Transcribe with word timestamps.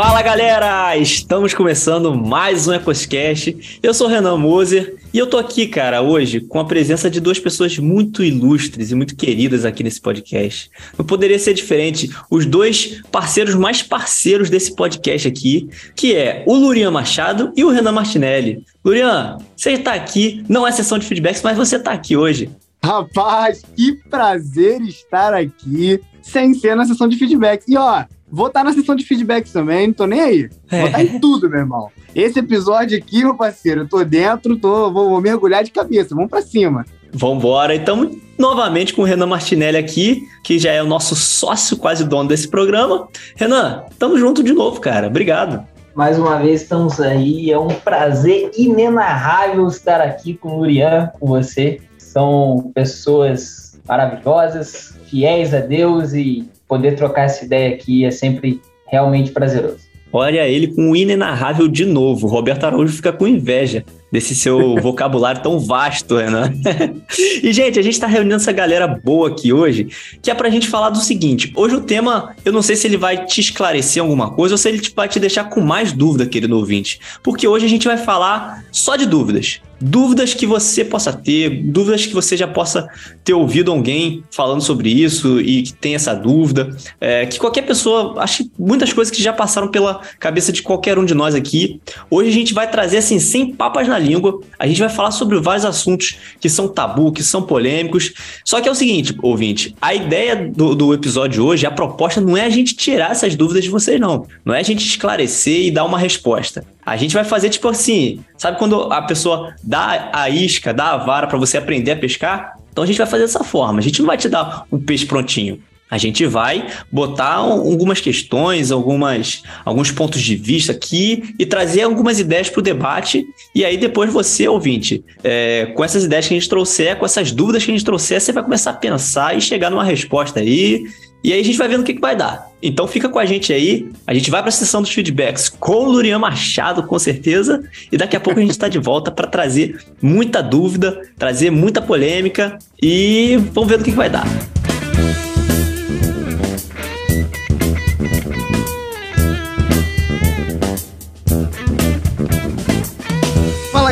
Fala 0.00 0.22
galera, 0.22 0.96
estamos 0.96 1.52
começando 1.52 2.14
mais 2.14 2.68
um 2.68 2.72
EcosCast. 2.72 3.80
Eu 3.82 3.92
sou 3.92 4.06
o 4.06 4.10
Renan 4.10 4.36
Moser 4.36 4.96
e 5.12 5.18
eu 5.18 5.26
tô 5.26 5.36
aqui, 5.38 5.66
cara, 5.66 6.00
hoje 6.02 6.40
com 6.40 6.60
a 6.60 6.64
presença 6.64 7.10
de 7.10 7.18
duas 7.18 7.40
pessoas 7.40 7.76
muito 7.78 8.22
ilustres 8.22 8.92
e 8.92 8.94
muito 8.94 9.16
queridas 9.16 9.64
aqui 9.64 9.82
nesse 9.82 10.00
podcast. 10.00 10.70
Não 10.96 11.04
poderia 11.04 11.36
ser 11.36 11.52
diferente, 11.52 12.14
os 12.30 12.46
dois 12.46 13.02
parceiros 13.10 13.56
mais 13.56 13.82
parceiros 13.82 14.48
desse 14.48 14.72
podcast 14.76 15.26
aqui, 15.26 15.68
que 15.96 16.14
é 16.14 16.44
o 16.46 16.54
Lurian 16.54 16.92
Machado 16.92 17.52
e 17.56 17.64
o 17.64 17.68
Renan 17.68 17.90
Martinelli. 17.90 18.64
Lurian, 18.84 19.38
você 19.56 19.72
está 19.72 19.94
aqui, 19.94 20.44
não 20.48 20.64
é 20.64 20.70
sessão 20.70 20.96
de 20.96 21.06
feedbacks, 21.06 21.42
mas 21.42 21.56
você 21.56 21.74
está 21.74 21.90
aqui 21.90 22.16
hoje. 22.16 22.48
Rapaz, 22.84 23.62
que 23.74 23.94
prazer 24.08 24.80
estar 24.80 25.34
aqui 25.34 26.00
sem 26.22 26.54
ser 26.54 26.76
na 26.76 26.86
sessão 26.86 27.08
de 27.08 27.16
feedbacks. 27.16 27.66
E 27.66 27.76
ó, 27.76 28.04
Vou 28.30 28.48
estar 28.48 28.62
na 28.62 28.72
sessão 28.72 28.94
de 28.94 29.04
feedbacks 29.04 29.52
também, 29.52 29.86
não 29.86 29.94
tô 29.94 30.06
nem 30.06 30.20
aí. 30.20 30.50
Vou 30.70 30.86
estar 30.86 31.02
em 31.02 31.18
tudo, 31.18 31.48
meu 31.48 31.60
irmão. 31.60 31.88
Esse 32.14 32.38
episódio 32.38 32.98
aqui, 32.98 33.24
meu 33.24 33.34
parceiro, 33.34 33.82
eu 33.82 33.88
tô 33.88 34.04
dentro, 34.04 34.58
tô, 34.58 34.92
vou, 34.92 35.08
vou 35.10 35.20
mergulhar 35.20 35.64
de 35.64 35.70
cabeça. 35.70 36.14
Vamos 36.14 36.30
para 36.30 36.42
cima. 36.42 36.84
Vambora. 37.12 37.74
Então, 37.74 38.10
novamente 38.38 38.92
com 38.92 39.02
o 39.02 39.04
Renan 39.04 39.26
Martinelli 39.26 39.78
aqui, 39.78 40.22
que 40.44 40.58
já 40.58 40.72
é 40.72 40.82
o 40.82 40.86
nosso 40.86 41.14
sócio, 41.16 41.76
quase 41.76 42.04
dono 42.04 42.28
desse 42.28 42.48
programa. 42.48 43.08
Renan, 43.34 43.84
tamo 43.98 44.18
junto 44.18 44.42
de 44.42 44.52
novo, 44.52 44.80
cara. 44.80 45.06
Obrigado. 45.06 45.66
Mais 45.94 46.18
uma 46.18 46.38
vez 46.38 46.62
estamos 46.62 47.00
aí. 47.00 47.50
É 47.50 47.58
um 47.58 47.68
prazer 47.68 48.50
inenarrável 48.56 49.66
estar 49.66 50.00
aqui 50.00 50.34
com 50.34 50.50
o 50.50 50.60
Urian, 50.60 51.10
com 51.18 51.26
você. 51.26 51.80
São 51.96 52.70
pessoas 52.74 53.80
maravilhosas, 53.86 54.94
fiéis 55.06 55.54
a 55.54 55.60
Deus 55.60 56.12
e 56.12 56.48
poder 56.68 56.94
trocar 56.94 57.22
essa 57.22 57.44
ideia 57.44 57.74
aqui 57.74 58.04
é 58.04 58.10
sempre 58.10 58.60
realmente 58.86 59.30
prazeroso. 59.30 59.88
Olha 60.10 60.48
ele 60.48 60.68
com 60.68 60.90
o 60.90 60.96
inenarrável 60.96 61.68
de 61.68 61.84
novo. 61.84 62.26
Roberto 62.26 62.64
Araújo 62.64 62.94
fica 62.94 63.12
com 63.12 63.26
inveja 63.26 63.84
desse 64.10 64.34
seu 64.34 64.76
vocabulário 64.80 65.42
tão 65.42 65.58
vasto, 65.58 66.16
Renan. 66.16 66.50
e, 67.42 67.52
gente, 67.52 67.78
a 67.78 67.82
gente 67.82 67.92
está 67.92 68.06
reunindo 68.06 68.36
essa 68.36 68.52
galera 68.52 68.86
boa 68.86 69.28
aqui 69.28 69.52
hoje, 69.52 69.88
que 70.22 70.30
é 70.30 70.34
para 70.34 70.48
a 70.48 70.50
gente 70.50 70.66
falar 70.66 70.90
do 70.90 70.98
seguinte. 70.98 71.52
Hoje 71.54 71.76
o 71.76 71.82
tema, 71.82 72.34
eu 72.42 72.52
não 72.52 72.62
sei 72.62 72.74
se 72.74 72.86
ele 72.86 72.96
vai 72.96 73.26
te 73.26 73.40
esclarecer 73.40 74.02
alguma 74.02 74.30
coisa 74.30 74.54
ou 74.54 74.58
se 74.58 74.68
ele 74.68 74.80
vai 74.96 75.08
te 75.08 75.20
deixar 75.20 75.44
com 75.44 75.60
mais 75.60 75.92
dúvida, 75.92 76.24
querido 76.24 76.56
ouvinte. 76.56 76.98
Porque 77.22 77.46
hoje 77.46 77.66
a 77.66 77.68
gente 77.68 77.86
vai 77.86 77.98
falar 77.98 78.64
só 78.72 78.96
de 78.96 79.04
dúvidas 79.04 79.60
dúvidas 79.80 80.34
que 80.34 80.46
você 80.46 80.84
possa 80.84 81.12
ter, 81.12 81.62
dúvidas 81.64 82.06
que 82.06 82.14
você 82.14 82.36
já 82.36 82.46
possa 82.46 82.88
ter 83.24 83.34
ouvido 83.34 83.70
alguém 83.70 84.24
falando 84.30 84.60
sobre 84.60 84.90
isso 84.90 85.40
e 85.40 85.62
que 85.62 85.72
tem 85.72 85.94
essa 85.94 86.14
dúvida, 86.14 86.76
é, 87.00 87.26
que 87.26 87.38
qualquer 87.38 87.62
pessoa, 87.62 88.14
acho 88.18 88.44
que 88.44 88.50
muitas 88.58 88.92
coisas 88.92 89.14
que 89.14 89.22
já 89.22 89.32
passaram 89.32 89.68
pela 89.68 90.00
cabeça 90.18 90.52
de 90.52 90.62
qualquer 90.62 90.98
um 90.98 91.04
de 91.04 91.14
nós 91.14 91.34
aqui. 91.34 91.80
Hoje 92.10 92.30
a 92.30 92.32
gente 92.32 92.54
vai 92.54 92.70
trazer 92.70 92.98
assim, 92.98 93.18
sem 93.18 93.52
papas 93.52 93.86
na 93.86 93.98
língua, 93.98 94.40
a 94.58 94.66
gente 94.66 94.80
vai 94.80 94.88
falar 94.88 95.10
sobre 95.10 95.38
vários 95.40 95.64
assuntos 95.64 96.16
que 96.40 96.48
são 96.48 96.68
tabu, 96.68 97.12
que 97.12 97.22
são 97.22 97.42
polêmicos. 97.42 98.12
Só 98.44 98.60
que 98.60 98.68
é 98.68 98.72
o 98.72 98.74
seguinte, 98.74 99.14
ouvinte, 99.22 99.74
a 99.80 99.94
ideia 99.94 100.36
do, 100.36 100.74
do 100.74 100.94
episódio 100.94 101.44
hoje, 101.44 101.66
a 101.66 101.70
proposta 101.70 102.20
não 102.20 102.36
é 102.36 102.44
a 102.44 102.50
gente 102.50 102.74
tirar 102.74 103.12
essas 103.12 103.34
dúvidas 103.34 103.64
de 103.64 103.70
vocês, 103.70 104.00
não. 104.00 104.26
Não 104.44 104.54
é 104.54 104.60
a 104.60 104.62
gente 104.62 104.86
esclarecer 104.86 105.66
e 105.66 105.70
dar 105.70 105.84
uma 105.84 105.98
resposta. 105.98 106.64
A 106.88 106.96
gente 106.96 107.14
vai 107.14 107.24
fazer 107.24 107.50
tipo 107.50 107.68
assim, 107.68 108.20
sabe 108.36 108.58
quando 108.58 108.92
a 108.92 109.02
pessoa 109.02 109.54
dá 109.62 110.10
a 110.12 110.28
isca, 110.28 110.72
dá 110.72 110.92
a 110.92 110.96
vara 110.96 111.26
para 111.26 111.38
você 111.38 111.58
aprender 111.58 111.92
a 111.92 111.96
pescar? 111.96 112.56
Então 112.70 112.84
a 112.84 112.86
gente 112.86 112.98
vai 112.98 113.06
fazer 113.06 113.24
dessa 113.24 113.44
forma. 113.44 113.78
A 113.78 113.82
gente 113.82 114.00
não 114.00 114.06
vai 114.06 114.16
te 114.16 114.28
dar 114.28 114.64
o 114.70 114.78
peixe 114.78 115.04
prontinho. 115.04 115.60
A 115.90 115.96
gente 115.96 116.26
vai 116.26 116.66
botar 116.92 117.34
algumas 117.34 118.00
questões, 118.00 118.70
algumas, 118.70 119.42
alguns 119.64 119.90
pontos 119.90 120.20
de 120.20 120.36
vista 120.36 120.72
aqui 120.72 121.34
e 121.38 121.46
trazer 121.46 121.82
algumas 121.82 122.20
ideias 122.20 122.50
para 122.50 122.60
o 122.60 122.62
debate. 122.62 123.26
E 123.54 123.64
aí, 123.64 123.78
depois 123.78 124.12
você, 124.12 124.46
ouvinte, 124.46 125.02
é, 125.24 125.72
com 125.74 125.82
essas 125.82 126.04
ideias 126.04 126.28
que 126.28 126.34
a 126.34 126.38
gente 126.38 126.48
trouxer, 126.48 126.96
com 126.96 127.06
essas 127.06 127.32
dúvidas 127.32 127.64
que 127.64 127.70
a 127.70 127.74
gente 127.74 127.84
trouxer, 127.84 128.20
você 128.20 128.32
vai 128.32 128.42
começar 128.42 128.70
a 128.72 128.74
pensar 128.74 129.36
e 129.36 129.40
chegar 129.40 129.70
numa 129.70 129.84
resposta 129.84 130.40
aí 130.40 130.84
e 131.22 131.32
aí 131.32 131.40
a 131.40 131.44
gente 131.44 131.58
vai 131.58 131.68
vendo 131.68 131.80
o 131.80 131.84
que, 131.84 131.94
que 131.94 132.00
vai 132.00 132.14
dar. 132.14 132.48
Então 132.62 132.86
fica 132.86 133.08
com 133.08 133.18
a 133.18 133.26
gente 133.26 133.52
aí. 133.52 133.88
A 134.06 134.14
gente 134.14 134.30
vai 134.30 134.40
para 134.40 134.48
a 134.48 134.52
sessão 134.52 134.80
dos 134.80 134.90
feedbacks 134.90 135.48
com 135.48 135.86
o 135.86 135.92
Lurian 135.92 136.18
Machado, 136.18 136.82
com 136.82 136.98
certeza. 136.98 137.62
E 137.90 137.96
daqui 137.96 138.16
a 138.16 138.20
pouco 138.20 138.38
a 138.38 138.42
gente 138.42 138.52
está 138.52 138.68
de 138.68 138.78
volta 138.78 139.10
para 139.10 139.26
trazer 139.26 139.78
muita 140.00 140.42
dúvida, 140.42 141.02
trazer 141.18 141.50
muita 141.50 141.82
polêmica. 141.82 142.58
E 142.80 143.36
vamos 143.52 143.68
ver 143.68 143.80
o 143.80 143.82
que, 143.82 143.90
que 143.90 143.96
vai 143.96 144.10
dar. 144.10 144.26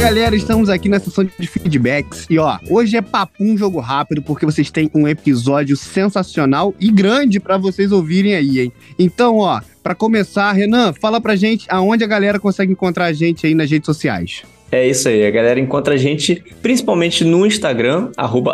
Galera, 0.07 0.37
estamos 0.37 0.69
aqui 0.69 0.89
na 0.89 1.01
sessão 1.01 1.25
de 1.25 1.49
feedbacks 1.49 2.29
e 2.31 2.39
ó, 2.39 2.59
hoje 2.71 2.97
é 2.97 3.03
papum 3.03 3.59
jogo 3.59 3.81
rápido 3.81 4.23
porque 4.23 4.47
vocês 4.47 4.71
têm 4.71 4.89
um 4.95 5.09
episódio 5.09 5.77
sensacional 5.77 6.73
e 6.79 6.93
grande 6.93 7.41
para 7.41 7.59
vocês 7.59 7.91
ouvirem 7.91 8.37
aí, 8.37 8.61
hein? 8.61 8.73
Então, 8.97 9.39
ó, 9.39 9.61
para 9.83 9.97
começar, 9.97 10.53
Renan, 10.53 10.93
fala 10.93 11.21
pra 11.21 11.35
gente 11.35 11.67
aonde 11.69 12.05
a 12.05 12.07
galera 12.07 12.39
consegue 12.39 12.71
encontrar 12.71 13.07
a 13.07 13.13
gente 13.13 13.49
aí 13.49 13.53
nas 13.53 13.69
redes 13.69 13.87
sociais. 13.87 14.45
É 14.71 14.87
isso 14.87 15.09
aí, 15.09 15.27
a 15.27 15.31
galera 15.33 15.59
encontra 15.59 15.95
a 15.95 15.99
gente 15.99 16.41
principalmente 16.63 17.25
no 17.25 17.45
Instagram, 17.45 18.11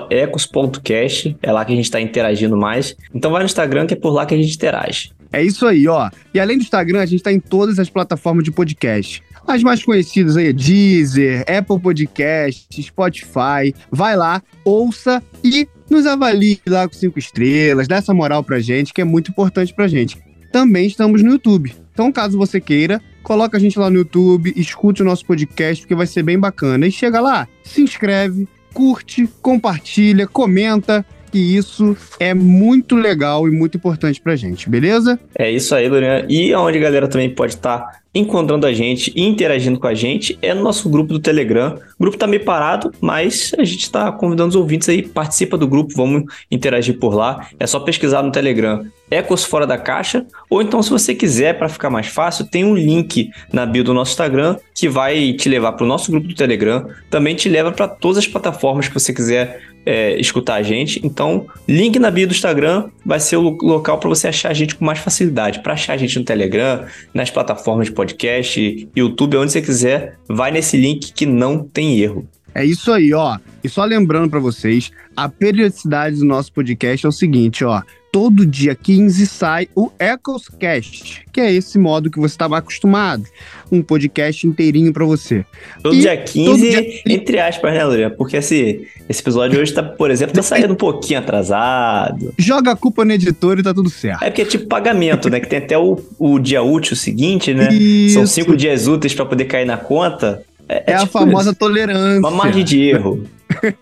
ecos.cast, 0.08 1.36
é 1.42 1.52
lá 1.52 1.66
que 1.66 1.72
a 1.74 1.76
gente 1.76 1.84
está 1.84 2.00
interagindo 2.00 2.56
mais. 2.56 2.96
Então 3.14 3.30
vai 3.30 3.42
no 3.42 3.46
Instagram 3.46 3.86
que 3.86 3.92
é 3.92 3.96
por 3.98 4.14
lá 4.14 4.24
que 4.24 4.32
a 4.32 4.38
gente 4.38 4.54
interage. 4.54 5.12
É 5.30 5.42
isso 5.42 5.66
aí, 5.66 5.86
ó. 5.88 6.10
E 6.32 6.40
além 6.40 6.58
do 6.58 6.62
Instagram, 6.62 7.00
a 7.00 7.06
gente 7.06 7.20
está 7.20 7.32
em 7.32 7.40
todas 7.40 7.78
as 7.78 7.88
plataformas 7.88 8.44
de 8.44 8.50
podcast. 8.50 9.22
As 9.46 9.62
mais 9.62 9.84
conhecidas 9.84 10.36
aí, 10.36 10.52
Deezer, 10.52 11.44
Apple 11.48 11.80
Podcast, 11.80 12.82
Spotify. 12.82 13.74
Vai 13.90 14.16
lá, 14.16 14.42
ouça 14.64 15.22
e 15.42 15.68
nos 15.90 16.06
avalie 16.06 16.60
lá 16.66 16.88
com 16.88 16.94
cinco 16.94 17.18
estrelas, 17.18 17.86
dá 17.86 17.96
essa 17.96 18.14
moral 18.14 18.42
pra 18.42 18.60
gente, 18.60 18.94
que 18.94 19.00
é 19.00 19.04
muito 19.04 19.30
importante 19.30 19.74
pra 19.74 19.88
gente. 19.88 20.18
Também 20.50 20.86
estamos 20.86 21.22
no 21.22 21.32
YouTube. 21.32 21.74
Então, 21.92 22.10
caso 22.10 22.38
você 22.38 22.60
queira, 22.60 23.00
coloca 23.22 23.56
a 23.56 23.60
gente 23.60 23.78
lá 23.78 23.90
no 23.90 23.98
YouTube, 23.98 24.52
escute 24.56 25.02
o 25.02 25.04
nosso 25.04 25.26
podcast, 25.26 25.82
porque 25.82 25.94
vai 25.94 26.06
ser 26.06 26.22
bem 26.22 26.38
bacana. 26.38 26.86
E 26.86 26.92
chega 26.92 27.20
lá, 27.20 27.46
se 27.62 27.82
inscreve, 27.82 28.48
curte, 28.72 29.28
compartilha, 29.42 30.26
comenta 30.26 31.04
que 31.32 31.38
isso 31.38 31.96
é 32.20 32.34
muito 32.34 32.94
legal 32.94 33.48
e 33.48 33.50
muito 33.50 33.78
importante 33.78 34.20
pra 34.20 34.36
gente, 34.36 34.68
beleza? 34.68 35.18
É 35.36 35.50
isso 35.50 35.74
aí, 35.74 35.88
Lorian. 35.88 36.26
E 36.28 36.54
onde 36.54 36.76
a 36.78 36.80
galera 36.80 37.08
também 37.08 37.30
pode 37.30 37.54
estar 37.54 37.78
tá 37.78 38.00
encontrando 38.14 38.66
a 38.66 38.72
gente 38.72 39.10
e 39.16 39.22
interagindo 39.22 39.80
com 39.80 39.86
a 39.86 39.94
gente 39.94 40.38
é 40.42 40.52
no 40.52 40.62
nosso 40.62 40.88
grupo 40.90 41.14
do 41.14 41.18
Telegram. 41.18 41.78
O 41.98 42.02
grupo 42.02 42.18
tá 42.18 42.26
meio 42.26 42.44
parado, 42.44 42.92
mas 43.00 43.52
a 43.58 43.64
gente 43.64 43.82
está 43.82 44.12
convidando 44.12 44.50
os 44.50 44.56
ouvintes 44.56 44.88
aí, 44.88 45.02
participa 45.02 45.56
do 45.56 45.66
grupo, 45.66 45.94
vamos 45.96 46.24
interagir 46.50 46.98
por 46.98 47.14
lá. 47.14 47.48
É 47.58 47.66
só 47.66 47.80
pesquisar 47.80 48.22
no 48.22 48.30
Telegram 48.30 48.84
Ecos 49.12 49.44
Fora 49.44 49.66
da 49.66 49.76
Caixa, 49.76 50.24
ou 50.48 50.62
então 50.62 50.82
se 50.82 50.88
você 50.88 51.14
quiser, 51.14 51.58
para 51.58 51.68
ficar 51.68 51.90
mais 51.90 52.06
fácil, 52.06 52.46
tem 52.46 52.64
um 52.64 52.74
link 52.74 53.30
na 53.52 53.66
bio 53.66 53.84
do 53.84 53.92
nosso 53.92 54.12
Instagram 54.12 54.56
que 54.74 54.88
vai 54.88 55.34
te 55.34 55.48
levar 55.48 55.72
para 55.72 55.84
o 55.84 55.86
nosso 55.86 56.10
grupo 56.10 56.28
do 56.28 56.34
Telegram, 56.34 56.86
também 57.10 57.34
te 57.34 57.48
leva 57.48 57.70
para 57.70 57.86
todas 57.86 58.18
as 58.18 58.26
plataformas 58.26 58.88
que 58.88 58.94
você 58.94 59.12
quiser 59.12 59.60
é, 59.84 60.18
escutar 60.18 60.54
a 60.54 60.62
gente. 60.62 61.00
Então, 61.04 61.46
link 61.68 61.98
na 61.98 62.10
bio 62.10 62.26
do 62.26 62.32
Instagram 62.32 62.88
vai 63.04 63.20
ser 63.20 63.36
o 63.36 63.50
local 63.50 63.98
para 63.98 64.08
você 64.08 64.28
achar 64.28 64.50
a 64.50 64.54
gente 64.54 64.74
com 64.74 64.84
mais 64.84 64.98
facilidade. 64.98 65.60
Para 65.60 65.74
achar 65.74 65.92
a 65.92 65.96
gente 65.96 66.18
no 66.18 66.24
Telegram, 66.24 66.86
nas 67.12 67.30
plataformas 67.30 67.88
de 67.88 67.92
podcast, 67.92 68.88
YouTube, 68.96 69.36
onde 69.36 69.52
você 69.52 69.60
quiser, 69.60 70.16
vai 70.26 70.50
nesse 70.50 70.76
link 70.76 71.12
que 71.12 71.26
não 71.26 71.58
tem 71.58 72.00
erro. 72.00 72.26
É 72.54 72.64
isso 72.64 72.90
aí, 72.92 73.12
ó. 73.12 73.38
E 73.62 73.68
só 73.68 73.84
lembrando 73.84 74.30
para 74.30 74.38
vocês, 74.38 74.90
a 75.16 75.28
periodicidade 75.28 76.16
do 76.16 76.24
nosso 76.24 76.52
podcast 76.52 77.04
é 77.04 77.08
o 77.08 77.12
seguinte, 77.12 77.64
ó 77.64 77.82
todo 78.12 78.44
dia 78.44 78.74
15 78.74 79.26
sai 79.26 79.68
o 79.74 79.90
Ecoscast, 79.98 81.24
que 81.32 81.40
é 81.40 81.50
esse 81.50 81.78
modo 81.78 82.10
que 82.10 82.20
você 82.20 82.34
estava 82.34 82.58
acostumado. 82.58 83.24
Um 83.70 83.80
podcast 83.82 84.46
inteirinho 84.46 84.92
para 84.92 85.06
você. 85.06 85.46
Todo 85.82 85.94
e 85.94 86.00
dia 86.00 86.14
15, 86.18 86.44
todo 86.44 86.60
dia... 86.60 87.02
entre 87.06 87.40
aspas, 87.40 87.72
né, 87.72 87.82
Lurian? 87.82 88.10
Porque 88.10 88.36
esse, 88.36 88.86
esse 89.08 89.22
episódio 89.22 89.58
hoje, 89.58 89.72
tá, 89.72 89.82
por 89.82 90.10
exemplo, 90.10 90.34
tá 90.34 90.42
saindo 90.42 90.74
um 90.74 90.76
pouquinho 90.76 91.20
atrasado. 91.20 92.34
Joga 92.36 92.72
a 92.72 92.76
culpa 92.76 93.02
no 93.02 93.12
editor 93.12 93.58
e 93.58 93.62
tá 93.62 93.72
tudo 93.72 93.88
certo. 93.88 94.22
É 94.22 94.28
porque 94.28 94.42
é 94.42 94.44
tipo 94.44 94.66
pagamento, 94.66 95.30
né? 95.30 95.40
Que 95.40 95.48
tem 95.48 95.60
até 95.60 95.78
o, 95.78 95.98
o 96.18 96.38
dia 96.38 96.62
útil 96.62 96.94
seguinte, 96.94 97.54
né? 97.54 97.72
Isso. 97.72 98.14
São 98.14 98.26
cinco 98.26 98.54
dias 98.54 98.86
úteis 98.86 99.14
para 99.14 99.24
poder 99.24 99.46
cair 99.46 99.64
na 99.64 99.78
conta. 99.78 100.42
É, 100.68 100.92
é, 100.92 100.92
é 100.92 100.98
tipo 100.98 101.16
a 101.16 101.20
famosa 101.22 101.50
isso. 101.50 101.58
tolerância. 101.58 102.18
Uma 102.18 102.30
margem 102.30 102.62
de 102.62 102.78
erro. 102.82 103.24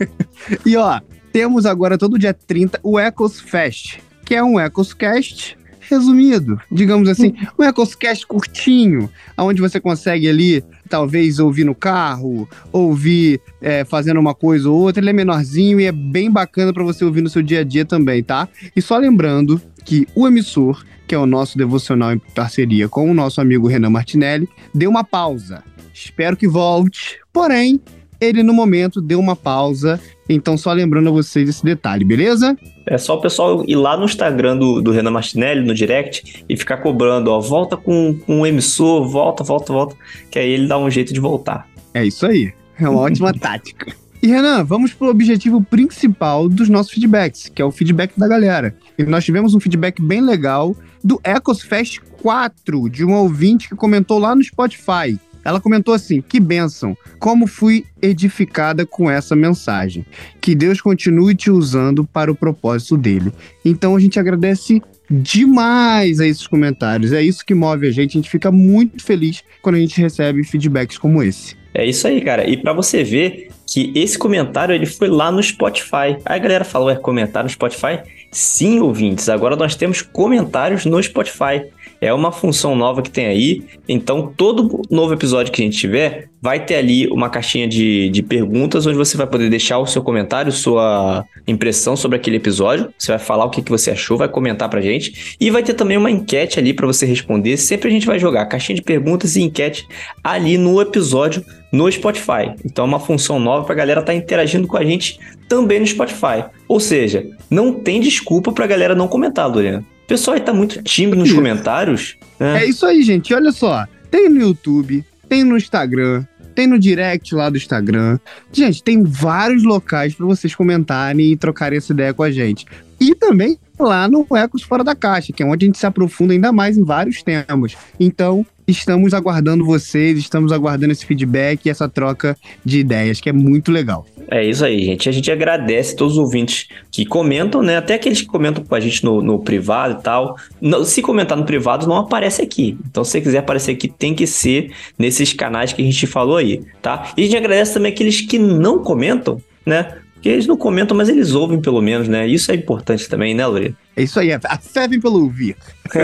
e 0.64 0.76
ó, 0.76 1.00
temos 1.32 1.66
agora 1.66 1.98
todo 1.98 2.16
dia 2.16 2.32
30 2.32 2.78
o 2.84 2.96
Ecos 2.96 3.40
Fest 3.40 3.98
que 4.30 4.36
é 4.36 4.44
um 4.44 4.60
Ecoscast 4.60 5.58
resumido, 5.80 6.60
digamos 6.70 7.08
assim, 7.08 7.34
um 7.58 7.64
EcosCast 7.64 8.24
curtinho, 8.24 9.10
onde 9.36 9.60
você 9.60 9.80
consegue 9.80 10.28
ali, 10.28 10.62
talvez, 10.88 11.40
ouvir 11.40 11.64
no 11.64 11.74
carro, 11.74 12.48
ouvir 12.70 13.40
é, 13.60 13.84
fazendo 13.84 14.20
uma 14.20 14.32
coisa 14.32 14.70
ou 14.70 14.78
outra. 14.82 15.02
Ele 15.02 15.10
é 15.10 15.12
menorzinho 15.12 15.80
e 15.80 15.86
é 15.86 15.90
bem 15.90 16.30
bacana 16.30 16.72
para 16.72 16.84
você 16.84 17.04
ouvir 17.04 17.22
no 17.22 17.28
seu 17.28 17.42
dia 17.42 17.62
a 17.62 17.64
dia 17.64 17.84
também, 17.84 18.22
tá? 18.22 18.48
E 18.76 18.80
só 18.80 18.96
lembrando 18.98 19.60
que 19.84 20.06
o 20.14 20.28
emissor, 20.28 20.84
que 21.08 21.14
é 21.16 21.18
o 21.18 21.26
nosso 21.26 21.58
devocional 21.58 22.12
em 22.12 22.18
parceria 22.20 22.88
com 22.88 23.10
o 23.10 23.14
nosso 23.14 23.40
amigo 23.40 23.66
Renan 23.66 23.90
Martinelli, 23.90 24.48
deu 24.72 24.90
uma 24.90 25.02
pausa. 25.02 25.64
Espero 25.92 26.36
que 26.36 26.46
volte, 26.46 27.18
porém, 27.32 27.80
ele 28.20 28.42
no 28.42 28.52
momento 28.52 29.00
deu 29.00 29.18
uma 29.18 29.34
pausa. 29.34 30.00
Então, 30.28 30.56
só 30.56 30.72
lembrando 30.72 31.08
a 31.08 31.12
vocês 31.12 31.48
esse 31.48 31.64
detalhe, 31.64 32.04
beleza? 32.04 32.56
É 32.86 32.96
só 32.98 33.16
o 33.16 33.20
pessoal 33.20 33.64
ir 33.66 33.76
lá 33.76 33.96
no 33.96 34.04
Instagram 34.04 34.56
do, 34.56 34.80
do 34.80 34.90
Renan 34.92 35.10
Martinelli, 35.10 35.66
no 35.66 35.74
direct, 35.74 36.44
e 36.48 36.56
ficar 36.56 36.76
cobrando, 36.78 37.30
ó, 37.30 37.40
volta 37.40 37.76
com, 37.76 38.16
com 38.26 38.40
o 38.40 38.46
emissor, 38.46 39.08
volta, 39.08 39.42
volta, 39.42 39.72
volta, 39.72 39.96
que 40.30 40.38
aí 40.38 40.50
ele 40.50 40.68
dá 40.68 40.78
um 40.78 40.90
jeito 40.90 41.12
de 41.12 41.20
voltar. 41.20 41.66
É 41.92 42.04
isso 42.04 42.26
aí. 42.26 42.52
É 42.78 42.88
uma 42.88 43.00
ótima 43.00 43.32
tática. 43.34 43.92
E 44.22 44.26
Renan, 44.26 44.62
vamos 44.64 44.92
para 44.92 45.06
o 45.06 45.10
objetivo 45.10 45.62
principal 45.62 46.46
dos 46.46 46.68
nossos 46.68 46.92
feedbacks, 46.92 47.48
que 47.48 47.62
é 47.62 47.64
o 47.64 47.70
feedback 47.70 48.12
da 48.18 48.28
galera. 48.28 48.76
E 48.98 49.02
nós 49.04 49.24
tivemos 49.24 49.54
um 49.54 49.60
feedback 49.60 50.00
bem 50.02 50.20
legal 50.20 50.76
do 51.02 51.18
Ecosfest 51.24 52.00
4, 52.22 52.90
de 52.90 53.02
um 53.02 53.14
ouvinte 53.14 53.68
que 53.68 53.74
comentou 53.74 54.18
lá 54.18 54.34
no 54.34 54.44
Spotify. 54.44 55.18
Ela 55.44 55.60
comentou 55.60 55.94
assim: 55.94 56.20
que 56.20 56.40
bênção, 56.40 56.96
como 57.18 57.46
fui 57.46 57.84
edificada 58.00 58.86
com 58.86 59.10
essa 59.10 59.36
mensagem. 59.36 60.04
Que 60.40 60.54
Deus 60.54 60.80
continue 60.80 61.34
te 61.34 61.50
usando 61.50 62.04
para 62.04 62.30
o 62.30 62.34
propósito 62.34 62.96
dele. 62.96 63.32
Então 63.64 63.96
a 63.96 64.00
gente 64.00 64.18
agradece 64.18 64.82
demais 65.10 66.20
a 66.20 66.26
esses 66.26 66.46
comentários. 66.46 67.12
É 67.12 67.22
isso 67.22 67.44
que 67.44 67.54
move 67.54 67.86
a 67.86 67.90
gente. 67.90 68.16
A 68.16 68.20
gente 68.20 68.30
fica 68.30 68.50
muito 68.50 69.02
feliz 69.02 69.42
quando 69.60 69.76
a 69.76 69.80
gente 69.80 70.00
recebe 70.00 70.44
feedbacks 70.44 70.98
como 70.98 71.22
esse. 71.22 71.58
É 71.74 71.84
isso 71.84 72.06
aí, 72.06 72.20
cara. 72.20 72.48
E 72.48 72.56
para 72.56 72.72
você 72.72 73.04
ver 73.04 73.48
que 73.66 73.92
esse 73.94 74.18
comentário 74.18 74.74
ele 74.74 74.86
foi 74.86 75.08
lá 75.08 75.30
no 75.30 75.42
Spotify. 75.42 76.16
Aí 76.24 76.36
a 76.36 76.38
galera 76.38 76.64
falou, 76.64 76.90
é 76.90 76.96
comentário 76.96 77.46
no 77.46 77.50
Spotify? 77.50 78.00
Sim, 78.30 78.80
ouvintes. 78.80 79.28
Agora 79.28 79.56
nós 79.56 79.74
temos 79.74 80.02
comentários 80.02 80.84
no 80.84 81.00
Spotify. 81.02 81.64
É 82.00 82.12
uma 82.14 82.32
função 82.32 82.74
nova 82.74 83.02
que 83.02 83.10
tem 83.10 83.26
aí. 83.26 83.62
Então, 83.88 84.32
todo 84.34 84.80
novo 84.90 85.12
episódio 85.12 85.52
que 85.52 85.60
a 85.60 85.64
gente 85.64 85.76
tiver, 85.76 86.30
vai 86.40 86.64
ter 86.64 86.76
ali 86.76 87.06
uma 87.08 87.28
caixinha 87.28 87.68
de, 87.68 88.08
de 88.08 88.22
perguntas 88.22 88.86
onde 88.86 88.96
você 88.96 89.16
vai 89.16 89.26
poder 89.26 89.50
deixar 89.50 89.78
o 89.78 89.86
seu 89.86 90.02
comentário, 90.02 90.50
sua 90.50 91.24
impressão 91.46 91.96
sobre 91.96 92.16
aquele 92.16 92.36
episódio. 92.36 92.92
Você 92.98 93.12
vai 93.12 93.18
falar 93.18 93.44
o 93.44 93.50
que, 93.50 93.60
que 93.60 93.70
você 93.70 93.90
achou, 93.90 94.16
vai 94.16 94.28
comentar 94.28 94.68
pra 94.70 94.80
gente. 94.80 95.36
E 95.38 95.50
vai 95.50 95.62
ter 95.62 95.74
também 95.74 95.98
uma 95.98 96.10
enquete 96.10 96.58
ali 96.58 96.72
para 96.72 96.86
você 96.86 97.04
responder. 97.04 97.58
Sempre 97.58 97.88
a 97.88 97.92
gente 97.92 98.06
vai 98.06 98.18
jogar 98.18 98.46
caixinha 98.46 98.76
de 98.76 98.82
perguntas 98.82 99.36
e 99.36 99.42
enquete 99.42 99.86
ali 100.24 100.56
no 100.56 100.80
episódio 100.80 101.44
no 101.70 101.90
Spotify. 101.92 102.54
Então 102.64 102.86
é 102.86 102.88
uma 102.88 102.98
função 102.98 103.38
nova 103.38 103.64
para 103.64 103.74
a 103.74 103.78
galera 103.78 104.00
estar 104.00 104.12
tá 104.12 104.18
interagindo 104.18 104.66
com 104.66 104.78
a 104.78 104.84
gente 104.84 105.20
também 105.48 105.78
no 105.78 105.86
Spotify. 105.86 106.44
Ou 106.66 106.80
seja, 106.80 107.26
não 107.50 107.74
tem 107.74 108.00
desculpa 108.00 108.52
para 108.52 108.64
a 108.64 108.68
galera 108.68 108.94
não 108.94 109.06
comentar, 109.06 109.46
Lorena 109.46 109.84
pessoal 110.10 110.34
aí 110.34 110.40
tá 110.40 110.52
muito 110.52 110.82
tímido 110.82 111.18
nos 111.18 111.32
comentários. 111.32 112.16
Né? 112.38 112.64
É 112.64 112.66
isso 112.66 112.84
aí, 112.84 113.00
gente. 113.02 113.32
Olha 113.32 113.52
só. 113.52 113.86
Tem 114.10 114.28
no 114.28 114.40
YouTube, 114.40 115.04
tem 115.28 115.44
no 115.44 115.56
Instagram, 115.56 116.24
tem 116.52 116.66
no 116.66 116.80
direct 116.80 117.32
lá 117.32 117.48
do 117.48 117.56
Instagram. 117.56 118.18
Gente, 118.52 118.82
tem 118.82 119.04
vários 119.04 119.62
locais 119.62 120.12
para 120.12 120.26
vocês 120.26 120.52
comentarem 120.52 121.30
e 121.30 121.36
trocarem 121.36 121.78
essa 121.78 121.92
ideia 121.92 122.12
com 122.12 122.24
a 122.24 122.30
gente. 122.30 122.66
E 123.00 123.14
também 123.14 123.56
lá 123.82 124.08
no 124.08 124.26
Ecos 124.36 124.62
Fora 124.62 124.84
da 124.84 124.94
Caixa, 124.94 125.32
que 125.32 125.42
é 125.42 125.46
onde 125.46 125.64
a 125.64 125.66
gente 125.66 125.78
se 125.78 125.86
aprofunda 125.86 126.32
ainda 126.32 126.52
mais 126.52 126.76
em 126.76 126.84
vários 126.84 127.22
temas. 127.22 127.76
Então, 127.98 128.44
estamos 128.66 129.12
aguardando 129.12 129.64
vocês, 129.64 130.18
estamos 130.18 130.52
aguardando 130.52 130.92
esse 130.92 131.04
feedback 131.04 131.66
e 131.66 131.70
essa 131.70 131.88
troca 131.88 132.36
de 132.64 132.78
ideias, 132.78 133.20
que 133.20 133.28
é 133.28 133.32
muito 133.32 133.70
legal. 133.70 134.06
É 134.30 134.44
isso 134.44 134.64
aí, 134.64 134.84
gente. 134.84 135.08
A 135.08 135.12
gente 135.12 135.30
agradece 135.30 135.96
todos 135.96 136.14
os 136.14 136.18
ouvintes 136.18 136.68
que 136.90 137.04
comentam, 137.04 137.62
né? 137.62 137.76
Até 137.76 137.94
aqueles 137.94 138.20
que 138.20 138.28
comentam 138.28 138.62
com 138.62 138.74
a 138.74 138.80
gente 138.80 139.04
no, 139.04 139.20
no 139.20 139.40
privado 139.40 139.98
e 139.98 140.02
tal. 140.02 140.36
se 140.84 141.02
comentar 141.02 141.36
no 141.36 141.44
privado, 141.44 141.86
não 141.88 141.96
aparece 141.96 142.40
aqui. 142.40 142.78
Então, 142.88 143.02
se 143.02 143.10
você 143.10 143.20
quiser 143.20 143.38
aparecer 143.38 143.72
aqui, 143.72 143.88
tem 143.88 144.14
que 144.14 144.26
ser 144.26 144.72
nesses 144.96 145.32
canais 145.32 145.72
que 145.72 145.82
a 145.82 145.84
gente 145.84 146.06
falou 146.06 146.36
aí, 146.36 146.62
tá? 146.80 147.12
E 147.16 147.22
a 147.22 147.24
gente 147.24 147.36
agradece 147.36 147.74
também 147.74 147.92
aqueles 147.92 148.20
que 148.20 148.38
não 148.38 148.78
comentam, 148.78 149.42
né? 149.66 149.96
Porque 150.20 150.28
eles 150.28 150.46
não 150.46 150.54
comentam, 150.54 150.94
mas 150.94 151.08
eles 151.08 151.32
ouvem 151.32 151.58
pelo 151.62 151.80
menos, 151.80 152.06
né? 152.06 152.26
Isso 152.26 152.52
é 152.52 152.54
importante 152.54 153.08
também, 153.08 153.32
né, 153.32 153.46
Lorena? 153.46 153.74
É 153.96 154.02
isso 154.02 154.20
aí, 154.20 154.30
a 154.30 154.58
fé 154.58 154.86
vem 154.86 155.00
pelo 155.00 155.22
ouvir. 155.22 155.56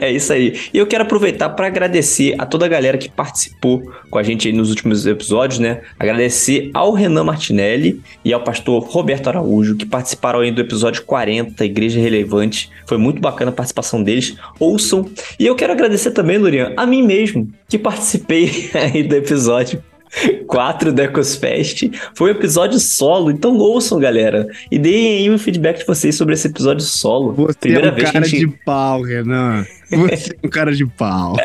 é 0.00 0.10
isso 0.10 0.32
aí. 0.32 0.58
E 0.74 0.78
eu 0.78 0.88
quero 0.88 1.04
aproveitar 1.04 1.48
para 1.50 1.68
agradecer 1.68 2.34
a 2.36 2.44
toda 2.44 2.66
a 2.66 2.68
galera 2.68 2.98
que 2.98 3.08
participou 3.08 3.92
com 4.10 4.18
a 4.18 4.24
gente 4.24 4.48
aí 4.48 4.52
nos 4.52 4.70
últimos 4.70 5.06
episódios, 5.06 5.60
né? 5.60 5.82
Agradecer 6.00 6.70
ao 6.74 6.92
Renan 6.92 7.22
Martinelli 7.22 8.02
e 8.24 8.32
ao 8.32 8.42
pastor 8.42 8.82
Roberto 8.82 9.28
Araújo, 9.28 9.76
que 9.76 9.86
participaram 9.86 10.40
aí 10.40 10.50
do 10.50 10.60
episódio 10.60 11.04
40, 11.04 11.64
Igreja 11.64 12.00
Relevante. 12.00 12.70
Foi 12.88 12.98
muito 12.98 13.20
bacana 13.20 13.52
a 13.52 13.54
participação 13.54 14.02
deles. 14.02 14.36
Ouçam. 14.58 15.08
E 15.38 15.46
eu 15.46 15.54
quero 15.54 15.72
agradecer 15.72 16.10
também, 16.10 16.38
Lurian, 16.38 16.72
a 16.76 16.84
mim 16.84 17.02
mesmo, 17.06 17.48
que 17.68 17.78
participei 17.78 18.68
aí 18.74 19.04
do 19.04 19.14
episódio 19.14 19.80
4 20.46 20.92
do 20.92 21.02
Ecosfest. 21.02 21.90
Foi 22.14 22.32
um 22.32 22.36
episódio 22.36 22.78
solo, 22.78 23.30
então 23.30 23.56
ouçam, 23.56 23.98
galera. 23.98 24.46
E 24.70 24.78
deem 24.78 25.18
aí 25.18 25.30
um 25.30 25.38
feedback 25.38 25.78
de 25.78 25.86
vocês 25.86 26.14
sobre 26.14 26.34
esse 26.34 26.48
episódio 26.48 26.84
solo. 26.84 27.32
Você 27.32 27.58
Primeira 27.58 27.88
é 27.88 27.92
um 27.92 27.94
vez 27.94 28.10
cara 28.10 28.24
gente... 28.24 28.46
de 28.46 28.58
pau, 28.64 29.02
Renan. 29.02 29.64
Você 29.92 30.32
é 30.42 30.46
um 30.46 30.48
cara 30.48 30.74
de 30.74 30.86
pau. 30.86 31.36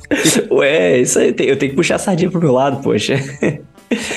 Ué, 0.52 1.00
isso 1.00 1.18
aí, 1.18 1.28
eu 1.38 1.56
tenho 1.56 1.70
que 1.70 1.76
puxar 1.76 1.94
a 1.94 1.98
sardinha 1.98 2.30
pro 2.30 2.38
meu 2.38 2.52
lado, 2.52 2.82
poxa. 2.82 3.14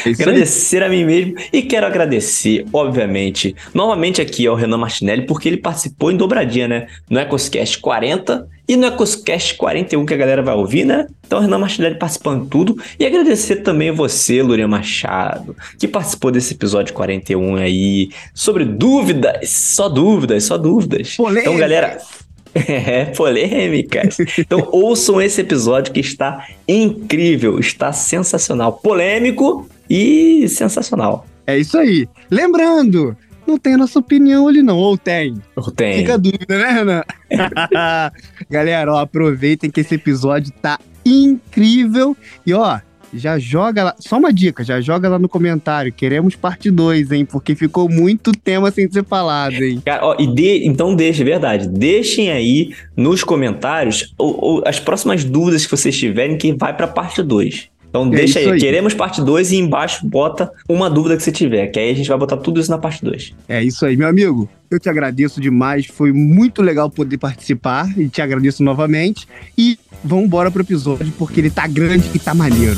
É 0.06 0.10
agradecer 0.10 0.84
a 0.84 0.90
mim 0.90 1.06
mesmo 1.06 1.36
e 1.52 1.62
quero 1.62 1.86
agradecer, 1.86 2.66
obviamente, 2.72 3.56
novamente 3.74 4.22
aqui 4.22 4.48
ao 4.48 4.56
Renan 4.56 4.78
Martinelli, 4.78 5.26
porque 5.26 5.48
ele 5.48 5.58
participou 5.58 6.12
em 6.12 6.18
dobradinha, 6.18 6.68
né? 6.68 6.88
No 7.10 7.20
Ecoscast 7.20 7.80
40 7.80 8.48
e 8.68 8.76
no 8.76 8.86
Ecoscast 8.88 9.56
41 9.56 10.06
que 10.06 10.14
a 10.14 10.18
galera 10.18 10.42
vai 10.42 10.56
ouvir, 10.56 10.86
né? 10.86 11.08
Então, 11.26 11.40
Renan 11.40 11.58
Martinelli 11.58 11.96
participando 11.96 12.44
de 12.44 12.50
tudo. 12.50 12.82
E 13.00 13.06
agradecer 13.06 13.58
também 13.58 13.90
a 13.90 13.94
você, 13.94 14.42
Lurian 14.42 14.68
Machado, 14.68 15.56
que 15.80 15.88
participou 15.88 16.32
desse 16.32 16.54
episódio 16.54 16.94
41 16.94 17.56
aí, 17.56 18.10
sobre 18.34 18.66
dúvidas, 18.66 19.50
só 19.50 19.88
dúvidas, 19.88 20.44
só 20.44 20.58
dúvidas. 20.58 21.16
Polêmica. 21.16 21.42
Então, 21.42 21.58
galera, 21.58 21.98
é, 22.54 23.06
polêmicas. 23.06 24.18
Então 24.38 24.68
ouçam 24.72 25.22
esse 25.22 25.42
episódio 25.42 25.94
que 25.94 26.00
está 26.00 26.48
incrível, 26.68 27.60
está 27.60 27.92
sensacional. 27.92 28.74
Polêmico 28.74 29.68
e 29.90 30.48
sensacional. 30.50 31.26
É 31.46 31.58
isso 31.58 31.78
aí. 31.78 32.08
Lembrando, 32.30 33.16
não 33.48 33.58
tem 33.58 33.76
a 33.76 33.78
nossa 33.78 33.98
opinião 34.00 34.48
ali 34.48 34.62
não, 34.62 34.78
ou 34.78 34.98
tem? 34.98 35.42
Ou 35.56 35.72
tem. 35.72 36.00
Fica 36.00 36.16
a 36.16 36.18
dúvida, 36.18 36.58
né, 36.58 36.72
Renan? 36.72 37.04
Galera, 38.50 38.94
ó, 38.94 39.00
aproveitem 39.00 39.72
que 39.72 39.80
esse 39.80 39.96
episódio 39.96 40.52
tá 40.62 40.78
incrível. 41.06 42.16
E 42.46 42.54
ó, 42.54 42.80
já 43.14 43.40
joga 43.40 43.84
lá. 43.86 43.96
Só 44.00 44.18
uma 44.18 44.32
dica, 44.32 44.64
já 44.64 44.82
joga 44.82 45.10
lá 45.10 45.20
no 45.20 45.30
comentário. 45.30 45.92
Queremos 45.92 46.36
parte 46.36 46.70
2, 46.70 47.12
hein? 47.12 47.26
Porque 47.26 47.56
ficou 47.56 47.90
muito 47.90 48.32
tema 48.32 48.72
sem 48.72 48.90
ser 48.92 49.04
falado, 49.04 49.54
hein? 49.54 49.82
Cara, 49.86 50.06
ó, 50.06 50.16
e 50.20 50.28
de, 50.28 50.66
então 50.66 50.96
deixa, 50.96 51.24
é 51.24 51.26
verdade. 51.26 51.68
Deixem 51.68 52.32
aí 52.32 52.74
nos 52.96 53.24
comentários 53.24 54.14
ou, 54.18 54.38
ou, 54.40 54.64
as 54.66 54.80
próximas 54.80 55.24
dúvidas 55.24 55.66
que 55.66 55.72
vocês 55.72 55.98
tiverem 55.98 56.38
que 56.38 56.54
vai 56.54 56.76
pra 56.76 56.88
parte 56.88 57.22
2. 57.22 57.70
Então 57.90 58.08
é 58.08 58.10
deixa 58.10 58.40
aí. 58.40 58.52
aí. 58.52 58.60
queremos 58.60 58.94
parte 58.94 59.22
2 59.22 59.52
e 59.52 59.58
embaixo 59.58 60.06
bota 60.06 60.52
uma 60.68 60.90
dúvida 60.90 61.16
que 61.18 61.24
você 61.24 61.32
tiver, 61.32 61.68
que 61.68 61.80
aí 61.80 61.92
a 61.92 61.94
gente 61.94 62.08
vai 62.08 62.18
botar 62.18 62.38
tudo 62.38 62.60
isso 62.60 62.70
na 62.70 62.78
parte 62.78 63.04
2. 63.04 63.34
É 63.48 63.64
isso 63.64 63.86
aí, 63.86 63.98
meu 63.98 64.08
amigo. 64.08 64.50
Eu 64.70 64.80
te 64.80 64.90
agradeço 64.90 65.40
demais, 65.40 65.86
foi 65.86 66.12
muito 66.12 66.62
legal 66.62 66.90
poder 66.90 67.18
participar 67.18 67.88
e 67.98 68.10
te 68.10 68.22
agradeço 68.22 68.64
novamente. 68.64 69.28
E 69.58 69.80
vamos 70.04 70.26
embora 70.26 70.52
pro 70.52 70.62
episódio, 70.62 71.12
porque 71.18 71.40
ele 71.40 71.50
tá 71.50 71.66
grande 71.68 72.10
e 72.14 72.20
tá 72.20 72.34
maneiro. 72.34 72.78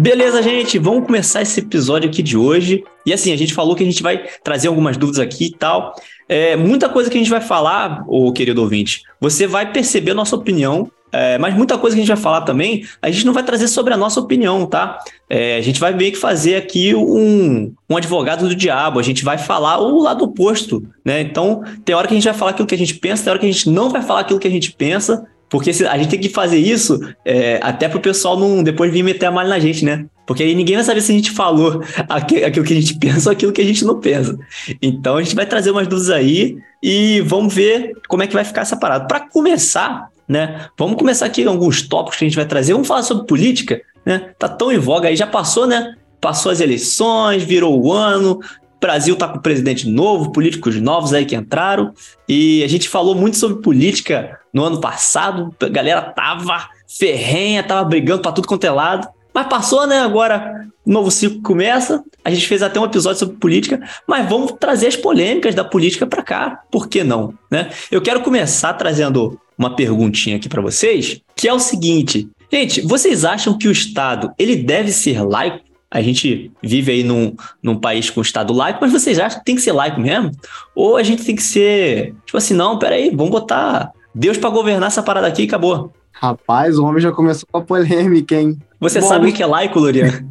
Beleza, 0.00 0.42
gente, 0.42 0.78
vamos 0.78 1.04
começar 1.04 1.42
esse 1.42 1.60
episódio 1.60 2.08
aqui 2.08 2.22
de 2.22 2.34
hoje. 2.34 2.82
E 3.04 3.12
assim, 3.12 3.34
a 3.34 3.36
gente 3.36 3.52
falou 3.52 3.76
que 3.76 3.82
a 3.82 3.86
gente 3.86 4.02
vai 4.02 4.24
trazer 4.42 4.68
algumas 4.68 4.96
dúvidas 4.96 5.20
aqui 5.20 5.48
e 5.48 5.50
tal. 5.52 5.94
é, 6.26 6.56
muita 6.56 6.88
coisa 6.88 7.10
que 7.10 7.18
a 7.18 7.20
gente 7.20 7.28
vai 7.28 7.42
falar, 7.42 8.02
o 8.08 8.32
querido 8.32 8.62
ouvinte, 8.62 9.02
você 9.20 9.46
vai 9.46 9.70
perceber 9.70 10.12
a 10.12 10.14
nossa 10.14 10.34
opinião 10.34 10.90
é, 11.12 11.36
mas 11.38 11.54
muita 11.54 11.76
coisa 11.76 11.96
que 11.96 12.00
a 12.00 12.04
gente 12.04 12.14
vai 12.14 12.22
falar 12.22 12.42
também, 12.42 12.86
a 13.02 13.10
gente 13.10 13.26
não 13.26 13.32
vai 13.32 13.42
trazer 13.42 13.66
sobre 13.66 13.92
a 13.92 13.96
nossa 13.96 14.20
opinião, 14.20 14.64
tá? 14.64 14.98
É, 15.28 15.56
a 15.56 15.60
gente 15.60 15.80
vai 15.80 15.92
meio 15.92 16.12
que 16.12 16.18
fazer 16.18 16.54
aqui 16.54 16.94
um, 16.94 17.74
um 17.88 17.96
advogado 17.96 18.48
do 18.48 18.54
diabo, 18.54 19.00
a 19.00 19.02
gente 19.02 19.24
vai 19.24 19.36
falar 19.36 19.80
o 19.80 20.00
lado 20.00 20.24
oposto, 20.24 20.86
né? 21.04 21.20
Então, 21.20 21.62
tem 21.84 21.96
hora 21.96 22.06
que 22.06 22.14
a 22.14 22.16
gente 22.16 22.28
vai 22.28 22.34
falar 22.34 22.52
aquilo 22.52 22.68
que 22.68 22.76
a 22.76 22.78
gente 22.78 22.94
pensa, 22.94 23.24
tem 23.24 23.30
hora 23.32 23.40
que 23.40 23.46
a 23.46 23.52
gente 23.52 23.68
não 23.68 23.90
vai 23.90 24.02
falar 24.02 24.20
aquilo 24.20 24.38
que 24.38 24.46
a 24.46 24.50
gente 24.52 24.72
pensa, 24.72 25.26
porque 25.50 25.70
a 25.70 25.98
gente 25.98 26.08
tem 26.08 26.20
que 26.20 26.28
fazer 26.28 26.58
isso 26.58 27.00
é, 27.24 27.58
até 27.60 27.88
pro 27.88 28.00
pessoal 28.00 28.38
não 28.38 28.62
depois 28.62 28.92
vir 28.92 29.02
meter 29.02 29.26
a 29.26 29.32
malha 29.32 29.48
na 29.48 29.58
gente, 29.58 29.84
né? 29.84 30.06
Porque 30.24 30.44
aí 30.44 30.54
ninguém 30.54 30.76
vai 30.76 30.84
saber 30.84 31.00
se 31.00 31.10
a 31.10 31.14
gente 31.16 31.32
falou 31.32 31.82
aquilo 32.08 32.64
que 32.64 32.72
a 32.72 32.80
gente 32.80 32.94
pensa 33.00 33.28
ou 33.28 33.32
aquilo 33.32 33.52
que 33.52 33.60
a 33.60 33.64
gente 33.64 33.84
não 33.84 33.98
pensa. 33.98 34.38
Então 34.80 35.16
a 35.16 35.22
gente 35.22 35.34
vai 35.34 35.44
trazer 35.44 35.72
umas 35.72 35.88
dúvidas 35.88 36.10
aí 36.10 36.56
e 36.80 37.20
vamos 37.22 37.52
ver 37.52 37.94
como 38.08 38.22
é 38.22 38.28
que 38.28 38.32
vai 38.32 38.44
ficar 38.44 38.60
essa 38.60 38.76
parada. 38.76 39.08
Para 39.08 39.28
começar, 39.28 40.08
né? 40.28 40.68
Vamos 40.78 40.96
começar 40.96 41.26
aqui 41.26 41.44
alguns 41.44 41.82
tópicos 41.82 42.20
que 42.20 42.24
a 42.24 42.28
gente 42.28 42.36
vai 42.36 42.46
trazer. 42.46 42.72
Vamos 42.72 42.86
falar 42.86 43.02
sobre 43.02 43.26
política, 43.26 43.82
né? 44.06 44.30
Tá 44.38 44.48
tão 44.48 44.70
em 44.70 44.78
voga 44.78 45.08
aí, 45.08 45.16
já 45.16 45.26
passou, 45.26 45.66
né? 45.66 45.96
Passou 46.20 46.52
as 46.52 46.60
eleições, 46.60 47.42
virou 47.42 47.82
o 47.82 47.92
ano, 47.92 48.38
Brasil 48.80 49.14
tá 49.14 49.28
com 49.28 49.38
presidente 49.38 49.88
novo, 49.88 50.32
políticos 50.32 50.80
novos 50.80 51.12
aí 51.12 51.26
que 51.26 51.36
entraram, 51.36 51.92
e 52.28 52.64
a 52.64 52.68
gente 52.68 52.88
falou 52.88 53.14
muito 53.14 53.36
sobre 53.36 53.62
política 53.62 54.40
no 54.52 54.64
ano 54.64 54.80
passado, 54.80 55.54
a 55.60 55.68
galera 55.68 56.02
tava 56.02 56.68
ferrenha, 56.88 57.62
tava 57.62 57.84
brigando 57.84 58.22
para 58.22 58.32
tudo 58.32 58.48
quanto 58.48 58.64
é 58.64 58.70
lado. 58.70 59.08
Mas 59.32 59.46
passou, 59.46 59.86
né? 59.86 60.00
Agora 60.00 60.66
o 60.84 60.90
novo 60.90 61.10
ciclo 61.10 61.40
começa. 61.40 62.02
A 62.24 62.30
gente 62.30 62.48
fez 62.48 62.62
até 62.62 62.80
um 62.80 62.84
episódio 62.84 63.20
sobre 63.20 63.36
política, 63.36 63.80
mas 64.06 64.28
vamos 64.28 64.52
trazer 64.58 64.88
as 64.88 64.96
polêmicas 64.96 65.54
da 65.54 65.64
política 65.64 66.06
para 66.06 66.22
cá. 66.22 66.62
Por 66.70 66.88
que 66.88 67.04
não, 67.04 67.34
né? 67.50 67.70
Eu 67.90 68.02
quero 68.02 68.22
começar 68.22 68.72
trazendo 68.74 69.38
uma 69.56 69.76
perguntinha 69.76 70.36
aqui 70.36 70.48
para 70.48 70.60
vocês, 70.60 71.20
que 71.36 71.46
é 71.46 71.52
o 71.52 71.60
seguinte: 71.60 72.28
gente, 72.52 72.80
vocês 72.80 73.24
acham 73.24 73.56
que 73.56 73.68
o 73.68 73.72
Estado 73.72 74.32
ele 74.36 74.56
deve 74.56 74.90
ser 74.90 75.22
laico? 75.22 75.69
A 75.90 76.00
gente 76.00 76.52
vive 76.62 76.92
aí 76.92 77.02
num, 77.02 77.34
num 77.60 77.76
país 77.76 78.08
com 78.08 78.20
Estado 78.20 78.52
laico, 78.52 78.78
mas 78.80 78.92
vocês 78.92 79.18
acham 79.18 79.40
que 79.40 79.44
tem 79.44 79.56
que 79.56 79.60
ser 79.60 79.72
laico 79.72 80.00
mesmo? 80.00 80.30
Ou 80.74 80.96
a 80.96 81.02
gente 81.02 81.24
tem 81.24 81.34
que 81.34 81.42
ser, 81.42 82.14
tipo 82.24 82.38
assim, 82.38 82.54
não, 82.54 82.78
peraí, 82.78 83.10
vamos 83.10 83.30
botar 83.30 83.90
Deus 84.14 84.38
para 84.38 84.50
governar 84.50 84.86
essa 84.86 85.02
parada 85.02 85.26
aqui 85.26 85.42
e 85.42 85.46
acabou. 85.46 85.92
Rapaz, 86.12 86.78
o 86.78 86.84
homem 86.84 87.00
já 87.00 87.10
começou 87.10 87.48
com 87.50 87.58
a 87.58 87.62
polêmica, 87.62 88.34
hein? 88.34 88.58
Você 88.78 89.00
Bom, 89.00 89.08
sabe 89.08 89.28
o 89.28 89.32
que 89.32 89.42
é 89.42 89.46
laico, 89.46 89.80
Lurian? 89.80 90.24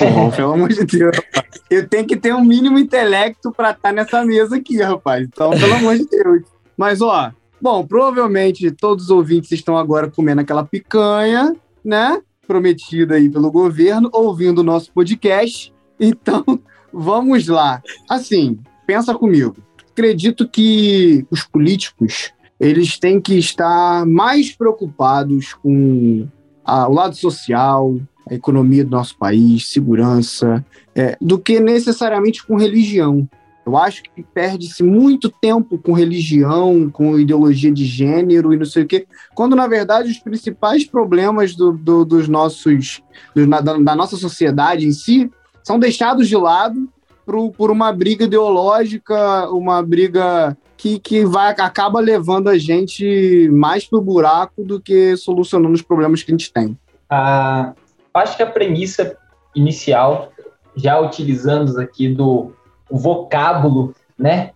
Bom, 0.00 0.30
pelo 0.30 0.52
amor 0.54 0.70
de 0.70 0.84
Deus, 0.84 1.16
rapaz. 1.16 1.46
Eu 1.70 1.88
tenho 1.88 2.06
que 2.06 2.16
ter 2.16 2.34
um 2.34 2.44
mínimo 2.44 2.78
intelecto 2.78 3.52
para 3.52 3.70
estar 3.70 3.92
nessa 3.92 4.24
mesa 4.24 4.56
aqui, 4.56 4.80
rapaz. 4.82 5.26
Então, 5.26 5.50
pelo 5.50 5.74
amor 5.74 5.96
de 5.96 6.06
Deus. 6.06 6.42
Mas, 6.76 7.00
ó, 7.00 7.30
bom, 7.60 7.86
provavelmente 7.86 8.70
todos 8.72 9.04
os 9.04 9.10
ouvintes 9.10 9.52
estão 9.52 9.76
agora 9.76 10.10
comendo 10.10 10.40
aquela 10.40 10.64
picanha, 10.64 11.54
né? 11.84 12.20
Prometida 12.46 13.16
aí 13.16 13.28
pelo 13.28 13.50
governo, 13.50 14.08
ouvindo 14.12 14.60
o 14.60 14.64
nosso 14.64 14.92
podcast. 14.92 15.72
Então, 15.98 16.44
vamos 16.92 17.48
lá. 17.48 17.82
Assim, 18.08 18.58
pensa 18.86 19.14
comigo. 19.14 19.56
Acredito 19.90 20.48
que 20.48 21.26
os 21.30 21.42
políticos 21.42 22.32
eles 22.58 22.98
têm 22.98 23.20
que 23.20 23.34
estar 23.38 24.06
mais 24.06 24.50
preocupados 24.50 25.54
com 25.54 26.26
a, 26.64 26.88
o 26.88 26.92
lado 26.92 27.14
social, 27.14 27.96
a 28.28 28.34
economia 28.34 28.84
do 28.84 28.90
nosso 28.90 29.16
país, 29.16 29.70
segurança, 29.70 30.64
é, 30.94 31.16
do 31.20 31.38
que 31.38 31.60
necessariamente 31.60 32.44
com 32.44 32.56
religião. 32.56 33.28
Eu 33.66 33.76
acho 33.76 34.04
que 34.04 34.22
perde-se 34.22 34.80
muito 34.84 35.28
tempo 35.28 35.76
com 35.76 35.92
religião, 35.92 36.88
com 36.88 37.18
ideologia 37.18 37.72
de 37.72 37.84
gênero 37.84 38.54
e 38.54 38.56
não 38.56 38.64
sei 38.64 38.84
o 38.84 38.86
quê, 38.86 39.08
quando, 39.34 39.56
na 39.56 39.66
verdade, 39.66 40.08
os 40.08 40.20
principais 40.20 40.84
problemas 40.84 41.56
do, 41.56 41.72
do, 41.72 42.04
dos 42.04 42.28
nossos, 42.28 43.02
do, 43.34 43.44
da, 43.44 43.96
nossa 43.96 44.16
sociedade 44.16 44.86
em 44.86 44.92
si 44.92 45.28
são 45.64 45.80
deixados 45.80 46.28
de 46.28 46.36
lado 46.36 46.88
por, 47.26 47.50
por 47.50 47.70
uma 47.72 47.92
briga 47.92 48.24
ideológica, 48.24 49.50
uma 49.50 49.82
briga 49.82 50.56
que, 50.76 51.00
que 51.00 51.24
vai, 51.24 51.50
acaba 51.50 51.98
levando 51.98 52.48
a 52.48 52.56
gente 52.56 53.48
mais 53.50 53.84
para 53.84 53.98
o 53.98 54.02
buraco 54.02 54.62
do 54.62 54.80
que 54.80 55.16
solucionando 55.16 55.74
os 55.74 55.82
problemas 55.82 56.22
que 56.22 56.30
a 56.30 56.34
gente 56.34 56.52
tem. 56.52 56.78
Ah, 57.10 57.74
acho 58.14 58.36
que 58.36 58.44
a 58.44 58.46
premissa 58.46 59.16
inicial, 59.56 60.32
já 60.76 61.00
utilizando 61.00 61.80
aqui 61.80 62.08
do 62.08 62.52
vocábulo, 62.90 63.94
né, 64.18 64.50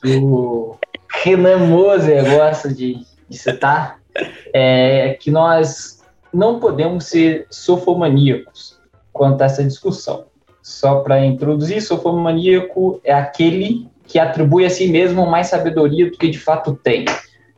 que 0.00 0.16
o 0.16 0.76
Renan 1.22 1.66
Moser 1.66 2.24
gosta 2.36 2.72
de, 2.72 3.04
de 3.28 3.38
citar, 3.38 4.00
é 4.52 5.16
que 5.20 5.30
nós 5.30 6.02
não 6.32 6.58
podemos 6.58 7.04
ser 7.04 7.46
sofomaníacos 7.50 8.78
quanto 9.12 9.42
a 9.42 9.46
essa 9.46 9.62
discussão. 9.62 10.24
Só 10.62 11.00
para 11.00 11.24
introduzir, 11.24 11.82
sofomaníaco 11.82 13.00
é 13.04 13.12
aquele 13.12 13.88
que 14.06 14.18
atribui 14.18 14.64
a 14.64 14.70
si 14.70 14.88
mesmo 14.88 15.26
mais 15.26 15.48
sabedoria 15.48 16.10
do 16.10 16.16
que 16.16 16.28
de 16.28 16.38
fato 16.38 16.74
tem. 16.74 17.04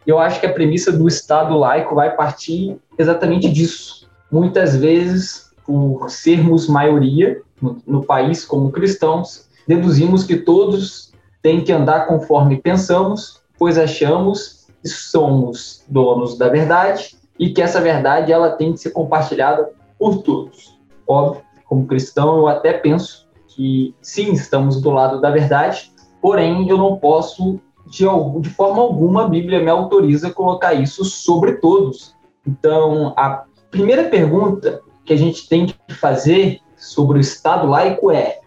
Eu 0.06 0.18
acho 0.18 0.40
que 0.40 0.46
a 0.46 0.52
premissa 0.52 0.92
do 0.92 1.08
Estado 1.08 1.56
laico 1.56 1.94
vai 1.94 2.14
partir 2.14 2.76
exatamente 2.98 3.48
disso. 3.48 4.08
Muitas 4.30 4.76
vezes, 4.76 5.50
por 5.64 6.10
sermos 6.10 6.68
maioria 6.68 7.40
no, 7.60 7.78
no 7.86 8.04
país 8.04 8.44
como 8.44 8.70
cristãos, 8.70 9.48
deduzimos 9.66 10.24
que 10.24 10.36
todos 10.36 11.12
têm 11.42 11.62
que 11.62 11.72
andar 11.72 12.06
conforme 12.06 12.60
pensamos, 12.60 13.42
pois 13.58 13.78
achamos 13.78 14.66
que 14.82 14.88
somos 14.88 15.84
donos 15.88 16.36
da 16.36 16.48
verdade 16.48 17.16
e 17.38 17.50
que 17.50 17.62
essa 17.62 17.80
verdade 17.80 18.32
ela 18.32 18.50
tem 18.50 18.72
que 18.72 18.78
ser 18.78 18.90
compartilhada 18.90 19.70
por 19.98 20.22
todos. 20.22 20.78
Óbvio, 21.06 21.42
como 21.64 21.86
cristão, 21.86 22.38
eu 22.38 22.48
até 22.48 22.72
penso 22.72 23.26
que 23.48 23.94
sim, 24.00 24.32
estamos 24.32 24.80
do 24.80 24.90
lado 24.90 25.20
da 25.20 25.30
verdade, 25.30 25.92
porém 26.20 26.68
eu 26.68 26.76
não 26.76 26.96
posso, 26.96 27.60
de, 27.86 28.04
de 28.40 28.50
forma 28.50 28.82
alguma, 28.82 29.24
a 29.24 29.28
Bíblia 29.28 29.62
me 29.62 29.70
autoriza 29.70 30.28
a 30.28 30.32
colocar 30.32 30.74
isso 30.74 31.04
sobre 31.04 31.54
todos. 31.54 32.14
Então, 32.46 33.12
a 33.16 33.44
primeira 33.70 34.04
pergunta 34.04 34.80
que 35.04 35.12
a 35.12 35.16
gente 35.16 35.48
tem 35.48 35.66
que 35.66 35.94
fazer 35.94 36.60
sobre 36.76 37.18
o 37.18 37.20
Estado 37.20 37.66
laico 37.66 38.10
é, 38.10 38.40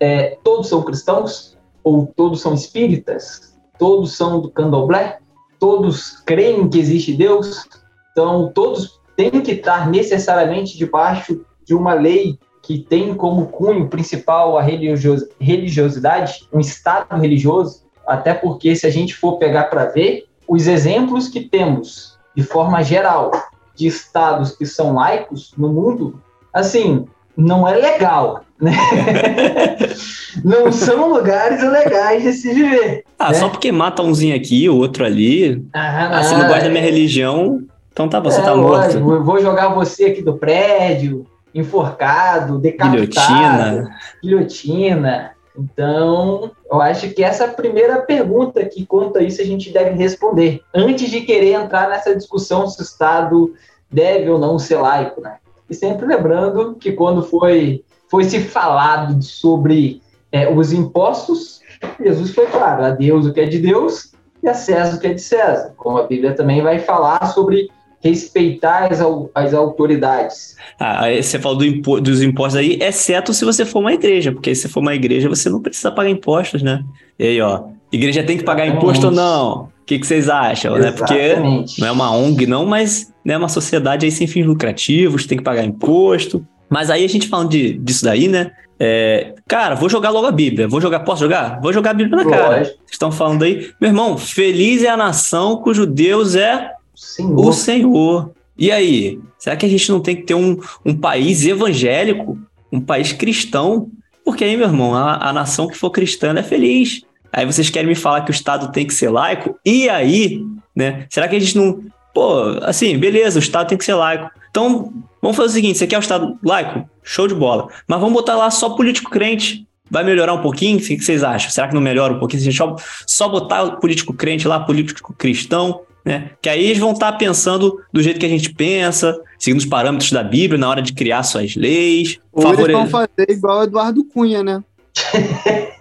é 0.00 0.38
todos 0.42 0.68
são 0.68 0.82
cristãos? 0.82 1.56
Ou 1.84 2.06
todos 2.06 2.40
são 2.40 2.54
espíritas? 2.54 3.56
Todos 3.78 4.16
são 4.16 4.40
do 4.40 4.50
candomblé? 4.50 5.18
Todos 5.58 6.20
creem 6.24 6.68
que 6.68 6.78
existe 6.78 7.12
Deus? 7.12 7.66
Então, 8.12 8.50
todos 8.54 9.00
têm 9.16 9.40
que 9.42 9.52
estar 9.52 9.88
necessariamente 9.88 10.76
debaixo 10.76 11.44
de 11.64 11.74
uma 11.74 11.94
lei 11.94 12.38
que 12.62 12.78
tem 12.78 13.14
como 13.14 13.46
cunho 13.46 13.88
principal 13.88 14.58
a 14.58 14.62
religiosidade, 14.62 16.46
um 16.52 16.60
estado 16.60 17.18
religioso, 17.20 17.84
até 18.06 18.34
porque 18.34 18.74
se 18.76 18.86
a 18.86 18.90
gente 18.90 19.14
for 19.14 19.38
pegar 19.38 19.64
para 19.64 19.86
ver, 19.86 20.26
os 20.46 20.66
exemplos 20.66 21.28
que 21.28 21.40
temos, 21.40 22.18
de 22.36 22.42
forma 22.42 22.82
geral, 22.82 23.30
de 23.74 23.86
estados 23.86 24.52
que 24.52 24.66
são 24.66 24.94
laicos 24.94 25.54
no 25.56 25.72
mundo, 25.72 26.20
assim, 26.52 27.06
não 27.36 27.66
é 27.66 27.76
legal, 27.76 28.42
né? 28.60 28.72
não 30.44 30.70
são 30.70 31.12
lugares 31.12 31.62
legais 31.62 32.22
de 32.22 32.32
se 32.32 32.52
viver. 32.52 33.04
Ah, 33.18 33.30
né? 33.30 33.34
só 33.34 33.48
porque 33.48 33.72
mata 33.72 34.02
umzinho 34.02 34.36
aqui, 34.36 34.68
o 34.68 34.76
outro 34.76 35.04
ali. 35.04 35.64
Ah, 35.72 36.18
ah, 36.18 36.22
você 36.22 36.36
não 36.36 36.46
gosta 36.46 36.64
da 36.64 36.70
minha 36.70 36.82
religião, 36.82 37.62
então 37.92 38.08
tá, 38.08 38.20
você 38.20 38.40
é, 38.40 38.44
tá 38.44 38.54
morto. 38.54 38.96
Eu 38.96 39.24
vou 39.24 39.40
jogar 39.40 39.68
você 39.68 40.06
aqui 40.06 40.22
do 40.22 40.36
prédio, 40.36 41.26
enforcado, 41.54 42.58
decapitado, 42.58 42.96
guilhotina. 42.96 43.96
guilhotina. 44.22 45.30
Então, 45.58 46.50
eu 46.70 46.80
acho 46.80 47.10
que 47.10 47.22
essa 47.22 47.44
é 47.44 47.46
a 47.48 47.52
primeira 47.52 48.00
pergunta 48.00 48.64
que 48.64 48.86
conta 48.86 49.22
isso 49.22 49.42
a 49.42 49.44
gente 49.44 49.70
deve 49.70 49.90
responder 49.90 50.62
antes 50.74 51.10
de 51.10 51.22
querer 51.22 51.52
entrar 51.52 51.88
nessa 51.88 52.14
discussão 52.14 52.68
se 52.68 52.80
o 52.80 52.84
Estado 52.84 53.52
deve 53.90 54.30
ou 54.30 54.38
não 54.38 54.58
ser 54.58 54.76
laico, 54.76 55.20
né? 55.20 55.36
E 55.68 55.74
sempre 55.74 56.06
lembrando 56.06 56.76
que 56.76 56.92
quando 56.92 57.22
foi 57.22 57.84
foi 58.10 58.24
se 58.24 58.40
falado 58.40 59.22
sobre 59.22 60.02
é, 60.32 60.52
os 60.52 60.72
impostos, 60.72 61.60
Jesus 62.04 62.34
foi 62.34 62.46
claro, 62.46 62.84
a 62.84 62.90
Deus 62.90 63.26
o 63.26 63.32
que 63.32 63.40
é 63.40 63.46
de 63.46 63.58
Deus 63.58 64.12
e 64.42 64.48
a 64.48 64.54
César 64.54 64.96
o 64.96 65.00
que 65.00 65.06
é 65.06 65.14
de 65.14 65.20
César. 65.20 65.72
Como 65.76 65.98
a 65.98 66.06
Bíblia 66.06 66.34
também 66.34 66.62
vai 66.62 66.78
falar 66.78 67.24
sobre 67.26 67.68
respeitar 68.02 68.90
as, 68.90 69.00
as 69.34 69.54
autoridades. 69.54 70.56
Ah, 70.78 71.02
você 71.20 71.38
falou 71.38 71.58
do 71.58 71.64
impo 71.64 72.00
dos 72.00 72.22
impostos 72.22 72.56
aí, 72.56 72.78
exceto 72.80 73.32
se 73.32 73.44
você 73.44 73.64
for 73.64 73.80
uma 73.80 73.92
igreja, 73.92 74.32
porque 74.32 74.54
se 74.54 74.68
for 74.68 74.80
uma 74.80 74.94
igreja 74.94 75.28
você 75.28 75.48
não 75.48 75.60
precisa 75.60 75.90
pagar 75.90 76.10
impostos, 76.10 76.62
né? 76.62 76.82
E 77.18 77.26
aí, 77.26 77.40
ó, 77.40 77.64
igreja 77.92 78.22
tem 78.22 78.38
que 78.38 78.44
pagar 78.44 78.64
Exatamente. 78.64 78.84
imposto 78.84 79.06
ou 79.06 79.12
não? 79.12 79.62
O 79.82 79.84
que, 79.84 79.98
que 79.98 80.06
vocês 80.06 80.28
acham? 80.28 80.78
Né? 80.78 80.92
Porque 80.92 81.36
não 81.78 81.88
é 81.88 81.90
uma 81.90 82.16
ONG, 82.16 82.46
não, 82.46 82.64
mas 82.64 83.12
é 83.24 83.28
né, 83.28 83.36
uma 83.36 83.48
sociedade 83.48 84.06
aí 84.06 84.12
sem 84.12 84.26
fins 84.26 84.46
lucrativos, 84.46 85.26
tem 85.26 85.36
que 85.36 85.44
pagar 85.44 85.64
imposto. 85.64 86.46
Mas 86.70 86.88
aí 86.88 87.04
a 87.04 87.08
gente 87.08 87.28
falando 87.28 87.50
de, 87.50 87.74
disso 87.74 88.04
daí, 88.04 88.28
né? 88.28 88.52
É, 88.78 89.34
cara, 89.46 89.74
vou 89.74 89.90
jogar 89.90 90.08
logo 90.10 90.26
a 90.26 90.32
Bíblia. 90.32 90.66
Vou 90.66 90.80
jogar, 90.80 91.00
posso 91.00 91.22
jogar? 91.22 91.60
Vou 91.60 91.72
jogar 91.72 91.90
a 91.90 91.94
Bíblia 91.94 92.24
na 92.24 92.30
cara. 92.30 92.64
Vocês 92.64 92.76
estão 92.90 93.12
falando 93.12 93.42
aí. 93.42 93.70
Meu 93.80 93.90
irmão, 93.90 94.16
feliz 94.16 94.82
é 94.82 94.88
a 94.88 94.96
nação 94.96 95.56
cujo 95.56 95.84
Deus 95.84 96.34
é 96.34 96.70
Senhor. 96.94 97.46
o 97.46 97.52
Senhor. 97.52 98.30
E 98.56 98.70
aí? 98.70 99.18
Será 99.38 99.56
que 99.56 99.66
a 99.66 99.68
gente 99.68 99.90
não 99.90 100.00
tem 100.00 100.16
que 100.16 100.22
ter 100.22 100.34
um, 100.34 100.58
um 100.84 100.94
país 100.96 101.44
evangélico, 101.44 102.38
um 102.72 102.80
país 102.80 103.12
cristão? 103.12 103.90
Porque 104.24 104.44
aí, 104.44 104.56
meu 104.56 104.66
irmão, 104.66 104.94
a, 104.94 105.28
a 105.28 105.32
nação 105.32 105.66
que 105.66 105.76
for 105.76 105.90
cristã 105.90 106.32
é 106.38 106.42
feliz. 106.42 107.02
Aí 107.32 107.44
vocês 107.44 107.68
querem 107.68 107.88
me 107.88 107.94
falar 107.94 108.22
que 108.22 108.30
o 108.30 108.32
Estado 108.32 108.72
tem 108.72 108.86
que 108.86 108.94
ser 108.94 109.10
laico? 109.10 109.58
E 109.64 109.88
aí, 109.88 110.44
né? 110.74 111.06
Será 111.10 111.28
que 111.28 111.36
a 111.36 111.38
gente 111.38 111.56
não. 111.56 111.82
Pô, 112.14 112.58
assim, 112.62 112.98
beleza, 112.98 113.38
o 113.38 113.42
Estado 113.42 113.68
tem 113.68 113.78
que 113.78 113.84
ser 113.84 113.94
laico. 113.94 114.30
Então, 114.50 114.92
vamos 115.22 115.36
fazer 115.36 115.48
o 115.48 115.52
seguinte: 115.52 115.78
você 115.78 115.86
quer 115.86 115.98
o 115.98 116.00
Estado 116.00 116.38
laico? 116.42 116.88
Show 117.02 117.26
de 117.28 117.34
bola. 117.34 117.68
Mas 117.86 118.00
vamos 118.00 118.14
botar 118.14 118.36
lá 118.36 118.50
só 118.50 118.70
político 118.70 119.10
crente. 119.10 119.66
Vai 119.90 120.04
melhorar 120.04 120.34
um 120.34 120.42
pouquinho? 120.42 120.78
O 120.78 120.80
que 120.80 121.00
vocês 121.00 121.24
acham? 121.24 121.50
Será 121.50 121.66
que 121.68 121.74
não 121.74 121.80
melhora 121.80 122.12
um 122.12 122.18
pouquinho? 122.18 122.40
Se 122.40 122.48
a 122.48 122.52
gente 122.52 122.58
só, 122.58 122.76
só 123.06 123.28
botar 123.28 123.72
político 123.76 124.12
crente 124.12 124.46
lá, 124.46 124.60
político 124.60 125.12
cristão, 125.12 125.80
né? 126.04 126.30
Que 126.40 126.48
aí 126.48 126.64
eles 126.64 126.78
vão 126.78 126.92
estar 126.92 127.12
pensando 127.12 127.76
do 127.92 128.00
jeito 128.00 128.20
que 128.20 128.26
a 128.26 128.28
gente 128.28 128.52
pensa, 128.54 129.18
seguindo 129.38 129.58
os 129.58 129.66
parâmetros 129.66 130.12
da 130.12 130.22
Bíblia 130.22 130.58
na 130.60 130.68
hora 130.68 130.80
de 130.80 130.92
criar 130.92 131.24
suas 131.24 131.56
leis. 131.56 132.18
Ou 132.32 132.42
favore- 132.42 132.72
eles 132.72 132.72
vão 132.76 132.86
fazer 132.88 133.30
igual 133.30 133.60
o 133.60 133.62
Eduardo 133.64 134.04
Cunha, 134.04 134.44
né? 134.44 134.62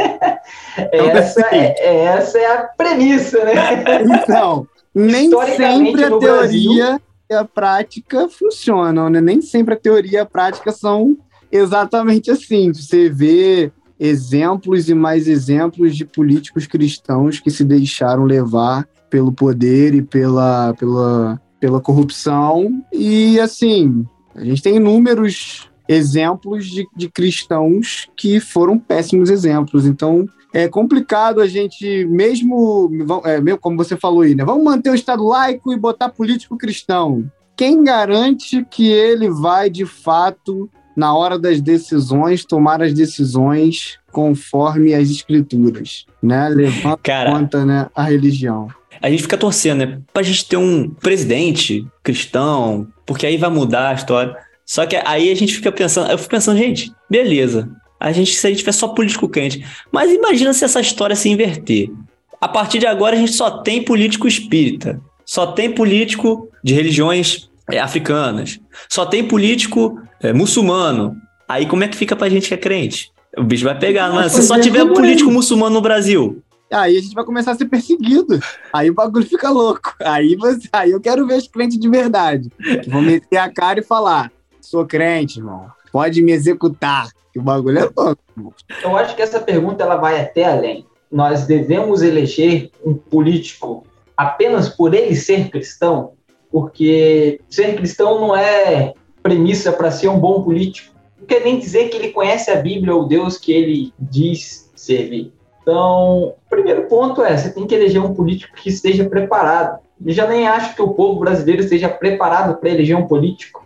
Essa 0.92 1.46
é, 1.56 2.06
essa 2.06 2.38
é 2.38 2.46
a 2.54 2.64
premissa, 2.78 3.44
né? 3.44 3.54
Então, 4.24 4.66
nem 4.94 5.30
sempre 5.30 6.04
a 6.04 6.18
teoria 6.18 7.02
e 7.30 7.34
a 7.34 7.46
prática 7.46 8.28
funcionam, 8.28 9.10
né? 9.10 9.22
Nem 9.22 9.42
sempre 9.42 9.74
a 9.76 9.78
teoria 9.78 10.14
e 10.14 10.18
a 10.18 10.26
prática 10.26 10.72
são 10.72 11.18
exatamente 11.52 12.32
assim. 12.32 12.74
Você 12.74 13.10
vê 13.10 13.72
exemplos 14.00 14.90
e 14.90 14.94
mais 14.94 15.28
exemplos 15.28 15.96
de 15.96 16.06
políticos 16.06 16.66
cristãos 16.66 17.40
que 17.40 17.52
se 17.52 17.64
deixaram 17.64 18.24
levar 18.24 18.88
pelo 19.10 19.32
poder 19.32 19.94
e 19.94 20.02
pela, 20.02 20.74
pela, 20.76 21.42
pela 21.60 21.82
corrupção. 21.82 22.84
E, 22.94 23.40
assim, 23.40 24.06
a 24.36 24.44
gente 24.44 24.62
tem 24.62 24.78
inúmeros 24.78 25.70
exemplos 25.88 26.68
de, 26.68 26.88
de 26.96 27.10
cristãos 27.10 28.08
que 28.16 28.40
foram 28.40 28.78
péssimos 28.78 29.30
exemplos. 29.30 29.86
Então, 29.86 30.26
é 30.54 30.68
complicado 30.68 31.42
a 31.42 31.48
gente, 31.48 32.06
mesmo, 32.06 32.90
é, 33.26 33.58
como 33.58 33.78
você 33.78 33.96
falou 33.96 34.22
aí, 34.22 34.34
né? 34.34 34.44
Vamos 34.44 34.64
manter 34.64 34.90
o 34.90 34.96
Estado 34.96 35.24
laico 35.24 35.72
e 35.72 35.78
botar 35.78 36.10
político 36.10 36.58
cristão. 36.58 37.30
Quem 37.56 37.84
garante 37.84 38.66
que 38.70 38.88
ele 38.88 39.30
vai, 39.30 39.70
de 39.70 39.86
fato, 39.86 40.70
na 40.96 41.14
hora 41.14 41.38
das 41.38 41.62
decisões, 41.62 42.46
tomar 42.46 42.82
as 42.82 42.94
decisões 42.94 44.00
conforme 44.12 44.94
as 44.94 45.10
escrituras, 45.10 46.06
né? 46.22 46.50
Levando 46.50 46.98
Cara, 47.04 47.32
conta 47.32 47.66
né, 47.66 47.88
a 47.94 48.04
religião. 48.04 48.70
a 49.02 49.10
gente 49.10 49.22
fica 49.24 49.38
torcendo, 49.38 49.80
né? 49.80 50.02
Pra 50.12 50.24
gente 50.24 50.48
ter 50.48 50.58
um 50.58 50.90
presidente 50.90 51.88
cristão, 52.04 52.88
porque 53.06 53.26
aí 53.26 53.38
vai 53.38 53.50
mudar 53.50 53.90
a 53.90 53.94
história. 53.94 54.36
Só 54.66 54.86
que 54.86 54.96
aí 54.96 55.32
a 55.32 55.36
gente 55.36 55.56
fica 55.56 55.72
pensando, 55.72 56.12
eu 56.12 56.18
fico 56.18 56.32
pensando, 56.32 56.58
gente, 56.58 56.92
beleza. 57.10 57.70
A 58.00 58.12
gente, 58.12 58.36
se 58.36 58.46
a 58.48 58.50
gente 58.50 58.60
tiver 58.60 58.72
só 58.72 58.88
político 58.88 59.28
crente. 59.28 59.66
Mas 59.92 60.12
imagina 60.12 60.54
se 60.54 60.64
essa 60.64 60.80
história 60.80 61.16
se 61.16 61.30
inverter. 61.30 61.92
A 62.40 62.48
partir 62.48 62.80
de 62.80 62.88
agora 62.88 63.16
a 63.16 63.20
gente 63.20 63.34
só 63.34 63.50
tem 63.62 63.84
político 63.84 64.28
espírita. 64.28 65.02
Só 65.26 65.48
tem 65.48 65.72
político 65.72 66.50
de 66.64 66.74
religiões 66.74 67.50
é, 67.70 67.80
africanas. 67.80 68.60
Só 68.88 69.06
tem 69.06 69.24
político 69.24 70.00
é, 70.22 70.32
muçulmano. 70.32 71.16
Aí 71.48 71.66
como 71.66 71.84
é 71.84 71.88
que 71.88 71.98
fica 71.98 72.16
pra 72.16 72.30
gente 72.30 72.48
que 72.48 72.54
é 72.54 72.58
crente? 72.58 73.12
O 73.38 73.44
bicho 73.44 73.66
vai 73.66 73.78
pegar, 73.78 74.12
mas 74.12 74.32
se 74.32 74.44
só 74.44 74.60
tiver 74.60 74.86
político 74.86 75.30
muçulmano 75.30 75.76
no 75.76 75.82
Brasil, 75.82 76.42
Aí 76.72 76.98
a 76.98 77.02
gente 77.02 77.16
vai 77.16 77.26
começar 77.26 77.52
a 77.52 77.56
ser 77.56 77.66
perseguido. 77.66 78.40
Aí 78.72 78.90
o 78.90 78.94
bagulho 78.94 79.26
fica 79.26 79.50
louco. 79.50 79.96
Aí, 80.00 80.36
você, 80.36 80.70
aí 80.72 80.92
eu 80.92 81.02
quero 81.02 81.26
ver 81.26 81.38
os 81.38 81.48
crentes 81.48 81.80
de 81.80 81.90
verdade. 81.90 82.50
Que 82.84 82.90
vão 82.90 83.02
meter 83.02 83.38
a 83.38 83.52
cara 83.52 83.80
e 83.80 83.84
falar: 83.84 84.32
sou 84.62 84.86
crente, 84.86 85.40
irmão. 85.40 85.68
Pode 85.92 86.22
me 86.22 86.32
executar. 86.32 87.10
Que 87.32 87.40
bagulho 87.40 87.80
é 87.80 87.90
louco. 87.96 88.56
Eu 88.84 88.98
acho 88.98 89.16
que 89.16 89.22
essa 89.22 89.40
pergunta 89.40 89.84
ela 89.84 89.96
vai 89.98 90.20
até 90.20 90.46
além. 90.46 90.86
Nós 91.12 91.46
devemos 91.46 92.02
eleger 92.02 92.72
um 92.84 92.94
político 92.94 93.86
apenas 94.16 94.70
por 94.70 94.94
ele 94.94 95.16
ser 95.16 95.50
cristão, 95.50 96.14
porque 96.52 97.40
ser 97.50 97.76
cristão 97.76 98.20
não 98.20 98.36
é 98.36 98.94
premissa 99.24 99.72
para 99.72 99.92
ser 99.92 100.08
um 100.10 100.20
bom 100.20 100.44
político. 100.44 100.94
Não 101.20 101.26
quer 101.26 101.44
nem 101.44 101.60
dizer 101.60 101.90
que 101.90 101.98
ele 101.98 102.12
conhece 102.12 102.52
a 102.52 102.56
Bíblia 102.56 102.96
ou 102.96 103.08
Deus 103.08 103.38
que 103.38 103.52
ele 103.52 103.94
diz 104.00 104.72
servir. 104.76 105.32
Então, 105.62 106.30
o 106.30 106.50
primeiro 106.50 106.88
ponto 106.88 107.24
é, 107.24 107.38
você 107.38 107.52
tem 107.52 107.68
que 107.68 107.76
eleger 107.76 108.02
um 108.02 108.14
político 108.14 108.56
que 108.56 108.70
esteja 108.70 109.08
preparado. 109.08 109.80
Eu 110.04 110.12
já 110.12 110.28
nem 110.28 110.48
acho 110.48 110.76
que 110.76 110.82
o 110.82 110.94
povo 110.94 111.20
brasileiro 111.20 111.62
esteja 111.62 111.90
preparado 111.90 112.58
para 112.58 112.70
eleger 112.70 112.98
um 112.98 113.08
político. 113.08 113.66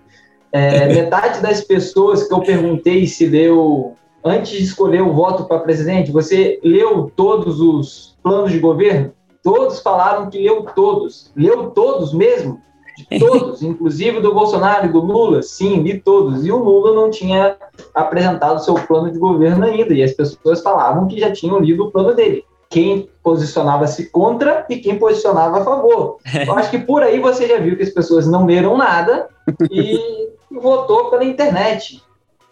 É, 0.54 0.88
metade 0.88 1.42
das 1.42 1.62
pessoas 1.62 2.28
que 2.28 2.34
eu 2.34 2.40
perguntei 2.42 3.08
se 3.08 3.26
leu, 3.26 3.96
antes 4.24 4.52
de 4.52 4.64
escolher 4.64 5.02
o 5.02 5.12
voto 5.12 5.46
para 5.46 5.60
presidente, 5.60 6.12
você 6.12 6.60
leu 6.64 7.12
todos 7.16 7.60
os 7.60 8.16
planos 8.22 8.52
de 8.52 8.60
governo? 8.60 9.12
Todos 9.42 9.80
falaram 9.80 10.30
que 10.30 10.38
leu 10.38 10.64
todos. 10.76 11.32
Leu 11.36 11.72
todos 11.72 12.14
mesmo? 12.14 12.62
De 13.10 13.18
todos, 13.20 13.64
inclusive 13.64 14.22
do 14.22 14.32
Bolsonaro 14.32 14.86
e 14.86 14.92
do 14.92 15.00
Lula? 15.00 15.42
Sim, 15.42 15.82
li 15.82 16.00
todos. 16.00 16.46
E 16.46 16.52
o 16.52 16.64
Lula 16.64 16.94
não 16.94 17.10
tinha 17.10 17.58
apresentado 17.96 18.64
seu 18.64 18.76
plano 18.76 19.12
de 19.12 19.18
governo 19.18 19.66
ainda. 19.66 19.92
E 19.92 20.04
as 20.04 20.12
pessoas 20.12 20.62
falavam 20.62 21.08
que 21.08 21.20
já 21.20 21.32
tinham 21.32 21.60
lido 21.60 21.86
o 21.86 21.92
plano 21.92 22.14
dele. 22.14 22.46
Quem 22.70 23.10
posicionava-se 23.24 24.12
contra 24.12 24.66
e 24.70 24.78
quem 24.78 25.00
posicionava 25.00 25.62
a 25.62 25.64
favor. 25.64 26.18
Eu 26.46 26.54
acho 26.54 26.70
que 26.70 26.80
por 26.80 27.02
aí 27.02 27.20
você 27.20 27.48
já 27.48 27.58
viu 27.58 27.76
que 27.76 27.84
as 27.84 27.90
pessoas 27.90 28.28
não 28.28 28.46
leram 28.46 28.78
nada 28.78 29.28
e 29.72 30.24
votou 30.60 31.10
pela 31.10 31.26
internet. 31.26 32.02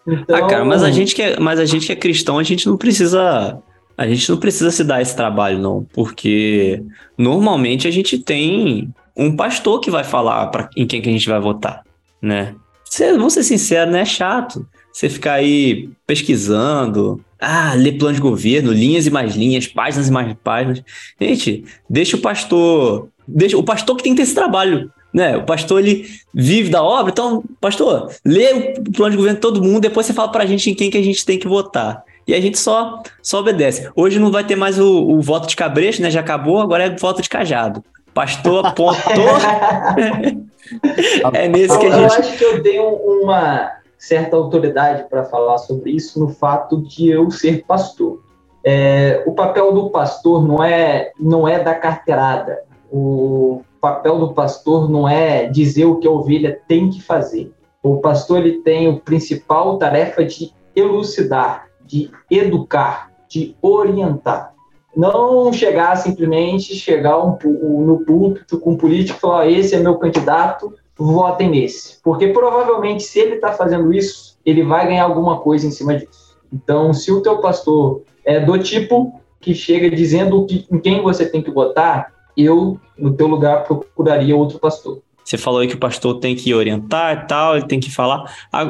Então, 0.06 0.36
Ah, 0.36 0.46
cara, 0.48 0.64
mas 0.64 0.82
a 0.82 0.90
gente 0.90 1.14
que 1.14 1.22
é, 1.22 1.38
mas 1.38 1.60
a 1.60 1.64
gente 1.64 1.86
que 1.86 1.92
é 1.92 1.96
cristão, 1.96 2.38
a 2.38 2.42
gente 2.42 2.66
não 2.66 2.76
precisa 2.76 3.62
a 3.96 4.06
gente 4.06 4.28
não 4.30 4.38
precisa 4.38 4.70
se 4.70 4.82
dar 4.82 5.00
esse 5.00 5.14
trabalho 5.14 5.58
não, 5.58 5.86
porque 5.92 6.82
normalmente 7.16 7.86
a 7.86 7.90
gente 7.90 8.18
tem 8.18 8.92
um 9.16 9.36
pastor 9.36 9.80
que 9.80 9.90
vai 9.90 10.02
falar 10.02 10.46
para 10.48 10.68
em 10.76 10.86
quem 10.86 11.00
que 11.00 11.08
a 11.08 11.12
gente 11.12 11.28
vai 11.28 11.40
votar, 11.40 11.82
né? 12.20 12.54
Cê, 12.84 13.12
vamos 13.12 13.34
ser 13.34 13.42
sinceros, 13.42 13.92
né? 13.92 14.00
É 14.00 14.04
chato. 14.04 14.66
Você 14.92 15.08
ficar 15.08 15.34
aí 15.34 15.88
pesquisando, 16.06 17.24
ah, 17.40 17.72
ler 17.74 17.96
plano 17.96 18.14
de 18.14 18.20
governo, 18.20 18.72
linhas 18.72 19.06
e 19.06 19.10
mais 19.10 19.34
linhas, 19.34 19.66
páginas 19.66 20.08
e 20.08 20.12
mais 20.12 20.34
páginas. 20.44 20.82
Gente, 21.18 21.64
deixa 21.88 22.16
o 22.16 22.20
pastor, 22.20 23.08
deixa 23.26 23.56
o 23.56 23.62
pastor 23.62 23.96
que 23.96 24.02
tem 24.02 24.12
que 24.12 24.18
ter 24.18 24.22
esse 24.24 24.34
trabalho, 24.34 24.90
né? 25.12 25.36
O 25.36 25.44
pastor 25.44 25.80
ele 25.80 26.06
vive 26.32 26.70
da 26.70 26.82
obra, 26.82 27.12
então, 27.12 27.44
pastor, 27.60 28.10
lê 28.24 28.74
o 28.78 28.92
plano 28.92 29.10
de 29.10 29.16
governo 29.16 29.36
de 29.36 29.40
todo 29.40 29.62
mundo, 29.62 29.80
depois 29.80 30.06
você 30.06 30.12
fala 30.12 30.30
pra 30.30 30.46
gente 30.46 30.70
em 30.70 30.74
quem 30.74 30.90
que 30.90 30.98
a 30.98 31.02
gente 31.02 31.24
tem 31.24 31.38
que 31.38 31.46
votar. 31.46 32.04
E 32.26 32.34
a 32.34 32.40
gente 32.40 32.58
só, 32.58 33.02
só 33.20 33.40
obedece. 33.40 33.90
Hoje 33.96 34.18
não 34.18 34.30
vai 34.30 34.44
ter 34.44 34.56
mais 34.56 34.78
o, 34.78 35.08
o 35.08 35.20
voto 35.20 35.46
de 35.46 35.56
cabresto, 35.56 36.02
né? 36.02 36.10
Já 36.10 36.20
acabou, 36.20 36.60
agora 36.60 36.84
é 36.84 36.96
voto 36.96 37.20
de 37.20 37.28
cajado. 37.28 37.84
Pastor 38.14 38.64
apontou. 38.64 39.02
é 41.32 41.48
nesse 41.48 41.78
que 41.78 41.86
a 41.86 41.88
eu, 41.88 41.94
eu 41.94 42.08
gente. 42.08 42.20
acho 42.20 42.38
que 42.38 42.44
eu 42.44 42.62
tenho 42.62 42.84
uma 42.84 43.72
certa 43.98 44.36
autoridade 44.36 45.08
para 45.08 45.24
falar 45.24 45.58
sobre 45.58 45.90
isso 45.90 46.20
no 46.20 46.28
fato 46.28 46.80
de 46.82 47.08
eu 47.08 47.30
ser 47.30 47.64
pastor. 47.64 48.22
É, 48.64 49.22
o 49.26 49.32
papel 49.32 49.72
do 49.72 49.90
pastor 49.90 50.46
não 50.46 50.62
é, 50.62 51.10
não 51.18 51.48
é 51.48 51.58
da 51.58 51.74
carteirada. 51.74 52.60
O 52.90 53.62
papel 53.82 54.16
do 54.16 54.32
pastor 54.32 54.88
não 54.88 55.08
é 55.08 55.46
dizer 55.46 55.86
o 55.86 55.96
que 55.96 56.06
a 56.06 56.10
ovelha 56.10 56.60
tem 56.68 56.88
que 56.88 57.02
fazer. 57.02 57.52
O 57.82 57.96
pastor 57.96 58.38
ele 58.38 58.60
tem 58.60 58.86
o 58.86 59.00
principal 59.00 59.76
tarefa 59.76 60.24
de 60.24 60.52
elucidar, 60.74 61.66
de 61.84 62.08
educar, 62.30 63.10
de 63.28 63.56
orientar. 63.60 64.54
Não 64.96 65.52
chegar 65.52 65.96
simplesmente, 65.96 66.76
chegar 66.76 67.18
um, 67.18 67.36
no 67.84 68.04
púlpito 68.04 68.60
com 68.60 68.72
um 68.72 68.76
político 68.76 69.18
e 69.18 69.20
falar: 69.20 69.50
esse 69.50 69.74
é 69.74 69.80
meu 69.80 69.96
candidato, 69.96 70.72
votem 70.96 71.50
nesse. 71.50 72.00
Porque 72.02 72.28
provavelmente, 72.28 73.02
se 73.02 73.18
ele 73.18 73.34
está 73.34 73.52
fazendo 73.52 73.92
isso, 73.92 74.38
ele 74.46 74.62
vai 74.62 74.86
ganhar 74.86 75.04
alguma 75.04 75.40
coisa 75.40 75.66
em 75.66 75.72
cima 75.72 75.96
disso. 75.96 76.38
Então, 76.52 76.92
se 76.92 77.10
o 77.10 77.20
teu 77.20 77.38
pastor 77.38 78.02
é 78.24 78.38
do 78.38 78.56
tipo 78.58 79.20
que 79.40 79.54
chega 79.56 79.90
dizendo 79.90 80.46
que, 80.46 80.68
em 80.70 80.78
quem 80.78 81.02
você 81.02 81.26
tem 81.26 81.42
que 81.42 81.50
votar, 81.50 82.12
eu, 82.36 82.80
no 82.98 83.12
teu 83.12 83.26
lugar, 83.26 83.64
procuraria 83.64 84.36
outro 84.36 84.58
pastor. 84.58 85.00
Você 85.24 85.38
falou 85.38 85.60
aí 85.60 85.68
que 85.68 85.74
o 85.74 85.78
pastor 85.78 86.18
tem 86.18 86.34
que 86.34 86.52
orientar 86.52 87.12
e 87.12 87.26
tal, 87.26 87.56
ele 87.56 87.66
tem 87.66 87.78
que 87.78 87.90
falar, 87.90 88.24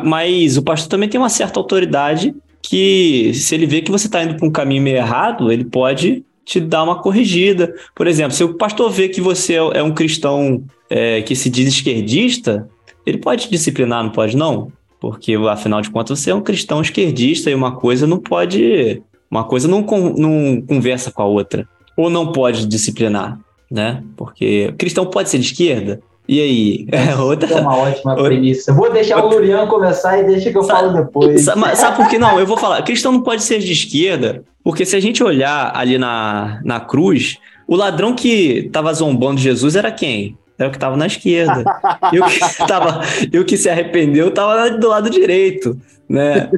mas 0.05 0.57
o 0.57 0.63
pastor 0.63 0.89
também 0.89 1.09
tem 1.09 1.19
uma 1.19 1.31
certa 1.31 1.59
autoridade 1.59 2.35
que, 2.61 3.33
se 3.35 3.55
ele 3.55 3.67
vê 3.67 3.81
que 3.81 3.91
você 3.91 4.07
está 4.07 4.23
indo 4.23 4.37
para 4.37 4.47
um 4.47 4.51
caminho 4.51 4.83
meio 4.83 4.97
errado, 4.97 5.51
ele 5.51 5.65
pode 5.65 6.25
te 6.45 6.61
dar 6.61 6.83
uma 6.85 7.01
corrigida. 7.01 7.75
Por 7.95 8.07
exemplo, 8.07 8.33
se 8.33 8.45
o 8.45 8.55
pastor 8.55 8.91
vê 8.91 9.09
que 9.09 9.21
você 9.21 9.55
é 9.55 9.83
um 9.83 9.93
cristão 9.93 10.63
é, 10.91 11.23
que 11.23 11.35
se 11.35 11.49
diz 11.49 11.69
esquerdista, 11.69 12.69
ele 13.07 13.19
pode 13.19 13.45
te 13.45 13.51
disciplinar, 13.51 14.05
não 14.05 14.11
pode 14.11 14.37
não? 14.37 14.71
Porque, 15.01 15.35
afinal 15.35 15.81
de 15.81 15.91
contas, 15.91 16.19
você 16.19 16.31
é 16.31 16.35
um 16.35 16.41
cristão 16.41 16.81
esquerdista 16.81 17.51
e 17.51 17.55
uma 17.55 17.75
coisa 17.75 18.07
não 18.07 18.19
pode. 18.19 19.03
Uma 19.29 19.45
coisa 19.45 19.67
não, 19.67 19.81
não 20.17 20.63
conversa 20.63 21.11
com 21.11 21.23
a 21.23 21.27
outra. 21.27 21.67
Ou 21.97 22.09
não 22.09 22.31
pode 22.31 22.67
disciplinar, 22.67 23.39
né? 23.73 24.03
Porque 24.17 24.75
cristão 24.77 25.07
pode 25.07 25.31
ser 25.31 25.39
de 25.39 25.47
esquerda? 25.47 26.01
E 26.29 26.41
aí? 26.41 26.87
É, 26.93 27.17
outra... 27.17 27.51
é 27.51 27.61
uma 27.61 27.77
ótima 27.77 28.13
outra... 28.13 28.27
premissa. 28.27 28.73
Vou 28.73 28.93
deixar 28.93 29.17
outra... 29.17 29.31
o 29.31 29.41
Lurian 29.41 29.67
começar 29.67 30.19
e 30.19 30.25
deixa 30.25 30.53
que 30.53 30.59
eu 30.59 30.63
sabe, 30.63 30.81
falo 30.81 30.93
depois. 30.93 31.43
Sabe, 31.43 31.77
sabe 31.77 31.97
por 31.97 32.09
que 32.09 32.19
não? 32.19 32.39
Eu 32.39 32.47
vou 32.47 32.57
falar. 32.57 32.83
Cristão 32.83 33.11
não 33.11 33.23
pode 33.23 33.43
ser 33.43 33.59
de 33.59 33.73
esquerda, 33.73 34.45
porque 34.63 34.85
se 34.85 34.95
a 34.95 35.01
gente 35.01 35.25
olhar 35.25 35.73
ali 35.75 35.99
na, 35.99 36.61
na 36.63 36.81
cruz, 36.81 37.39
o 37.67 37.75
ladrão 37.75 38.15
que 38.15 38.67
estava 38.67 38.93
zombando 38.93 39.41
Jesus 39.41 39.75
era 39.75 39.91
quem? 39.91 40.37
Era 40.59 40.69
o 40.69 40.71
que 40.71 40.77
estava 40.77 40.97
na 40.97 41.07
esquerda. 41.07 41.65
e, 42.13 42.21
o 42.21 42.27
que 42.27 42.39
tava, 42.69 43.01
e 43.33 43.39
o 43.39 43.45
que 43.45 43.57
se 43.57 43.69
arrependeu 43.69 44.29
estava 44.29 44.71
do 44.71 44.89
lado 44.89 45.11
direito. 45.11 45.77
Né? 46.09 46.51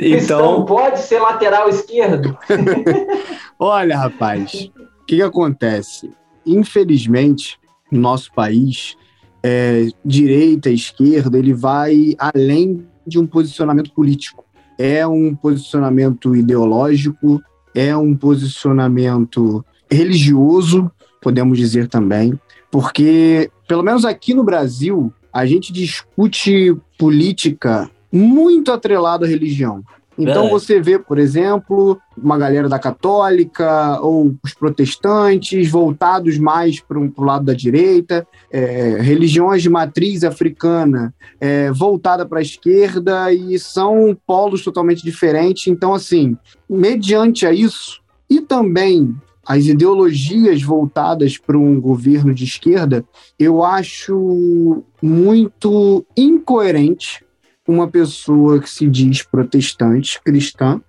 Então. 0.00 0.64
pode 0.64 1.00
ser 1.00 1.20
lateral 1.20 1.68
esquerdo. 1.68 2.36
Olha, 3.58 3.98
rapaz, 3.98 4.70
o 5.02 5.04
que, 5.06 5.16
que 5.16 5.22
acontece? 5.22 6.10
Infelizmente, 6.48 7.58
no 7.90 8.00
nosso 8.00 8.32
país, 8.32 8.96
é, 9.42 9.88
direita, 10.04 10.70
esquerda, 10.70 11.38
ele 11.38 11.54
vai 11.54 12.14
além 12.18 12.86
de 13.06 13.18
um 13.18 13.26
posicionamento 13.26 13.92
político. 13.92 14.44
É 14.78 15.06
um 15.06 15.34
posicionamento 15.34 16.36
ideológico, 16.36 17.42
é 17.74 17.96
um 17.96 18.14
posicionamento 18.14 19.64
religioso, 19.90 20.90
podemos 21.20 21.58
dizer 21.58 21.88
também, 21.88 22.38
porque, 22.70 23.50
pelo 23.66 23.82
menos 23.82 24.04
aqui 24.04 24.34
no 24.34 24.44
Brasil, 24.44 25.12
a 25.32 25.46
gente 25.46 25.72
discute 25.72 26.76
política 26.98 27.90
muito 28.12 28.72
atrelado 28.72 29.24
à 29.24 29.28
religião. 29.28 29.82
Então 30.18 30.50
você 30.50 30.80
vê, 30.80 30.98
por 30.98 31.16
exemplo, 31.16 31.96
uma 32.16 32.36
galera 32.36 32.68
da 32.68 32.78
católica 32.78 34.00
ou 34.00 34.34
os 34.42 34.52
protestantes 34.52 35.70
voltados 35.70 36.36
mais 36.38 36.80
para 36.80 36.98
o 36.98 37.24
lado 37.24 37.44
da 37.44 37.54
direita, 37.54 38.26
é, 38.50 38.98
religiões 39.00 39.62
de 39.62 39.70
matriz 39.70 40.24
africana 40.24 41.14
é, 41.40 41.70
voltada 41.70 42.26
para 42.26 42.40
a 42.40 42.42
esquerda 42.42 43.32
e 43.32 43.58
são 43.60 44.16
polos 44.26 44.64
totalmente 44.64 45.04
diferentes. 45.04 45.68
Então, 45.68 45.94
assim, 45.94 46.36
mediante 46.68 47.46
a 47.46 47.52
isso 47.52 48.00
e 48.28 48.40
também 48.40 49.14
as 49.46 49.64
ideologias 49.64 50.60
voltadas 50.62 51.38
para 51.38 51.56
um 51.56 51.80
governo 51.80 52.34
de 52.34 52.44
esquerda, 52.44 53.02
eu 53.38 53.64
acho 53.64 54.84
muito 55.00 56.04
incoerente 56.14 57.24
uma 57.68 57.86
pessoa 57.86 58.58
que 58.58 58.68
se 58.68 58.88
diz 58.88 59.22
protestante, 59.22 60.20
cristã, 60.22 60.80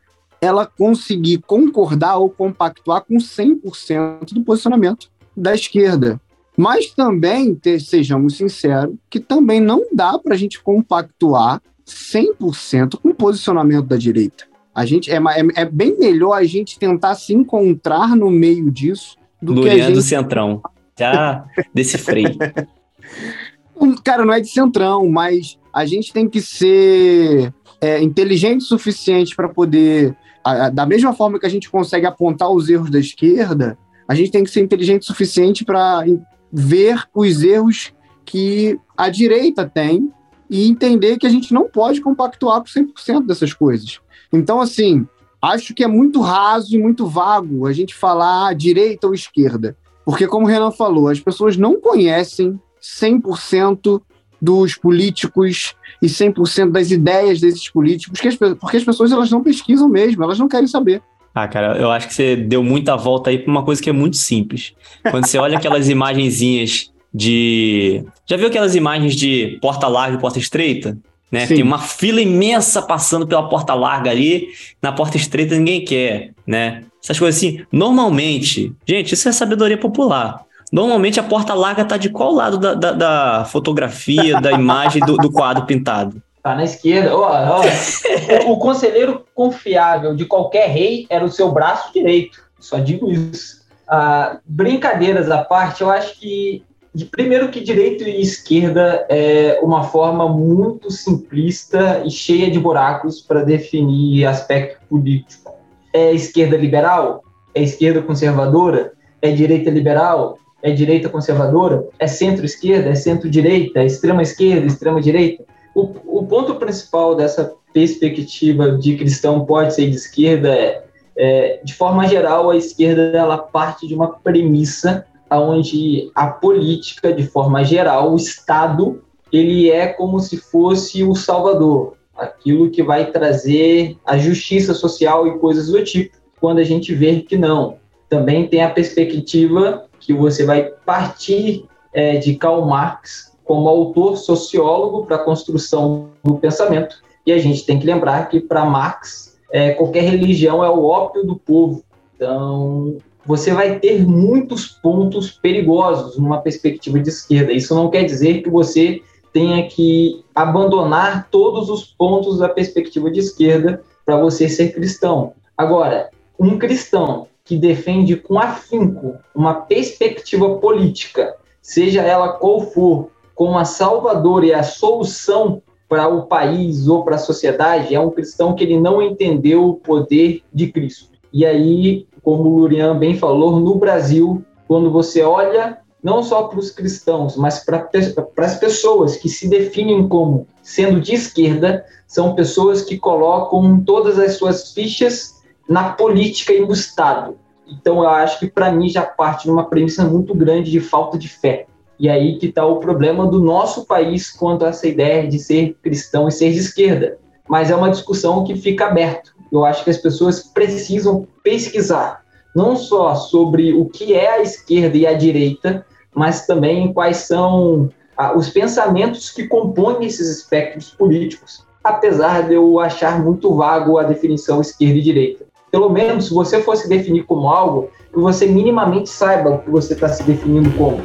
ela 0.42 0.66
conseguir 0.66 1.40
concordar 1.40 2.18
ou 2.18 2.30
compactuar 2.30 3.04
com 3.04 3.18
100% 3.18 4.34
do 4.34 4.44
posicionamento 4.44 5.12
da 5.36 5.54
esquerda. 5.54 6.20
Mas 6.58 6.92
também, 6.92 7.54
ter, 7.54 7.80
sejamos 7.82 8.38
sinceros, 8.38 8.96
que 9.10 9.20
também 9.20 9.60
não 9.60 9.84
dá 9.94 10.18
para 10.18 10.34
a 10.34 10.38
gente 10.38 10.62
compactuar 10.62 11.62
100% 11.86 13.00
com 13.02 13.10
o 13.10 13.16
posicionamento 13.16 13.86
da 13.86 13.98
direita. 13.98 14.46
A 14.74 14.86
gente 14.86 15.12
é, 15.12 15.18
é, 15.18 15.62
é, 15.62 15.66
bem 15.66 15.98
melhor 15.98 16.34
a 16.34 16.44
gente 16.46 16.80
tentar 16.80 17.16
se 17.16 17.34
encontrar 17.34 18.16
no 18.16 18.30
meio 18.30 18.72
disso 18.72 19.18
do 19.42 19.62
que 19.62 19.70
a 19.70 19.78
gente... 19.78 19.94
do 19.94 20.02
Centrão. 20.02 20.62
Já 20.98 21.46
decifrei. 21.74 22.26
Cara, 24.04 24.26
não 24.26 24.34
é 24.34 24.42
de 24.42 24.50
Centrão, 24.50 25.10
mas 25.10 25.58
a 25.80 25.86
gente 25.86 26.12
tem 26.12 26.28
que 26.28 26.42
ser 26.42 27.54
é, 27.80 28.02
inteligente 28.02 28.64
o 28.64 28.66
suficiente 28.66 29.34
para 29.34 29.48
poder, 29.48 30.14
a, 30.44 30.66
a, 30.66 30.70
da 30.70 30.86
mesma 30.86 31.14
forma 31.14 31.40
que 31.40 31.46
a 31.46 31.50
gente 31.50 31.70
consegue 31.70 32.06
apontar 32.06 32.52
os 32.52 32.68
erros 32.68 32.90
da 32.90 33.00
esquerda, 33.00 33.78
a 34.06 34.14
gente 34.14 34.30
tem 34.30 34.44
que 34.44 34.50
ser 34.50 34.60
inteligente 34.60 35.04
o 35.04 35.06
suficiente 35.06 35.64
para 35.64 36.04
ver 36.52 37.02
os 37.16 37.42
erros 37.42 37.94
que 38.26 38.78
a 38.98 39.08
direita 39.08 39.66
tem 39.66 40.12
e 40.50 40.68
entender 40.68 41.18
que 41.18 41.26
a 41.26 41.30
gente 41.30 41.54
não 41.54 41.70
pode 41.70 42.02
compactuar 42.02 42.60
com 42.60 42.68
100% 42.68 43.26
dessas 43.26 43.54
coisas. 43.54 44.02
Então, 44.34 44.60
assim, 44.60 45.08
acho 45.42 45.74
que 45.74 45.86
é 45.86 45.88
muito 45.88 46.20
raso 46.20 46.76
e 46.76 46.78
muito 46.78 47.08
vago 47.08 47.66
a 47.66 47.72
gente 47.72 47.96
falar 47.96 48.54
direita 48.54 49.08
ou 49.08 49.14
esquerda. 49.14 49.78
Porque, 50.04 50.28
como 50.28 50.46
o 50.46 50.50
Renan 50.50 50.72
falou, 50.72 51.08
as 51.08 51.22
pessoas 51.22 51.56
não 51.56 51.80
conhecem 51.80 52.60
100% 52.82 54.02
dos 54.42 54.76
políticos 54.76 55.76
e 56.02 56.08
100% 56.08 56.72
das 56.72 56.92
ideias 56.92 57.42
desses 57.42 57.70
políticos, 57.70 58.20
porque 58.20 58.28
as, 58.28 58.54
porque 58.56 58.78
as 58.78 58.84
pessoas 58.84 59.12
elas 59.12 59.30
não 59.30 59.44
pesquisam 59.44 59.90
mesmo, 59.90 60.24
elas 60.24 60.40
não 60.40 60.48
querem 60.48 60.68
saber. 60.68 61.02
Ah, 61.34 61.48
cara, 61.48 61.78
eu 61.78 61.92
acho 61.92 62.08
que 62.08 62.14
você 62.14 62.36
deu 62.36 62.64
muita 62.64 62.96
volta 62.96 63.30
aí 63.30 63.38
para 63.38 63.52
uma 63.52 63.64
coisa 63.64 63.82
que 63.82 63.90
é 63.90 63.94
muito 63.94 64.18
simples. 64.18 64.74
Quando 65.10 65.26
você 65.26 65.38
olha 65.38 65.58
aquelas 65.58 65.88
imagenzinhas 65.90 66.92
de. 67.14 68.04
Já 68.26 68.38
viu 68.38 68.48
aquelas 68.48 68.76
imagens 68.76 69.16
de 69.16 69.58
porta 69.62 69.88
larga 69.88 70.18
e 70.18 70.20
porta 70.20 70.40
estreita? 70.40 70.98
Né? 71.32 71.46
Tem 71.46 71.62
uma 71.62 71.78
fila 71.78 72.20
imensa 72.20 72.82
passando 72.82 73.28
pela 73.28 73.48
porta 73.48 73.74
larga 73.76 74.10
ali, 74.10 74.48
na 74.82 74.92
porta 74.92 75.16
estreita 75.16 75.56
ninguém 75.56 75.86
quer, 75.86 76.32
né? 76.46 76.84
Essas 77.04 77.20
coisas 77.20 77.38
assim, 77.38 77.64
normalmente, 77.72 78.74
gente, 78.86 79.14
isso 79.14 79.30
é 79.30 79.32
sabedoria 79.32 79.78
popular. 79.78 80.44
Normalmente 80.72 81.20
a 81.20 81.24
porta 81.24 81.54
larga 81.54 81.84
tá 81.84 81.98
de 81.98 82.10
qual 82.10 82.32
lado 82.32 82.58
da, 82.58 82.74
da, 82.74 82.92
da 82.92 83.46
fotografia, 83.46 84.40
da 84.40 84.52
imagem 84.52 85.04
do, 85.04 85.18
do, 85.18 85.32
quadro 85.32 85.66
pintado? 85.66 86.22
Tá 86.44 86.56
na 86.56 86.64
esquerda. 86.64 87.16
Oh, 87.16 87.26
oh. 87.26 88.50
o, 88.50 88.54
o 88.54 88.60
conselheiro 88.60 89.26
confiável 89.34 90.16
de 90.16 90.26
qualquer 90.26 90.70
rei 90.70 91.08
era 91.10 91.26
o 91.26 91.32
seu 91.32 91.52
braço 91.52 91.92
direito. 91.92 92.40
Só 92.60 92.78
digo 92.78 93.12
isso. 93.12 93.60
Ah, 93.88 94.38
brincadeiras 94.46 95.32
à 95.32 95.44
parte, 95.44 95.82
eu 95.82 95.90
acho 95.90 96.20
que 96.20 96.64
de, 96.94 97.06
primeiro 97.06 97.50
que 97.50 97.60
direita 97.60 98.04
e 98.04 98.22
esquerda 98.22 99.06
é 99.10 99.60
uma 99.64 99.84
forma 99.84 100.28
muito 100.28 100.92
simplista 100.92 102.02
e 102.06 102.12
cheia 102.12 102.52
de 102.52 102.60
buracos 102.60 103.22
para 103.22 103.44
definir 103.44 104.26
aspecto 104.26 104.80
político. 104.88 105.56
É 105.94 106.14
esquerda 106.14 106.56
liberal? 106.56 107.24
É 107.56 107.64
esquerda 107.64 108.02
conservadora? 108.02 108.94
É 109.22 109.32
direita 109.32 109.70
liberal? 109.70 110.38
É 110.62 110.72
direita 110.72 111.10
conservadora? 111.10 111.88
É 111.98 112.08
centro-esquerda? 112.08 112.90
É 112.90 112.96
centro-direita? 112.96 113.80
É 113.80 113.86
extrema-esquerda? 113.86 114.66
Extrema-direita? 114.66 115.44
O, 115.74 115.94
o 116.06 116.26
ponto 116.26 116.56
principal 116.56 117.16
dessa 117.16 117.54
perspectiva 117.74 118.72
de 118.72 118.96
cristão 118.98 119.46
pode 119.46 119.74
ser 119.74 119.90
de 119.90 119.96
esquerda 119.96 120.54
é, 120.54 120.84
é 121.16 121.62
de 121.64 121.74
forma 121.74 122.08
geral, 122.08 122.50
a 122.50 122.58
esquerda 122.58 123.18
ela 123.18 123.38
parte 123.38 123.88
de 123.88 123.94
uma 123.94 124.08
premissa 124.20 125.06
onde 125.32 126.10
a 126.16 126.28
política, 126.28 127.14
de 127.14 127.24
forma 127.24 127.64
geral, 127.64 128.14
o 128.14 128.16
Estado, 128.16 129.04
ele 129.32 129.70
é 129.70 129.88
como 129.88 130.20
se 130.20 130.38
fosse 130.38 131.04
o 131.04 131.14
salvador, 131.14 131.94
aquilo 132.18 132.70
que 132.72 132.82
vai 132.82 133.12
trazer 133.12 133.96
a 134.06 134.18
justiça 134.18 134.74
social 134.74 135.28
e 135.28 135.38
coisas 135.38 135.68
do 135.68 135.84
tipo, 135.84 136.18
quando 136.42 136.60
a 136.60 136.64
gente 136.64 136.94
vê 136.96 137.22
que 137.22 137.38
não. 137.38 137.78
Também 138.10 138.48
tem 138.48 138.64
a 138.64 138.70
perspectiva 138.70 139.86
que 140.10 140.14
você 140.16 140.44
vai 140.44 140.64
partir 140.64 141.66
é, 141.94 142.18
de 142.18 142.34
Karl 142.34 142.66
Marx 142.66 143.32
como 143.44 143.70
autor 143.70 144.18
sociólogo 144.18 145.06
para 145.06 145.18
a 145.18 145.24
construção 145.24 146.10
do 146.24 146.34
pensamento, 146.36 146.96
e 147.28 147.32
a 147.32 147.38
gente 147.38 147.64
tem 147.64 147.80
que 147.80 147.86
lembrar 147.86 148.28
que 148.28 148.40
para 148.40 148.66
Marx 148.66 149.38
é, 149.52 149.72
qualquer 149.72 150.02
religião 150.02 150.64
é 150.64 150.70
o 150.70 150.84
ópio 150.84 151.24
do 151.24 151.36
povo. 151.36 151.84
Então, 152.16 152.98
você 153.24 153.54
vai 153.54 153.78
ter 153.78 154.04
muitos 154.04 154.66
pontos 154.66 155.30
perigosos 155.30 156.18
numa 156.18 156.42
perspectiva 156.42 157.00
de 157.00 157.10
esquerda. 157.10 157.54
Isso 157.54 157.76
não 157.76 157.92
quer 157.92 158.04
dizer 158.04 158.42
que 158.42 158.50
você 158.50 159.04
tenha 159.32 159.68
que 159.68 160.26
abandonar 160.34 161.28
todos 161.30 161.70
os 161.70 161.84
pontos 161.84 162.40
da 162.40 162.50
perspectiva 162.50 163.12
de 163.12 163.20
esquerda 163.20 163.84
para 164.04 164.18
você 164.18 164.50
ser 164.50 164.74
cristão. 164.74 165.34
Agora, 165.56 166.10
um 166.40 166.58
cristão 166.58 167.28
que 167.50 167.58
defende 167.58 168.16
com 168.16 168.38
afinco 168.38 169.16
uma 169.34 169.56
perspectiva 169.56 170.60
política, 170.60 171.36
seja 171.60 172.04
ela 172.04 172.34
qual 172.34 172.62
for, 172.62 173.10
como 173.34 173.58
a 173.58 173.66
salvadora 173.66 174.46
e 174.46 174.54
a 174.54 174.62
solução 174.62 175.60
para 175.88 176.08
o 176.08 176.28
país 176.28 176.88
ou 176.88 177.04
para 177.04 177.16
a 177.16 177.18
sociedade, 177.18 177.96
é 177.96 178.00
um 178.00 178.12
cristão 178.12 178.54
que 178.54 178.64
ele 178.64 178.80
não 178.80 179.02
entendeu 179.02 179.68
o 179.68 179.74
poder 179.74 180.44
de 180.54 180.72
Cristo. 180.72 181.10
E 181.34 181.44
aí 181.44 182.08
como 182.22 182.44
o 182.44 182.60
Lurian 182.60 182.96
bem 182.96 183.18
falou, 183.18 183.60
no 183.60 183.74
Brasil, 183.80 184.46
quando 184.68 184.92
você 184.92 185.24
olha 185.24 185.80
não 186.04 186.22
só 186.22 186.44
para 186.44 186.60
os 186.60 186.70
cristãos, 186.70 187.36
mas 187.36 187.66
para 187.66 187.90
as 188.38 188.60
pessoas 188.60 189.18
que 189.18 189.28
se 189.28 189.50
definem 189.50 190.08
como 190.08 190.46
sendo 190.62 191.02
de 191.02 191.16
esquerda, 191.16 191.84
são 192.06 192.36
pessoas 192.36 192.84
que 192.84 192.96
colocam 192.96 193.84
todas 193.84 194.20
as 194.20 194.34
suas 194.34 194.72
fichas 194.72 195.39
na 195.70 195.92
política 195.92 196.52
e 196.52 196.60
no 196.60 196.74
Estado. 196.74 197.38
Então, 197.68 198.02
eu 198.02 198.10
acho 198.10 198.40
que 198.40 198.48
para 198.48 198.72
mim 198.72 198.90
já 198.90 199.04
parte 199.04 199.44
de 199.44 199.52
uma 199.52 199.66
premissa 199.66 200.04
muito 200.04 200.34
grande 200.34 200.72
de 200.72 200.80
falta 200.80 201.18
de 201.18 201.30
fé. 201.30 201.68
E 202.00 202.10
aí 202.10 202.40
que 202.40 202.48
está 202.48 202.66
o 202.66 202.78
problema 202.78 203.28
do 203.28 203.40
nosso 203.40 203.86
país 203.86 204.32
quanto 204.32 204.66
a 204.66 204.70
essa 204.70 204.88
ideia 204.88 205.28
de 205.28 205.38
ser 205.38 205.78
cristão 205.84 206.28
e 206.28 206.32
ser 206.32 206.52
de 206.52 206.58
esquerda. 206.58 207.20
Mas 207.48 207.70
é 207.70 207.76
uma 207.76 207.92
discussão 207.92 208.44
que 208.44 208.56
fica 208.56 208.88
aberta. 208.88 209.32
Eu 209.52 209.64
acho 209.64 209.84
que 209.84 209.90
as 209.90 209.98
pessoas 209.98 210.42
precisam 210.42 211.28
pesquisar, 211.44 212.24
não 212.56 212.76
só 212.76 213.16
sobre 213.16 213.74
o 213.74 213.86
que 213.86 214.14
é 214.14 214.32
a 214.32 214.42
esquerda 214.42 214.98
e 214.98 215.06
a 215.06 215.14
direita, 215.14 215.86
mas 216.16 216.46
também 216.46 216.94
quais 216.94 217.18
são 217.18 217.90
ah, 218.18 218.36
os 218.36 218.50
pensamentos 218.50 219.30
que 219.30 219.48
compõem 219.48 220.06
esses 220.06 220.30
espectros 220.30 220.92
políticos, 220.92 221.66
apesar 221.84 222.48
de 222.48 222.54
eu 222.54 222.80
achar 222.80 223.24
muito 223.24 223.54
vago 223.56 223.98
a 223.98 224.04
definição 224.04 224.62
esquerda 224.62 224.98
e 224.98 225.02
direita. 225.02 225.49
Pelo 225.72 225.90
menos, 225.90 226.26
se 226.26 226.34
você 226.34 226.62
fosse 226.62 226.90
definir 226.90 227.24
como 227.26 227.48
algo, 227.48 227.90
que 228.12 228.20
você 228.20 228.48
minimamente 228.48 229.08
saiba 229.10 229.52
o 229.52 229.60
que 229.60 229.70
você 229.70 229.94
está 229.94 230.10
se 230.10 230.24
definindo 230.24 230.72
como. 230.72 231.00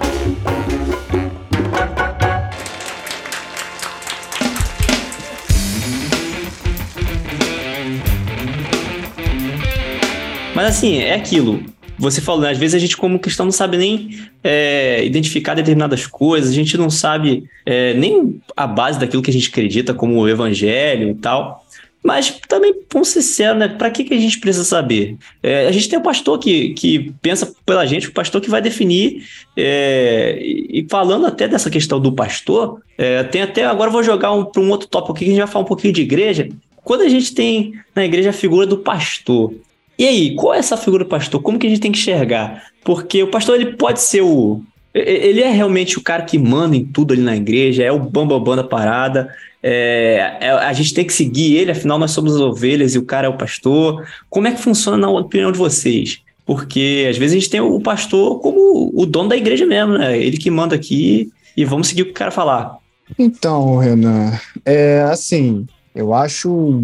Mas 10.54 10.68
assim, 10.68 10.98
é 10.98 11.14
aquilo. 11.14 11.62
Você 11.98 12.20
falou, 12.20 12.40
né? 12.40 12.50
às 12.50 12.58
vezes 12.58 12.74
a 12.74 12.78
gente, 12.78 12.96
como 12.96 13.18
cristão, 13.18 13.44
não 13.44 13.52
sabe 13.52 13.76
nem 13.76 14.18
é, 14.42 15.04
identificar 15.04 15.54
determinadas 15.54 16.06
coisas, 16.06 16.50
a 16.50 16.54
gente 16.54 16.76
não 16.76 16.90
sabe 16.90 17.44
é, 17.66 17.94
nem 17.94 18.40
a 18.56 18.66
base 18.66 18.98
daquilo 18.98 19.22
que 19.22 19.30
a 19.30 19.32
gente 19.32 19.48
acredita, 19.48 19.94
como 19.94 20.18
o 20.18 20.28
evangelho 20.28 21.10
e 21.10 21.14
tal. 21.14 21.63
Mas 22.04 22.38
também, 22.46 22.74
vamos 22.92 23.08
ser 23.08 23.22
sinceros, 23.22 23.58
né? 23.58 23.66
Para 23.66 23.90
que, 23.90 24.04
que 24.04 24.12
a 24.12 24.18
gente 24.18 24.38
precisa 24.38 24.62
saber? 24.62 25.16
É, 25.42 25.66
a 25.66 25.72
gente 25.72 25.88
tem 25.88 25.98
um 25.98 26.02
pastor 26.02 26.38
que, 26.38 26.74
que 26.74 27.14
pensa 27.22 27.54
pela 27.64 27.86
gente, 27.86 28.08
o 28.08 28.12
pastor 28.12 28.42
que 28.42 28.50
vai 28.50 28.60
definir. 28.60 29.24
É, 29.56 30.38
e 30.38 30.86
falando 30.90 31.24
até 31.24 31.48
dessa 31.48 31.70
questão 31.70 31.98
do 31.98 32.12
pastor, 32.12 32.82
é, 32.98 33.22
tem 33.24 33.40
até. 33.40 33.64
Agora 33.64 33.90
vou 33.90 34.02
jogar 34.02 34.32
um, 34.32 34.44
para 34.44 34.60
um 34.60 34.68
outro 34.68 34.86
tópico 34.86 35.12
aqui, 35.12 35.24
que 35.24 35.30
a 35.30 35.34
gente 35.34 35.42
vai 35.42 35.50
falar 35.50 35.64
um 35.64 35.68
pouquinho 35.68 35.94
de 35.94 36.02
igreja. 36.02 36.46
Quando 36.84 37.00
a 37.00 37.08
gente 37.08 37.34
tem 37.34 37.72
na 37.94 38.04
igreja 38.04 38.28
a 38.28 38.34
figura 38.34 38.66
do 38.66 38.76
pastor, 38.76 39.54
e 39.98 40.06
aí, 40.06 40.34
qual 40.34 40.52
é 40.52 40.58
essa 40.58 40.76
figura 40.76 41.04
do 41.04 41.08
pastor? 41.08 41.40
Como 41.40 41.58
que 41.58 41.66
a 41.66 41.70
gente 41.70 41.80
tem 41.80 41.92
que 41.92 41.98
enxergar? 41.98 42.64
Porque 42.84 43.22
o 43.22 43.30
pastor 43.30 43.54
ele 43.54 43.74
pode 43.76 44.00
ser 44.02 44.20
o. 44.20 44.62
Ele 44.94 45.40
é 45.40 45.50
realmente 45.50 45.98
o 45.98 46.02
cara 46.02 46.22
que 46.22 46.38
manda 46.38 46.76
em 46.76 46.84
tudo 46.84 47.12
ali 47.12 47.22
na 47.22 47.36
igreja, 47.36 47.82
é 47.82 47.90
o 47.90 47.98
bambambam 47.98 48.54
da 48.54 48.62
parada, 48.62 49.34
é, 49.66 50.36
é, 50.40 50.50
a 50.50 50.72
gente 50.74 50.92
tem 50.92 51.06
que 51.06 51.12
seguir 51.12 51.56
ele, 51.56 51.70
afinal 51.70 51.98
nós 51.98 52.10
somos 52.10 52.34
as 52.36 52.40
ovelhas 52.40 52.94
e 52.94 52.98
o 52.98 53.04
cara 53.04 53.26
é 53.26 53.30
o 53.30 53.36
pastor. 53.36 54.06
Como 54.28 54.46
é 54.46 54.52
que 54.52 54.60
funciona 54.60 54.98
na 54.98 55.10
opinião 55.10 55.50
de 55.50 55.58
vocês? 55.58 56.20
Porque 56.44 57.06
às 57.10 57.16
vezes 57.16 57.34
a 57.34 57.40
gente 57.40 57.50
tem 57.50 57.60
o 57.60 57.80
pastor 57.80 58.40
como 58.40 58.92
o 58.94 59.06
dono 59.06 59.30
da 59.30 59.36
igreja 59.36 59.64
mesmo, 59.64 59.96
né? 59.96 60.18
Ele 60.18 60.36
que 60.36 60.50
manda 60.50 60.74
aqui 60.74 61.32
e 61.56 61.64
vamos 61.64 61.88
seguir 61.88 62.02
o 62.02 62.04
que 62.04 62.10
o 62.10 62.14
cara 62.14 62.30
falar. 62.30 62.76
Então, 63.18 63.78
Renan, 63.78 64.38
é 64.66 65.00
assim, 65.10 65.66
eu 65.94 66.12
acho 66.12 66.82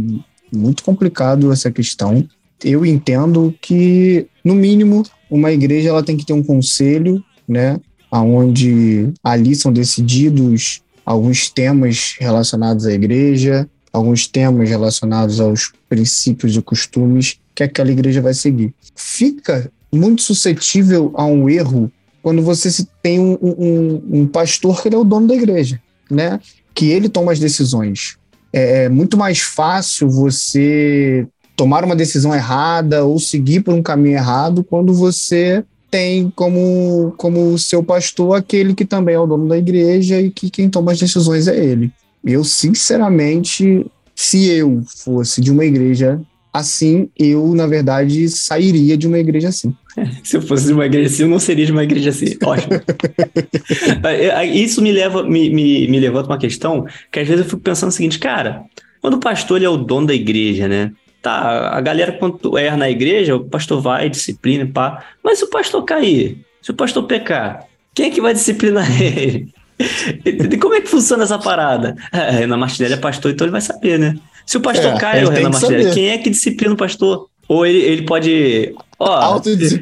muito 0.50 0.82
complicado 0.82 1.52
essa 1.52 1.70
questão. 1.70 2.26
Eu 2.64 2.86
entendo 2.86 3.54
que, 3.60 4.26
no 4.42 4.54
mínimo, 4.54 5.02
uma 5.30 5.52
igreja 5.52 5.90
ela 5.90 6.02
tem 6.02 6.16
que 6.16 6.24
ter 6.24 6.32
um 6.32 6.42
conselho, 6.42 7.22
né? 7.46 7.78
Onde 8.12 9.12
ali 9.22 9.54
são 9.54 9.72
decididos 9.72 10.82
alguns 11.04 11.48
temas 11.48 12.16
relacionados 12.18 12.86
à 12.86 12.92
igreja, 12.92 13.68
alguns 13.92 14.26
temas 14.26 14.68
relacionados 14.68 15.40
aos 15.40 15.72
princípios 15.88 16.56
e 16.56 16.62
costumes 16.62 17.38
que 17.54 17.62
aquela 17.62 17.90
igreja 17.90 18.20
vai 18.20 18.34
seguir. 18.34 18.74
Fica 18.94 19.70
muito 19.92 20.22
suscetível 20.22 21.12
a 21.14 21.24
um 21.24 21.48
erro 21.48 21.90
quando 22.22 22.42
você 22.42 22.86
tem 23.02 23.18
um, 23.18 23.38
um, 23.42 24.02
um 24.20 24.26
pastor 24.26 24.80
que 24.80 24.88
ele 24.88 24.94
é 24.94 24.98
o 24.98 25.04
dono 25.04 25.26
da 25.26 25.34
igreja, 25.34 25.80
né? 26.10 26.38
Que 26.74 26.90
ele 26.90 27.08
toma 27.08 27.32
as 27.32 27.38
decisões. 27.38 28.16
É, 28.52 28.84
é 28.84 28.88
muito 28.88 29.16
mais 29.16 29.40
fácil 29.40 30.08
você 30.08 31.26
tomar 31.56 31.84
uma 31.84 31.96
decisão 31.96 32.34
errada 32.34 33.04
ou 33.04 33.18
seguir 33.18 33.60
por 33.60 33.74
um 33.74 33.82
caminho 33.82 34.16
errado 34.16 34.64
quando 34.64 34.94
você 34.94 35.64
tem 35.90 36.30
como, 36.36 37.12
como 37.16 37.58
seu 37.58 37.82
pastor 37.82 38.36
aquele 38.36 38.74
que 38.74 38.84
também 38.84 39.14
é 39.14 39.18
o 39.18 39.26
dono 39.26 39.48
da 39.48 39.58
igreja 39.58 40.20
e 40.20 40.30
que 40.30 40.48
quem 40.48 40.70
toma 40.70 40.92
as 40.92 40.98
decisões 40.98 41.48
é 41.48 41.64
ele. 41.64 41.90
Eu, 42.24 42.44
sinceramente, 42.44 43.84
se 44.14 44.48
eu 44.48 44.82
fosse 44.86 45.40
de 45.40 45.50
uma 45.50 45.64
igreja 45.64 46.20
assim, 46.52 47.08
eu, 47.18 47.54
na 47.54 47.66
verdade, 47.66 48.28
sairia 48.28 48.96
de 48.96 49.06
uma 49.06 49.18
igreja 49.18 49.48
assim. 49.48 49.74
se 50.22 50.36
eu 50.36 50.42
fosse 50.42 50.66
de 50.66 50.72
uma 50.72 50.86
igreja 50.86 51.08
assim, 51.08 51.22
eu 51.22 51.28
não 51.28 51.38
seria 51.38 51.66
de 51.66 51.72
uma 51.72 51.82
igreja 51.82 52.10
assim. 52.10 52.36
Ótimo. 52.44 52.80
Isso 54.52 54.82
me 54.82 54.92
leva, 54.92 55.22
me, 55.22 55.50
me, 55.50 55.88
me 55.88 56.00
levanta 56.00 56.28
uma 56.28 56.38
questão 56.38 56.86
que 57.10 57.20
às 57.20 57.26
vezes 57.26 57.44
eu 57.44 57.50
fico 57.50 57.62
pensando 57.62 57.90
o 57.90 57.92
seguinte, 57.92 58.18
cara, 58.18 58.64
quando 59.00 59.14
o 59.14 59.20
pastor 59.20 59.56
ele 59.56 59.66
é 59.66 59.68
o 59.68 59.76
dono 59.76 60.06
da 60.08 60.14
igreja, 60.14 60.68
né? 60.68 60.92
Tá, 61.22 61.76
a 61.76 61.80
galera, 61.80 62.12
quando 62.12 62.56
erra 62.56 62.76
na 62.76 62.88
igreja, 62.88 63.36
o 63.36 63.44
pastor 63.44 63.80
vai, 63.80 64.08
disciplina, 64.08 64.68
pá. 64.72 65.04
Mas 65.22 65.38
se 65.38 65.44
o 65.44 65.50
pastor 65.50 65.84
cair, 65.84 66.38
se 66.62 66.70
o 66.70 66.74
pastor 66.74 67.02
pecar, 67.04 67.66
quem 67.94 68.06
é 68.06 68.10
que 68.10 68.20
vai 68.20 68.32
disciplinar 68.32 68.88
ele? 69.00 69.52
E 70.24 70.56
como 70.56 70.74
é 70.74 70.80
que 70.80 70.88
funciona 70.88 71.24
essa 71.24 71.38
parada? 71.38 71.94
É, 72.12 72.30
Renan 72.30 72.56
Martinelli 72.56 72.94
é 72.94 72.96
pastor, 72.96 73.32
então 73.32 73.46
ele 73.46 73.52
vai 73.52 73.60
saber, 73.60 73.98
né? 73.98 74.16
Se 74.46 74.56
o 74.56 74.60
pastor 74.60 74.94
é, 74.94 74.98
cai, 74.98 75.24
o 75.24 75.30
Renan 75.30 75.50
Martinelli, 75.50 75.92
quem 75.92 76.08
é 76.08 76.18
que 76.18 76.30
disciplina 76.30 76.74
o 76.74 76.76
pastor? 76.76 77.28
Ou 77.48 77.66
ele, 77.66 77.78
ele 77.78 78.02
pode. 78.02 78.74
Ó, 78.98 79.40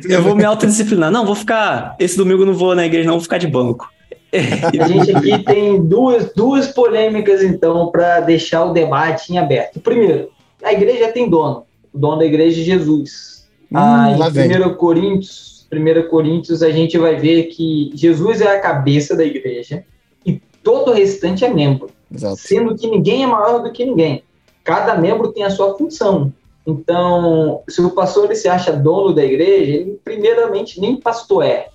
eu 0.09 0.23
vou 0.23 0.35
me 0.35 0.45
autodisciplinar. 0.45 1.11
Não, 1.11 1.27
vou 1.27 1.35
ficar. 1.35 1.97
Esse 1.99 2.17
domingo 2.17 2.47
não 2.47 2.55
vou 2.55 2.75
na 2.75 2.87
igreja, 2.87 3.07
não, 3.07 3.15
vou 3.15 3.23
ficar 3.23 3.39
de 3.39 3.47
banco. 3.47 3.91
A 4.33 4.89
gente 4.89 5.15
aqui 5.15 5.45
tem 5.45 5.83
duas, 5.83 6.33
duas 6.35 6.69
polêmicas, 6.69 7.43
então, 7.43 7.91
para 7.91 8.21
deixar 8.21 8.65
o 8.65 8.73
debate 8.73 9.33
em 9.33 9.39
aberto. 9.39 9.81
Primeiro, 9.81 10.31
a 10.63 10.73
igreja 10.73 11.13
tem 11.13 11.29
dono. 11.29 11.65
O 11.93 11.99
dono 11.99 12.19
da 12.19 12.25
igreja 12.25 12.61
é 12.61 12.65
Jesus. 12.65 13.49
Hum, 13.71 13.77
ah, 13.77 14.11
em 14.11 14.71
1 14.71 14.75
Coríntios, 14.77 15.67
1 15.73 16.09
Coríntios, 16.09 16.63
a 16.63 16.71
gente 16.71 16.97
vai 16.97 17.17
ver 17.17 17.45
que 17.45 17.91
Jesus 17.95 18.41
é 18.41 18.57
a 18.57 18.61
cabeça 18.61 19.17
da 19.17 19.25
igreja 19.25 19.85
e 20.25 20.41
todo 20.63 20.91
o 20.91 20.95
restante 20.95 21.45
é 21.45 21.53
membro. 21.53 21.91
Exato. 22.13 22.37
Sendo 22.37 22.75
que 22.75 22.87
ninguém 22.87 23.25
é 23.25 23.27
maior 23.27 23.63
do 23.63 23.73
que 23.73 23.85
ninguém. 23.85 24.23
Cada 24.65 24.97
membro 24.97 25.33
tem 25.33 25.45
a 25.45 25.51
sua 25.51 25.77
função. 25.77 26.33
Então, 26.67 27.63
se 27.69 27.81
o 27.81 27.91
pastor 27.91 28.27
ele 28.27 28.35
se 28.35 28.49
acha 28.49 28.73
dono 28.73 29.15
da 29.15 29.25
igreja, 29.25 29.73
ele 29.73 30.01
primeiramente 30.05 30.81
nem 30.81 30.97
pastor 30.97 31.45
é. 31.45 31.69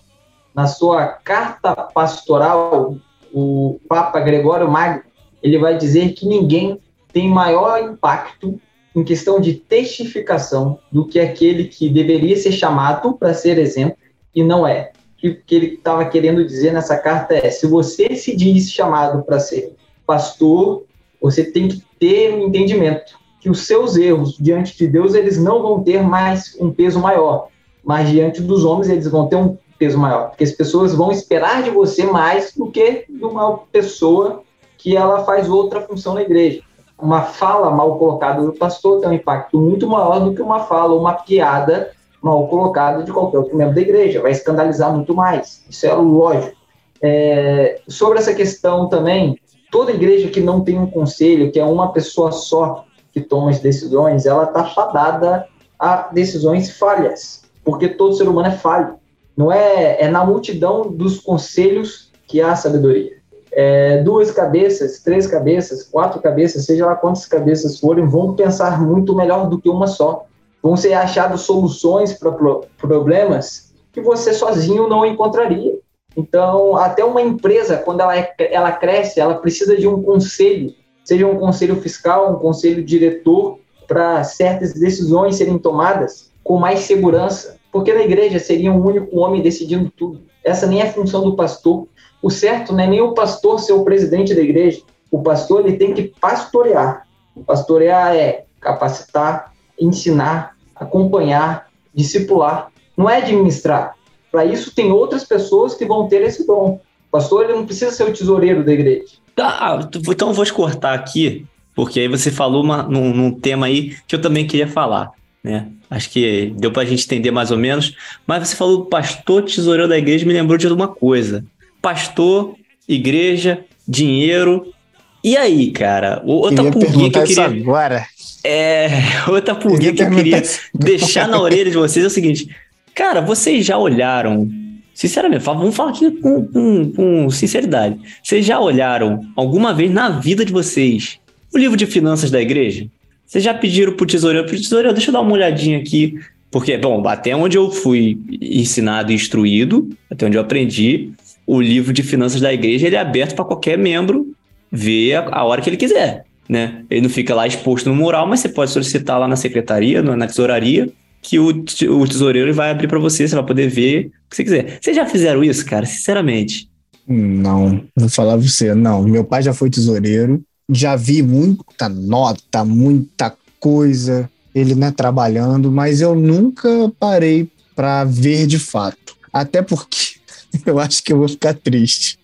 Na 0.54 0.68
sua 0.68 1.08
carta 1.08 1.76
pastoral, 1.76 2.96
o 3.34 3.80
Papa 3.88 4.20
Gregório 4.20 4.70
Magno, 4.70 5.02
ele 5.42 5.58
vai 5.58 5.76
dizer 5.76 6.14
que 6.14 6.28
ninguém 6.28 6.80
tem 7.12 7.28
maior 7.28 7.82
impacto 7.82 8.60
em 8.96 9.04
questão 9.04 9.40
de 9.40 9.54
testificação 9.54 10.80
do 10.92 11.06
que 11.06 11.20
aquele 11.20 11.66
que 11.66 11.90
deveria 11.90 12.36
ser 12.38 12.52
chamado 12.52 13.14
para 13.14 13.34
ser 13.34 13.58
exemplo 13.58 13.98
e 14.36 14.44
não 14.44 14.68
é. 14.68 14.92
O 15.24 15.36
que 15.36 15.56
ele 15.56 15.76
estava 15.76 16.06
querendo 16.06 16.46
dizer 16.46 16.74
nessa 16.74 16.98
carta 16.98 17.34
é: 17.34 17.50
se 17.50 17.66
você 17.66 18.16
se 18.16 18.36
diz 18.36 18.72
chamado 18.72 19.24
para 19.24 19.40
ser 19.40 19.74
pastor, 20.06 20.84
você 21.22 21.44
tem 21.44 21.70
que 21.70 21.82
ter 21.98 22.34
um 22.34 22.48
entendimento 22.48 23.18
que 23.40 23.50
os 23.50 23.66
seus 23.66 23.96
erros 23.96 24.38
diante 24.38 24.78
de 24.78 24.88
Deus 24.88 25.14
eles 25.14 25.38
não 25.38 25.62
vão 25.62 25.84
ter 25.84 26.02
mais 26.02 26.56
um 26.60 26.72
peso 26.72 27.00
maior, 27.00 27.48
mas 27.84 28.10
diante 28.10 28.42
dos 28.42 28.66
homens 28.66 28.90
eles 28.90 29.08
vão 29.08 29.28
ter 29.28 29.38
um 29.38 29.58
peso 29.78 29.98
maior, 29.98 30.30
porque 30.30 30.44
as 30.44 30.52
pessoas 30.52 30.94
vão 30.94 31.12
esperar 31.12 31.64
de 31.64 31.70
você 31.70 32.06
mais 32.06 32.54
do 32.56 32.70
que 32.70 33.06
de 33.10 33.24
uma 33.24 33.58
pessoa 33.72 34.44
que 34.78 34.96
ela 34.96 35.24
faz 35.24 35.50
outra 35.50 35.82
função 35.82 36.14
na 36.14 36.22
igreja 36.22 36.62
uma 37.04 37.24
fala 37.24 37.70
mal 37.70 37.98
colocada 37.98 38.42
do 38.42 38.54
pastor 38.54 39.02
tem 39.02 39.10
um 39.10 39.14
impacto 39.14 39.60
muito 39.60 39.86
maior 39.86 40.20
do 40.22 40.34
que 40.34 40.42
uma 40.42 40.62
fala 40.62 40.94
ou 40.94 41.02
uma 41.02 41.16
piada 41.16 41.92
mal 42.22 42.48
colocada 42.48 43.04
de 43.04 43.12
qualquer 43.12 43.40
outro 43.40 43.58
membro 43.58 43.76
da 43.76 43.82
igreja. 43.82 44.22
Vai 44.22 44.32
escandalizar 44.32 44.94
muito 44.94 45.14
mais. 45.14 45.66
Isso 45.70 45.86
é 45.86 45.94
lógico. 45.94 46.56
É, 47.02 47.82
sobre 47.90 48.20
essa 48.20 48.34
questão 48.34 48.88
também, 48.88 49.38
toda 49.70 49.92
igreja 49.92 50.30
que 50.30 50.40
não 50.40 50.62
tem 50.62 50.80
um 50.80 50.90
conselho, 50.90 51.52
que 51.52 51.60
é 51.60 51.66
uma 51.66 51.92
pessoa 51.92 52.32
só 52.32 52.86
que 53.12 53.20
toma 53.20 53.50
as 53.50 53.60
decisões, 53.60 54.26
ela 54.26 54.46
está 54.46 54.64
fadada 54.64 55.46
a 55.78 56.10
decisões 56.14 56.78
falhas, 56.78 57.44
porque 57.66 57.90
todo 57.90 58.16
ser 58.16 58.30
humano 58.30 58.48
é 58.48 58.52
falho. 58.52 58.96
Não 59.36 59.52
é, 59.52 60.02
é 60.02 60.08
na 60.08 60.24
multidão 60.24 60.90
dos 60.90 61.20
conselhos 61.20 62.14
que 62.26 62.40
há 62.40 62.56
sabedoria 62.56 63.23
é, 63.56 64.02
duas 64.02 64.32
cabeças, 64.32 65.00
três 65.00 65.28
cabeças, 65.28 65.84
quatro 65.84 66.22
cabeças, 66.22 66.66
seja 66.66 66.86
lá 66.86 66.96
quantas 66.96 67.26
cabeças 67.26 67.80
forem, 67.80 68.06
vão 68.06 68.36
pensar 68.36 68.82
muito 68.82 69.16
melhor 69.16 69.48
do 69.48 69.60
que 69.60 69.70
uma 69.70 69.88
só. 69.88 70.26
Vão 70.62 70.78
ser 70.78 70.94
achadas 70.94 71.42
soluções 71.42 72.14
para 72.14 72.32
problemas 72.78 73.74
que 73.92 74.02
você 74.02 74.34
sozinho 74.34 74.88
não 74.88 75.06
encontraria. 75.06 75.78
Então, 76.16 76.76
até 76.78 77.04
uma 77.04 77.22
empresa, 77.22 77.78
quando 77.78 78.02
ela, 78.02 78.18
é, 78.18 78.34
ela 78.52 78.72
cresce, 78.72 79.20
ela 79.20 79.36
precisa 79.36 79.76
de 79.76 79.88
um 79.88 80.02
conselho, 80.02 80.74
seja 81.04 81.28
um 81.28 81.38
conselho 81.38 81.76
fiscal, 81.82 82.34
um 82.34 82.40
conselho 82.40 82.84
diretor, 82.84 83.60
para 83.88 84.24
certas 84.24 84.74
decisões 84.74 85.36
serem 85.36 85.58
tomadas 85.58 86.32
com 86.44 86.58
mais 86.58 86.82
segurança. 86.82 87.58
Porque 87.72 87.94
na 87.94 88.04
igreja 88.04 88.40
seria 88.40 88.72
um 88.72 88.86
único 88.86 89.18
homem 89.18 89.42
decidindo 89.42 89.92
tudo. 89.96 90.22
Essa 90.44 90.68
nem 90.68 90.82
é 90.82 90.84
a 90.84 90.94
função 90.94 91.24
do 91.24 91.36
pastor. 91.36 91.88
O 92.24 92.30
certo 92.30 92.72
não 92.72 92.80
é 92.80 92.88
nem 92.88 93.02
o 93.02 93.14
pastor 93.14 93.60
ser 93.60 93.74
o 93.74 93.84
presidente 93.84 94.34
da 94.34 94.42
igreja. 94.42 94.82
O 95.12 95.22
pastor 95.22 95.66
ele 95.66 95.76
tem 95.76 95.94
que 95.94 96.04
pastorear. 96.04 97.06
Pastorear 97.46 98.16
é 98.16 98.46
capacitar, 98.62 99.52
ensinar, 99.78 100.56
acompanhar, 100.74 101.68
discipular. 101.94 102.72
Não 102.96 103.10
é 103.10 103.18
administrar. 103.18 103.96
Para 104.32 104.46
isso 104.46 104.74
tem 104.74 104.90
outras 104.90 105.26
pessoas 105.26 105.76
que 105.76 105.86
vão 105.86 106.08
ter 106.08 106.22
esse 106.22 106.48
dom. 106.48 106.80
O 107.10 107.12
pastor 107.12 107.44
ele 107.44 107.54
não 107.56 107.66
precisa 107.66 107.92
ser 107.92 108.06
o 108.06 108.14
tesoureiro 108.14 108.64
da 108.64 108.72
igreja. 108.72 109.16
Ah, 109.38 109.86
então 110.08 110.30
eu 110.30 110.34
vou 110.34 110.46
te 110.46 110.54
cortar 110.54 110.94
aqui, 110.94 111.46
porque 111.76 112.00
aí 112.00 112.08
você 112.08 112.32
falou 112.32 112.64
uma, 112.64 112.84
num, 112.84 113.14
num 113.14 113.32
tema 113.32 113.66
aí 113.66 113.98
que 114.08 114.16
eu 114.16 114.22
também 114.22 114.48
queria 114.48 114.68
falar 114.68 115.12
né? 115.44 115.68
Acho 115.90 116.10
que 116.10 116.54
deu 116.58 116.72
para 116.72 116.84
a 116.84 116.86
gente 116.86 117.04
entender 117.04 117.30
mais 117.30 117.52
ou 117.52 117.58
menos. 117.58 117.96
Mas 118.26 118.48
você 118.48 118.56
falou 118.56 118.86
pastor 118.86 119.44
tesoureiro 119.44 119.90
da 119.90 119.98
igreja, 119.98 120.26
me 120.26 120.34
lembrou 120.34 120.58
de 120.58 120.66
alguma 120.66 120.88
coisa. 120.88 121.44
Pastor, 121.84 122.56
igreja, 122.88 123.66
dinheiro. 123.86 124.74
E 125.22 125.36
aí, 125.36 125.70
cara? 125.70 126.24
Outra 126.26 126.72
pulguinha 126.72 127.12
que 127.12 127.20
eu 127.20 127.24
queria. 127.26 127.46
agora. 127.46 128.06
É, 128.42 128.88
outra 129.28 129.54
pulguinha 129.54 129.94
que 129.94 130.02
eu 130.02 130.10
queria 130.10 130.42
deixar 130.74 131.28
na 131.28 131.38
orelha 131.42 131.70
de 131.70 131.76
vocês 131.76 132.06
é 132.06 132.08
o 132.08 132.10
seguinte. 132.10 132.48
Cara, 132.96 133.20
vocês 133.20 133.66
já 133.66 133.78
olharam 133.78 134.50
Sinceramente, 134.94 135.44
vamos 135.44 135.76
falar 135.76 135.90
aqui 135.90 136.10
com, 136.12 136.46
com, 136.46 136.92
com, 136.92 137.30
sinceridade. 137.30 138.00
Vocês 138.24 138.46
já 138.46 138.60
olharam 138.60 139.20
alguma 139.36 139.74
vez 139.74 139.92
na 139.92 140.08
vida 140.08 140.46
de 140.46 140.54
vocês 140.54 141.20
o 141.52 141.58
livro 141.58 141.76
de 141.76 141.86
finanças 141.86 142.32
da 142.32 142.40
igreja? 142.40 142.88
Vocês 143.26 143.44
já 143.44 143.54
pediram 143.54 143.94
pro 143.94 144.06
tesoureiro, 144.06 144.48
pro 144.48 144.56
tesoureiro, 144.56 144.94
deixa 144.94 145.10
eu 145.10 145.14
dar 145.14 145.22
uma 145.22 145.34
olhadinha 145.34 145.80
aqui. 145.80 146.20
Porque, 146.52 146.78
bom, 146.78 147.06
até 147.08 147.36
onde 147.36 147.58
eu 147.58 147.72
fui 147.72 148.20
ensinado 148.40 149.12
e 149.12 149.16
instruído, 149.16 149.90
até 150.08 150.28
onde 150.28 150.38
eu 150.38 150.42
aprendi, 150.42 151.12
o 151.46 151.62
livro 151.62 151.94
de 151.94 152.04
finanças 152.04 152.42
da 152.42 152.54
igreja 152.54 152.88
ele 152.88 152.96
é 152.96 153.00
aberto 153.00 153.36
para 153.36 153.46
qualquer 153.46 153.78
membro 153.78 154.34
ver 154.72 155.16
a, 155.16 155.44
hora 155.44 155.62
que 155.62 155.70
ele 155.70 155.78
quiser, 155.78 156.26
né? 156.50 156.84
Ele 156.90 157.02
não 157.02 157.10
fica 157.10 157.36
lá 157.36 157.46
exposto 157.46 157.90
no 157.90 157.96
mural, 157.96 158.28
mas 158.28 158.40
você 158.40 158.50
pode 158.50 158.72
solicitar 158.72 159.20
lá 159.20 159.28
na 159.28 159.36
secretaria, 159.36 160.02
na 160.02 160.26
tesouraria, 160.26 160.92
que 161.22 161.40
o, 161.40 161.50
o 161.50 162.08
tesoureiro 162.08 162.54
vai 162.54 162.72
abrir 162.72 162.88
para 162.88 163.00
você, 163.00 163.28
você 163.28 163.36
vai 163.36 163.46
poder 163.46 163.70
ver 163.70 164.08
o 164.08 164.30
que 164.30 164.36
você 164.36 164.44
quiser. 164.44 164.80
Vocês 164.82 164.96
já 164.96 165.06
fizeram 165.06 165.44
isso, 165.44 165.66
cara? 165.66 165.86
Sinceramente? 165.86 166.70
Não, 167.08 167.84
vou 167.96 168.10
falar 168.10 168.36
você, 168.36 168.74
não. 168.74 169.04
Meu 169.04 169.24
pai 169.24 169.44
já 169.44 169.54
foi 169.54 169.70
tesoureiro, 169.70 170.42
já 170.70 170.96
vi 170.96 171.22
muita 171.22 171.88
nota, 171.90 172.66
muita 172.66 173.34
coisa, 173.60 174.30
ele 174.54 174.76
né, 174.76 174.92
trabalhando, 174.92 175.72
mas 175.72 176.02
eu 176.02 176.16
nunca 176.16 176.70
parei 177.00 177.50
para 177.76 178.04
ver 178.04 178.48
de 178.48 178.60
fato. 178.60 179.16
Até 179.32 179.62
porque 179.62 180.13
eu 180.66 180.80
acho 180.80 181.04
que 181.04 181.14
eu 181.14 181.18
vou 181.18 181.28
ficar 181.28 181.54
triste. 181.54 182.20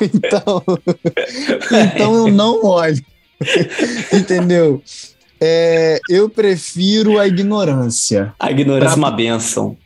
Então, 0.00 0.62
então 1.96 2.14
eu 2.14 2.28
não 2.28 2.64
olho. 2.64 3.04
Entendeu? 4.14 4.80
É, 5.40 5.98
eu 6.08 6.30
prefiro 6.30 7.18
a 7.18 7.26
ignorância. 7.26 8.32
A 8.38 8.52
ignorância 8.52 8.96
pra... 8.96 9.08
é 9.08 9.10
uma 9.10 9.10
benção. 9.10 9.76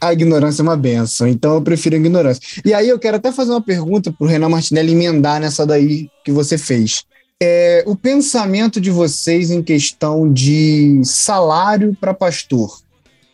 A 0.00 0.12
ignorância 0.14 0.62
é 0.62 0.64
uma 0.64 0.76
benção, 0.76 1.28
então 1.28 1.54
eu 1.54 1.60
prefiro 1.60 1.96
a 1.96 1.98
ignorância. 1.98 2.42
E 2.64 2.72
aí 2.72 2.88
eu 2.88 2.98
quero 2.98 3.18
até 3.18 3.30
fazer 3.30 3.50
uma 3.50 3.60
pergunta 3.60 4.10
para 4.10 4.24
o 4.24 4.28
Renan 4.28 4.48
Martinelli 4.48 4.92
emendar 4.92 5.38
nessa 5.38 5.66
daí 5.66 6.08
que 6.24 6.32
você 6.32 6.56
fez 6.56 7.04
é, 7.40 7.84
o 7.86 7.94
pensamento 7.94 8.80
de 8.80 8.90
vocês 8.90 9.50
em 9.50 9.62
questão 9.62 10.32
de 10.32 11.00
salário 11.04 11.96
para 12.00 12.14
pastor. 12.14 12.80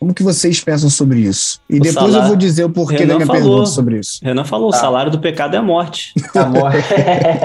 Como 0.03 0.13
que 0.13 0.21
vocês 0.21 0.59
pensam 0.59 0.89
sobre 0.89 1.21
isso? 1.21 1.61
E 1.69 1.77
o 1.77 1.81
depois 1.81 1.93
salário... 1.93 2.17
eu 2.17 2.27
vou 2.27 2.35
dizer 2.35 2.65
o 2.65 2.69
porquê 2.69 2.97
Renan 2.97 3.07
da 3.07 3.15
minha 3.15 3.25
falou. 3.25 3.41
pergunta 3.41 3.65
sobre 3.67 3.99
isso. 3.99 4.19
Renan 4.21 4.43
falou, 4.43 4.69
tá. 4.69 4.75
o 4.75 4.79
salário 4.81 5.09
do 5.09 5.19
pecado 5.19 5.55
é 5.55 5.59
a 5.59 5.61
morte. 5.61 6.13
A 6.35 6.43
morte. 6.43 6.77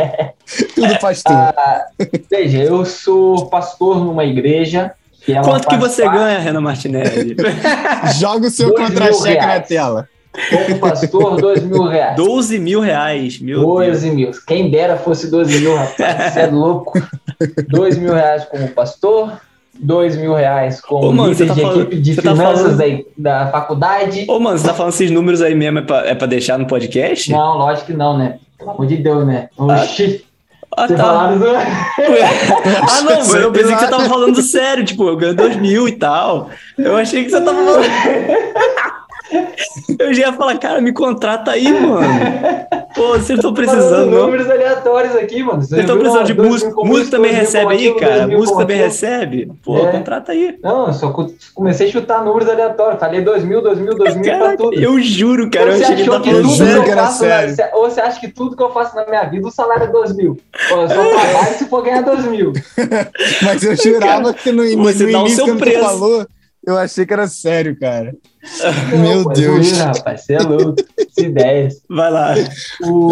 Tudo 0.75 0.99
pastor. 0.99 1.37
Ah, 1.37 1.87
veja, 2.29 2.59
eu 2.59 2.85
sou 2.85 3.47
pastor 3.47 4.05
numa 4.05 4.25
igreja 4.25 4.91
que 5.25 5.35
Quanto 5.35 5.69
que 5.69 5.77
você 5.77 6.03
parte... 6.03 6.19
ganha, 6.19 6.41
Renan 6.41 6.61
Martinelli? 6.61 7.37
Joga 8.19 8.49
o 8.49 8.51
seu 8.51 8.75
contra-cheque 8.75 9.47
na 9.47 9.61
tela. 9.61 10.09
Como 10.51 10.81
pastor, 10.81 11.41
dois 11.41 11.63
mil 11.63 11.85
reais. 11.85 12.17
12 12.17 12.59
mil 12.59 12.81
reais. 12.81 13.39
Meu 13.39 13.61
12 13.61 14.11
mil. 14.11 14.33
Quem 14.49 14.69
dera 14.69 14.97
fosse 14.97 15.31
12 15.31 15.61
mil, 15.61 15.77
rapaz. 15.77 16.33
Você 16.33 16.41
é 16.41 16.47
louco. 16.47 17.01
2 17.69 17.99
mil 17.99 18.15
reais 18.15 18.45
como 18.47 18.67
pastor, 18.71 19.39
2 19.79 20.17
mil 20.17 20.35
reais 20.35 20.81
como 20.81 21.09
Ô, 21.09 21.13
mano, 21.13 21.31
líder 21.31 21.49
tá 21.49 21.55
de 21.55 21.61
falando, 21.61 21.81
equipe 21.83 22.01
de 22.01 22.17
tá 22.17 22.23
finanças 22.23 22.77
tá 22.77 22.77
falando... 22.77 23.07
da, 23.17 23.45
da 23.45 23.51
faculdade. 23.51 24.27
Ô, 24.29 24.41
mano, 24.41 24.59
você 24.59 24.67
tá 24.67 24.75
falando 24.75 24.93
esses 24.93 25.11
números 25.11 25.43
aí 25.43 25.55
mesmo 25.55 25.79
é 25.79 25.83
pra, 25.83 26.07
é 26.07 26.15
pra 26.15 26.27
deixar 26.27 26.59
no 26.59 26.67
podcast? 26.67 27.31
Não, 27.31 27.59
lógico 27.59 27.87
que 27.87 27.93
não, 27.93 28.17
né? 28.17 28.39
Pelo 28.59 28.71
amor 28.71 28.87
de 28.87 28.97
Deus, 28.97 29.27
né? 29.27 29.49
Oxi. 29.57 30.25
Ah, 30.77 30.87
tá. 30.87 30.97
Falaram... 30.97 31.41
ah, 31.57 33.03
não, 33.03 33.37
eu 33.37 33.53
pensei 33.53 33.75
que 33.75 33.81
você 33.81 33.89
tava 33.89 34.05
falando 34.05 34.43
sério, 34.43 34.85
tipo, 34.85 35.09
eu 35.09 35.17
ganho 35.17 35.35
2 35.35 35.57
mil 35.57 35.89
e 35.89 35.93
tal. 35.93 36.51
Eu 36.77 36.97
achei 36.97 37.25
que 37.25 37.31
você 37.31 37.41
tava 37.41 37.57
falando. 37.57 37.87
Eu 39.99 40.15
já 40.15 40.29
ia 40.29 40.33
falar, 40.33 40.59
cara, 40.59 40.81
me 40.81 40.93
contrata 40.93 41.51
aí, 41.51 41.71
mano. 41.73 42.07
Pô, 42.95 43.11
vocês 43.11 43.39
estão 43.39 43.53
precisando. 43.53 44.11
números 44.11 44.49
aleatórios 44.49 45.15
aqui, 45.17 45.43
mano. 45.43 45.63
Vocês 45.63 45.81
estão 45.81 45.99
precisando 45.99 46.27
de 46.27 46.35
músico. 46.35 46.85
Músico 46.87 47.11
também 47.11 47.33
recebe 47.33 47.73
aí, 47.73 47.95
cara. 47.95 48.27
Músico 48.27 48.59
também 48.59 48.79
recebe. 48.79 49.53
Pô, 49.63 49.79
é. 49.79 49.93
contrata 49.93 50.33
aí. 50.33 50.59
Não, 50.63 50.93
só 50.93 51.15
comecei 51.55 51.89
a 51.89 51.93
chutar 51.93 52.25
números 52.25 52.49
aleatórios. 52.49 52.99
Falei 52.99 53.21
2 53.21 53.45
mil, 53.45 53.63
2 53.63 53.79
mil, 53.79 53.95
2 53.97 54.17
mil 54.17 54.39
pra 54.39 54.57
tudo. 54.57 54.75
Eu 54.75 55.01
juro, 55.01 55.51
cara. 55.51 55.67
Ou 55.67 55.77
eu 55.77 55.83
achei 55.83 55.97
que 55.97 56.05
tá 56.05 56.21
falando 56.21 56.49
sério. 56.51 56.85
Que 56.85 56.91
era 56.91 57.07
sério. 57.09 57.57
Na, 57.57 57.77
ou 57.77 57.91
você 57.91 58.01
acha 58.01 58.21
que 58.21 58.29
tudo 58.29 58.57
que 58.57 58.63
eu 58.63 58.73
faço 58.73 58.97
na 58.97 59.07
minha 59.07 59.25
vida, 59.25 59.47
o 59.47 59.51
salário 59.51 59.85
é 59.85 59.87
2 59.89 60.17
mil. 60.17 60.39
Pô, 60.69 60.77
eu 60.83 60.89
só 60.89 60.95
trabalho 60.95 61.55
se 61.59 61.65
for 61.67 61.83
ganhar 61.83 62.03
2 62.03 62.25
mil. 62.27 62.53
Mas 63.43 63.63
eu 63.63 63.77
jurava 63.77 64.33
que 64.33 64.51
no, 64.51 64.65
no, 64.65 64.83
você 64.83 65.05
no 65.05 65.13
dá 65.13 65.19
início, 65.21 65.45
o 65.45 65.47
seu 65.47 65.57
preço. 65.57 65.85
falou 65.85 66.27
eu 66.69 66.77
achei 66.77 67.07
que 67.07 67.13
era 67.15 67.27
sério, 67.27 67.79
cara. 67.79 68.15
Não, 68.93 68.99
Meu 68.99 69.29
Deus. 69.31 69.71
Ruim, 69.71 69.79
rapaz, 69.79 70.25
você 70.25 70.35
é 70.35 70.39
louco. 70.39 70.77
ideias. 71.17 71.83
Vai 71.89 72.11
lá. 72.11 72.35
O, 72.83 73.11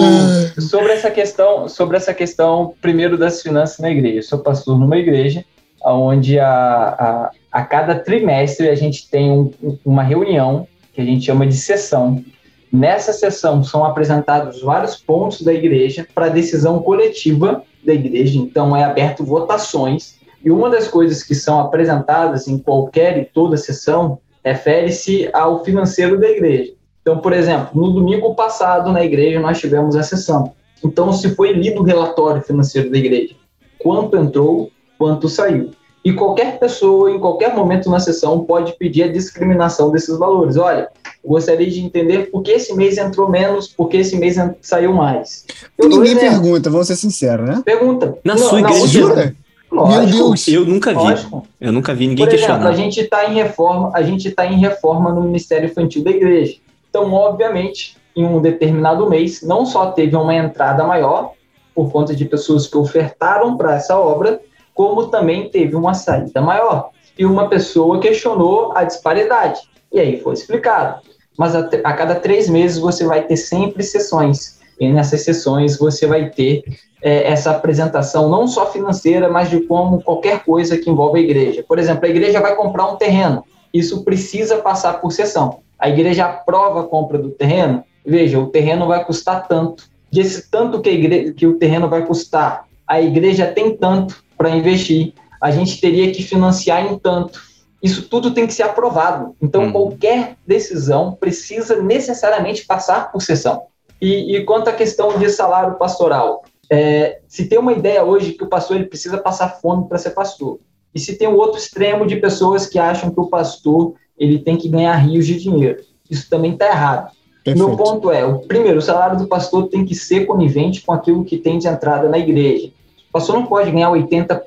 sobre 0.61 0.93
essa 0.93 1.11
questão, 1.11 1.67
sobre 1.67 1.97
essa 1.97 2.13
questão, 2.13 2.75
primeiro 2.83 3.17
das 3.17 3.41
finanças 3.41 3.79
na 3.79 3.91
igreja. 3.91 4.19
Eu 4.19 4.23
sou 4.23 4.41
pastor 4.41 4.79
numa 4.79 4.99
igreja, 4.99 5.43
onde 5.83 6.39
a, 6.39 6.49
a, 6.49 7.31
a 7.51 7.65
cada 7.65 7.95
trimestre 7.95 8.69
a 8.69 8.75
gente 8.75 9.09
tem 9.09 9.31
um, 9.31 9.51
uma 9.85 10.03
reunião 10.03 10.69
que 10.93 11.01
a 11.01 11.05
gente 11.05 11.25
chama 11.25 11.47
de 11.47 11.57
sessão. 11.57 12.23
Nessa 12.71 13.15
sessão 13.15 13.65
são 13.65 13.87
apresentados 13.87 14.61
vários 14.61 14.97
pontos 14.97 15.41
da 15.41 15.55
igreja 15.55 16.07
para 16.15 16.29
decisão 16.29 16.81
coletiva 16.81 17.63
da 17.83 17.95
igreja. 17.95 18.39
Então 18.39 18.77
é 18.77 18.85
aberto 18.85 19.25
votações 19.25 20.17
e 20.47 20.51
uma 20.53 20.71
das 20.71 20.87
coisas 20.87 21.25
que 21.25 21.35
são 21.35 21.59
apresentadas 21.59 22.47
em 22.47 22.57
qualquer 22.57 23.19
e 23.19 23.25
toda 23.25 23.57
sessão 23.57 24.21
refere-se 24.45 25.29
ao 25.33 25.65
financeiro 25.65 26.21
da 26.21 26.31
igreja. 26.31 26.73
Então, 27.03 27.19
por 27.19 27.33
exemplo, 27.33 27.71
no 27.75 27.93
domingo 27.93 28.33
passado 28.37 28.93
na 28.93 29.05
igreja 29.05 29.41
nós 29.41 29.59
tivemos 29.59 29.97
a 29.97 30.05
sessão. 30.05 30.53
Então, 30.85 31.13
se 31.13 31.35
foi 31.35 31.53
lido 31.53 31.81
o 31.81 31.85
relatório 31.85 32.41
financeiro 32.43 32.89
da 32.89 32.97
igreja, 32.97 33.35
quanto 33.81 34.17
entrou, 34.17 34.71
quanto 34.97 35.29
saiu. 35.29 35.73
E 36.05 36.13
qualquer 36.13 36.61
pessoa, 36.61 37.11
em 37.11 37.19
qualquer 37.19 37.53
momento 37.53 37.91
na 37.91 37.99
sessão, 37.99 38.45
pode 38.45 38.79
pedir 38.79 39.03
a 39.03 39.13
discriminação 39.13 39.91
desses 39.91 40.17
valores. 40.17 40.57
Olha, 40.57 40.89
gostaria 41.25 41.69
de 41.69 41.81
entender 41.81 42.31
por 42.31 42.43
que 42.43 42.53
esse 42.53 42.73
mês 42.73 42.99
entrou 42.99 43.29
menos, 43.29 43.67
por 43.67 43.89
que 43.89 43.97
esse 43.97 44.17
mês 44.17 44.37
saiu 44.61 44.93
mais. 44.93 45.45
Eu 45.77 45.89
ninguém 45.89 46.17
pergunta, 46.17 46.71
vou 46.71 46.85
ser 46.85 46.95
sincero, 46.95 47.43
né? 47.43 47.63
Pergunta. 47.65 48.17
Na 48.23 48.37
não, 48.37 48.49
sua 48.49 48.61
igreja. 48.61 49.35
Lógico, 49.71 50.01
Meu 50.01 50.29
Deus, 50.29 50.49
eu 50.49 50.65
nunca 50.65 50.91
vi. 50.91 50.99
Lógico. 50.99 51.47
Eu 51.61 51.73
nunca 51.73 51.95
vi 51.95 52.07
ninguém 52.07 52.25
Por 52.25 52.35
exemplo, 52.35 52.55
questionar. 52.55 52.71
A 52.71 52.77
gente 52.77 53.01
está 53.01 53.25
em 53.27 53.35
reforma, 53.35 53.91
a 53.95 54.03
gente 54.03 54.29
está 54.29 54.47
em 54.47 54.59
reforma 54.59 55.13
no 55.13 55.23
Ministério 55.23 55.69
Infantil 55.69 56.05
da 56.05 56.11
Igreja. 56.11 56.57
Então, 56.89 57.13
obviamente, 57.13 57.97
em 58.15 58.25
um 58.25 58.41
determinado 58.41 59.09
mês, 59.09 59.43
não 59.43 59.67
só 59.67 59.91
teve 59.91 60.17
uma 60.17 60.35
entrada 60.35 60.85
maior 60.85 61.33
por 61.75 61.91
conta 61.91 62.15
de 62.15 62.25
pessoas 62.25 62.67
que 62.67 62.79
ofertaram 62.79 63.57
para 63.57 63.75
essa 63.75 63.99
obra, 63.99 64.41
como 64.73 65.09
também 65.09 65.51
teve 65.51 65.77
uma 65.77 65.93
saída 65.93 66.41
maior. 66.41 66.91
E 67.19 67.27
uma 67.27 67.49
pessoa 67.49 68.01
questionou 68.01 68.73
a 68.75 68.85
disparidade. 68.85 69.61
E 69.93 70.01
aí 70.01 70.21
foi 70.21 70.35
explicado. 70.35 71.01
Mas 71.37 71.55
a, 71.55 71.69
a 71.85 71.93
cada 71.93 72.15
três 72.15 72.49
meses 72.49 72.79
você 72.79 73.05
vai 73.05 73.23
ter 73.23 73.37
sempre 73.37 73.83
sessões. 73.83 74.56
E 74.79 74.89
nessas 74.89 75.23
sessões 75.23 75.79
você 75.79 76.07
vai 76.07 76.31
ter 76.31 76.65
é, 77.03 77.31
essa 77.31 77.51
apresentação, 77.51 78.29
não 78.29 78.47
só 78.47 78.71
financeira, 78.71 79.29
mas 79.29 79.51
de 79.51 79.61
como 79.61 80.03
qualquer 80.03 80.45
coisa 80.45 80.77
que 80.77 80.91
envolve 80.91 81.19
a 81.19 81.23
igreja. 81.23 81.65
Por 81.67 81.79
exemplo, 81.79 82.07
a 82.07 82.09
igreja 82.09 82.41
vai 82.41 82.55
comprar 82.55 82.87
um 82.87 82.97
terreno, 82.97 83.45
isso 83.73 84.05
precisa 84.05 84.59
passar 84.59 85.01
por 85.01 85.13
sessão. 85.13 85.61
A 85.79 85.89
igreja 85.89 86.25
aprova 86.25 86.81
a 86.81 86.85
compra 86.85 87.19
do 87.19 87.31
terreno, 87.31 87.85
veja, 88.05 88.39
o 88.39 88.47
terreno 88.47 88.87
vai 88.87 89.05
custar 89.05 89.47
tanto. 89.47 89.85
E 90.13 90.21
esse 90.21 90.51
tanto 90.51 90.81
que, 90.81 90.91
igreja, 90.91 91.33
que 91.33 91.47
o 91.47 91.59
terreno 91.59 91.89
vai 91.89 92.05
custar, 92.07 92.65
a 92.87 93.01
igreja 93.01 93.47
tem 93.47 93.77
tanto 93.77 94.23
para 94.39 94.51
investir, 94.51 95.13
a 95.41 95.51
gente 95.51 95.81
teria 95.81 96.11
que 96.13 96.23
financiar 96.23 96.87
em 96.87 96.99
tanto. 96.99 97.41
Isso 97.83 98.09
tudo 98.09 98.33
tem 98.33 98.47
que 98.47 98.55
ser 98.55 98.63
aprovado. 98.63 99.37
Então, 99.41 99.65
hum. 99.65 99.73
qualquer 99.73 100.37
decisão 100.47 101.13
precisa 101.13 101.83
necessariamente 101.83 102.65
passar 102.65 103.13
por 103.13 103.21
sessão. 103.21 103.63
E, 104.01 104.37
e 104.37 104.45
quanto 104.45 104.69
à 104.69 104.73
questão 104.73 105.19
de 105.19 105.29
salário 105.31 105.77
pastoral, 105.77 106.45
é, 106.71 107.21
se 107.29 107.49
tem 107.49 107.59
uma 107.59 107.73
ideia 107.73 108.05
hoje 108.05 108.33
que 108.33 108.45
o 108.45 108.49
pastor 108.49 108.77
ele 108.77 108.87
precisa 108.87 109.19
passar 109.19 109.61
fome 109.61 109.89
para 109.89 109.99
ser 109.99 110.11
pastor, 110.11 110.59
e 110.95 110.99
se 110.99 111.17
tem 111.17 111.29
o 111.29 111.33
um 111.33 111.37
outro 111.37 111.59
extremo 111.59 112.07
de 112.07 112.17
pessoas 112.17 112.67
que 112.67 112.79
acham 112.79 113.11
que 113.11 113.21
o 113.21 113.27
pastor 113.27 113.95
ele 114.19 114.39
tem 114.39 114.57
que 114.57 114.69
ganhar 114.69 114.95
rios 114.97 115.27
de 115.27 115.39
dinheiro, 115.39 115.83
isso 116.11 116.29
também 116.29 116.53
está 116.53 116.67
errado. 116.67 117.11
Perfeito. 117.45 117.69
Meu 117.69 117.77
ponto 117.77 118.11
é, 118.11 118.25
o 118.25 118.41
primeiro, 118.41 118.79
o 118.79 118.83
salário 118.83 119.17
do 119.19 119.29
pastor 119.29 119.69
tem 119.69 119.85
que 119.85 119.95
ser 119.95 120.27
conivente 120.27 120.83
com 120.83 120.93
aquilo 120.93 121.25
que 121.25 121.39
tem 121.39 121.59
de 121.59 121.69
entrada 121.69 122.09
na 122.09 122.19
igreja. 122.19 122.73
O 123.09 123.13
pastor 123.13 123.37
não 123.37 123.47
pode 123.47 123.71
ganhar 123.71 123.91
80%, 123.91 124.43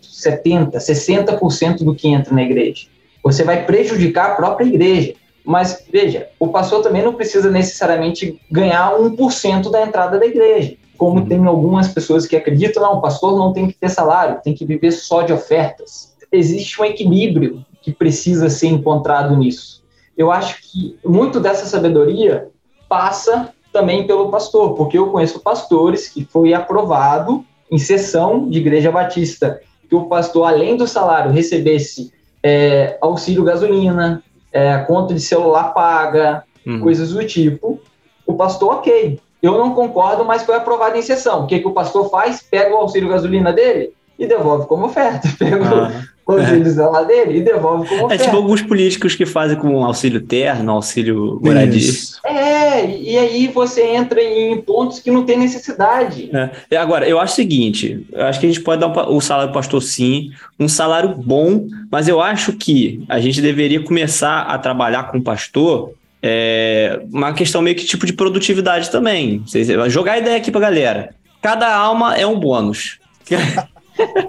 70%, 0.00 0.70
60% 0.72 1.78
do 1.82 1.94
que 1.94 2.08
entra 2.08 2.32
na 2.32 2.42
igreja. 2.42 2.86
Você 3.24 3.42
vai 3.42 3.64
prejudicar 3.66 4.30
a 4.30 4.34
própria 4.36 4.66
igreja. 4.66 5.14
Mas, 5.44 5.84
veja, 5.92 6.28
o 6.38 6.48
pastor 6.48 6.82
também 6.82 7.02
não 7.02 7.14
precisa 7.14 7.50
necessariamente 7.50 8.40
ganhar 8.50 8.94
1% 8.94 9.70
da 9.70 9.82
entrada 9.82 10.18
da 10.18 10.26
igreja. 10.26 10.76
Como 10.96 11.20
uhum. 11.20 11.26
tem 11.26 11.44
algumas 11.44 11.88
pessoas 11.88 12.26
que 12.26 12.34
acreditam, 12.34 12.82
não, 12.82 12.94
o 12.94 13.00
pastor 13.00 13.36
não 13.36 13.52
tem 13.52 13.66
que 13.66 13.74
ter 13.74 13.90
salário, 13.90 14.40
tem 14.42 14.54
que 14.54 14.64
viver 14.64 14.92
só 14.92 15.22
de 15.22 15.32
ofertas. 15.32 16.14
Existe 16.32 16.80
um 16.80 16.84
equilíbrio 16.84 17.64
que 17.82 17.92
precisa 17.92 18.48
ser 18.48 18.68
encontrado 18.68 19.36
nisso. 19.36 19.82
Eu 20.16 20.30
acho 20.30 20.62
que 20.62 20.96
muito 21.04 21.38
dessa 21.40 21.66
sabedoria 21.66 22.48
passa 22.88 23.52
também 23.72 24.06
pelo 24.06 24.30
pastor, 24.30 24.74
porque 24.74 24.96
eu 24.96 25.10
conheço 25.10 25.40
pastores 25.40 26.08
que 26.08 26.24
foi 26.24 26.54
aprovado 26.54 27.44
em 27.70 27.76
sessão 27.76 28.48
de 28.48 28.58
igreja 28.58 28.90
batista 28.90 29.60
que 29.88 29.94
o 29.94 30.06
pastor, 30.06 30.46
além 30.46 30.76
do 30.76 30.86
salário, 30.86 31.32
recebesse 31.32 32.12
é, 32.42 32.96
auxílio 33.00 33.44
gasolina, 33.44 34.22
é, 34.54 34.78
conta 34.78 35.12
de 35.12 35.20
celular 35.20 35.74
paga, 35.74 36.44
uhum. 36.64 36.80
coisas 36.80 37.10
do 37.10 37.26
tipo. 37.26 37.80
O 38.24 38.34
pastor, 38.34 38.76
ok. 38.76 39.20
Eu 39.42 39.58
não 39.58 39.74
concordo, 39.74 40.24
mas 40.24 40.44
foi 40.44 40.54
aprovado 40.54 40.96
em 40.96 41.02
sessão. 41.02 41.42
O 41.42 41.46
que, 41.46 41.58
que 41.58 41.68
o 41.68 41.72
pastor 41.72 42.08
faz? 42.08 42.40
Pega 42.40 42.72
o 42.72 42.78
auxílio 42.78 43.10
gasolina 43.10 43.52
dele 43.52 43.92
e 44.18 44.26
devolve 44.26 44.66
como 44.66 44.86
oferta. 44.86 45.28
Pega 45.38 45.56
o 45.56 46.13
é. 46.28 46.86
lá 46.86 47.02
dele 47.02 47.38
e 47.38 47.42
devolve 47.42 47.88
como 47.88 48.06
oferta. 48.06 48.22
É 48.22 48.26
tipo 48.26 48.36
alguns 48.36 48.62
políticos 48.62 49.14
que 49.14 49.26
fazem 49.26 49.56
com 49.58 49.84
auxílio 49.84 50.20
terno, 50.20 50.72
auxílio 50.72 51.38
moradia. 51.42 51.92
É, 52.24 52.86
e 52.86 53.18
aí 53.18 53.48
você 53.48 53.82
entra 53.82 54.22
em 54.22 54.60
pontos 54.62 55.00
que 55.00 55.10
não 55.10 55.24
tem 55.24 55.38
necessidade. 55.38 56.30
É. 56.70 56.76
Agora, 56.76 57.06
eu 57.06 57.20
acho 57.20 57.34
o 57.34 57.36
seguinte, 57.36 58.06
eu 58.12 58.24
acho 58.24 58.40
que 58.40 58.46
a 58.46 58.48
gente 58.48 58.62
pode 58.62 58.80
dar 58.80 58.88
um, 58.88 59.16
o 59.16 59.20
salário 59.20 59.50
do 59.50 59.54
pastor 59.54 59.82
sim, 59.82 60.30
um 60.58 60.68
salário 60.68 61.10
bom, 61.10 61.66
mas 61.90 62.08
eu 62.08 62.20
acho 62.20 62.52
que 62.54 63.04
a 63.08 63.20
gente 63.20 63.42
deveria 63.42 63.82
começar 63.82 64.42
a 64.42 64.58
trabalhar 64.58 65.10
com 65.10 65.18
o 65.18 65.22
pastor 65.22 65.92
é, 66.22 67.02
uma 67.12 67.34
questão 67.34 67.60
meio 67.60 67.76
que 67.76 67.84
tipo 67.84 68.06
de 68.06 68.14
produtividade 68.14 68.90
também. 68.90 69.44
Jogar 69.88 70.16
ideia 70.16 70.38
aqui 70.38 70.50
pra 70.50 70.60
galera. 70.62 71.14
Cada 71.42 71.70
alma 71.76 72.16
é 72.16 72.26
um 72.26 72.40
bônus. 72.40 72.98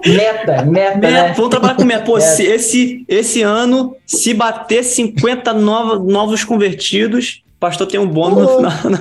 Meta, 0.06 0.64
meta, 0.64 0.98
né? 0.98 1.32
Vamos 1.32 1.50
trabalhar 1.50 1.74
com 1.74 1.84
meta. 1.84 2.04
Pô, 2.04 2.14
meta. 2.14 2.42
esse, 2.42 3.04
esse 3.08 3.42
ano, 3.42 3.96
se 4.06 4.32
bater 4.32 4.84
50 4.84 5.52
novos, 5.54 6.06
novos 6.12 6.44
convertidos, 6.44 7.42
pastor 7.58 7.86
tem 7.86 7.98
um 7.98 8.06
bônus 8.06 8.48
oh. 8.48 8.60
no 8.60 8.70
final. 8.70 9.00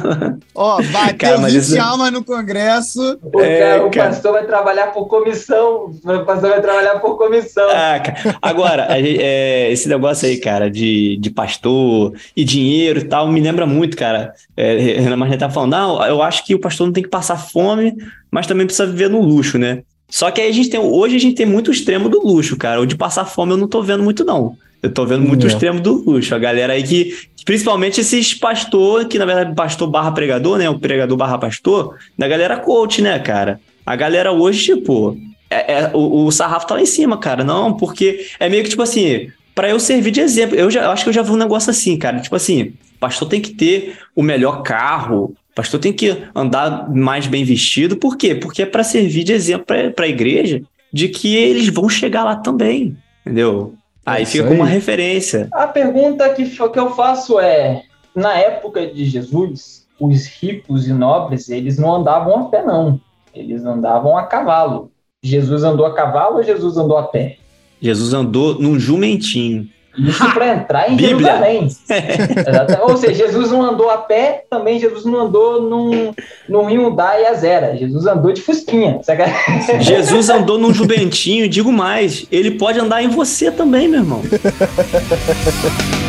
Ó, 0.55 0.77
oh, 0.79 0.83
bateu 0.91 1.17
cara, 1.17 1.37
20 1.47 1.55
isso... 1.55 1.81
almas 1.81 2.11
no 2.11 2.23
congresso. 2.23 3.19
O, 3.21 3.39
é, 3.41 3.59
cara, 3.59 3.85
o 3.85 3.91
cara. 3.91 4.09
pastor 4.09 4.31
vai 4.33 4.45
trabalhar 4.45 4.87
por 4.87 5.07
comissão. 5.07 5.91
O 6.03 6.25
pastor 6.25 6.49
vai 6.49 6.61
trabalhar 6.61 6.99
por 6.99 7.17
comissão. 7.17 7.67
Ah, 7.69 8.01
Agora, 8.41 8.87
é, 8.89 9.71
esse 9.71 9.87
negócio 9.87 10.27
aí, 10.27 10.37
cara, 10.37 10.69
de, 10.69 11.17
de 11.17 11.29
pastor 11.29 12.13
e 12.35 12.43
dinheiro 12.43 12.99
e 12.99 13.03
tal, 13.05 13.27
me 13.27 13.41
lembra 13.41 13.65
muito, 13.65 13.97
cara. 13.97 14.33
É, 14.55 14.77
Renan 14.99 15.17
Marnet 15.17 15.39
tá 15.39 15.49
falando, 15.49 15.71
não, 15.71 16.05
eu 16.05 16.21
acho 16.21 16.45
que 16.45 16.55
o 16.55 16.59
pastor 16.59 16.87
não 16.87 16.93
tem 16.93 17.03
que 17.03 17.09
passar 17.09 17.37
fome, 17.37 17.95
mas 18.31 18.47
também 18.47 18.65
precisa 18.65 18.89
viver 18.89 19.09
no 19.09 19.21
luxo, 19.21 19.57
né? 19.57 19.83
Só 20.09 20.31
que 20.31 20.39
aí 20.39 20.49
a 20.49 20.53
gente 20.53 20.69
tem, 20.69 20.79
hoje 20.79 21.15
a 21.15 21.19
gente 21.19 21.35
tem 21.35 21.45
muito 21.45 21.71
extremo 21.71 22.09
do 22.09 22.25
luxo, 22.25 22.55
cara. 22.57 22.81
O 22.81 22.85
de 22.85 22.95
passar 22.95 23.25
fome 23.25 23.53
eu 23.53 23.57
não 23.57 23.67
tô 23.67 23.81
vendo 23.81 24.03
muito, 24.03 24.23
não. 24.23 24.57
Eu 24.81 24.91
tô 24.91 25.05
vendo 25.05 25.23
muito 25.23 25.43
é. 25.43 25.45
o 25.45 25.51
extremo 25.51 25.79
do 25.79 25.93
luxo. 25.93 26.33
A 26.35 26.39
galera 26.39 26.73
aí 26.73 26.83
que, 26.83 27.15
principalmente 27.43 28.01
esses 28.01 28.33
pastor, 28.33 29.05
que 29.05 29.17
na 29.17 29.25
verdade 29.25 29.55
pastor 29.55 29.89
barra 29.89 30.11
pregador, 30.11 30.57
né? 30.57 30.69
O 30.69 30.79
pregador 30.79 31.17
barra 31.17 31.37
pastor, 31.37 31.97
da 32.17 32.27
galera 32.27 32.57
coach, 32.57 33.01
né, 33.01 33.17
cara? 33.19 33.59
A 33.85 33.95
galera 33.95 34.31
hoje, 34.31 34.75
tipo, 34.75 35.17
é, 35.49 35.73
é, 35.73 35.91
o, 35.93 36.25
o 36.25 36.31
sarrafo 36.31 36.67
tá 36.67 36.75
lá 36.75 36.81
em 36.81 36.85
cima, 36.85 37.17
cara. 37.17 37.43
Não, 37.43 37.73
porque 37.73 38.27
é 38.39 38.49
meio 38.49 38.63
que 38.63 38.69
tipo 38.69 38.81
assim, 38.81 39.29
para 39.53 39.69
eu 39.69 39.79
servir 39.79 40.11
de 40.11 40.19
exemplo. 40.19 40.55
Eu 40.55 40.69
já 40.69 40.83
eu 40.83 40.91
acho 40.91 41.03
que 41.03 41.09
eu 41.09 41.13
já 41.13 41.21
vi 41.21 41.31
um 41.31 41.37
negócio 41.37 41.69
assim, 41.69 41.97
cara. 41.97 42.19
Tipo 42.19 42.35
assim, 42.35 42.73
pastor 42.99 43.27
tem 43.27 43.41
que 43.41 43.51
ter 43.51 43.97
o 44.15 44.21
melhor 44.21 44.63
carro, 44.63 45.35
pastor 45.55 45.79
tem 45.79 45.93
que 45.93 46.23
andar 46.35 46.93
mais 46.93 47.25
bem 47.25 47.43
vestido. 47.45 47.95
Por 47.95 48.17
quê? 48.17 48.35
Porque 48.35 48.63
é 48.63 48.65
para 48.65 48.83
servir 48.83 49.23
de 49.23 49.33
exemplo 49.33 49.65
para 49.65 50.05
a 50.05 50.09
igreja 50.09 50.61
de 50.91 51.07
que 51.07 51.35
eles 51.35 51.69
vão 51.69 51.89
chegar 51.89 52.23
lá 52.23 52.35
também, 52.35 52.95
entendeu? 53.21 53.73
Aí 54.05 54.23
é 54.23 54.25
fica 54.25 54.43
como 54.43 54.59
uma 54.59 54.67
referência. 54.67 55.47
A 55.53 55.65
pergunta 55.65 56.29
que, 56.29 56.45
que 56.45 56.79
eu 56.79 56.91
faço 56.91 57.39
é: 57.39 57.83
na 58.13 58.33
época 58.37 58.85
de 58.85 59.05
Jesus, 59.05 59.87
os 59.99 60.27
ricos 60.27 60.87
e 60.87 60.93
nobres, 60.93 61.49
eles 61.49 61.77
não 61.79 61.95
andavam 61.95 62.41
a 62.41 62.43
pé, 62.49 62.63
não. 62.63 62.99
Eles 63.33 63.65
andavam 63.65 64.17
a 64.17 64.23
cavalo. 64.23 64.91
Jesus 65.23 65.63
andou 65.63 65.85
a 65.85 65.93
cavalo 65.93 66.37
ou 66.37 66.43
Jesus 66.43 66.77
andou 66.77 66.97
a 66.97 67.03
pé? 67.03 67.37
Jesus 67.81 68.13
andou 68.13 68.59
num 68.59 68.79
jumentinho. 68.79 69.67
Isso 69.97 70.33
para 70.33 70.47
entrar 70.55 70.91
em 70.91 70.95
Bíblia. 70.95 71.37
Jerusalém. 71.37 71.67
Ou 72.83 72.97
seja, 72.97 73.25
Jesus 73.25 73.51
não 73.51 73.61
andou 73.61 73.89
a 73.89 73.97
pé, 73.97 74.45
também 74.49 74.79
Jesus 74.79 75.05
não 75.05 75.21
andou 75.21 75.61
num, 75.61 76.13
num 76.47 76.69
Hyundai 76.69 77.25
Azera. 77.25 77.75
Jesus 77.75 78.05
andou 78.05 78.31
de 78.31 78.41
fusquinha. 78.41 78.99
Jesus 79.79 80.29
andou 80.29 80.57
num 80.57 80.73
jubentinho, 80.73 81.47
digo 81.47 81.71
mais, 81.71 82.25
ele 82.31 82.51
pode 82.51 82.79
andar 82.79 83.03
em 83.03 83.07
você 83.07 83.51
também, 83.51 83.87
meu 83.87 84.01
irmão. 84.01 84.21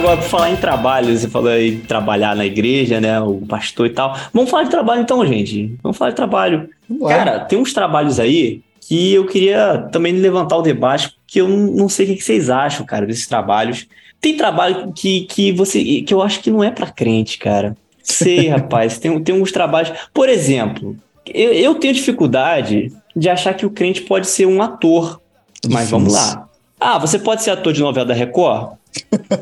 Agora, 0.00 0.16
por 0.16 0.24
falar 0.24 0.50
em 0.50 0.56
trabalho, 0.56 1.14
você 1.14 1.28
falou 1.28 1.50
aí 1.50 1.76
trabalhar 1.76 2.34
na 2.34 2.46
igreja, 2.46 2.98
né? 2.98 3.20
O 3.20 3.42
pastor 3.46 3.86
e 3.86 3.90
tal. 3.90 4.16
Vamos 4.32 4.50
falar 4.50 4.62
de 4.62 4.70
trabalho 4.70 5.02
então, 5.02 5.24
gente. 5.26 5.76
Vamos 5.82 5.98
falar 5.98 6.10
de 6.10 6.16
trabalho. 6.16 6.70
Ué. 6.90 7.14
Cara, 7.14 7.40
tem 7.40 7.58
uns 7.58 7.74
trabalhos 7.74 8.18
aí 8.18 8.62
que 8.80 9.12
eu 9.12 9.26
queria 9.26 9.88
também 9.92 10.14
levantar 10.14 10.56
o 10.56 10.62
debate, 10.62 11.10
porque 11.10 11.42
eu 11.42 11.48
não 11.48 11.86
sei 11.86 12.06
o 12.06 12.16
que 12.16 12.24
vocês 12.24 12.48
acham, 12.48 12.86
cara, 12.86 13.04
desses 13.04 13.26
trabalhos. 13.26 13.86
Tem 14.18 14.38
trabalho 14.38 14.90
que, 14.94 15.26
que 15.26 15.52
você 15.52 16.00
que 16.00 16.14
eu 16.14 16.22
acho 16.22 16.40
que 16.40 16.50
não 16.50 16.64
é 16.64 16.70
para 16.70 16.90
crente, 16.90 17.36
cara. 17.36 17.76
Sei, 18.02 18.48
rapaz. 18.48 18.98
Tem, 18.98 19.22
tem 19.22 19.34
uns 19.34 19.52
trabalhos. 19.52 19.92
Por 20.14 20.30
exemplo, 20.30 20.96
eu, 21.26 21.52
eu 21.52 21.74
tenho 21.74 21.92
dificuldade 21.92 22.90
de 23.14 23.28
achar 23.28 23.52
que 23.52 23.66
o 23.66 23.70
crente 23.70 24.00
pode 24.00 24.28
ser 24.28 24.46
um 24.46 24.62
ator. 24.62 25.20
Mas 25.68 25.90
vamos 25.90 26.14
lá. 26.14 26.48
Ah, 26.80 26.96
você 26.96 27.18
pode 27.18 27.42
ser 27.42 27.50
ator 27.50 27.74
de 27.74 27.82
novela 27.82 28.06
da 28.06 28.14
Record? 28.14 28.79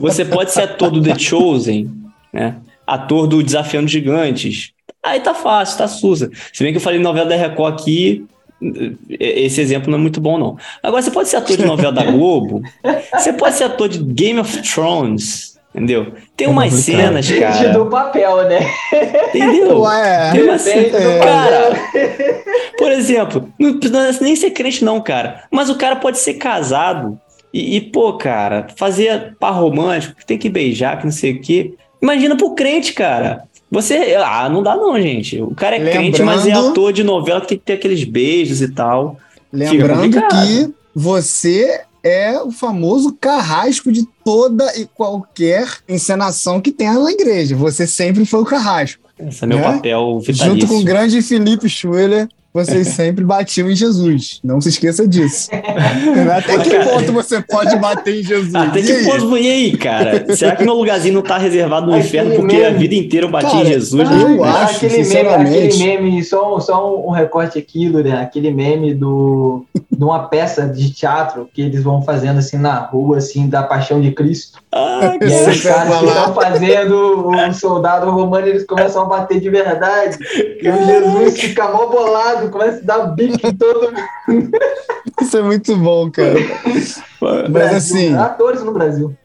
Você 0.00 0.24
pode 0.24 0.52
ser 0.52 0.62
ator 0.62 0.90
do 0.90 1.02
The 1.02 1.18
Chosen, 1.18 1.90
né? 2.32 2.56
Ator 2.86 3.26
do 3.26 3.42
Desafiando 3.42 3.88
Gigantes. 3.88 4.72
Aí 5.02 5.20
tá 5.20 5.34
fácil, 5.34 5.78
tá 5.78 5.88
sussa. 5.88 6.30
Se 6.52 6.62
bem 6.62 6.72
que 6.72 6.78
eu 6.78 6.82
falei 6.82 6.98
novela 6.98 7.28
da 7.28 7.36
Record 7.36 7.80
aqui, 7.80 8.26
esse 9.08 9.60
exemplo 9.60 9.90
não 9.90 9.98
é 9.98 10.00
muito 10.00 10.20
bom, 10.20 10.36
não. 10.38 10.56
Agora, 10.82 11.00
você 11.02 11.10
pode 11.10 11.28
ser 11.28 11.36
ator 11.36 11.56
de 11.56 11.64
novela 11.64 11.92
da 11.92 12.04
Globo, 12.04 12.62
você 13.12 13.32
pode 13.32 13.56
ser 13.56 13.64
ator 13.64 13.88
de 13.88 13.98
Game 13.98 14.40
of 14.40 14.62
Thrones, 14.62 15.58
entendeu? 15.72 16.12
Tem 16.36 16.48
é 16.48 16.50
umas 16.50 16.72
cenas, 16.74 17.30
cara. 17.30 17.72
do 17.72 17.86
papel, 17.86 18.48
né? 18.48 18.58
Entendeu? 19.28 19.80
Ué, 19.82 20.32
Tem 20.32 20.42
uma 20.42 20.58
cena, 20.58 21.18
cara. 21.22 21.70
Por 22.76 22.90
exemplo, 22.90 23.48
não 23.58 23.78
precisa 23.78 24.18
nem 24.20 24.34
ser 24.34 24.50
crente, 24.50 24.84
não, 24.84 25.00
cara. 25.00 25.44
Mas 25.50 25.70
o 25.70 25.76
cara 25.76 25.96
pode 25.96 26.18
ser 26.18 26.34
casado 26.34 27.18
e, 27.52 27.76
e, 27.76 27.80
pô, 27.80 28.12
cara, 28.14 28.66
fazer 28.76 29.36
par 29.38 29.52
romântico, 29.52 30.14
tem 30.26 30.38
que 30.38 30.48
beijar, 30.48 30.98
que 30.98 31.04
não 31.04 31.12
sei 31.12 31.32
o 31.32 31.40
quê. 31.40 31.74
Imagina 32.00 32.36
pro 32.36 32.54
crente, 32.54 32.92
cara. 32.92 33.44
Você. 33.70 34.16
Ah, 34.16 34.48
não 34.48 34.62
dá 34.62 34.76
não, 34.76 35.00
gente. 35.00 35.40
O 35.40 35.54
cara 35.54 35.76
é 35.76 35.78
Lembrando... 35.78 35.96
crente, 35.96 36.22
mas 36.22 36.46
é 36.46 36.52
ator 36.52 36.92
de 36.92 37.02
novela 37.02 37.40
que 37.40 37.48
tem 37.48 37.58
que 37.58 37.64
ter 37.64 37.72
aqueles 37.74 38.04
beijos 38.04 38.62
e 38.62 38.68
tal. 38.72 39.16
Lembrando 39.52 40.20
que 40.20 40.74
você 40.94 41.82
é 42.02 42.40
o 42.40 42.50
famoso 42.50 43.16
carrasco 43.20 43.90
de 43.90 44.06
toda 44.24 44.64
e 44.78 44.86
qualquer 44.86 45.68
encenação 45.88 46.60
que 46.60 46.70
tenha 46.70 46.94
na 46.94 47.10
igreja. 47.10 47.56
Você 47.56 47.86
sempre 47.86 48.24
foi 48.24 48.40
o 48.40 48.44
carrasco. 48.44 49.02
Esse 49.18 49.44
é 49.44 49.46
meu 49.46 49.58
né? 49.58 49.64
papel 49.64 50.20
vitalício. 50.20 50.46
Junto 50.46 50.66
com 50.66 50.78
o 50.78 50.84
grande 50.84 51.20
Felipe 51.20 51.68
Schuller, 51.68 52.28
vocês 52.52 52.88
sempre 52.88 53.24
batiam 53.24 53.70
em 53.70 53.76
Jesus. 53.76 54.40
Não 54.42 54.60
se 54.60 54.70
esqueça 54.70 55.06
disso. 55.06 55.48
Até 56.36 56.58
que 56.58 56.78
ponto 56.84 57.12
você 57.12 57.40
pode 57.42 57.76
bater 57.76 58.20
em 58.20 58.22
Jesus? 58.24 58.54
Até 58.54 58.82
que 58.82 59.04
ponto, 59.04 59.36
e 59.36 59.48
aí, 59.50 59.76
cara? 59.76 60.34
Será 60.34 60.56
que 60.56 60.64
meu 60.64 60.74
lugarzinho 60.74 61.14
não 61.14 61.22
tá 61.22 61.38
reservado 61.38 61.86
no 61.86 61.92
Aquele 61.94 62.08
inferno 62.08 62.34
porque 62.36 62.56
meme. 62.56 62.66
a 62.66 62.70
vida 62.70 62.94
inteira 62.94 63.26
eu 63.26 63.30
bati 63.30 63.46
Cara, 63.50 63.60
em 63.60 63.66
Jesus? 63.72 63.92
eu 64.10 64.38
né? 64.40 64.48
acho, 64.48 64.76
aquele 64.76 64.92
meme, 64.92 65.04
sinceramente. 65.04 65.66
aquele 65.66 65.98
meme, 65.98 66.24
só, 66.24 66.56
um- 66.56 66.60
só 66.60 67.06
um 67.06 67.10
recorte 67.10 67.58
aqui, 67.58 67.88
Lurian, 67.88 68.20
aquele 68.20 68.50
meme 68.50 68.94
do, 68.94 69.64
de 69.90 70.02
uma 70.04 70.28
peça 70.28 70.66
de 70.66 70.90
teatro 70.90 71.48
que 71.52 71.60
eles 71.62 71.82
vão 71.82 72.02
fazendo 72.02 72.38
assim 72.38 72.56
na 72.56 72.78
rua, 72.78 73.18
assim, 73.18 73.48
da 73.48 73.62
Paixão 73.62 74.00
de 74.00 74.10
Cristo. 74.12 74.58
Ah, 74.70 75.16
E 75.20 75.24
aí 75.24 75.50
os 75.50 75.62
caras 75.62 75.98
que 75.98 76.04
estão 76.06 76.34
fazendo 76.34 77.28
o 77.28 77.52
soldado 77.54 78.10
romano, 78.10 78.46
eles 78.46 78.64
começam 78.64 79.02
a 79.02 79.04
bater 79.06 79.40
de 79.40 79.48
verdade. 79.48 80.18
E 80.62 80.68
o 80.68 80.86
Jesus 80.86 81.40
fica 81.40 81.68
mal 81.68 81.90
bolado, 81.90 82.50
começa 82.50 82.78
a 82.78 82.84
dar 82.84 83.06
bico 83.14 83.46
em 83.46 83.54
todo 83.54 83.92
mundo. 84.28 84.50
Isso 85.20 85.36
é 85.36 85.42
muito 85.42 85.76
bom, 85.76 86.10
cara. 86.10 86.34
Mas 87.20 87.48
Brasil, 87.50 87.76
assim, 87.76 88.14
Atores 88.14 88.62
no 88.62 88.72
Brasil. 88.72 89.16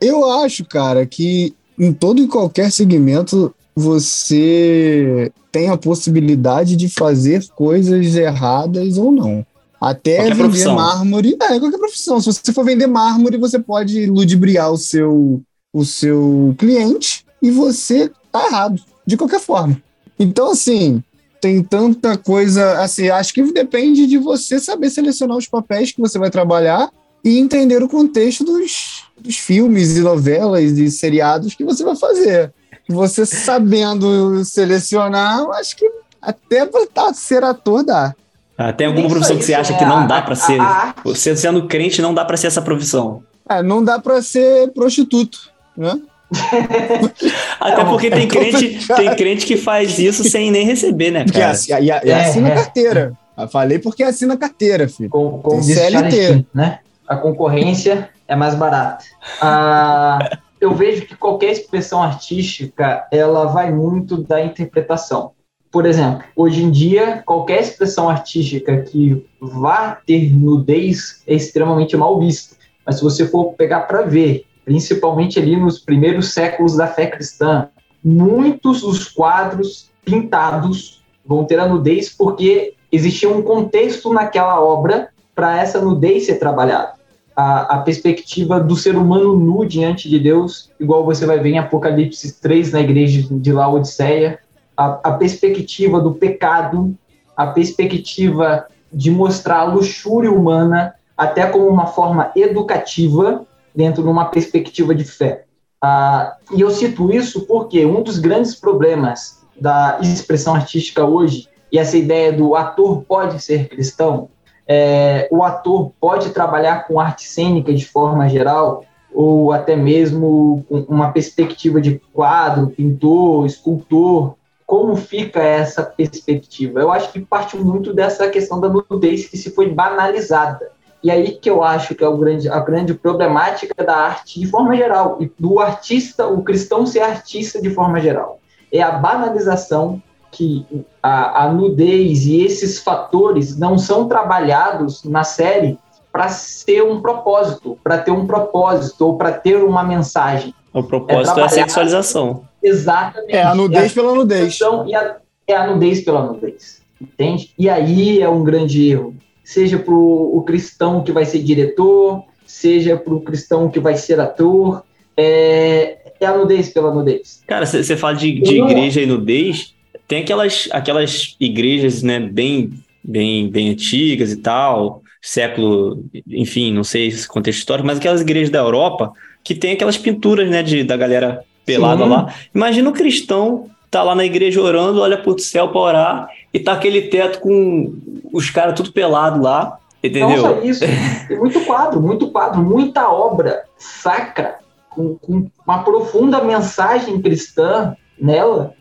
eu 0.00 0.30
acho, 0.42 0.64
cara, 0.64 1.04
que 1.04 1.54
em 1.78 1.92
todo 1.92 2.22
e 2.22 2.28
qualquer 2.28 2.70
segmento 2.70 3.54
você 3.74 5.30
tem 5.52 5.68
a 5.68 5.76
possibilidade 5.76 6.76
de 6.76 6.88
fazer 6.88 7.46
coisas 7.54 8.14
erradas 8.16 8.96
ou 8.96 9.10
não. 9.12 9.44
Até 9.80 10.16
Qualquer 10.16 10.34
vender 10.34 10.48
profissão. 10.48 10.74
mármore. 10.74 11.36
É, 11.40 11.60
qualquer 11.60 11.78
profissão. 11.78 12.20
Se 12.20 12.32
você 12.32 12.52
for 12.52 12.64
vender 12.64 12.86
mármore, 12.86 13.36
você 13.36 13.58
pode 13.58 14.06
ludibriar 14.06 14.72
o 14.72 14.78
seu, 14.78 15.42
o 15.72 15.84
seu 15.84 16.54
cliente 16.58 17.24
e 17.42 17.50
você 17.50 18.10
tá 18.32 18.46
errado, 18.46 18.82
de 19.06 19.16
qualquer 19.16 19.40
forma. 19.40 19.80
Então, 20.18 20.50
assim, 20.50 21.02
tem 21.40 21.62
tanta 21.62 22.16
coisa. 22.16 22.80
Assim, 22.80 23.08
acho 23.08 23.34
que 23.34 23.52
depende 23.52 24.06
de 24.06 24.18
você 24.18 24.58
saber 24.58 24.90
selecionar 24.90 25.36
os 25.36 25.46
papéis 25.46 25.92
que 25.92 26.00
você 26.00 26.18
vai 26.18 26.30
trabalhar 26.30 26.90
e 27.22 27.38
entender 27.38 27.82
o 27.82 27.88
contexto 27.88 28.44
dos, 28.44 29.04
dos 29.20 29.36
filmes 29.36 29.96
e 29.96 30.00
novelas 30.00 30.78
e 30.78 30.90
seriados 30.90 31.54
que 31.54 31.64
você 31.64 31.84
vai 31.84 31.96
fazer. 31.96 32.52
Você 32.88 33.26
sabendo 33.26 34.44
selecionar, 34.44 35.44
acho 35.50 35.76
que 35.76 35.90
até 36.22 36.64
para 36.64 37.12
ser 37.12 37.44
ator 37.44 37.84
dá. 37.84 38.14
Ah, 38.58 38.72
tem 38.72 38.86
alguma 38.86 39.08
profissão 39.08 39.36
que 39.36 39.44
você 39.44 39.54
acha 39.54 39.72
né? 39.72 39.78
que 39.78 39.84
não 39.84 39.98
A- 39.98 40.06
dá 40.06 40.22
pra 40.22 40.32
a- 40.32 40.36
ser? 40.36 40.58
Você 41.04 41.36
sendo 41.36 41.66
crente, 41.66 42.00
não 42.00 42.14
dá 42.14 42.24
pra 42.24 42.36
ser 42.36 42.46
essa 42.46 42.62
profissão. 42.62 43.22
É, 43.48 43.62
não 43.62 43.82
dá 43.84 43.98
para 43.98 44.20
ser 44.22 44.72
prostituto, 44.72 45.38
né? 45.76 46.00
Até 47.60 47.84
porque 47.84 48.10
tem 48.10 48.26
crente, 48.26 48.86
tem 48.96 49.14
crente 49.14 49.46
que 49.46 49.56
faz 49.56 49.98
isso 49.98 50.24
sem 50.24 50.50
nem 50.50 50.64
receber, 50.66 51.10
né, 51.10 51.24
Porque 51.24 51.38
cara? 51.38 51.52
assi- 51.52 51.72
e, 51.72 51.84
e 51.86 51.90
É, 51.90 52.14
assina 52.26 52.48
é. 52.48 52.54
carteira. 52.54 53.12
Eu 53.38 53.48
falei 53.48 53.78
porque 53.78 54.02
assina 54.02 54.36
carteira, 54.36 54.88
filho. 54.88 55.10
Com, 55.10 55.38
com 55.40 55.62
CLT. 55.62 56.46
Né? 56.54 56.78
A 57.06 57.16
concorrência 57.16 58.08
é 58.26 58.34
mais 58.34 58.54
barata. 58.54 59.04
Ah, 59.40 60.38
eu 60.60 60.74
vejo 60.74 61.02
que 61.06 61.14
qualquer 61.14 61.52
expressão 61.52 62.02
artística 62.02 63.06
ela 63.12 63.44
vai 63.46 63.70
muito 63.70 64.16
da 64.22 64.42
interpretação. 64.42 65.32
Por 65.70 65.84
exemplo, 65.84 66.24
hoje 66.34 66.62
em 66.62 66.70
dia, 66.70 67.22
qualquer 67.26 67.60
expressão 67.60 68.08
artística 68.08 68.82
que 68.82 69.24
vá 69.40 69.98
ter 70.06 70.32
nudez 70.32 71.22
é 71.26 71.34
extremamente 71.34 71.96
mal 71.96 72.18
vista. 72.18 72.56
Mas 72.84 72.96
se 72.96 73.02
você 73.02 73.26
for 73.26 73.52
pegar 73.54 73.80
para 73.80 74.02
ver, 74.02 74.44
principalmente 74.64 75.38
ali 75.38 75.56
nos 75.56 75.78
primeiros 75.78 76.32
séculos 76.32 76.76
da 76.76 76.86
fé 76.86 77.06
cristã, 77.06 77.68
muitos 78.02 78.80
dos 78.82 79.08
quadros 79.08 79.90
pintados 80.04 81.02
vão 81.24 81.44
ter 81.44 81.58
a 81.58 81.66
nudez 81.66 82.08
porque 82.08 82.74
existia 82.90 83.28
um 83.28 83.42
contexto 83.42 84.12
naquela 84.12 84.60
obra 84.60 85.08
para 85.34 85.60
essa 85.60 85.80
nudez 85.80 86.26
ser 86.26 86.36
trabalhada. 86.36 86.94
A, 87.34 87.76
a 87.76 87.78
perspectiva 87.78 88.58
do 88.58 88.76
ser 88.76 88.96
humano 88.96 89.36
nu 89.36 89.66
diante 89.66 90.08
de 90.08 90.18
Deus, 90.18 90.70
igual 90.80 91.04
você 91.04 91.26
vai 91.26 91.38
ver 91.38 91.50
em 91.50 91.58
Apocalipse 91.58 92.40
3 92.40 92.72
na 92.72 92.80
igreja 92.80 93.26
de 93.30 93.52
Laodiceia, 93.52 94.38
a, 94.76 95.00
a 95.02 95.12
perspectiva 95.12 96.00
do 96.00 96.14
pecado, 96.14 96.96
a 97.36 97.46
perspectiva 97.48 98.66
de 98.92 99.10
mostrar 99.10 99.60
a 99.60 99.64
luxúria 99.64 100.30
humana 100.30 100.94
até 101.16 101.46
como 101.46 101.66
uma 101.66 101.86
forma 101.86 102.30
educativa 102.36 103.44
dentro 103.74 104.02
de 104.02 104.08
uma 104.08 104.26
perspectiva 104.26 104.94
de 104.94 105.04
fé. 105.04 105.44
Ah, 105.80 106.36
e 106.54 106.60
eu 106.60 106.70
cito 106.70 107.12
isso 107.12 107.46
porque 107.46 107.84
um 107.84 108.02
dos 108.02 108.18
grandes 108.18 108.54
problemas 108.54 109.44
da 109.58 109.98
expressão 110.00 110.54
artística 110.54 111.04
hoje 111.04 111.48
e 111.70 111.78
essa 111.78 111.96
ideia 111.96 112.32
do 112.32 112.54
ator 112.54 113.02
pode 113.02 113.42
ser 113.42 113.68
cristão, 113.68 114.28
é, 114.66 115.28
o 115.30 115.44
ator 115.44 115.92
pode 116.00 116.30
trabalhar 116.30 116.86
com 116.86 116.98
arte 116.98 117.26
cênica 117.26 117.72
de 117.72 117.86
forma 117.86 118.28
geral, 118.28 118.84
ou 119.14 119.52
até 119.52 119.76
mesmo 119.76 120.64
com 120.68 120.80
uma 120.88 121.12
perspectiva 121.12 121.80
de 121.80 122.00
quadro, 122.12 122.68
pintor, 122.68 123.46
escultor. 123.46 124.34
Como 124.66 124.96
fica 124.96 125.40
essa 125.40 125.82
perspectiva? 125.82 126.80
Eu 126.80 126.90
acho 126.90 127.12
que 127.12 127.20
parte 127.20 127.56
muito 127.56 127.94
dessa 127.94 128.28
questão 128.28 128.60
da 128.60 128.68
nudez 128.68 129.26
que 129.26 129.36
se 129.36 129.50
foi 129.50 129.70
banalizada. 129.70 130.70
E 131.02 131.10
aí 131.10 131.32
que 131.32 131.48
eu 131.48 131.62
acho 131.62 131.94
que 131.94 132.02
é 132.02 132.08
o 132.08 132.16
grande, 132.16 132.48
a 132.48 132.58
grande 132.58 132.92
problemática 132.92 133.84
da 133.84 133.96
arte 133.96 134.40
de 134.40 134.46
forma 134.46 134.74
geral, 134.76 135.18
e 135.20 135.30
do 135.38 135.60
artista, 135.60 136.26
o 136.26 136.42
cristão 136.42 136.84
ser 136.84 137.00
artista 137.00 137.62
de 137.62 137.70
forma 137.70 138.00
geral. 138.00 138.40
É 138.72 138.82
a 138.82 138.90
banalização 138.90 140.02
que 140.32 140.66
a, 141.00 141.44
a 141.44 141.52
nudez 141.52 142.26
e 142.26 142.42
esses 142.44 142.80
fatores 142.80 143.56
não 143.56 143.78
são 143.78 144.08
trabalhados 144.08 145.04
na 145.04 145.22
série 145.22 145.78
para 146.12 146.28
ser 146.28 146.82
um 146.82 147.00
propósito, 147.00 147.78
para 147.84 147.98
ter 147.98 148.10
um 148.10 148.26
propósito 148.26 149.06
ou 149.06 149.16
para 149.16 149.32
ter 149.32 149.62
uma 149.62 149.84
mensagem. 149.84 150.54
O 150.72 150.82
propósito 150.82 151.28
é, 151.28 151.30
a 151.30 151.34
trabalhar- 151.34 151.48
sexualização. 151.50 152.42
Exatamente. 152.66 153.34
É 153.34 153.42
a 153.42 153.54
nudez 153.54 153.92
pela 153.92 154.14
nudez. 154.14 154.56
Então, 154.56 154.88
e 154.88 154.94
a, 154.94 155.16
é 155.46 155.54
a 155.54 155.66
nudez 155.66 156.00
pela 156.00 156.26
nudez, 156.26 156.82
entende? 157.00 157.50
E 157.58 157.68
aí 157.68 158.20
é 158.20 158.28
um 158.28 158.42
grande 158.42 158.90
erro. 158.90 159.14
Seja 159.44 159.78
para 159.78 159.94
o 159.94 160.42
cristão 160.44 161.04
que 161.04 161.12
vai 161.12 161.24
ser 161.24 161.38
diretor, 161.38 162.24
seja 162.44 162.96
para 162.96 163.14
o 163.14 163.20
cristão 163.20 163.70
que 163.70 163.78
vai 163.78 163.96
ser 163.96 164.18
ator, 164.18 164.82
é, 165.16 165.98
é 166.18 166.26
a 166.26 166.36
nudez 166.36 166.70
pela 166.70 166.92
nudez. 166.92 167.42
Cara, 167.46 167.64
você 167.64 167.96
fala 167.96 168.14
de, 168.14 168.40
de 168.40 168.58
não- 168.58 168.68
igreja 168.68 169.00
e 169.00 169.06
nudez, 169.06 169.74
tem 170.08 170.22
aquelas, 170.22 170.68
aquelas 170.72 171.36
igrejas, 171.38 172.02
né, 172.02 172.18
bem, 172.18 172.72
bem, 173.02 173.48
bem 173.48 173.70
antigas 173.70 174.32
e 174.32 174.36
tal, 174.36 175.02
século, 175.22 176.04
enfim, 176.28 176.72
não 176.72 176.82
sei 176.84 177.06
esse 177.06 177.26
contexto 177.26 177.60
histórico, 177.60 177.86
mas 177.86 177.98
aquelas 177.98 178.20
igrejas 178.20 178.50
da 178.50 178.58
Europa 178.58 179.12
que 179.44 179.54
tem 179.54 179.72
aquelas 179.72 179.96
pinturas, 179.96 180.50
né, 180.50 180.60
de, 180.62 180.82
da 180.82 180.96
galera 180.96 181.44
pelada 181.66 182.04
lá. 182.06 182.32
Imagina 182.54 182.88
o 182.88 182.92
cristão 182.92 183.68
tá 183.90 184.02
lá 184.02 184.14
na 184.14 184.24
igreja 184.24 184.60
orando, 184.60 185.00
olha 185.00 185.16
pro 185.16 185.38
céu 185.38 185.68
pra 185.68 185.80
orar 185.80 186.28
e 186.52 186.60
tá 186.60 186.72
aquele 186.72 187.02
teto 187.02 187.40
com 187.40 187.94
os 188.32 188.50
caras 188.50 188.74
tudo 188.74 188.92
pelado 188.92 189.42
lá, 189.42 189.78
entendeu? 190.02 190.40
só 190.40 190.60
isso, 190.62 190.80
tem 191.28 191.38
muito 191.38 191.60
quadro, 191.64 192.00
muito 192.00 192.30
quadro, 192.30 192.62
muita 192.62 193.08
obra 193.10 193.64
sacra, 193.76 194.56
com, 194.90 195.16
com 195.16 195.48
uma 195.66 195.82
profunda 195.82 196.42
mensagem 196.42 197.20
cristã 197.20 197.96
nela. 198.20 198.74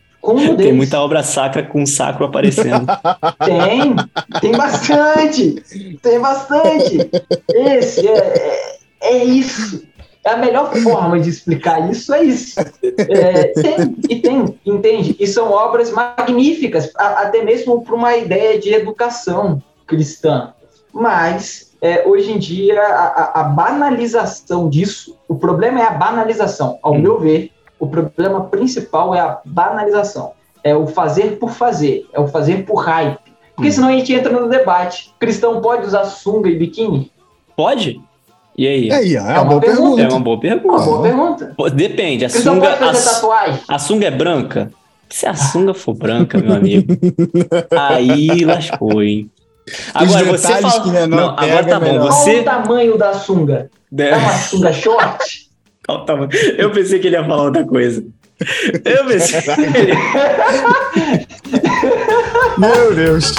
Tem 0.57 0.73
muita 0.73 0.99
obra 0.99 1.21
sacra 1.21 1.61
com 1.61 1.85
sacro 1.85 2.25
aparecendo. 2.25 2.87
Tem, 3.45 3.95
tem 4.41 4.51
bastante, 4.53 5.63
tem 6.01 6.19
bastante. 6.19 7.11
Esse 7.53 8.07
é, 8.07 8.79
é, 9.03 9.17
é 9.17 9.23
isso. 9.23 9.83
É 10.25 10.31
a 10.31 10.37
melhor 10.37 10.73
forma 10.77 11.19
de 11.19 11.29
explicar 11.29 11.87
isso, 11.91 12.11
é 12.11 12.23
isso. 12.23 12.59
É, 12.81 13.43
tem, 13.61 13.95
e 14.09 14.15
tem, 14.19 14.59
entende? 14.65 15.15
E 15.19 15.27
são 15.27 15.51
obras 15.51 15.91
magníficas, 15.91 16.91
até 16.95 17.43
mesmo 17.43 17.83
para 17.83 17.93
uma 17.93 18.15
ideia 18.17 18.59
de 18.59 18.73
educação 18.73 19.61
cristã. 19.85 20.51
Mas, 20.91 21.75
é, 21.79 22.07
hoje 22.07 22.31
em 22.31 22.39
dia, 22.39 22.81
a, 22.81 23.05
a- 23.05 23.41
a 23.41 23.43
banalização 23.43 24.67
disso, 24.67 25.15
o 25.27 25.35
problema 25.35 25.79
é 25.79 25.83
a 25.83 25.91
banalização. 25.91 26.79
Ao 26.81 26.93
Hum. 26.93 26.99
meu 27.01 27.19
ver, 27.19 27.51
o 27.79 27.85
problema 27.87 28.45
principal 28.45 29.13
é 29.13 29.19
a 29.19 29.39
banalização. 29.45 30.31
É 30.63 30.75
o 30.75 30.87
fazer 30.87 31.37
por 31.37 31.51
fazer, 31.51 32.07
é 32.11 32.19
o 32.19 32.27
fazer 32.27 32.65
por 32.65 32.77
hype. 32.77 33.19
Porque 33.55 33.69
Hum. 33.69 33.71
senão 33.73 33.87
a 33.89 33.91
gente 33.91 34.11
entra 34.11 34.31
no 34.31 34.49
debate. 34.49 35.13
Cristão 35.19 35.61
pode 35.61 35.85
usar 35.85 36.05
sunga 36.05 36.49
e 36.49 36.55
biquíni? 36.57 37.11
Pode? 37.55 38.01
E 38.57 38.67
aí? 38.67 38.87
E 38.87 38.91
aí, 38.93 39.15
é, 39.15 39.17
É 39.17 39.21
uma 39.21 39.33
uma 39.41 39.45
boa 39.45 39.61
pergunta. 39.61 39.95
pergunta. 39.95 40.01
É 40.01 40.07
uma 40.07 40.19
boa 40.19 40.35
Uma 40.35 40.41
pergunta. 40.41 40.85
boa 40.85 41.01
pergunta. 41.01 41.69
Depende, 41.71 42.25
a 42.25 42.29
sunga, 42.29 42.69
a, 42.73 42.93
tatuagem? 42.93 43.59
a 43.67 43.79
sunga 43.79 44.07
é 44.07 44.11
branca? 44.11 44.71
Se 45.09 45.27
a 45.27 45.33
sunga 45.35 45.73
for 45.73 45.93
branca, 45.93 46.37
meu 46.37 46.55
amigo, 46.55 46.93
aí 47.77 48.43
lascou, 48.45 49.03
hein? 49.03 49.29
Agora 49.93 50.25
você 50.25 50.47
fala. 50.61 51.07
Não, 51.07 51.35
pega 51.35 51.59
agora 51.59 51.63
tá 51.65 51.75
é 51.75 51.79
bom. 51.79 51.85
melhor. 51.85 52.07
Qual 52.07 52.11
Você. 52.13 52.39
o 52.39 52.43
tamanho 52.43 52.97
da 52.97 53.13
sunga? 53.13 53.69
É 53.97 54.15
uma 54.15 54.31
sunga 54.33 54.73
short? 54.73 55.49
Qual 55.85 55.99
o 56.01 56.05
tamanho? 56.05 56.29
Eu 56.57 56.71
pensei 56.71 56.99
que 56.99 57.07
ele 57.07 57.15
ia 57.15 57.23
falar 57.25 57.43
outra 57.43 57.63
coisa. 57.65 58.03
Eu 58.83 59.05
pensei. 59.05 59.41
Meu 62.57 62.93
Deus. 62.95 63.33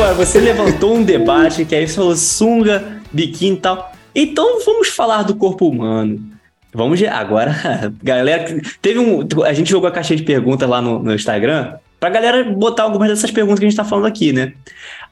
Agora, 0.00 0.14
você 0.14 0.40
levantou 0.40 0.94
um 0.96 1.02
debate 1.02 1.62
que 1.66 1.74
aí 1.74 1.86
você 1.86 1.96
falou 1.96 2.16
sunga, 2.16 3.02
biquíni 3.12 3.56
e 3.56 3.60
tal. 3.60 3.92
Então 4.14 4.58
vamos 4.64 4.88
falar 4.88 5.24
do 5.24 5.34
corpo 5.34 5.68
humano. 5.68 6.18
Vamos 6.72 7.02
agora, 7.02 7.54
galera, 8.02 8.46
teve 8.80 8.98
um, 8.98 9.28
a 9.44 9.52
gente 9.52 9.68
jogou 9.70 9.86
a 9.86 9.90
caixinha 9.90 10.16
de 10.16 10.22
perguntas 10.22 10.66
lá 10.66 10.80
no, 10.80 11.00
no 11.02 11.14
Instagram 11.14 11.74
pra 12.00 12.08
galera 12.08 12.42
botar 12.44 12.84
algumas 12.84 13.10
dessas 13.10 13.30
perguntas 13.30 13.58
que 13.60 13.66
a 13.66 13.68
gente 13.68 13.76
tá 13.76 13.84
falando 13.84 14.06
aqui, 14.06 14.32
né? 14.32 14.54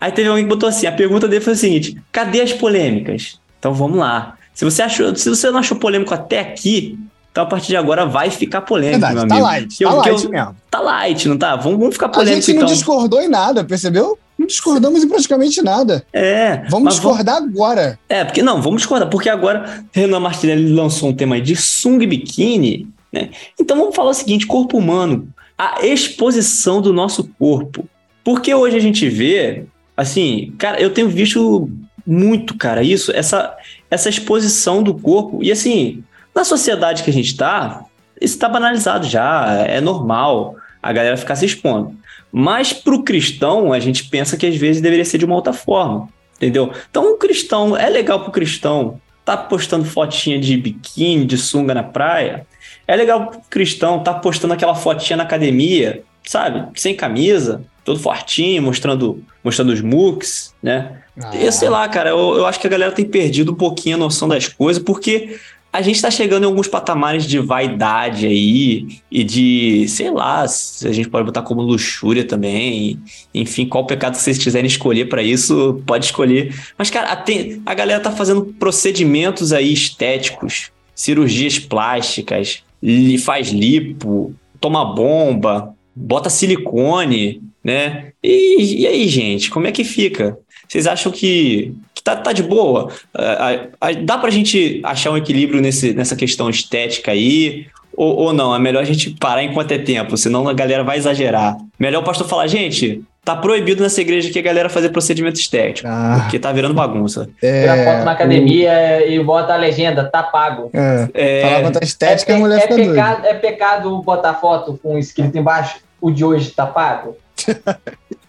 Aí 0.00 0.10
teve 0.10 0.26
alguém 0.26 0.44
que 0.44 0.48
botou 0.48 0.66
assim, 0.66 0.86
a 0.86 0.92
pergunta 0.92 1.28
dele 1.28 1.44
foi 1.44 1.52
a 1.52 1.56
seguinte: 1.56 2.00
cadê 2.10 2.40
as 2.40 2.54
polêmicas? 2.54 3.38
Então 3.58 3.74
vamos 3.74 3.98
lá. 3.98 4.36
Se 4.54 4.64
você 4.64 4.80
achou, 4.80 5.14
se 5.14 5.28
você 5.28 5.50
não 5.50 5.58
achou 5.58 5.76
polêmico 5.76 6.14
até 6.14 6.40
aqui, 6.40 6.98
então, 7.30 7.44
a 7.44 7.46
partir 7.46 7.68
de 7.68 7.76
agora 7.76 8.06
vai 8.06 8.30
ficar 8.30 8.62
polêmico, 8.62 9.00
Verdade, 9.00 9.16
meu 9.16 9.28
tá 9.28 9.34
amigo. 9.34 9.46
light, 9.48 9.78
tá 9.78 9.84
eu- 9.84 9.90
que 9.90 10.08
light 10.08 10.24
eu- 10.24 10.30
mesmo. 10.30 10.56
Tá 10.70 10.80
light, 10.80 11.28
não 11.28 11.36
tá? 11.36 11.56
Vamos, 11.56 11.78
vamos 11.78 11.94
ficar 11.94 12.06
A 12.06 12.08
polêmico, 12.08 12.40
gente 12.40 12.54
não 12.54 12.62
então. 12.62 12.74
discordou 12.74 13.20
em 13.20 13.28
nada, 13.28 13.62
percebeu? 13.64 14.18
Discordamos 14.48 15.04
em 15.04 15.08
praticamente 15.08 15.62
nada. 15.62 16.04
É, 16.12 16.64
Vamos 16.68 16.94
discordar 16.94 17.36
agora. 17.36 17.98
É, 18.08 18.24
porque 18.24 18.42
não, 18.42 18.60
vamos 18.60 18.82
discordar, 18.82 19.08
porque 19.08 19.28
agora 19.28 19.84
Renan 19.92 20.18
Martinelli 20.18 20.72
lançou 20.72 21.10
um 21.10 21.14
tema 21.14 21.40
de 21.40 21.54
sunga 21.54 22.04
e 22.04 22.06
biquíni, 22.06 22.88
né? 23.12 23.30
Então 23.60 23.76
vamos 23.76 23.94
falar 23.94 24.10
o 24.10 24.14
seguinte: 24.14 24.46
corpo 24.46 24.78
humano, 24.78 25.28
a 25.56 25.84
exposição 25.84 26.80
do 26.80 26.92
nosso 26.92 27.28
corpo. 27.38 27.88
Porque 28.24 28.52
hoje 28.54 28.76
a 28.76 28.80
gente 28.80 29.08
vê, 29.08 29.64
assim, 29.96 30.52
cara, 30.58 30.80
eu 30.80 30.92
tenho 30.92 31.08
visto 31.08 31.70
muito, 32.06 32.56
cara, 32.56 32.82
isso, 32.82 33.12
essa, 33.12 33.54
essa 33.90 34.08
exposição 34.08 34.82
do 34.82 34.94
corpo. 34.94 35.42
E 35.42 35.52
assim, 35.52 36.02
na 36.34 36.44
sociedade 36.44 37.02
que 37.02 37.10
a 37.10 37.12
gente 37.12 37.36
tá, 37.36 37.84
isso 38.20 38.38
tá 38.38 38.48
banalizado 38.48 39.06
já, 39.06 39.64
é 39.66 39.80
normal 39.80 40.56
a 40.82 40.92
galera 40.92 41.16
ficar 41.16 41.36
se 41.36 41.44
expondo. 41.44 41.97
Mas 42.32 42.72
pro 42.72 43.02
cristão, 43.02 43.72
a 43.72 43.80
gente 43.80 44.04
pensa 44.04 44.36
que 44.36 44.46
às 44.46 44.56
vezes 44.56 44.82
deveria 44.82 45.04
ser 45.04 45.18
de 45.18 45.24
uma 45.24 45.34
outra 45.34 45.52
forma. 45.52 46.08
Entendeu? 46.36 46.72
Então, 46.90 47.12
o 47.12 47.16
cristão, 47.16 47.76
é 47.76 47.88
legal 47.88 48.20
pro 48.20 48.32
cristão 48.32 49.00
tá 49.24 49.36
postando 49.36 49.84
fotinha 49.84 50.38
de 50.38 50.56
biquíni, 50.56 51.26
de 51.26 51.36
sunga 51.36 51.74
na 51.74 51.82
praia. 51.82 52.46
É 52.86 52.96
legal 52.96 53.26
pro 53.26 53.40
cristão 53.50 54.02
tá 54.02 54.14
postando 54.14 54.54
aquela 54.54 54.74
fotinha 54.74 55.18
na 55.18 55.24
academia, 55.24 56.02
sabe? 56.24 56.66
Sem 56.80 56.94
camisa, 56.94 57.62
todo 57.84 58.00
fortinho, 58.00 58.62
mostrando, 58.62 59.22
mostrando 59.44 59.70
os 59.70 59.82
mooks, 59.82 60.54
né? 60.62 61.02
Eu 61.34 61.52
sei 61.52 61.68
lá, 61.68 61.86
cara, 61.88 62.10
eu, 62.10 62.36
eu 62.36 62.46
acho 62.46 62.58
que 62.58 62.66
a 62.66 62.70
galera 62.70 62.92
tem 62.92 63.04
perdido 63.04 63.52
um 63.52 63.54
pouquinho 63.54 63.96
a 63.96 63.98
noção 63.98 64.28
das 64.28 64.48
coisas, 64.48 64.82
porque 64.82 65.38
a 65.78 65.82
gente 65.82 66.02
tá 66.02 66.10
chegando 66.10 66.42
em 66.42 66.46
alguns 66.46 66.66
patamares 66.66 67.24
de 67.24 67.38
vaidade 67.38 68.26
aí 68.26 68.88
e 69.08 69.22
de, 69.22 69.86
sei 69.88 70.10
lá, 70.10 70.42
a 70.42 70.92
gente 70.92 71.08
pode 71.08 71.24
botar 71.24 71.42
como 71.42 71.62
luxúria 71.62 72.24
também. 72.24 72.98
Enfim, 73.32 73.64
qual 73.64 73.86
pecado 73.86 74.16
que 74.16 74.20
vocês 74.22 74.38
quiserem 74.38 74.66
escolher 74.66 75.08
pra 75.08 75.22
isso, 75.22 75.80
pode 75.86 76.06
escolher. 76.06 76.52
Mas, 76.76 76.90
cara, 76.90 77.12
a, 77.12 77.24
a 77.70 77.74
galera 77.74 78.00
tá 78.00 78.10
fazendo 78.10 78.44
procedimentos 78.58 79.52
aí 79.52 79.72
estéticos, 79.72 80.72
cirurgias 80.94 81.60
plásticas, 81.60 82.64
li- 82.82 83.16
faz 83.16 83.50
lipo, 83.50 84.34
toma 84.60 84.84
bomba, 84.84 85.72
bota 85.94 86.28
silicone, 86.28 87.40
né? 87.62 88.12
E, 88.20 88.80
e 88.82 88.86
aí, 88.88 89.06
gente, 89.06 89.48
como 89.48 89.68
é 89.68 89.72
que 89.72 89.84
fica? 89.84 90.36
Vocês 90.68 90.88
acham 90.88 91.12
que 91.12 91.72
tá, 92.14 92.16
tá 92.16 92.32
de 92.32 92.42
boa? 92.42 92.90
Ah, 93.14 93.92
dá 94.02 94.18
pra 94.18 94.30
gente 94.30 94.80
achar 94.84 95.10
um 95.10 95.16
equilíbrio 95.16 95.60
nesse, 95.60 95.92
nessa 95.92 96.16
questão 96.16 96.48
estética 96.48 97.12
aí? 97.12 97.66
Ou, 97.96 98.14
ou 98.16 98.32
não? 98.32 98.54
É 98.54 98.58
melhor 98.58 98.80
a 98.80 98.86
gente 98.86 99.10
parar 99.10 99.42
enquanto 99.42 99.72
é 99.72 99.78
tempo, 99.78 100.16
senão 100.16 100.48
a 100.48 100.52
galera 100.54 100.84
vai 100.84 100.96
exagerar. 100.96 101.56
Melhor 101.78 102.00
o 102.00 102.04
pastor 102.04 102.28
falar, 102.28 102.46
gente, 102.46 103.02
tá 103.24 103.34
proibido 103.34 103.82
nessa 103.82 104.00
igreja 104.00 104.28
aqui 104.30 104.38
a 104.38 104.42
galera 104.42 104.68
fazer 104.68 104.90
procedimento 104.90 105.40
estético, 105.40 105.88
Ah, 105.90 106.20
porque 106.22 106.38
tá 106.38 106.52
virando 106.52 106.74
bagunça. 106.74 107.28
Tira 107.40 107.76
é, 107.76 107.84
foto 107.84 108.04
na 108.04 108.12
academia 108.12 109.04
e 109.06 109.18
bota 109.22 109.52
a 109.52 109.56
legenda, 109.56 110.04
tá 110.04 110.22
pago. 110.22 110.70
É, 110.72 111.08
É, 111.12 111.42
falar 111.42 111.60
quanto 111.62 111.78
a 111.82 111.84
estética, 111.84 112.32
é, 112.32 112.36
a 112.36 112.38
mulher 112.38 112.58
é 112.58 112.60
fica 112.60 112.74
pecado, 112.76 113.26
é 113.26 113.34
pecado 113.34 114.02
botar 114.02 114.34
foto 114.34 114.78
com 114.80 114.96
escrito 114.96 115.36
embaixo, 115.36 115.76
o 116.00 116.10
de 116.10 116.24
hoje 116.24 116.50
tá 116.50 116.66
pago? 116.66 117.16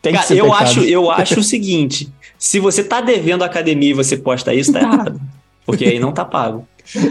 Tem 0.02 0.14
que 0.14 0.18
Cara, 0.18 0.28
ser 0.28 0.38
eu 0.40 0.46
pecado. 0.46 0.64
acho, 0.64 0.80
eu 0.82 1.12
acho 1.12 1.40
o 1.42 1.44
seguinte: 1.44 2.10
se 2.40 2.60
você 2.60 2.84
tá 2.84 3.02
devendo 3.02 3.44
a 3.44 3.46
academia 3.48 3.90
e 3.92 3.94
você 3.94 4.16
posta 4.18 4.54
isso, 4.54 4.72
tá 4.74 4.80
errado. 4.80 5.20
Porque 5.66 5.86
aí 5.86 6.00
não 6.00 6.12
tá 6.14 6.26
pago. 6.26 6.66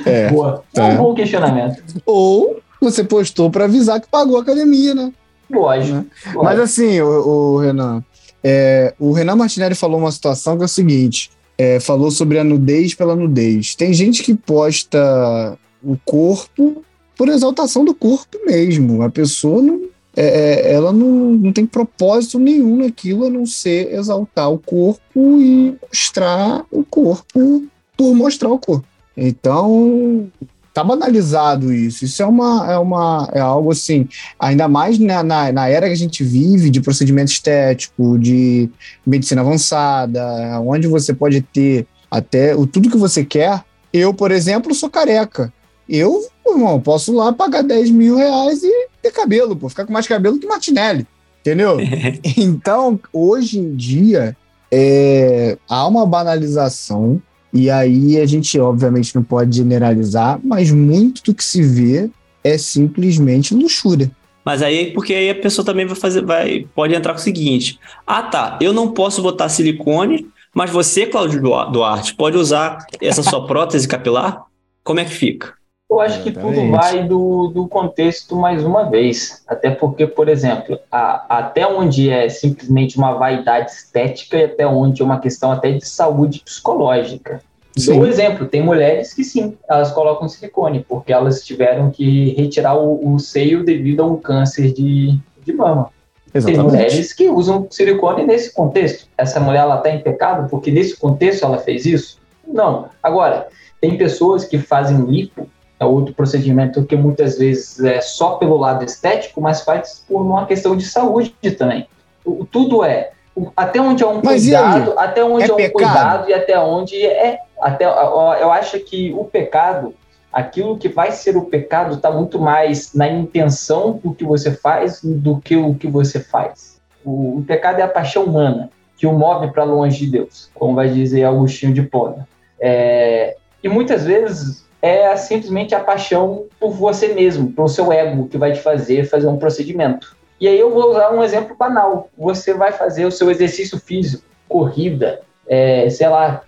É. 0.05 0.31
Boa. 0.31 0.65
É 0.75 0.77
Tá. 0.77 0.87
um 0.89 0.97
bom 0.97 1.15
questionamento. 1.15 1.81
Ou 2.05 2.61
você 2.81 3.05
postou 3.05 3.51
pra 3.51 3.67
avisar 3.67 4.01
que 4.01 4.09
pagou 4.09 4.37
a 4.39 4.41
academia, 4.41 4.95
né? 4.95 5.13
Lógico. 5.51 5.95
Né? 5.99 6.07
lógico. 6.27 6.45
Mas 6.45 6.59
assim, 6.59 7.01
o, 7.01 7.07
o 7.07 7.59
Renan, 7.59 8.03
é, 8.43 8.95
o 8.99 9.13
Renan 9.13 9.37
Martinelli 9.37 9.75
falou 9.75 9.99
uma 10.01 10.11
situação 10.11 10.57
que 10.57 10.63
é 10.63 10.67
o 10.67 10.69
seguinte: 10.69 11.31
é, 11.57 11.79
falou 11.79 12.11
sobre 12.11 12.39
a 12.39 12.45
nudez 12.45 12.95
pela 12.95 13.15
nudez. 13.15 13.75
Tem 13.75 13.93
gente 13.93 14.23
que 14.23 14.35
posta 14.35 15.57
o 15.83 15.97
corpo 16.05 16.83
por 17.17 17.29
exaltação 17.29 17.85
do 17.85 17.95
corpo 17.95 18.39
mesmo. 18.47 19.03
A 19.03 19.11
pessoa 19.11 19.61
não. 19.63 19.83
É, 20.21 20.71
é, 20.71 20.73
ela 20.73 20.93
não, 20.93 21.31
não 21.33 21.53
tem 21.53 21.65
propósito 21.65 22.41
nenhum 22.41 22.79
naquilo 22.79 23.27
a 23.27 23.31
não 23.31 23.47
ser 23.47 23.95
exaltar 23.95 24.51
o 24.51 24.59
corpo 24.59 25.41
e 25.41 25.77
mostrar 25.81 26.65
o 26.73 26.83
corpo 26.83 27.65
por 27.97 28.15
mostrar 28.17 28.49
o 28.49 28.59
corpo. 28.59 28.85
Então, 29.17 30.29
tá 30.75 30.83
banalizado 30.83 31.73
isso. 31.73 32.05
Isso 32.05 32.21
é 32.21 32.27
uma, 32.27 32.73
é 32.73 32.79
uma 32.79 33.29
é 33.33 33.39
algo 33.39 33.71
assim, 33.71 34.09
ainda 34.41 34.67
mais 34.67 34.99
na, 34.99 35.23
na, 35.23 35.53
na 35.53 35.69
era 35.69 35.87
que 35.87 35.93
a 35.93 35.97
gente 35.97 36.25
vive 36.25 36.69
de 36.69 36.81
procedimento 36.81 37.31
estético, 37.31 38.19
de 38.19 38.69
medicina 39.07 39.41
avançada, 39.41 40.61
onde 40.61 40.89
você 40.89 41.15
pode 41.15 41.43
ter 41.43 41.87
até 42.11 42.57
o 42.57 42.67
tudo 42.67 42.91
que 42.91 42.97
você 42.97 43.25
quer. 43.25 43.65
Eu, 43.93 44.13
por 44.13 44.33
exemplo, 44.33 44.75
sou 44.75 44.91
careca. 44.91 45.53
Eu, 45.89 46.27
irmão, 46.47 46.81
posso 46.81 47.15
lá 47.15 47.33
pagar 47.33 47.63
10 47.63 47.91
mil 47.91 48.17
reais 48.17 48.63
e 48.65 48.89
ter 49.11 49.13
cabelo, 49.13 49.57
pô, 49.57 49.69
ficar 49.69 49.87
com 49.87 49.93
mais 49.93 50.07
cabelo 50.07 50.39
que 50.39 50.47
Martinelli, 50.47 51.07
entendeu? 51.41 51.79
Então, 52.37 52.99
hoje 53.13 53.59
em 53.59 53.75
dia, 53.75 54.37
é, 54.71 55.57
há 55.69 55.87
uma 55.87 56.07
banalização, 56.07 57.21
e 57.53 57.71
aí 57.71 58.21
a 58.21 58.27
gente, 58.27 58.59
obviamente, 58.59 59.15
não 59.15 59.23
pode 59.23 59.57
generalizar, 59.57 60.39
mas 60.43 60.71
muito 60.71 61.23
do 61.23 61.35
que 61.35 61.43
se 61.43 61.63
vê 61.63 62.11
é 62.45 62.59
simplesmente 62.59 63.55
luxúria. 63.55 64.11
Mas 64.45 64.63
aí, 64.63 64.93
porque 64.93 65.13
aí 65.13 65.31
a 65.31 65.35
pessoa 65.35 65.65
também 65.65 65.87
vai 65.87 65.97
fazer, 65.97 66.25
vai, 66.25 66.67
pode 66.75 66.95
entrar 66.95 67.13
com 67.13 67.19
o 67.19 67.23
seguinte: 67.23 67.79
ah, 68.07 68.23
tá, 68.23 68.59
eu 68.61 68.73
não 68.73 68.93
posso 68.93 69.21
botar 69.21 69.49
silicone, 69.49 70.27
mas 70.55 70.71
você, 70.71 71.07
Cláudio 71.07 71.41
Duarte, 71.41 72.15
pode 72.15 72.37
usar 72.37 72.79
essa 73.01 73.23
sua 73.23 73.47
prótese 73.47 73.87
capilar? 73.87 74.45
Como 74.83 75.01
é 75.01 75.05
que 75.05 75.13
fica? 75.13 75.55
Eu 75.91 76.01
acho 76.01 76.23
que 76.23 76.31
tudo 76.31 76.49
Exatamente. 76.53 76.71
vai 76.77 77.05
do, 77.09 77.49
do 77.49 77.67
contexto 77.67 78.37
mais 78.37 78.63
uma 78.63 78.85
vez. 78.91 79.43
Até 79.49 79.71
porque, 79.71 80.07
por 80.07 80.29
exemplo, 80.29 80.79
a- 80.93 81.39
até 81.39 81.67
onde 81.67 82.11
é 82.11 82.29
simplesmente 82.29 82.99
uma 82.99 83.15
vaidade 83.15 83.71
estética 83.71 84.37
e 84.37 84.45
até 84.45 84.67
onde 84.67 85.01
é 85.01 85.05
uma 85.05 85.19
questão 85.19 85.51
até 85.51 85.73
de 85.73 85.87
saúde 85.87 86.41
psicológica. 86.45 87.41
Sim. 87.77 87.93
Dou 87.93 88.03
um 88.03 88.07
exemplo, 88.07 88.47
tem 88.47 88.63
mulheres 88.63 89.15
que 89.15 89.25
sim, 89.25 89.57
elas 89.69 89.91
colocam 89.93 90.29
silicone, 90.29 90.85
porque 90.87 91.13
elas 91.13 91.43
tiveram 91.45 91.91
que 91.91 92.35
retirar 92.35 92.77
o, 92.77 93.15
o 93.15 93.19
seio 93.19 93.65
devido 93.65 94.03
a 94.03 94.07
um 94.07 94.17
câncer 94.17 94.73
de, 94.73 95.19
de 95.45 95.53
mama. 95.53 95.91
Tem 96.33 96.59
mulheres 96.59 97.15
que 97.15 97.29
usam 97.31 97.67
silicone 97.71 98.25
nesse 98.25 98.53
contexto. 98.53 99.07
Essa 99.17 99.41
mulher 99.41 99.61
ela 99.61 99.77
está 99.79 99.89
em 99.91 100.01
pecado 100.01 100.51
porque 100.51 100.71
nesse 100.71 100.97
contexto 100.99 101.45
ela 101.45 101.57
fez 101.59 101.87
isso? 101.87 102.19
Não. 102.47 102.91
Agora, 103.03 103.49
tem 103.81 103.97
pessoas 103.97 104.45
que 104.45 104.59
fazem 104.59 104.99
lipo, 105.07 105.49
é 105.81 105.85
outro 105.85 106.13
procedimento 106.15 106.85
que 106.85 106.97
muitas 106.97 107.39
vezes 107.39 107.79
é 107.83 108.01
só 108.01 108.37
pelo 108.37 108.57
lado 108.57 108.85
estético, 108.85 109.41
mas 109.41 109.63
faz 109.63 110.05
por 110.09 110.21
uma 110.23 110.45
questão 110.47 110.77
de 110.77 110.85
saúde 110.85 111.35
também. 111.57 111.87
O- 112.25 112.45
tudo 112.45 112.85
é 112.85 113.11
até 113.57 113.81
onde 113.81 114.03
é 114.03 114.07
um 114.07 114.21
Mas 114.23 114.43
cuidado, 114.43 114.95
até 114.99 115.23
onde 115.25 115.45
É 115.45 115.49
é, 115.49 115.53
um 115.53 115.57
pecado? 115.57 115.73
cuidado 115.73 116.29
e 116.31 116.35
até 116.35 116.59
onde 116.59 117.07
é 117.07 117.39
até 117.61 117.85
eu 117.87 118.51
acho 118.53 118.81
que 118.81 119.13
o 119.17 119.25
pecado 119.25 119.95
aquilo 120.33 120.77
que 120.77 120.89
vai 120.89 121.13
ser 121.13 121.37
o 121.37 121.43
pecado 121.45 121.95
está 121.95 122.11
muito 122.11 122.39
mais 122.41 122.93
na 122.95 123.09
intenção 123.09 124.01
do 124.03 124.13
que 124.13 124.25
você 124.25 124.51
faz 124.53 125.01
do 125.03 125.39
que 125.41 125.57
o 125.57 125.75
que 125.75 125.87
você 125.87 126.19
faz. 126.21 126.81
O, 127.05 127.39
o 127.39 127.45
pecado 127.47 127.79
é 127.79 127.83
a 127.83 127.89
paixão 127.89 128.25
humana 128.25 128.71
que 128.97 129.07
o 129.07 129.13
move 129.13 129.53
para 129.53 129.63
longe 129.63 130.05
de 130.05 130.11
Deus, 130.11 130.51
como 130.55 130.75
vai 130.75 130.89
dizer 130.89 131.25
Agostinho 131.25 131.73
de 131.73 131.83
Pona. 131.83 132.29
É, 132.61 133.37
e 133.63 133.69
muitas 133.69 134.05
vezes 134.05 134.67
é 134.81 135.15
simplesmente 135.17 135.75
a 135.75 135.81
paixão 135.81 136.47
por 136.59 136.71
você 136.71 137.09
mesmo, 137.09 137.53
pelo 137.53 137.69
seu 137.69 137.93
ego, 137.93 138.29
que 138.29 138.39
vai 138.39 138.53
te 138.53 138.61
fazer 138.61 139.05
fazer 139.05 139.27
um 139.27 139.37
procedimento. 139.37 140.17
E 140.41 140.47
aí 140.47 140.59
eu 140.59 140.71
vou 140.71 140.91
usar 140.91 141.13
um 141.13 141.23
exemplo 141.23 141.57
banal. 141.57 142.09
Você 142.17 142.55
vai 142.55 142.71
fazer 142.73 143.05
o 143.05 143.11
seu 143.11 143.31
exercício 143.31 143.79
físico, 143.79 144.23
corrida, 144.49 145.21
é, 145.49 145.91
sei 145.91 146.09
lá, 146.09 146.43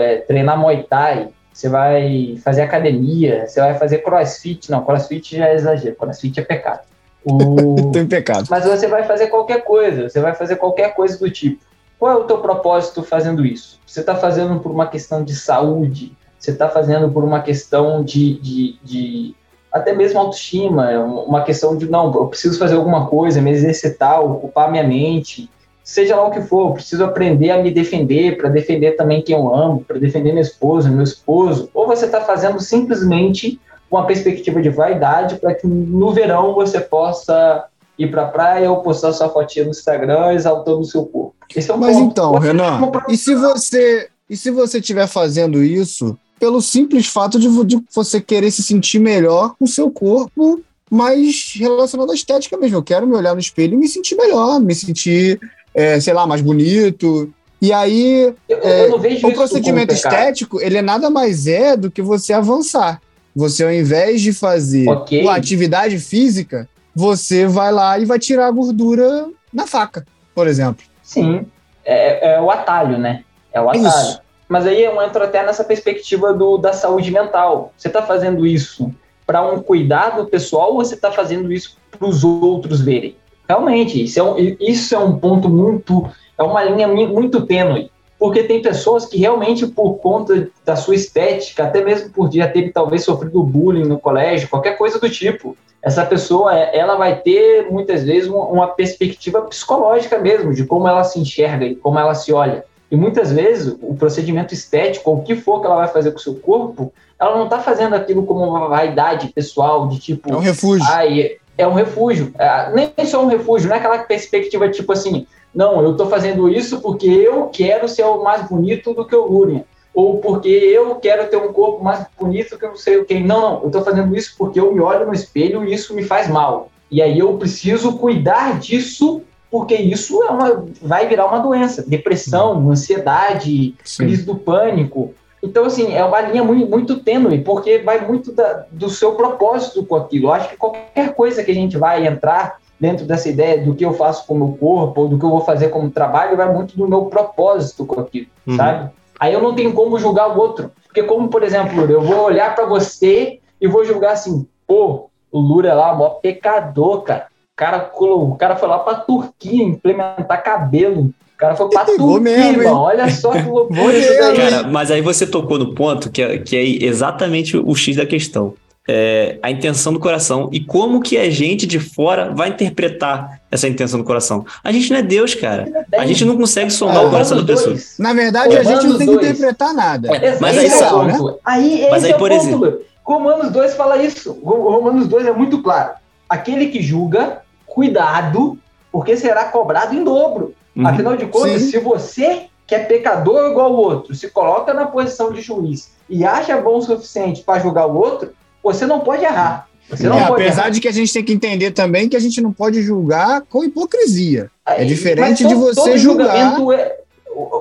é, 0.00 0.16
treinar 0.18 0.58
Muay 0.58 0.82
Thai, 0.82 1.28
você 1.52 1.68
vai 1.68 2.38
fazer 2.42 2.62
academia, 2.62 3.46
você 3.46 3.60
vai 3.60 3.78
fazer 3.78 3.98
crossfit. 3.98 4.70
Não, 4.70 4.84
crossfit 4.84 5.36
já 5.36 5.48
é 5.48 5.54
exagero, 5.54 5.96
crossfit 5.96 6.38
é 6.38 6.42
pecado. 6.42 6.80
O... 7.24 7.90
Tô 7.92 7.98
em 7.98 8.06
pecado. 8.06 8.46
Mas 8.50 8.64
você 8.64 8.88
vai 8.88 9.04
fazer 9.04 9.28
qualquer 9.28 9.64
coisa, 9.64 10.08
você 10.08 10.20
vai 10.20 10.34
fazer 10.34 10.56
qualquer 10.56 10.94
coisa 10.94 11.18
do 11.18 11.30
tipo. 11.30 11.60
qual 11.98 12.12
é 12.12 12.16
o 12.16 12.24
teu 12.24 12.38
propósito 12.38 13.02
fazendo 13.02 13.44
isso? 13.44 13.80
Você 13.86 14.00
está 14.00 14.14
fazendo 14.14 14.58
por 14.60 14.72
uma 14.72 14.86
questão 14.86 15.22
de 15.22 15.34
saúde? 15.34 16.16
Você 16.38 16.52
está 16.52 16.68
fazendo 16.68 17.10
por 17.10 17.24
uma 17.24 17.40
questão 17.40 18.04
de, 18.04 18.38
de, 18.40 18.78
de, 18.82 19.34
até 19.72 19.92
mesmo 19.92 20.20
autoestima? 20.20 20.90
Uma 21.00 21.42
questão 21.42 21.76
de, 21.76 21.90
não, 21.90 22.14
eu 22.14 22.26
preciso 22.26 22.58
fazer 22.58 22.76
alguma 22.76 23.06
coisa, 23.06 23.40
me 23.40 23.50
exercitar, 23.50 24.20
ocupar 24.22 24.70
minha 24.70 24.84
mente, 24.84 25.50
seja 25.82 26.14
lá 26.14 26.26
o 26.26 26.30
que 26.30 26.42
for, 26.42 26.68
eu 26.68 26.74
preciso 26.74 27.02
aprender 27.02 27.50
a 27.50 27.62
me 27.62 27.70
defender, 27.70 28.36
para 28.36 28.50
defender 28.50 28.92
também 28.92 29.22
quem 29.22 29.34
eu 29.34 29.54
amo, 29.54 29.82
para 29.82 29.98
defender 29.98 30.32
minha 30.32 30.42
esposa, 30.42 30.90
meu 30.90 31.02
esposo. 31.02 31.70
Ou 31.72 31.86
você 31.86 32.04
está 32.04 32.20
fazendo 32.20 32.60
simplesmente 32.60 33.58
uma 33.90 34.06
perspectiva 34.06 34.60
de 34.60 34.68
vaidade 34.68 35.36
para 35.36 35.54
que 35.54 35.66
no 35.66 36.12
verão 36.12 36.54
você 36.54 36.78
possa 36.78 37.64
ir 37.98 38.10
para 38.10 38.22
a 38.24 38.28
praia 38.28 38.70
ou 38.70 38.82
postar 38.82 39.12
sua 39.12 39.30
fotinha 39.30 39.64
no 39.64 39.70
Instagram 39.70 40.32
exaltando 40.34 40.80
o 40.80 40.84
seu 40.84 41.06
corpo. 41.06 41.34
Esse 41.56 41.70
é 41.70 41.74
um 41.74 41.78
Mas 41.78 41.96
ponto. 41.96 42.10
então, 42.10 42.32
Renan, 42.34 42.80
e 43.08 43.16
se 43.16 43.34
você 43.34 44.08
e 44.28 44.36
se 44.36 44.50
você 44.50 44.78
estiver 44.78 45.06
fazendo 45.06 45.62
isso 45.64 46.18
pelo 46.38 46.60
simples 46.60 47.06
fato 47.06 47.38
de, 47.38 47.48
de 47.64 47.82
você 47.94 48.20
querer 48.20 48.50
se 48.50 48.62
sentir 48.62 48.98
melhor 48.98 49.54
com 49.58 49.64
o 49.64 49.68
seu 49.68 49.90
corpo, 49.90 50.62
mas 50.90 51.52
relacionado 51.56 52.10
à 52.10 52.14
estética 52.14 52.56
mesmo. 52.56 52.78
Eu 52.78 52.82
quero 52.82 53.06
me 53.06 53.14
olhar 53.14 53.34
no 53.34 53.40
espelho 53.40 53.74
e 53.74 53.76
me 53.76 53.88
sentir 53.88 54.16
melhor, 54.16 54.60
me 54.60 54.74
sentir, 54.74 55.40
é, 55.74 56.00
sei 56.00 56.14
lá, 56.14 56.26
mais 56.26 56.40
bonito. 56.40 57.32
E 57.60 57.72
aí, 57.72 58.34
eu, 58.48 58.58
é, 58.62 58.88
eu 58.88 59.28
o 59.28 59.32
procedimento 59.32 59.92
estético, 59.92 60.60
ele 60.60 60.78
é 60.78 60.82
nada 60.82 61.10
mais 61.10 61.46
é 61.46 61.76
do 61.76 61.90
que 61.90 62.00
você 62.00 62.32
avançar. 62.32 63.00
Você, 63.34 63.64
ao 63.64 63.72
invés 63.72 64.20
de 64.20 64.32
fazer 64.32 64.88
okay. 64.88 65.22
uma 65.22 65.34
atividade 65.34 65.98
física, 65.98 66.68
você 66.94 67.46
vai 67.46 67.70
lá 67.70 67.98
e 67.98 68.04
vai 68.04 68.18
tirar 68.18 68.46
a 68.46 68.50
gordura 68.50 69.28
na 69.52 69.66
faca, 69.66 70.04
por 70.34 70.46
exemplo. 70.46 70.84
Sim, 71.02 71.46
é, 71.84 72.34
é 72.34 72.40
o 72.40 72.50
atalho, 72.50 72.98
né? 72.98 73.22
É 73.52 73.60
o 73.60 73.68
atalho. 73.68 73.86
Isso. 73.86 74.27
Mas 74.48 74.66
aí 74.66 74.82
eu 74.82 75.00
entro 75.02 75.22
até 75.22 75.44
nessa 75.44 75.62
perspectiva 75.62 76.32
do, 76.32 76.56
da 76.56 76.72
saúde 76.72 77.10
mental. 77.10 77.72
Você 77.76 77.88
está 77.88 78.02
fazendo 78.02 78.46
isso 78.46 78.90
para 79.26 79.42
um 79.42 79.60
cuidado 79.60 80.24
pessoal 80.26 80.70
ou 80.70 80.76
você 80.76 80.94
está 80.94 81.12
fazendo 81.12 81.52
isso 81.52 81.76
para 81.90 82.08
os 82.08 82.24
outros 82.24 82.80
verem? 82.80 83.14
Realmente, 83.46 84.02
isso 84.02 84.18
é, 84.18 84.22
um, 84.22 84.36
isso 84.58 84.94
é 84.94 84.98
um 84.98 85.18
ponto 85.18 85.48
muito. 85.48 86.08
É 86.36 86.42
uma 86.42 86.64
linha 86.64 86.88
muito 86.88 87.46
tênue. 87.46 87.90
Porque 88.18 88.42
tem 88.42 88.60
pessoas 88.60 89.06
que 89.06 89.16
realmente, 89.16 89.66
por 89.66 89.98
conta 89.98 90.50
da 90.64 90.74
sua 90.74 90.94
estética, 90.94 91.64
até 91.64 91.84
mesmo 91.84 92.10
por 92.10 92.32
já 92.32 92.48
ter 92.48 92.72
talvez 92.72 93.04
sofrido 93.04 93.42
bullying 93.42 93.84
no 93.86 93.98
colégio, 93.98 94.48
qualquer 94.48 94.76
coisa 94.76 94.98
do 94.98 95.08
tipo, 95.08 95.56
essa 95.80 96.04
pessoa 96.04 96.52
ela 96.52 96.96
vai 96.96 97.20
ter 97.20 97.70
muitas 97.70 98.02
vezes 98.02 98.28
uma 98.28 98.66
perspectiva 98.66 99.42
psicológica 99.42 100.18
mesmo 100.18 100.52
de 100.52 100.66
como 100.66 100.88
ela 100.88 101.04
se 101.04 101.20
enxerga 101.20 101.64
e 101.64 101.76
como 101.76 101.98
ela 101.98 102.14
se 102.14 102.32
olha. 102.32 102.64
E 102.90 102.96
muitas 102.96 103.30
vezes 103.32 103.76
o 103.82 103.94
procedimento 103.94 104.54
estético, 104.54 105.10
ou 105.10 105.18
o 105.18 105.22
que 105.22 105.36
for 105.36 105.60
que 105.60 105.66
ela 105.66 105.76
vai 105.76 105.88
fazer 105.88 106.10
com 106.10 106.18
o 106.18 106.20
seu 106.20 106.34
corpo, 106.36 106.92
ela 107.18 107.36
não 107.36 107.44
está 107.44 107.58
fazendo 107.58 107.94
aquilo 107.94 108.24
como 108.24 108.44
uma 108.44 108.68
vaidade 108.68 109.28
pessoal, 109.28 109.88
de 109.88 109.98
tipo. 109.98 110.32
É 110.32 110.36
um 110.36 110.40
refúgio. 110.40 110.86
Ai, 110.88 111.36
é 111.56 111.66
um 111.66 111.74
refúgio. 111.74 112.32
É, 112.38 112.72
nem 112.72 113.06
só 113.06 113.22
um 113.22 113.26
refúgio, 113.26 113.68
não 113.68 113.76
é 113.76 113.78
aquela 113.78 113.98
perspectiva 113.98 114.68
tipo 114.68 114.92
assim, 114.92 115.26
não, 115.54 115.82
eu 115.82 115.92
estou 115.92 116.08
fazendo 116.08 116.48
isso 116.48 116.80
porque 116.80 117.08
eu 117.08 117.46
quero 117.46 117.88
ser 117.88 118.04
o 118.04 118.22
mais 118.22 118.48
bonito 118.48 118.94
do 118.94 119.04
que 119.04 119.16
o 119.16 119.26
Lúria. 119.26 119.64
Ou 119.92 120.18
porque 120.18 120.48
eu 120.48 120.94
quero 120.96 121.28
ter 121.28 121.36
um 121.36 121.52
corpo 121.52 121.82
mais 121.82 122.06
bonito 122.18 122.56
que 122.56 122.64
eu 122.64 122.70
não 122.70 122.76
sei 122.76 122.98
o 122.98 123.04
quê. 123.04 123.18
Não, 123.18 123.40
não, 123.40 123.60
eu 123.62 123.66
estou 123.66 123.82
fazendo 123.82 124.16
isso 124.16 124.34
porque 124.38 124.60
eu 124.60 124.72
me 124.72 124.80
olho 124.80 125.06
no 125.06 125.12
espelho 125.12 125.64
e 125.64 125.74
isso 125.74 125.94
me 125.94 126.04
faz 126.04 126.28
mal. 126.28 126.70
E 126.90 127.02
aí 127.02 127.18
eu 127.18 127.36
preciso 127.36 127.98
cuidar 127.98 128.60
disso 128.60 129.22
porque 129.50 129.74
isso 129.74 130.22
é 130.22 130.30
uma, 130.30 130.64
vai 130.82 131.06
virar 131.06 131.26
uma 131.26 131.38
doença. 131.38 131.82
Depressão, 131.86 132.70
ansiedade, 132.70 133.74
Sim. 133.82 134.04
crise 134.04 134.24
do 134.24 134.34
pânico. 134.34 135.14
Então, 135.42 135.64
assim, 135.64 135.94
é 135.94 136.04
uma 136.04 136.20
linha 136.20 136.42
muito, 136.42 136.66
muito 136.66 137.00
tênue, 137.00 137.40
porque 137.42 137.78
vai 137.78 138.06
muito 138.06 138.32
da, 138.32 138.66
do 138.70 138.90
seu 138.90 139.12
propósito 139.12 139.84
com 139.84 139.96
aquilo. 139.96 140.26
Eu 140.26 140.32
acho 140.32 140.48
que 140.50 140.56
qualquer 140.56 141.14
coisa 141.14 141.42
que 141.42 141.50
a 141.50 141.54
gente 141.54 141.78
vai 141.78 142.06
entrar 142.06 142.58
dentro 142.78 143.06
dessa 143.06 143.28
ideia 143.28 143.64
do 143.64 143.74
que 143.74 143.84
eu 143.84 143.92
faço 143.94 144.26
com 144.26 144.34
o 144.34 144.38
meu 144.38 144.58
corpo, 144.58 145.00
ou 145.00 145.08
do 145.08 145.18
que 145.18 145.24
eu 145.24 145.30
vou 145.30 145.40
fazer 145.40 145.68
como 145.68 145.90
trabalho, 145.90 146.36
vai 146.36 146.52
muito 146.52 146.76
do 146.76 146.88
meu 146.88 147.06
propósito 147.06 147.86
com 147.86 148.00
aquilo, 148.00 148.26
uhum. 148.46 148.56
sabe? 148.56 148.90
Aí 149.18 149.32
eu 149.32 149.42
não 149.42 149.54
tenho 149.54 149.72
como 149.72 149.98
julgar 149.98 150.36
o 150.36 150.38
outro. 150.38 150.70
Porque, 150.84 151.02
como, 151.02 151.28
por 151.28 151.42
exemplo, 151.42 151.90
eu 151.90 152.00
vou 152.00 152.22
olhar 152.22 152.54
para 152.54 152.66
você 152.66 153.40
e 153.60 153.66
vou 153.66 153.84
julgar 153.84 154.12
assim, 154.12 154.46
pô, 154.66 155.08
o 155.30 155.40
Lura 155.40 155.74
lá, 155.74 155.92
o 155.92 155.98
maior 155.98 156.20
pecador, 156.20 157.02
cara 157.02 157.26
cara, 157.58 157.90
o 157.92 158.36
cara 158.36 158.54
foi 158.54 158.68
lá 158.68 158.78
pra 158.78 158.94
Turquia 158.94 159.64
implementar 159.64 160.44
cabelo. 160.44 161.06
O 161.06 161.36
cara 161.36 161.56
foi 161.56 161.68
pra 161.68 161.84
Turquia, 161.84 162.20
mesmo, 162.20 162.62
irmão. 162.62 162.82
Olha 162.82 163.10
só 163.10 163.32
que 163.32 163.42
loucura 163.50 163.98
isso 163.98 164.16
daí. 164.16 164.36
Cara, 164.36 164.62
mas 164.68 164.92
aí 164.92 165.02
você 165.02 165.26
tocou 165.26 165.58
no 165.58 165.74
ponto 165.74 166.08
que 166.08 166.22
é, 166.22 166.38
que 166.38 166.56
é 166.56 166.62
exatamente 166.86 167.56
o 167.56 167.74
X 167.74 167.96
da 167.96 168.06
questão. 168.06 168.54
É, 168.90 169.38
a 169.42 169.50
intenção 169.50 169.92
do 169.92 170.00
coração 170.00 170.48
e 170.50 170.60
como 170.60 171.02
que 171.02 171.18
a 171.18 171.28
gente 171.28 171.66
de 171.66 171.78
fora 171.78 172.32
vai 172.34 172.48
interpretar 172.48 173.38
essa 173.50 173.68
intenção 173.68 173.98
do 173.98 174.04
coração. 174.04 174.46
A 174.64 174.72
gente 174.72 174.90
não 174.90 175.00
é 175.00 175.02
Deus, 175.02 175.34
cara. 175.34 175.86
A 175.92 176.06
gente 176.06 176.24
não 176.24 176.38
consegue 176.38 176.70
sondar 176.70 177.04
o 177.04 177.10
coração 177.10 177.36
da 177.36 177.44
pessoa. 177.44 177.76
Na 177.98 178.14
verdade, 178.14 178.56
a 178.56 178.62
gente 178.62 178.86
não 178.86 178.96
tem 178.96 179.06
que 179.08 179.14
interpretar 179.14 179.74
nada. 179.74 180.16
É, 180.16 180.38
mas 180.40 180.56
aí, 180.56 180.66
é 180.66 180.70
sabe, 180.70 181.12
né? 181.12 181.34
aí 181.44 181.86
mas 181.90 182.04
aí, 182.04 182.12
é 182.12 182.14
por 182.14 182.32
exemplo, 182.32 182.80
Romanos 183.04 183.50
2 183.50 183.74
fala 183.74 184.02
isso. 184.02 184.32
Romanos 184.42 185.06
2 185.06 185.26
é 185.26 185.32
muito 185.32 185.60
claro. 185.60 185.90
Aquele 186.28 186.68
que 186.68 186.82
julga 186.82 187.42
cuidado, 187.68 188.58
porque 188.90 189.16
será 189.16 189.44
cobrado 189.46 189.94
em 189.94 190.02
dobro. 190.02 190.54
Uhum. 190.74 190.86
Afinal 190.86 191.16
de 191.16 191.26
contas, 191.26 191.62
Sim. 191.62 191.70
se 191.70 191.78
você, 191.78 192.46
que 192.66 192.74
é 192.74 192.80
pecador 192.80 193.50
igual 193.50 193.72
o 193.72 193.76
outro, 193.76 194.14
se 194.14 194.30
coloca 194.30 194.72
na 194.74 194.86
posição 194.86 195.32
de 195.32 195.40
juiz 195.40 195.90
e 196.08 196.24
acha 196.24 196.56
bom 196.56 196.78
o 196.78 196.82
suficiente 196.82 197.42
para 197.42 197.60
julgar 197.60 197.86
o 197.86 197.96
outro, 197.96 198.32
você 198.62 198.86
não 198.86 199.00
pode 199.00 199.24
errar. 199.24 199.68
Você 199.88 200.08
não 200.08 200.18
é, 200.18 200.26
pode 200.26 200.42
apesar 200.42 200.62
errar. 200.62 200.70
de 200.70 200.80
que 200.80 200.88
a 200.88 200.92
gente 200.92 201.12
tem 201.12 201.24
que 201.24 201.32
entender 201.32 201.70
também 201.70 202.08
que 202.08 202.16
a 202.16 202.20
gente 202.20 202.40
não 202.40 202.52
pode 202.52 202.82
julgar 202.82 203.42
com 203.42 203.64
hipocrisia. 203.64 204.50
é 204.66 204.84
diferente 204.84 205.46
de 205.46 205.54
você 205.54 205.96
julgar. 205.96 206.36
É... 206.36 206.98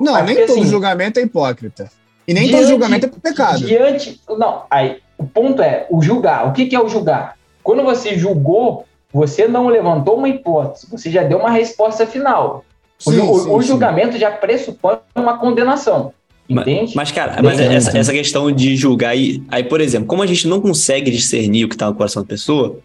Não, 0.01 0.23
nem 0.23 0.45
todo 0.45 0.59
assim, 0.59 0.65
julgamento 0.65 1.19
é 1.19 1.23
hipócrita. 1.23 1.89
E 2.27 2.33
nem 2.33 2.43
diante, 2.43 2.57
todo 2.57 2.69
julgamento 2.69 3.05
é 3.05 3.09
pecado. 3.09 3.65
Diante. 3.65 4.21
Não, 4.37 4.63
aí, 4.69 4.97
o 5.17 5.25
ponto 5.25 5.61
é 5.61 5.87
o 5.89 6.01
julgar. 6.01 6.47
O 6.47 6.51
que, 6.51 6.65
que 6.65 6.75
é 6.75 6.79
o 6.79 6.89
julgar? 6.89 7.37
Quando 7.63 7.83
você 7.83 8.17
julgou 8.17 8.85
você 9.17 9.47
não 9.47 9.67
levantou 9.67 10.15
uma 10.15 10.29
hipótese, 10.29 10.85
você 10.91 11.09
já 11.09 11.23
deu 11.23 11.39
uma 11.39 11.49
resposta 11.49 12.05
final. 12.05 12.63
Sim, 12.99 13.19
o, 13.19 13.39
sim, 13.39 13.49
o, 13.49 13.61
julgamento 13.63 14.13
sim. 14.13 14.19
já 14.19 14.29
pressupõe 14.29 14.97
uma 15.15 15.39
condenação. 15.39 16.13
Entende? 16.47 16.93
Mas, 16.95 17.09
mas 17.09 17.11
cara, 17.11 17.41
mas 17.41 17.59
essa, 17.59 17.97
essa, 17.97 18.13
questão 18.13 18.51
de 18.51 18.75
julgar 18.75 19.09
aí, 19.09 19.41
aí, 19.49 19.63
por 19.63 19.81
exemplo, 19.81 20.07
como 20.07 20.21
a 20.21 20.27
gente 20.27 20.47
não 20.47 20.61
consegue 20.61 21.09
discernir 21.09 21.65
o 21.65 21.67
que 21.67 21.73
está 21.73 21.87
no 21.87 21.95
coração 21.95 22.21
da 22.21 22.27
pessoa, 22.27 22.69
o 22.69 22.81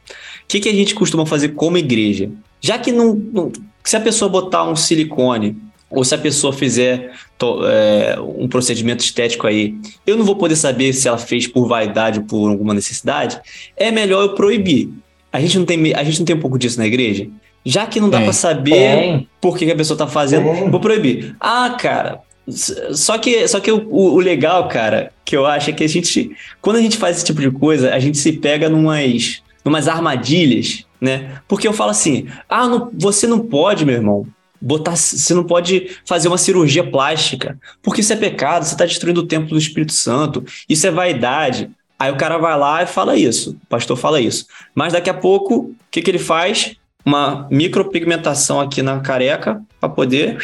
que, 0.48 0.58
que 0.58 0.70
a 0.70 0.72
gente 0.72 0.94
costuma 0.94 1.26
fazer 1.26 1.50
como 1.50 1.76
igreja? 1.76 2.30
Já 2.62 2.78
que 2.78 2.90
não, 2.90 3.14
não 3.14 3.52
se 3.84 3.94
a 3.94 4.00
pessoa 4.00 4.30
botar 4.30 4.64
um 4.64 4.74
silicone 4.74 5.56
ou 5.90 6.02
se 6.02 6.14
a 6.14 6.18
pessoa 6.18 6.52
fizer 6.52 7.12
to, 7.36 7.60
é, 7.66 8.18
um 8.18 8.48
procedimento 8.48 9.04
estético 9.04 9.46
aí, 9.46 9.76
eu 10.06 10.16
não 10.16 10.24
vou 10.24 10.36
poder 10.36 10.56
saber 10.56 10.94
se 10.94 11.06
ela 11.06 11.18
fez 11.18 11.46
por 11.46 11.68
vaidade 11.68 12.20
ou 12.20 12.24
por 12.24 12.48
alguma 12.48 12.72
necessidade, 12.72 13.38
é 13.76 13.90
melhor 13.90 14.22
eu 14.22 14.34
proibir. 14.34 14.88
A 15.32 15.40
gente 15.40 15.58
não 15.58 15.64
tem, 15.64 15.94
a 15.94 16.04
gente 16.04 16.18
não 16.18 16.26
tem 16.26 16.36
um 16.36 16.40
pouco 16.40 16.58
disso 16.58 16.78
na 16.78 16.86
igreja? 16.86 17.26
Já 17.64 17.86
que 17.86 18.00
não 18.00 18.10
dá 18.10 18.20
para 18.20 18.32
saber 18.32 19.26
por 19.40 19.56
que, 19.56 19.70
a 19.70 19.76
pessoa 19.76 19.96
tá 19.96 20.06
fazendo, 20.06 20.70
vou 20.70 20.80
proibir. 20.80 21.36
Ah, 21.40 21.76
cara, 21.80 22.20
só 22.48 23.16
que, 23.18 23.46
só 23.46 23.60
que 23.60 23.70
o, 23.70 23.88
o, 23.88 24.18
legal, 24.18 24.68
cara, 24.68 25.12
que 25.24 25.36
eu 25.36 25.46
acho 25.46 25.70
é 25.70 25.72
que 25.72 25.84
a 25.84 25.88
gente, 25.88 26.32
quando 26.60 26.76
a 26.76 26.82
gente 26.82 26.96
faz 26.96 27.16
esse 27.16 27.24
tipo 27.24 27.40
de 27.40 27.50
coisa, 27.50 27.94
a 27.94 27.98
gente 28.00 28.18
se 28.18 28.32
pega 28.32 28.68
numas, 28.68 29.42
numas 29.64 29.86
armadilhas, 29.86 30.84
né? 31.00 31.40
Porque 31.46 31.68
eu 31.68 31.72
falo 31.72 31.90
assim: 31.90 32.26
ah, 32.48 32.66
não, 32.66 32.90
você 32.92 33.26
não 33.28 33.38
pode, 33.38 33.84
meu 33.86 33.94
irmão, 33.94 34.26
botar, 34.60 34.96
você 34.96 35.34
não 35.34 35.44
pode 35.44 35.90
fazer 36.04 36.28
uma 36.28 36.38
cirurgia 36.38 36.84
plástica, 36.84 37.58
porque 37.80 38.00
isso 38.00 38.12
é 38.12 38.16
pecado, 38.16 38.64
você 38.64 38.74
está 38.74 38.86
destruindo 38.86 39.20
o 39.20 39.26
templo 39.26 39.50
do 39.50 39.58
Espírito 39.58 39.92
Santo, 39.92 40.44
isso 40.68 40.86
é 40.86 40.90
vaidade. 40.90 41.70
Aí 42.02 42.10
o 42.10 42.16
cara 42.16 42.36
vai 42.36 42.58
lá 42.58 42.82
e 42.82 42.86
fala 42.86 43.16
isso, 43.16 43.56
o 43.62 43.66
pastor 43.68 43.96
fala 43.96 44.20
isso. 44.20 44.44
Mas 44.74 44.92
daqui 44.92 45.08
a 45.08 45.14
pouco, 45.14 45.54
o 45.54 45.74
que, 45.88 46.02
que 46.02 46.10
ele 46.10 46.18
faz? 46.18 46.74
Uma 47.06 47.46
micropigmentação 47.48 48.60
aqui 48.60 48.82
na 48.82 48.98
careca 48.98 49.62
para 49.78 49.88
poder 49.88 50.36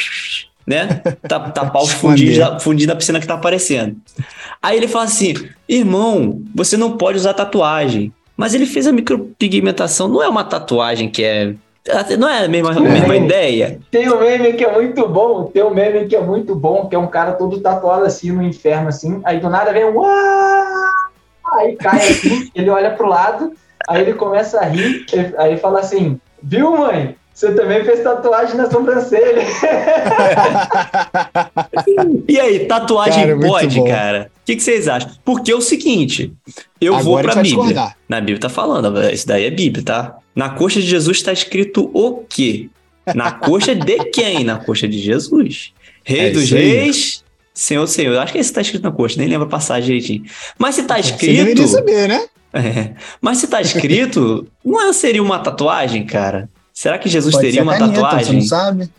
né? 0.65 1.03
Tapar 1.27 1.83
os 1.83 1.91
fundinhos 1.99 2.39
da, 2.39 2.61
fundinho 2.61 2.87
da 2.87 2.95
piscina 2.95 3.19
que 3.19 3.27
tá 3.27 3.35
aparecendo. 3.35 3.97
Aí 4.63 4.77
ele 4.77 4.87
fala 4.87 5.07
assim: 5.07 5.35
irmão, 5.69 6.41
você 6.55 6.77
não 6.77 6.97
pode 6.97 7.19
usar 7.19 7.35
tatuagem. 7.35 8.13
Mas 8.37 8.55
ele 8.55 8.65
fez 8.65 8.87
a 8.87 8.93
micropigmentação, 8.93 10.07
não 10.07 10.23
é 10.23 10.29
uma 10.29 10.45
tatuagem 10.45 11.11
que 11.11 11.25
é. 11.25 11.55
Não 12.17 12.29
é 12.29 12.45
a 12.45 12.49
mesma, 12.49 12.71
a 12.71 12.81
mesma 12.81 13.17
ideia? 13.17 13.81
Tem 13.91 14.09
um 14.09 14.21
meme 14.21 14.53
que 14.53 14.65
é 14.65 14.73
muito 14.73 15.09
bom, 15.09 15.47
tem 15.47 15.65
um 15.65 15.75
meme 15.75 16.07
que 16.07 16.15
é 16.15 16.21
muito 16.21 16.55
bom, 16.55 16.87
que 16.87 16.95
é 16.95 16.99
um 16.99 17.09
cara 17.09 17.33
todo 17.33 17.59
tatuado 17.59 18.05
assim 18.05 18.31
no 18.31 18.45
inferno, 18.45 18.89
assim. 18.89 19.21
Aí 19.25 19.41
do 19.41 19.51
nada 19.51 19.73
vem 19.73 19.87
um. 19.87 20.01
Aí 21.53 21.77
cai 21.77 21.99
assim, 21.99 22.51
ele 22.55 22.71
olha 22.71 22.91
pro 22.91 23.09
lado, 23.09 23.53
aí 23.89 24.03
ele 24.03 24.15
começa 24.15 24.61
a 24.61 24.65
rir, 24.65 25.07
aí 25.39 25.57
fala 25.57 25.81
assim: 25.81 26.21
Viu, 26.43 26.77
mãe? 26.77 27.17
Você 27.39 27.55
também 27.55 27.85
fez 27.85 28.03
tatuagem 28.03 28.57
na 28.57 28.69
sobrancelha. 28.69 29.43
e 32.27 32.41
aí, 32.41 32.67
tatuagem 32.67 33.29
cara, 33.29 33.39
pode, 33.39 33.85
cara? 33.85 34.31
O 34.43 34.45
que, 34.45 34.57
que, 34.57 34.63
vocês 34.63 34.89
acham? 34.89 35.13
Porque 35.25 35.53
é 35.53 35.55
o 35.55 35.61
seguinte, 35.61 36.33
eu 36.81 36.97
Agora 36.97 37.05
vou 37.05 37.19
pra 37.21 37.35
Bíblia. 37.37 37.45
Discordar. 37.45 37.97
Na 38.09 38.19
Bíblia 38.21 38.41
tá 38.41 38.49
falando, 38.49 39.01
isso 39.13 39.25
daí 39.25 39.45
é 39.45 39.51
Bíblia, 39.53 39.85
tá? 39.85 40.17
Na 40.35 40.51
coxa 40.51 40.81
de 40.81 40.89
Jesus 40.89 41.19
está 41.19 41.33
escrito 41.33 41.89
o 41.95 42.25
quê? 42.29 42.69
Na 43.15 43.31
coxa 43.31 43.73
de 43.73 43.99
quem? 44.07 44.43
Na 44.43 44.57
coxa 44.59 44.89
de 44.89 44.99
Jesus. 44.99 45.73
Rei 46.03 46.27
é 46.27 46.31
dos 46.31 46.51
reis, 46.51 47.23
Senhor, 47.59 47.85
Senhor. 47.89 48.15
Eu 48.15 48.21
acho 48.21 48.33
que 48.33 48.39
esse 48.39 48.53
tá 48.53 48.61
escrito 48.61 48.85
na 48.85 48.93
coxa, 48.93 49.19
nem 49.19 49.29
lembro 49.29 49.49
a 49.49 49.51
passagem 49.51 49.87
direitinho. 49.87 50.23
Mas 50.57 50.77
se 50.77 50.85
tá 50.85 50.97
escrito. 51.01 51.61
Você 51.61 51.75
saber, 51.75 52.09
né? 52.09 52.25
É. 52.53 52.93
Mas 53.21 53.39
se 53.39 53.49
tá 53.49 53.61
escrito, 53.61 54.47
não 54.65 54.93
seria 54.93 55.21
uma 55.21 55.41
tatuagem, 55.41 56.07
cara? 56.07 56.49
Será 56.73 56.99
que 56.99 57.09
Jesus 57.09 57.35
Pode 57.35 57.45
teria 57.45 57.65
uma 57.65 57.77
caneta, 57.77 58.01
tatuagem? 58.01 58.27
Você 58.27 58.33
não 58.33 58.43
sabe? 58.43 58.91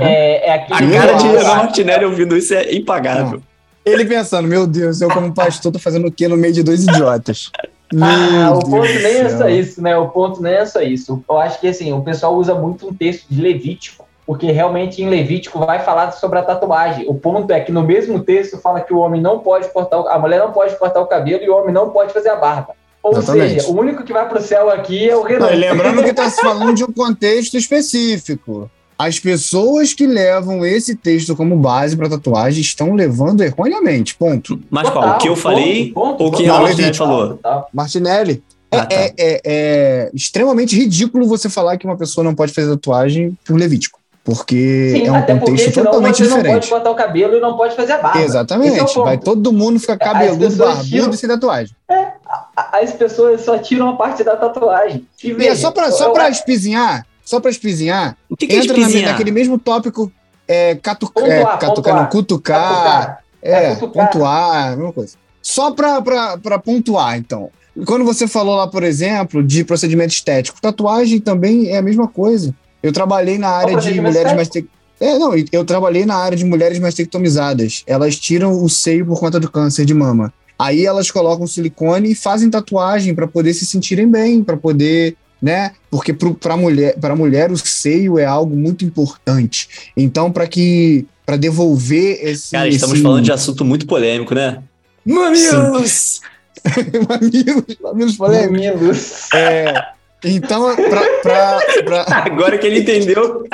É, 0.00 0.48
é 0.48 0.54
a 0.54 0.64
cara 0.64 1.12
de 1.14 1.26
Renan 1.26 1.54
Martinelli 1.56 2.04
ouvindo 2.04 2.36
isso 2.36 2.54
é 2.54 2.72
impagável. 2.72 3.40
Não. 3.40 3.42
Ele 3.84 4.04
pensando, 4.04 4.46
meu 4.46 4.64
Deus, 4.64 5.00
eu 5.00 5.10
como 5.10 5.34
pastor 5.34 5.72
tô 5.72 5.80
fazendo 5.80 6.06
o 6.06 6.12
quê 6.12 6.28
no 6.28 6.36
meio 6.36 6.54
de 6.54 6.62
dois 6.62 6.84
idiotas? 6.84 7.50
ah, 8.00 8.52
o 8.54 8.60
ponto 8.60 8.86
nem 8.86 9.16
é 9.16 9.36
só 9.36 9.48
isso, 9.48 9.82
né? 9.82 9.96
O 9.96 10.08
ponto 10.08 10.40
nem 10.40 10.54
é 10.54 10.64
só 10.64 10.80
isso. 10.80 11.22
Eu 11.28 11.38
acho 11.38 11.60
que 11.60 11.66
assim, 11.66 11.92
o 11.92 12.00
pessoal 12.00 12.36
usa 12.36 12.54
muito 12.54 12.88
um 12.88 12.94
texto 12.94 13.26
de 13.28 13.42
Levítico, 13.42 14.03
porque 14.26 14.50
realmente 14.50 15.02
em 15.02 15.08
Levítico 15.08 15.58
vai 15.58 15.80
falar 15.80 16.12
sobre 16.12 16.38
a 16.38 16.42
tatuagem. 16.42 17.06
O 17.08 17.14
ponto 17.14 17.50
é 17.52 17.60
que 17.60 17.70
no 17.70 17.82
mesmo 17.82 18.20
texto 18.20 18.58
fala 18.58 18.80
que 18.80 18.92
o 18.92 18.98
homem 18.98 19.20
não 19.20 19.40
pode 19.40 19.68
cortar, 19.68 19.98
a 20.08 20.18
mulher 20.18 20.40
não 20.40 20.52
pode 20.52 20.76
cortar 20.76 21.00
o 21.00 21.06
cabelo 21.06 21.42
e 21.42 21.50
o 21.50 21.56
homem 21.56 21.74
não 21.74 21.90
pode 21.90 22.12
fazer 22.12 22.30
a 22.30 22.36
barba. 22.36 22.74
Ou 23.02 23.12
Exatamente. 23.12 23.60
seja, 23.60 23.70
o 23.70 23.78
único 23.78 24.02
que 24.02 24.14
vai 24.14 24.26
para 24.26 24.38
o 24.38 24.42
céu 24.42 24.70
aqui 24.70 25.08
é 25.08 25.14
o 25.14 25.22
Renan. 25.22 25.48
lembrando 25.48 26.02
que 26.02 26.08
está 26.08 26.28
se 26.30 26.40
falando 26.40 26.74
de 26.74 26.84
um 26.84 26.92
contexto 26.92 27.56
específico. 27.58 28.70
As 28.96 29.18
pessoas 29.18 29.92
que 29.92 30.06
levam 30.06 30.64
esse 30.64 30.94
texto 30.94 31.36
como 31.36 31.56
base 31.56 31.96
para 31.96 32.08
tatuagem 32.08 32.62
estão 32.62 32.94
levando 32.94 33.42
erroneamente. 33.42 34.14
Ponto. 34.14 34.58
Mas 34.70 34.88
qual? 34.88 35.16
O 35.16 35.18
que 35.18 35.28
eu 35.28 35.36
falei 35.36 35.92
ponto, 35.92 36.16
ponto, 36.16 36.22
ou 36.22 36.28
o 36.28 36.32
que 36.32 36.44
o 36.44 36.46
Martinelli 36.46 36.94
falou? 36.94 37.38
Martinelli. 37.72 38.42
É, 38.70 38.78
ah, 38.78 38.86
tá. 38.86 38.94
é, 38.94 39.14
é, 39.18 39.40
é, 39.44 40.10
extremamente 40.14 40.76
ridículo 40.76 41.26
você 41.26 41.50
falar 41.50 41.76
que 41.76 41.86
uma 41.86 41.96
pessoa 41.96 42.24
não 42.24 42.34
pode 42.34 42.52
fazer 42.52 42.70
tatuagem 42.70 43.36
por 43.44 43.56
Levítico. 43.56 44.00
Porque 44.24 44.90
Sim, 44.90 45.06
é 45.06 45.12
um 45.12 45.22
contexto 45.22 45.72
totalmente 45.74 46.16
você 46.16 46.22
diferente. 46.24 46.42
Você 46.42 46.48
não 46.48 46.54
pode 46.54 46.68
cortar 46.70 46.90
o 46.90 46.94
cabelo 46.94 47.36
e 47.36 47.40
não 47.40 47.56
pode 47.58 47.76
fazer 47.76 47.92
a 47.92 47.98
barba. 47.98 48.22
Exatamente. 48.22 48.80
É 48.80 49.02
Vai 49.02 49.18
todo 49.18 49.52
mundo 49.52 49.78
ficar 49.78 49.98
cabeludo, 49.98 50.56
barbudo 50.56 50.84
tiram... 50.84 51.10
e 51.10 51.16
sem 51.18 51.28
tatuagem. 51.28 51.76
É, 51.90 52.12
as 52.56 52.92
pessoas 52.92 53.42
só 53.42 53.58
tiram 53.58 53.90
a 53.90 53.96
parte 53.96 54.24
da 54.24 54.34
tatuagem. 54.34 55.06
E, 55.22 55.32
veja, 55.34 55.50
e 55.50 55.52
é 55.52 55.56
só 55.56 55.70
pra, 55.70 55.92
só 55.92 56.10
pra 56.10 56.30
espizinhar, 56.30 57.06
só 57.22 57.38
pra 57.38 57.50
espizinhar, 57.50 58.16
o 58.30 58.34
que 58.34 58.46
que 58.46 58.54
é 58.54 58.60
entra 58.60 58.74
é 58.74 58.80
na, 58.80 59.12
naquele 59.12 59.30
mesmo 59.30 59.58
tópico 59.58 60.10
é, 60.48 60.74
catu, 60.76 61.12
pontuar, 61.12 61.56
é, 61.56 61.58
catucar, 61.58 61.94
não, 61.94 62.06
cutucar, 62.06 62.68
catucar, 62.68 63.24
é, 63.42 63.74
cutucar. 63.74 64.06
pontuar, 64.06 64.76
mesma 64.76 64.92
coisa. 64.94 65.16
Só 65.42 65.70
pra 65.70 66.58
pontuar, 66.64 67.18
então. 67.18 67.50
Quando 67.86 68.04
você 68.06 68.26
falou 68.26 68.56
lá, 68.56 68.66
por 68.68 68.82
exemplo, 68.82 69.42
de 69.42 69.64
procedimento 69.64 70.14
estético, 70.14 70.60
tatuagem 70.62 71.20
também 71.20 71.68
é 71.68 71.76
a 71.76 71.82
mesma 71.82 72.08
coisa. 72.08 72.54
Eu 72.84 72.92
trabalhei 72.92 73.38
na 73.38 73.48
área 73.48 73.78
de 73.78 73.98
mulheres 73.98 74.34
mastec... 74.34 74.68
É, 75.00 75.18
não, 75.18 75.32
eu 75.50 75.64
trabalhei 75.64 76.04
na 76.04 76.16
área 76.16 76.36
de 76.36 76.44
mulheres 76.44 76.78
mastectomizadas. 76.78 77.82
Elas 77.86 78.16
tiram 78.16 78.62
o 78.62 78.68
seio 78.68 79.06
por 79.06 79.18
conta 79.18 79.40
do 79.40 79.50
câncer 79.50 79.86
de 79.86 79.94
mama. 79.94 80.30
Aí 80.58 80.84
elas 80.84 81.10
colocam 81.10 81.46
silicone 81.46 82.12
e 82.12 82.14
fazem 82.14 82.50
tatuagem 82.50 83.14
para 83.14 83.26
poder 83.26 83.54
se 83.54 83.64
sentirem 83.64 84.06
bem, 84.06 84.44
para 84.44 84.58
poder, 84.58 85.16
né? 85.40 85.72
Porque 85.90 86.12
para 86.12 86.58
mulher, 86.58 86.94
para 87.00 87.16
mulher 87.16 87.50
o 87.50 87.56
seio 87.56 88.18
é 88.18 88.26
algo 88.26 88.54
muito 88.54 88.84
importante. 88.84 89.90
Então, 89.96 90.30
para 90.30 90.46
que 90.46 91.06
para 91.24 91.38
devolver 91.38 92.18
esse 92.22 92.50
Cara, 92.52 92.68
estamos 92.68 92.96
esse... 92.96 93.02
falando 93.02 93.24
de 93.24 93.32
assunto 93.32 93.64
muito 93.64 93.86
polêmico, 93.86 94.34
né? 94.34 94.62
Mamilos! 95.06 96.20
mamilos, 97.08 97.76
mamilos 97.82 98.16
polêmicos. 98.16 98.74
Mamilos. 98.74 99.32
É, 99.32 99.86
então, 100.24 100.74
pra, 100.74 101.02
pra, 101.22 101.58
pra... 101.84 102.06
Agora 102.24 102.58
que 102.58 102.66
ele 102.66 102.80
entendeu. 102.80 103.44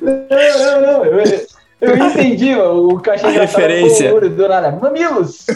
não, 0.00 0.28
não, 0.30 0.80
não. 0.80 1.04
Eu, 1.04 1.46
eu 1.80 1.96
entendi 1.96 2.54
o 2.54 2.98
cachê 3.00 3.26
A 3.26 3.30
referência. 3.30 4.12
Do 4.20 4.48
nada. 4.48 4.72
Mamilos! 4.72 5.46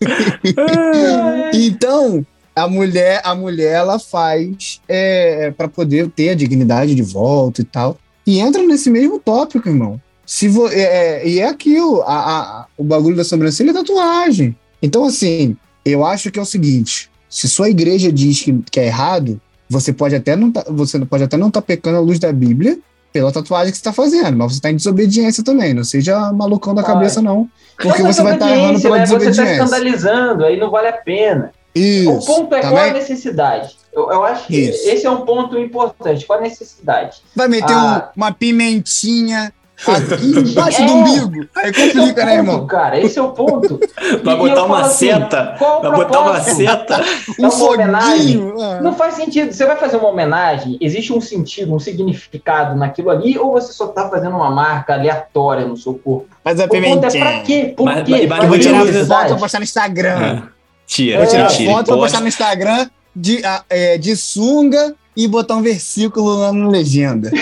então, 1.52 2.24
a 2.54 2.68
mulher, 2.68 3.20
a 3.24 3.34
mulher 3.34 3.74
ela 3.74 3.98
faz 3.98 4.80
é, 4.88 5.50
para 5.50 5.68
poder 5.68 6.08
ter 6.10 6.30
a 6.30 6.34
dignidade 6.34 6.94
de 6.94 7.02
volta 7.02 7.60
e 7.60 7.64
tal. 7.64 7.98
E 8.26 8.40
entra 8.40 8.62
nesse 8.62 8.90
mesmo 8.90 9.18
tópico, 9.18 9.68
irmão. 9.68 10.00
Se 10.24 10.48
vo, 10.48 10.68
é, 10.68 10.80
é 11.22 11.28
e 11.28 11.40
é 11.40 11.48
aquilo, 11.48 12.02
a, 12.02 12.14
a, 12.14 12.66
o 12.78 12.84
bagulho 12.84 13.16
da 13.16 13.24
sobrancelha 13.24 13.70
é 13.70 13.74
tatuagem. 13.74 14.56
Então, 14.82 15.04
assim, 15.04 15.56
eu 15.84 16.04
acho 16.04 16.30
que 16.30 16.38
é 16.38 16.42
o 16.42 16.46
seguinte: 16.46 17.10
se 17.28 17.48
sua 17.48 17.68
igreja 17.68 18.10
diz 18.10 18.40
que, 18.40 18.58
que 18.70 18.80
é 18.80 18.86
errado, 18.86 19.40
você 19.68 19.92
pode 19.92 20.14
até 20.14 20.36
não 20.36 20.50
tá, 20.50 20.64
você 20.68 20.98
pode 21.04 21.24
até 21.24 21.36
não 21.36 21.48
estar 21.48 21.60
tá 21.60 21.66
pecando 21.66 21.98
à 21.98 22.00
luz 22.00 22.18
da 22.18 22.32
Bíblia 22.32 22.78
pela 23.12 23.30
tatuagem 23.30 23.70
que 23.70 23.76
você 23.76 23.80
está 23.80 23.92
fazendo, 23.92 24.36
mas 24.36 24.52
você 24.52 24.58
está 24.58 24.70
em 24.70 24.76
desobediência 24.76 25.44
também. 25.44 25.72
Não 25.72 25.84
seja 25.84 26.32
malucão 26.32 26.74
da 26.74 26.82
cabeça, 26.82 27.22
não. 27.22 27.48
Porque 27.80 28.02
você 28.02 28.22
vai 28.22 28.34
estar 28.34 28.46
tá 28.46 28.56
errando 28.56 28.80
pela 28.80 28.96
né? 28.96 29.02
desobediência. 29.04 29.44
Você 29.44 29.52
está 29.52 29.64
escandalizando, 29.64 30.44
aí 30.44 30.58
não 30.58 30.70
vale 30.70 30.88
a 30.88 30.92
pena. 30.92 31.52
Isso, 31.74 32.10
o 32.10 32.24
ponto 32.24 32.54
é 32.54 32.60
também? 32.60 32.76
qual 32.76 32.90
a 32.90 32.92
necessidade. 32.92 33.76
Eu, 33.92 34.10
eu 34.10 34.24
acho 34.24 34.46
que 34.46 34.56
Isso. 34.56 34.88
esse 34.88 35.06
é 35.06 35.10
um 35.10 35.24
ponto 35.24 35.58
importante. 35.58 36.26
Qual 36.26 36.38
a 36.38 36.42
necessidade? 36.42 37.22
Vai 37.34 37.48
meter 37.48 37.72
ah, 37.72 38.10
um, 38.16 38.20
uma 38.20 38.32
pimentinha 38.32 39.52
Aqui 39.86 40.26
embaixo 40.50 40.82
é, 40.82 40.86
do 40.86 40.92
umbigo. 40.92 41.48
Aí 41.56 41.72
complica, 41.72 41.98
é 41.98 42.04
ponto, 42.04 42.26
né, 42.26 42.34
irmão? 42.34 42.66
Cara, 42.66 43.00
esse 43.00 43.18
é 43.18 43.22
o 43.22 43.32
ponto. 43.32 43.80
Vai 44.22 44.36
botar 44.36 44.64
uma 44.64 44.80
assim, 44.82 45.06
seta. 45.06 45.56
Vai 45.58 45.90
botar 45.90 46.20
uma 46.20 46.40
seta. 46.40 47.04
Um 47.38 47.48
uma 47.48 47.70
homenagem. 47.70 48.52
Ah. 48.60 48.80
Não 48.80 48.94
faz 48.94 49.14
sentido. 49.14 49.52
Você 49.52 49.66
vai 49.66 49.76
fazer 49.76 49.96
uma 49.96 50.08
homenagem, 50.08 50.78
existe 50.80 51.12
um 51.12 51.20
sentido, 51.20 51.74
um 51.74 51.78
significado 51.78 52.76
naquilo 52.76 53.10
ali, 53.10 53.38
ou 53.38 53.52
você 53.52 53.72
só 53.72 53.88
tá 53.88 54.08
fazendo 54.08 54.36
uma 54.36 54.50
marca 54.50 54.94
aleatória 54.94 55.66
no 55.66 55.76
seu 55.76 55.94
corpo? 55.94 56.28
Mas 56.44 56.60
a 56.60 56.68
pimentinha. 56.68 57.06
É 57.06 57.32
pra 57.32 57.40
quê? 57.40 57.74
Por 57.76 57.84
mas, 57.84 58.04
quê? 58.04 58.26
Mas, 58.28 58.42
eu 58.42 58.48
vou 58.48 58.58
tirar 58.58 58.86
foto 58.86 59.26
pra 59.28 59.36
postar 59.36 59.58
no 59.58 59.64
Instagram. 59.64 60.16
Ah, 60.18 60.48
tira, 60.86 61.18
vou 61.18 61.26
tirar 61.26 61.46
tira, 61.48 61.72
foto 61.72 61.86
pra 61.86 61.96
postar 61.96 62.20
no 62.20 62.28
Instagram 62.28 62.88
de, 63.14 63.42
é, 63.68 63.98
de 63.98 64.16
sunga 64.16 64.94
e 65.16 65.28
botar 65.28 65.56
um 65.56 65.62
versículo 65.62 66.38
lá 66.38 66.52
na 66.52 66.68
legenda. 66.68 67.30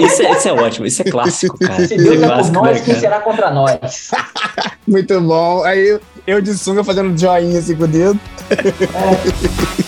Isso 0.00 0.22
é, 0.22 0.32
isso 0.32 0.48
é 0.48 0.52
ótimo, 0.52 0.86
isso 0.86 1.02
é 1.02 1.04
clássico, 1.04 1.58
cara. 1.58 1.84
Se 1.86 1.94
Deus 1.96 2.22
é, 2.22 2.24
é 2.24 2.26
clássico, 2.26 2.54
por 2.54 2.64
nós, 2.64 2.78
né, 2.78 2.82
quem 2.84 2.98
será 2.98 3.20
contra 3.20 3.50
nós? 3.50 4.10
Muito 4.88 5.20
bom. 5.20 5.62
Aí 5.64 5.86
eu, 5.86 6.00
eu 6.26 6.40
de 6.40 6.56
sunga 6.56 6.82
fazendo 6.82 7.16
joinha 7.18 7.58
assim 7.58 7.76
com 7.76 7.84
o 7.84 7.86
dedo. 7.86 8.18
É. 8.50 9.79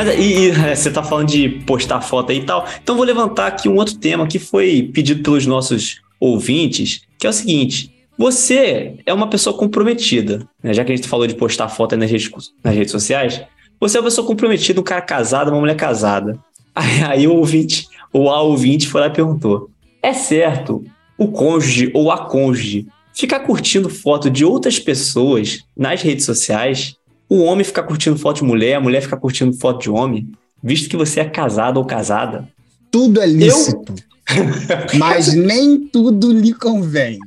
Mas 0.00 0.18
e, 0.18 0.22
e, 0.22 0.50
é, 0.64 0.74
você 0.74 0.90
tá 0.90 1.02
falando 1.02 1.28
de 1.28 1.48
postar 1.48 2.00
foto 2.00 2.32
aí 2.32 2.38
e 2.38 2.42
tal. 2.42 2.66
Então 2.82 2.96
vou 2.96 3.04
levantar 3.04 3.48
aqui 3.48 3.68
um 3.68 3.76
outro 3.76 3.96
tema 3.96 4.26
que 4.26 4.38
foi 4.38 4.90
pedido 4.94 5.22
pelos 5.22 5.46
nossos 5.46 6.00
ouvintes, 6.18 7.02
que 7.18 7.26
é 7.26 7.30
o 7.30 7.32
seguinte: 7.32 7.92
você 8.16 8.94
é 9.04 9.12
uma 9.12 9.28
pessoa 9.28 9.56
comprometida, 9.56 10.48
né? 10.62 10.72
já 10.72 10.84
que 10.84 10.92
a 10.92 10.96
gente 10.96 11.06
falou 11.06 11.26
de 11.26 11.34
postar 11.34 11.68
foto 11.68 11.96
nas 11.98 12.10
redes, 12.10 12.30
nas 12.64 12.74
redes 12.74 12.90
sociais. 12.90 13.42
Você 13.78 13.96
é 13.96 14.00
uma 14.00 14.06
pessoa 14.06 14.26
comprometida, 14.26 14.80
um 14.80 14.84
cara 14.84 15.02
casado, 15.02 15.50
uma 15.50 15.60
mulher 15.60 15.76
casada. 15.76 16.38
Aí, 16.72 17.02
aí 17.02 17.26
o 17.26 17.34
ouvinte, 17.34 17.88
ou 18.12 18.30
a 18.30 18.40
ouvinte 18.40 18.86
foi 18.86 19.00
lá 19.00 19.08
e 19.08 19.12
perguntou: 19.12 19.68
é 20.00 20.12
certo 20.12 20.84
o 21.18 21.26
cônjuge 21.26 21.90
ou 21.92 22.12
a 22.12 22.26
cônjuge 22.26 22.86
ficar 23.12 23.40
curtindo 23.40 23.90
foto 23.90 24.30
de 24.30 24.44
outras 24.44 24.78
pessoas 24.78 25.64
nas 25.76 26.00
redes 26.00 26.24
sociais? 26.24 26.94
O 27.30 27.44
homem 27.44 27.64
ficar 27.64 27.84
curtindo 27.84 28.18
foto 28.18 28.38
de 28.38 28.44
mulher, 28.44 28.74
a 28.74 28.80
mulher 28.80 29.00
ficar 29.00 29.16
curtindo 29.16 29.52
foto 29.52 29.82
de 29.82 29.88
homem, 29.88 30.28
visto 30.60 30.90
que 30.90 30.96
você 30.96 31.20
é 31.20 31.24
casado 31.24 31.76
ou 31.76 31.84
casada? 31.84 32.48
Tudo 32.90 33.22
é 33.22 33.26
lícito. 33.26 33.94
Eu... 33.94 34.98
Mas 34.98 35.32
nem 35.34 35.78
tudo 35.78 36.32
lhe 36.32 36.52
convém. 36.52 37.20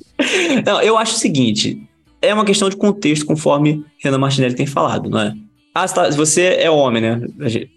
Não, 0.66 0.82
eu 0.82 0.98
acho 0.98 1.16
o 1.16 1.20
seguinte: 1.20 1.82
é 2.22 2.34
uma 2.34 2.44
questão 2.44 2.70
de 2.70 2.76
contexto, 2.76 3.26
conforme 3.26 3.86
Renan 4.04 4.18
Martinelli 4.18 4.56
tem 4.56 4.66
falado, 4.66 5.10
não 5.10 5.20
é? 5.20 5.34
Ah, 5.74 5.88
você, 5.88 5.96
tá, 5.96 6.10
você 6.10 6.42
é 6.60 6.70
homem, 6.70 7.02
né? 7.02 7.22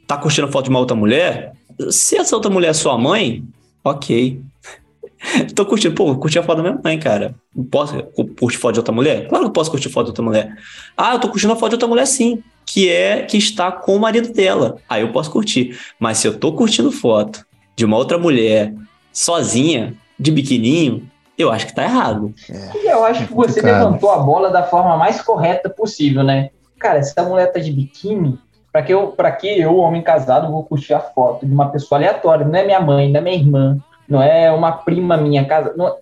Tá 0.05 0.17
curtindo 0.17 0.49
foto 0.49 0.65
de 0.65 0.71
uma 0.71 0.81
outra 0.81 0.97
mulher? 0.97 1.53
Se 1.91 2.17
essa 2.17 2.35
outra 2.35 2.51
mulher 2.51 2.71
é 2.71 2.75
sua 2.75 2.99
mãe, 2.99 3.45
ok. 3.85 4.41
Tô 5.55 5.65
curtindo, 5.65 5.95
pô, 5.95 6.15
curti 6.17 6.39
a 6.39 6.43
foto 6.43 6.59
da 6.59 6.63
minha 6.63 6.81
mãe, 6.83 6.99
cara. 6.99 7.35
Posso 7.71 7.97
curtir 8.39 8.59
foto 8.59 8.75
de 8.75 8.81
outra 8.81 8.95
mulher? 8.95 9.29
Claro 9.29 9.47
que 9.47 9.53
posso 9.53 9.71
curtir 9.71 9.89
foto 9.89 10.07
de 10.07 10.11
outra 10.11 10.25
mulher. 10.25 10.53
Ah, 10.97 11.15
eu 11.15 11.21
tô 11.21 11.29
curtindo 11.29 11.53
a 11.53 11.57
foto 11.57 11.71
de 11.71 11.75
outra 11.77 11.89
mulher 11.89 12.07
sim, 12.07 12.43
que 12.65 12.89
é 12.91 13.23
que 13.23 13.37
está 13.37 13.71
com 13.73 13.95
o 13.97 14.01
marido 14.01 14.33
dela. 14.33 14.77
Aí 14.89 15.03
eu 15.03 15.13
posso 15.13 15.31
curtir. 15.31 15.79
Mas 15.99 16.19
se 16.19 16.27
eu 16.29 16.39
tô 16.39 16.53
curtindo 16.53 16.91
foto 16.93 17.45
de 17.77 17.85
uma 17.85 17.97
outra 17.97 18.19
mulher 18.19 18.73
sozinha, 19.13 19.95
de 20.19 20.31
biquininho, 20.31 21.09
eu 21.39 21.51
acho 21.51 21.67
que 21.67 21.75
tá 21.75 21.85
errado. 21.85 22.33
E 22.75 22.87
eu 22.91 23.05
acho 23.05 23.23
É 23.23 23.27
que 23.27 23.35
você 23.35 23.61
complicado. 23.61 23.85
levantou 23.85 24.11
a 24.11 24.19
bola 24.19 24.51
da 24.51 24.63
forma 24.63 24.97
mais 24.97 25.21
correta 25.21 25.69
possível, 25.69 26.23
né? 26.23 26.51
Cara, 26.79 27.03
se 27.03 27.13
a 27.19 27.23
mulher 27.23 27.53
tá 27.53 27.59
de 27.59 27.71
biquíni, 27.73 28.39
pra 28.73 28.83
que 28.83 28.93
eu, 28.93 29.09
pra 29.09 29.31
que 29.33 29.47
eu, 29.47 29.77
homem 29.77 30.03
casado, 30.03 30.51
vou 30.51 30.65
curtir 30.65 30.95
a 30.95 31.01
foto 31.01 31.45
de 31.47 31.53
uma 31.53 31.69
pessoa 31.71 31.99
aleatória? 31.99 32.47
Não 32.47 32.59
é 32.59 32.65
minha 32.65 32.81
mãe, 32.81 33.11
não 33.11 33.21
é 33.21 33.23
minha 33.23 33.37
irmã, 33.37 33.79
não 34.09 34.23
é 34.23 34.51
uma 34.53 34.73
prima 34.73 35.17
minha 35.17 35.45
casa, 35.45 35.75
não, 35.77 35.95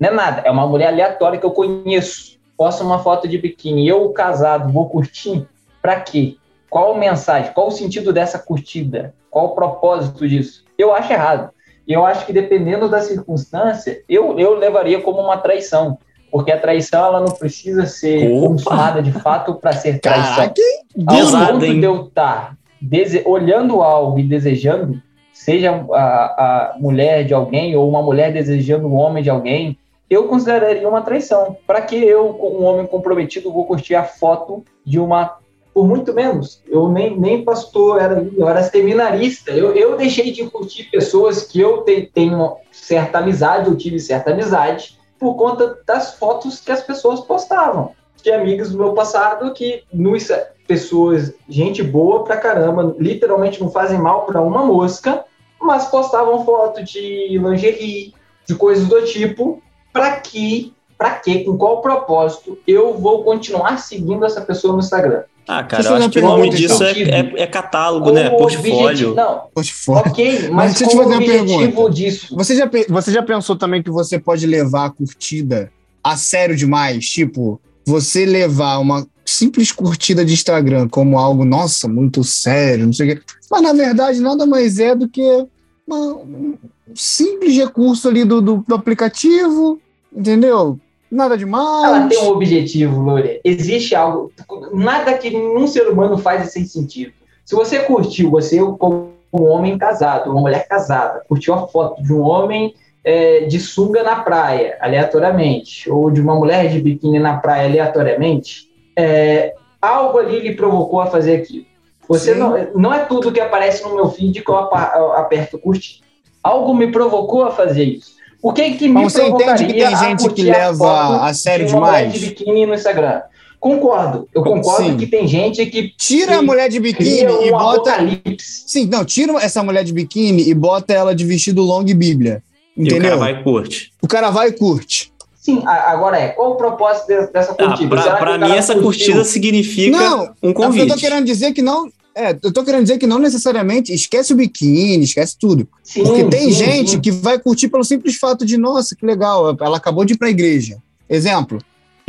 não 0.00 0.08
é 0.08 0.12
nada, 0.12 0.42
é 0.44 0.50
uma 0.50 0.66
mulher 0.66 0.88
aleatória 0.88 1.38
que 1.38 1.46
eu 1.46 1.50
conheço. 1.50 2.38
Posta 2.56 2.82
uma 2.82 2.98
foto 2.98 3.28
de 3.28 3.38
biquíni, 3.38 3.86
eu 3.88 4.08
casado, 4.10 4.72
vou 4.72 4.88
curtir? 4.88 5.46
Pra 5.80 6.00
quê? 6.00 6.36
Qual 6.68 6.94
a 6.94 6.98
mensagem? 6.98 7.52
Qual 7.52 7.68
o 7.68 7.72
sentido 7.72 8.12
dessa 8.12 8.38
curtida? 8.38 9.14
Qual 9.30 9.46
o 9.46 9.54
propósito 9.54 10.28
disso? 10.28 10.64
Eu 10.76 10.92
acho 10.94 11.12
errado. 11.12 11.50
E 11.86 11.92
eu 11.92 12.04
acho 12.04 12.26
que 12.26 12.32
dependendo 12.32 12.88
da 12.88 13.00
circunstância, 13.00 14.02
eu, 14.08 14.38
eu 14.38 14.54
levaria 14.58 15.00
como 15.00 15.20
uma 15.20 15.36
traição. 15.38 15.98
Porque 16.30 16.52
a 16.52 16.60
traição 16.60 17.06
ela 17.06 17.20
não 17.20 17.32
precisa 17.32 17.86
ser 17.86 18.30
Opa! 18.30 18.48
consumada 18.48 19.02
de 19.02 19.12
fato 19.12 19.54
para 19.54 19.72
ser 19.72 19.98
traição. 20.00 20.34
Caraca, 20.36 20.60
Ao 21.06 21.52
ponto 21.52 21.60
de 21.60 21.82
eu 21.82 22.04
estar 22.06 22.56
dese- 22.82 23.22
olhando 23.24 23.80
algo 23.80 24.18
e 24.18 24.22
desejando, 24.24 25.00
seja 25.32 25.70
a, 25.92 26.74
a 26.74 26.76
mulher 26.78 27.24
de 27.24 27.32
alguém 27.32 27.74
ou 27.76 27.88
uma 27.88 28.02
mulher 28.02 28.32
desejando 28.32 28.86
o 28.88 28.94
homem 28.94 29.22
de 29.22 29.30
alguém, 29.30 29.78
eu 30.08 30.26
consideraria 30.28 30.88
uma 30.88 31.02
traição. 31.02 31.56
Para 31.66 31.82
que 31.82 31.96
eu, 31.96 32.28
um 32.40 32.64
homem 32.64 32.86
comprometido, 32.86 33.52
vou 33.52 33.66
curtir 33.66 33.94
a 33.94 34.04
foto 34.04 34.64
de 34.84 34.98
uma. 34.98 35.36
Por 35.74 35.86
muito 35.86 36.12
menos. 36.12 36.60
Eu 36.66 36.88
nem, 36.88 37.16
nem 37.18 37.44
pastor 37.44 38.00
era, 38.00 38.26
eu 38.36 38.48
era 38.48 38.62
seminarista. 38.64 39.52
Eu, 39.52 39.74
eu 39.76 39.96
deixei 39.96 40.32
de 40.32 40.44
curtir 40.50 40.84
pessoas 40.90 41.44
que 41.44 41.60
eu 41.60 41.82
te- 41.82 42.10
tenho 42.12 42.56
certa 42.72 43.18
amizade, 43.18 43.68
eu 43.68 43.76
tive 43.76 44.00
certa 44.00 44.32
amizade, 44.32 44.98
por 45.20 45.34
conta 45.36 45.78
das 45.86 46.14
fotos 46.14 46.58
que 46.60 46.72
as 46.72 46.82
pessoas 46.82 47.20
postavam. 47.20 47.92
De 48.20 48.32
amigos 48.32 48.72
do 48.72 48.78
meu 48.78 48.92
passado 48.92 49.52
que 49.52 49.84
nos 49.92 50.28
pessoas, 50.66 51.32
gente 51.48 51.82
boa 51.82 52.24
pra 52.24 52.36
caramba, 52.36 52.94
literalmente 52.98 53.60
não 53.60 53.70
fazem 53.70 53.98
mal 53.98 54.26
pra 54.26 54.40
uma 54.40 54.64
mosca, 54.64 55.24
mas 55.60 55.86
postavam 55.86 56.44
foto 56.44 56.82
de 56.82 57.38
lingerie, 57.38 58.12
de 58.46 58.54
coisas 58.56 58.86
do 58.88 59.04
tipo, 59.04 59.62
pra 59.92 60.12
que, 60.16 60.72
pra 60.96 61.10
que, 61.10 61.44
com 61.44 61.56
qual 61.56 61.80
propósito 61.80 62.58
eu 62.66 62.94
vou 62.98 63.22
continuar 63.24 63.78
seguindo 63.78 64.24
essa 64.24 64.40
pessoa 64.40 64.72
no 64.72 64.80
Instagram? 64.80 65.22
Ah, 65.50 65.64
cara, 65.64 65.82
eu 65.82 65.94
acho 65.94 66.10
que 66.10 66.18
o 66.18 66.22
nome 66.22 66.50
disso 66.50 66.74
então. 66.84 66.86
é, 66.86 67.20
é, 67.20 67.42
é 67.42 67.46
catálogo, 67.46 68.06
Com 68.08 68.12
né? 68.12 68.28
objetivo- 68.30 68.62
Portfólio. 68.64 69.14
Não, 69.14 69.44
fora. 69.64 70.08
ok, 70.10 70.40
Mas 70.42 70.50
mas, 70.50 70.70
deixa 70.74 70.84
eu 70.84 70.88
te 70.90 70.96
fazer 70.96 71.08
uma 71.08 71.16
objetivo 71.16 71.58
pergunta. 71.58 71.90
disso. 71.94 72.36
Você 72.36 72.54
já, 72.54 72.70
você 72.88 73.10
já 73.12 73.22
pensou 73.22 73.56
também 73.56 73.82
que 73.82 73.90
você 73.90 74.18
pode 74.18 74.46
levar 74.46 74.84
a 74.86 74.90
curtida 74.90 75.72
a 76.04 76.18
sério 76.18 76.54
demais? 76.54 77.06
Tipo, 77.06 77.58
você 77.86 78.26
levar 78.26 78.76
uma 78.78 79.06
simples 79.24 79.72
curtida 79.72 80.22
de 80.22 80.34
Instagram 80.34 80.86
como 80.88 81.18
algo, 81.18 81.46
nossa, 81.46 81.88
muito 81.88 82.22
sério, 82.24 82.84
não 82.84 82.92
sei 82.92 83.12
o 83.12 83.16
quê. 83.16 83.22
Mas 83.50 83.62
na 83.62 83.72
verdade 83.72 84.20
nada 84.20 84.44
mais 84.44 84.78
é 84.78 84.94
do 84.94 85.08
que 85.08 85.46
um 85.94 86.58
simples 86.94 87.56
recurso 87.56 88.08
ali 88.08 88.24
do, 88.24 88.40
do, 88.40 88.64
do 88.66 88.74
aplicativo, 88.74 89.80
entendeu? 90.12 90.78
Nada 91.10 91.36
demais. 91.36 91.84
Ela 91.84 92.06
tem 92.08 92.22
um 92.22 92.28
objetivo, 92.28 93.00
Lore. 93.00 93.40
Existe 93.42 93.94
algo. 93.94 94.30
Nada 94.72 95.16
que 95.16 95.30
nenhum 95.30 95.66
ser 95.66 95.88
humano 95.88 96.18
faz 96.18 96.52
sem 96.52 96.64
sentido. 96.64 97.12
Se 97.44 97.54
você 97.54 97.80
curtiu, 97.80 98.30
você, 98.30 98.58
como 98.78 99.12
um 99.32 99.44
homem 99.44 99.78
casado, 99.78 100.30
uma 100.30 100.40
mulher 100.40 100.68
casada, 100.68 101.22
curtiu 101.28 101.54
a 101.54 101.66
foto 101.66 102.02
de 102.02 102.12
um 102.12 102.20
homem 102.20 102.74
é, 103.02 103.40
de 103.46 103.58
sunga 103.58 104.02
na 104.02 104.16
praia, 104.16 104.76
aleatoriamente, 104.80 105.90
ou 105.90 106.10
de 106.10 106.20
uma 106.20 106.34
mulher 106.34 106.68
de 106.68 106.80
biquíni 106.80 107.18
na 107.18 107.38
praia, 107.38 107.66
aleatoriamente, 107.66 108.68
é, 108.94 109.54
algo 109.80 110.18
ali 110.18 110.40
lhe 110.40 110.54
provocou 110.54 111.00
a 111.00 111.06
fazer 111.06 111.36
aquilo. 111.36 111.64
Você 112.08 112.32
Sim. 112.32 112.38
não, 112.38 112.68
não 112.74 112.94
é 112.94 113.00
tudo 113.00 113.30
que 113.30 113.40
aparece 113.40 113.82
no 113.82 113.94
meu 113.94 114.08
feed 114.10 114.42
que 114.42 114.50
eu 114.50 114.56
aperto 114.56 115.58
curtir. 115.58 116.00
Algo 116.42 116.74
me 116.74 116.90
provocou 116.90 117.44
a 117.44 117.50
fazer 117.50 117.84
isso. 117.84 118.16
O 118.40 118.52
que 118.52 118.70
que 118.72 118.86
me 118.88 118.94
Mas 118.94 119.12
você 119.12 119.26
entende 119.26 119.66
que 119.66 119.72
tem 119.74 119.82
a 119.84 119.94
gente 119.96 120.28
que 120.30 120.48
a 120.50 120.54
leva 120.58 120.76
foto 120.78 121.22
a 121.24 121.34
sério 121.34 121.66
de 121.66 121.72
demais? 121.74 122.12
de 122.12 122.18
biquíni 122.20 122.64
no 122.66 122.72
Instagram. 122.74 123.20
Concordo. 123.60 124.28
Eu 124.32 124.42
concordo 124.44 124.90
Sim. 124.90 124.96
que 124.96 125.06
tem 125.08 125.26
gente 125.26 125.66
que 125.66 125.92
Tira 125.98 126.36
a 126.36 126.38
Sim. 126.38 126.46
mulher 126.46 126.68
de 126.68 126.78
biquíni 126.78 127.46
e 127.46 127.50
bota. 127.50 127.90
apocalipse. 127.90 128.62
Sim, 128.68 128.86
não, 128.86 129.04
tira 129.04 129.32
essa 129.42 129.62
mulher 129.64 129.82
de 129.82 129.92
biquíni 129.92 130.48
e 130.48 130.54
bota 130.54 130.92
ela 130.94 131.12
de 131.14 131.24
vestido 131.26 131.60
longo 131.62 131.90
e 131.90 131.94
bíblia. 131.94 132.40
E 132.76 132.82
o 132.82 132.86
Entendeu? 132.86 133.02
cara 133.10 133.16
vai 133.16 133.32
e 133.32 133.42
curte. 133.42 133.92
O 134.00 134.06
cara 134.06 134.30
vai 134.30 134.48
e 134.48 134.52
curte. 134.52 135.12
Sim, 135.34 135.62
a- 135.66 135.90
agora 135.90 136.16
é, 136.18 136.28
qual 136.28 136.52
o 136.52 136.54
propósito 136.54 137.08
de- 137.08 137.26
dessa 137.32 137.52
Ah, 137.52 137.54
curtida? 137.66 137.88
pra, 137.96 138.02
que 138.12 138.18
pra 138.18 138.38
mim, 138.38 138.52
essa 138.54 138.76
curtida 138.78 139.24
significa 139.24 139.96
Não, 139.96 140.22
um 140.42 140.50
Eu 140.50 140.54
tô 140.54 140.62
convite. 140.62 140.96
querendo 140.96 141.24
dizer 141.24 141.52
que 141.52 141.60
não. 141.62 141.90
É, 142.20 142.36
eu 142.42 142.52
tô 142.52 142.64
querendo 142.64 142.82
dizer 142.82 142.98
que 142.98 143.06
não 143.06 143.18
necessariamente 143.20 143.92
esquece 143.94 144.32
o 144.32 144.36
biquíni, 144.36 145.04
esquece 145.04 145.36
tudo. 145.38 145.68
Sim, 145.84 146.02
Porque 146.02 146.24
tem 146.24 146.44
sim, 146.46 146.52
gente 146.52 146.90
sim. 146.92 147.00
que 147.00 147.12
vai 147.12 147.38
curtir 147.38 147.68
pelo 147.68 147.84
simples 147.84 148.16
fato 148.16 148.44
de, 148.44 148.56
nossa, 148.56 148.96
que 148.96 149.06
legal, 149.06 149.56
ela 149.60 149.76
acabou 149.76 150.04
de 150.04 150.14
ir 150.14 150.18
pra 150.18 150.28
igreja. 150.28 150.78
Exemplo. 151.08 151.58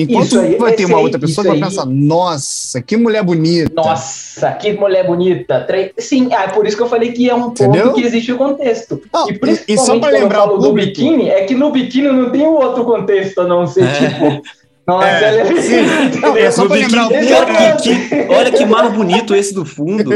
Enquanto 0.01 0.39
aí, 0.39 0.55
vai 0.55 0.71
ter 0.73 0.85
uma 0.85 0.97
aí, 0.97 1.03
outra 1.03 1.19
pessoa 1.19 1.43
que 1.45 1.51
vai 1.59 1.69
pensar, 1.69 1.85
nossa, 1.85 2.81
que 2.81 2.95
mulher 2.95 3.21
bonita. 3.21 3.69
Nossa, 3.75 4.49
que 4.53 4.71
mulher 4.71 5.05
bonita. 5.05 5.67
Sim, 5.97 6.29
ah, 6.33 6.43
é 6.45 6.47
por 6.47 6.65
isso 6.65 6.77
que 6.77 6.83
eu 6.83 6.87
falei 6.87 7.11
que 7.11 7.29
é 7.29 7.35
um 7.35 7.49
ponto 7.51 7.63
Entendeu? 7.65 7.93
que 7.93 8.01
existe 8.01 8.31
o 8.31 8.37
contexto. 8.37 9.01
Não, 9.13 9.27
e 9.29 9.33
e- 9.33 9.35
e 9.35 9.39
principalmente 9.39 9.85
só 9.85 9.99
pra 9.99 10.09
lembrar 10.09 10.45
o 10.45 10.57
do 10.57 10.67
público- 10.69 10.87
biquíni, 10.87 11.27
é 11.29 11.43
que 11.43 11.53
no 11.53 11.69
biquíni 11.69 12.07
não 12.07 12.29
tem 12.31 12.47
outro 12.47 12.85
contexto 12.85 13.41
a 13.41 13.47
não 13.47 13.67
ser, 13.67 13.83
É. 13.83 14.09
tipo... 14.09 14.41
Nossa, 14.89 15.07
É, 15.07 15.39
ela 15.39 15.51
é... 15.51 15.61
sim. 15.61 16.37
É 16.37 16.51
só 16.51 16.63
No 16.63 16.67
pra 16.69 16.77
lembrar 16.77 17.05
o 17.05 17.09
biquíni, 17.09 17.27
público. 17.27 17.53
cara, 17.53 17.75
que- 17.77 18.09
que- 18.09 18.15
olha 18.33 18.51
que 18.51 18.65
mar 18.65 18.89
bonito 18.91 19.35
esse 19.35 19.53
do 19.53 19.63
fundo. 19.63 20.11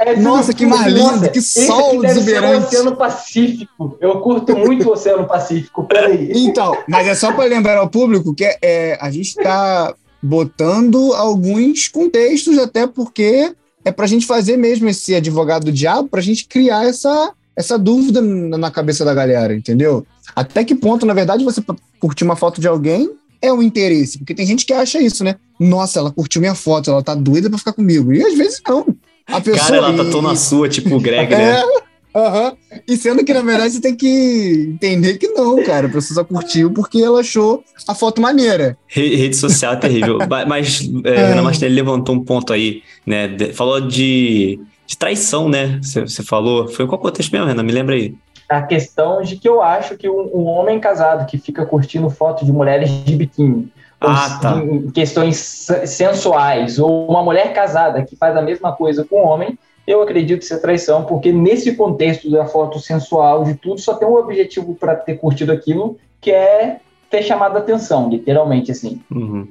É 0.00 0.16
Nossa, 0.16 0.52
que 0.54 0.64
mar 0.64 0.88
nossa, 0.90 1.14
lindo, 1.16 1.30
que 1.30 1.38
esse 1.40 1.66
sol 1.66 1.90
ser 1.90 1.96
o 1.98 2.04
exuberante. 2.06 2.66
Oceano 2.66 2.96
Pacífico. 2.96 3.98
Eu 4.00 4.20
curto 4.20 4.56
muito 4.56 4.88
o 4.88 4.92
Oceano 4.92 5.26
Pacífico, 5.26 5.84
peraí. 5.84 6.30
Então, 6.34 6.76
mas 6.88 7.06
é 7.08 7.14
só 7.14 7.32
para 7.32 7.44
lembrar 7.46 7.78
ao 7.78 7.88
público 7.88 8.32
que 8.34 8.44
é, 8.44 8.58
é, 8.62 8.98
a 9.00 9.10
gente 9.10 9.28
está 9.28 9.92
botando 10.22 11.12
alguns 11.14 11.88
contextos, 11.88 12.58
até 12.58 12.86
porque 12.86 13.52
é 13.84 13.90
para 13.92 14.04
a 14.04 14.08
gente 14.08 14.26
fazer 14.26 14.56
mesmo 14.56 14.88
esse 14.88 15.14
advogado 15.14 15.64
do 15.64 15.72
diabo, 15.72 16.08
para 16.08 16.20
a 16.20 16.22
gente 16.22 16.46
criar 16.46 16.86
essa, 16.88 17.32
essa 17.56 17.78
dúvida 17.78 18.20
na 18.22 18.70
cabeça 18.70 19.04
da 19.04 19.14
galera, 19.14 19.54
entendeu? 19.54 20.06
Até 20.34 20.64
que 20.64 20.74
ponto, 20.74 21.06
na 21.06 21.14
verdade, 21.14 21.44
você 21.44 21.62
curtir 22.00 22.24
uma 22.24 22.36
foto 22.36 22.60
de 22.60 22.66
alguém 22.68 23.10
é 23.46 23.52
um 23.52 23.62
interesse? 23.62 24.18
Porque 24.18 24.34
tem 24.34 24.46
gente 24.46 24.64
que 24.66 24.72
acha 24.72 25.00
isso, 25.00 25.22
né? 25.24 25.36
Nossa, 25.58 25.98
ela 25.98 26.10
curtiu 26.10 26.40
minha 26.40 26.54
foto, 26.54 26.90
ela 26.90 27.02
tá 27.02 27.14
doida 27.14 27.48
para 27.48 27.58
ficar 27.58 27.72
comigo. 27.72 28.12
E 28.12 28.22
às 28.22 28.34
vezes 28.34 28.60
não. 28.68 28.86
A 29.26 29.40
pessoa, 29.40 29.64
Cara, 29.64 29.76
ela 29.76 30.04
tá 30.04 30.10
tão 30.10 30.22
na 30.22 30.36
sua, 30.36 30.68
tipo 30.68 30.94
o 30.94 31.00
Greg, 31.00 31.30
né? 31.34 31.60
aham. 32.14 32.52
E 32.88 32.96
sendo 32.96 33.24
que, 33.24 33.34
na 33.34 33.42
verdade, 33.42 33.74
você 33.74 33.80
tem 33.80 33.94
que 33.94 34.70
entender 34.74 35.18
que 35.18 35.28
não, 35.28 35.62
cara. 35.64 35.86
A 35.86 35.90
pessoa 35.90 36.14
só 36.14 36.24
curtiu 36.24 36.70
porque 36.72 36.98
ela 36.98 37.20
achou 37.20 37.62
a 37.88 37.94
foto 37.94 38.20
maneira. 38.20 38.76
Re- 38.86 39.16
Rede 39.16 39.36
social 39.36 39.72
é 39.74 39.76
terrível. 39.76 40.18
Mas 40.46 40.88
é, 41.04 41.10
É. 41.14 41.26
Renan 41.28 41.42
Martinelli 41.42 41.74
levantou 41.74 42.14
um 42.14 42.24
ponto 42.24 42.52
aí, 42.52 42.82
né? 43.04 43.28
Falou 43.54 43.80
de, 43.80 44.58
de 44.86 44.96
traição, 44.96 45.48
né? 45.48 45.80
Você 45.82 46.22
falou. 46.22 46.68
Foi 46.68 46.86
qual 46.86 47.00
contexto 47.00 47.32
mesmo, 47.32 47.46
Renan? 47.48 47.62
Me 47.62 47.72
lembra 47.72 47.94
aí. 47.96 48.14
A 48.48 48.62
questão 48.62 49.22
de 49.22 49.36
que 49.36 49.48
eu 49.48 49.60
acho 49.62 49.96
que 49.96 50.08
um, 50.08 50.30
um 50.34 50.44
homem 50.46 50.78
casado 50.78 51.26
que 51.26 51.36
fica 51.38 51.66
curtindo 51.66 52.08
foto 52.10 52.44
de 52.44 52.52
mulheres 52.52 52.88
de 53.04 53.16
biquíni, 53.16 53.72
Ah, 54.00 54.38
tá. 54.40 54.56
em 54.58 54.90
questões 54.90 55.36
se- 55.36 55.86
sensuais, 55.86 56.78
ou 56.78 57.08
uma 57.08 57.22
mulher 57.22 57.52
casada 57.52 58.02
que 58.04 58.14
faz 58.14 58.36
a 58.36 58.42
mesma 58.42 58.72
coisa 58.72 59.04
com 59.04 59.22
um 59.22 59.26
homem, 59.26 59.58
eu 59.86 60.02
acredito 60.02 60.44
ser 60.44 60.60
traição, 60.60 61.04
porque 61.04 61.32
nesse 61.32 61.74
contexto 61.76 62.30
da 62.30 62.44
foto 62.46 62.78
sensual, 62.80 63.44
de 63.44 63.54
tudo, 63.54 63.80
só 63.80 63.94
tem 63.94 64.06
um 64.06 64.16
objetivo 64.16 64.74
para 64.74 64.94
ter 64.96 65.14
curtido 65.18 65.52
aquilo, 65.52 65.96
que 66.20 66.30
é 66.30 66.78
ter 67.10 67.22
chamado 67.22 67.56
a 67.56 67.60
atenção, 67.60 68.08
literalmente, 68.10 68.70
assim. 68.70 69.00
Uhum. 69.10 69.46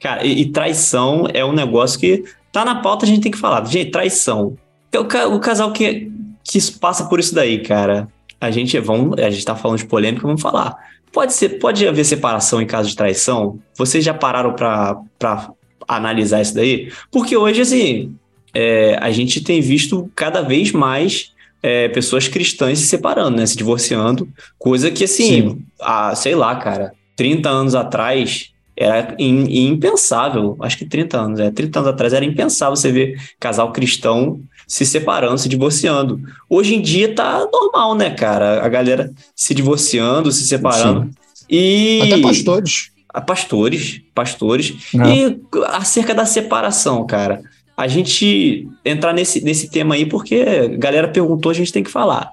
Cara, 0.00 0.24
e, 0.24 0.42
e 0.42 0.46
traição 0.52 1.26
é 1.32 1.44
um 1.44 1.52
negócio 1.52 1.98
que 1.98 2.24
tá 2.52 2.64
na 2.64 2.76
pauta, 2.76 3.04
a 3.04 3.08
gente 3.08 3.20
tem 3.22 3.32
que 3.32 3.38
falar. 3.38 3.64
Gente, 3.66 3.90
traição. 3.90 4.56
É 4.92 4.98
O, 4.98 5.34
o 5.34 5.40
casal 5.40 5.72
que, 5.72 6.10
que 6.44 6.58
passa 6.78 7.04
por 7.06 7.18
isso 7.20 7.34
daí, 7.34 7.60
cara. 7.62 8.08
A 8.40 8.50
gente, 8.50 8.78
vamos, 8.80 9.18
a 9.18 9.30
gente 9.30 9.44
tá 9.44 9.54
falando 9.54 9.78
de 9.78 9.86
polêmica, 9.86 10.26
vamos 10.26 10.40
falar. 10.40 10.76
Pode 11.12 11.32
ser, 11.32 11.58
pode 11.58 11.86
haver 11.86 12.04
separação 12.04 12.62
em 12.62 12.66
caso 12.66 12.88
de 12.88 12.96
traição? 12.96 13.58
Vocês 13.76 14.04
já 14.04 14.14
pararam 14.14 14.54
pra 14.54 15.50
analisar 15.86 16.40
isso 16.40 16.54
daí? 16.54 16.90
Porque 17.10 17.36
hoje, 17.36 17.60
assim, 17.60 18.14
é, 18.54 18.96
a 19.00 19.10
gente 19.10 19.42
tem 19.42 19.60
visto 19.60 20.10
cada 20.14 20.40
vez 20.40 20.72
mais 20.72 21.32
é, 21.62 21.88
pessoas 21.88 22.28
cristãs 22.28 22.78
se 22.78 22.86
separando, 22.86 23.36
né? 23.36 23.44
Se 23.46 23.56
divorciando. 23.56 24.28
Coisa 24.58 24.90
que, 24.90 25.04
assim, 25.04 25.24
Sim. 25.50 25.62
há, 25.80 26.14
sei 26.14 26.34
lá, 26.34 26.54
cara, 26.56 26.92
30 27.16 27.48
anos 27.50 27.74
atrás 27.74 28.50
era 28.76 29.14
im- 29.18 29.66
impensável. 29.68 30.56
Acho 30.60 30.78
que 30.78 30.86
30 30.86 31.18
anos, 31.18 31.40
é. 31.40 31.50
30 31.50 31.80
anos 31.80 31.90
atrás 31.90 32.12
era 32.14 32.24
impensável 32.24 32.76
você 32.76 32.90
ver 32.90 33.20
casal 33.38 33.72
cristão 33.72 34.40
se 34.70 34.86
separando, 34.86 35.36
se 35.36 35.48
divorciando. 35.48 36.20
Hoje 36.48 36.76
em 36.76 36.80
dia 36.80 37.12
tá 37.12 37.44
normal, 37.52 37.96
né, 37.96 38.10
cara? 38.10 38.64
A 38.64 38.68
galera 38.68 39.12
se 39.34 39.52
divorciando, 39.52 40.30
se 40.30 40.46
separando. 40.46 41.10
E 41.50 42.00
Até 42.00 42.22
pastores. 42.22 42.90
a 43.12 43.20
pastores, 43.20 44.00
pastores. 44.14 44.76
É. 44.94 45.12
E 45.12 45.40
acerca 45.70 46.14
da 46.14 46.24
separação, 46.24 47.04
cara. 47.04 47.42
A 47.76 47.88
gente 47.88 48.68
entrar 48.84 49.12
nesse, 49.12 49.42
nesse 49.42 49.68
tema 49.68 49.96
aí, 49.96 50.06
porque 50.06 50.36
a 50.36 50.68
galera 50.76 51.08
perguntou, 51.08 51.50
a 51.50 51.54
gente 51.54 51.72
tem 51.72 51.82
que 51.82 51.90
falar. 51.90 52.30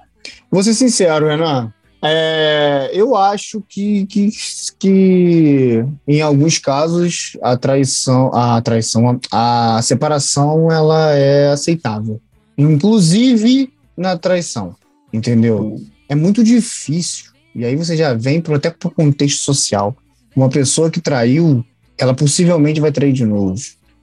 Vou 0.48 0.62
ser 0.62 0.74
sincero, 0.74 1.26
Renan. 1.26 1.72
É, 2.00 2.90
eu 2.92 3.16
acho 3.16 3.60
que, 3.68 4.06
que, 4.06 4.30
que 4.78 5.84
em 6.06 6.22
alguns 6.22 6.58
casos 6.58 7.36
a 7.42 7.56
traição, 7.56 8.32
a 8.32 8.62
traição, 8.62 9.18
a 9.32 9.80
separação 9.82 10.70
ela 10.70 11.12
é 11.16 11.50
aceitável. 11.50 12.20
Inclusive 12.58 13.72
na 13.96 14.18
traição, 14.18 14.74
entendeu? 15.12 15.80
É 16.08 16.14
muito 16.14 16.42
difícil. 16.42 17.26
E 17.54 17.64
aí 17.64 17.76
você 17.76 17.96
já 17.96 18.12
vem 18.14 18.40
pro, 18.40 18.54
até 18.54 18.70
para 18.70 18.88
o 18.88 18.90
contexto 18.90 19.40
social. 19.40 19.96
Uma 20.34 20.48
pessoa 20.48 20.90
que 20.90 21.00
traiu, 21.00 21.64
ela 21.96 22.14
possivelmente 22.14 22.80
vai 22.80 22.92
trair 22.92 23.12
de 23.12 23.24
novo. 23.24 23.54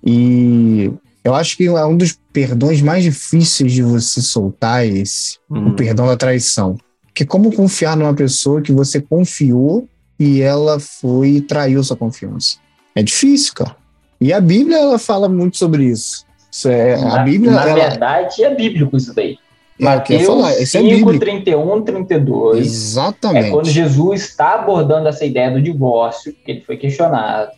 E 0.06 0.92
eu 1.24 1.34
acho 1.34 1.58
que 1.58 1.66
é 1.66 1.86
um 1.86 1.98
dos 1.98 2.18
perdões 2.32 2.82
mais 2.82 3.04
difíceis 3.04 3.72
de 3.74 3.82
você 3.82 4.22
soltar 4.22 4.86
esse, 4.86 5.38
Hum. 5.50 5.70
o 5.70 5.74
perdão 5.74 6.08
da 6.08 6.18
traição. 6.18 6.78
Porque 7.08 7.26
como 7.26 7.52
confiar 7.54 7.96
numa 7.96 8.14
pessoa 8.14 8.62
que 8.62 8.72
você 8.72 9.00
confiou 9.00 9.88
e 10.20 10.42
ela 10.42 10.80
foi 10.80 11.30
e 11.30 11.42
traiu 11.42 11.84
sua 11.84 11.96
confiança? 11.96 12.58
É 12.94 13.02
difícil, 13.02 13.54
cara. 13.54 13.76
E 14.20 14.34
a 14.34 14.40
Bíblia, 14.42 14.78
ela 14.78 15.00
fala 15.00 15.28
muito 15.30 15.58
sobre 15.58 15.86
isso. 15.86 16.25
Isso 16.56 16.70
é, 16.70 16.94
a 16.94 16.98
na, 17.02 17.18
Bíblia, 17.24 17.52
na 17.52 17.64
ela, 17.64 17.74
verdade, 17.74 18.42
é 18.42 18.56
bíblico 18.56 18.96
isso 18.96 19.14
daí. 19.14 19.32
é 19.34 19.36
eu 19.78 19.86
Mateus 19.86 20.26
falar, 20.26 20.52
isso 20.54 20.78
é 20.78 20.80
5, 20.82 20.96
bíblico. 20.96 21.20
31, 21.20 21.82
32. 21.82 22.66
Exatamente. 22.66 23.48
É 23.48 23.52
quando 23.52 23.68
Jesus 23.68 24.22
está 24.22 24.54
abordando 24.54 25.10
essa 25.10 25.26
ideia 25.26 25.52
do 25.52 25.62
divórcio, 25.62 26.34
que 26.46 26.50
ele 26.52 26.62
foi 26.62 26.78
questionado. 26.78 27.52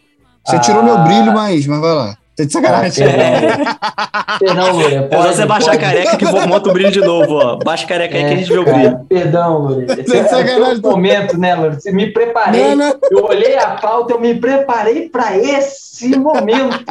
Você 0.44 0.60
tirou 0.62 0.82
meu 0.82 0.98
brilho, 1.00 1.32
mas, 1.32 1.68
mas 1.68 1.80
vai 1.80 1.94
lá. 1.94 2.18
Tá 2.36 2.44
de 2.44 2.54
sacanagem. 2.54 3.06
Ah, 3.08 4.38
Perdão, 4.40 4.72
Lúria. 4.72 4.98
É 4.98 5.02
só 5.02 5.08
pode- 5.24 5.36
você 5.36 5.46
baixar 5.46 5.72
a 5.74 5.78
careca 5.78 6.18
que 6.18 6.26
vo- 6.26 6.48
monta 6.48 6.70
o 6.70 6.74
brilho 6.74 6.92
de 6.92 7.02
novo, 7.02 7.34
ó. 7.36 7.58
Baixa 7.58 7.86
a 7.86 7.88
careca 7.88 8.16
aí 8.16 8.26
que 8.26 8.34
a 8.34 8.38
gente 8.38 8.50
vê 8.52 8.58
o 8.60 8.64
brilho. 8.64 9.00
Perdão, 9.10 9.58
Lúria. 9.60 9.94
Esse 9.94 10.04
Sem 10.10 10.20
é 10.20 10.24
sacanagem, 10.28 10.80
o 10.84 10.90
momento, 10.90 11.38
né, 11.38 11.56
Lúria? 11.56 11.80
Você 11.80 11.92
Me 11.92 12.12
preparei. 12.12 12.76
Não, 12.76 12.76
não. 12.76 12.96
Eu 13.12 13.26
olhei 13.26 13.58
a 13.58 13.70
pauta, 13.76 14.14
eu 14.14 14.20
me 14.22 14.36
preparei 14.36 15.10
para 15.10 15.36
esse 15.38 16.16
momento. 16.18 16.86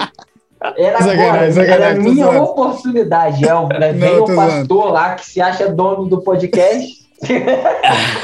Era 0.77 0.99
agora, 0.99 1.62
era 1.64 1.91
a 1.91 1.95
minha 1.95 2.25
zoando. 2.25 2.43
oportunidade. 2.43 3.45
É, 3.45 3.79
né, 3.79 3.93
vem 3.93 4.19
o 4.19 4.35
pastor 4.35 4.93
lá 4.93 5.14
que 5.14 5.27
se 5.27 5.41
acha 5.41 5.69
dono 5.69 6.07
do 6.07 6.21
podcast. 6.23 7.07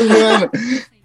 Mano, 0.01 0.51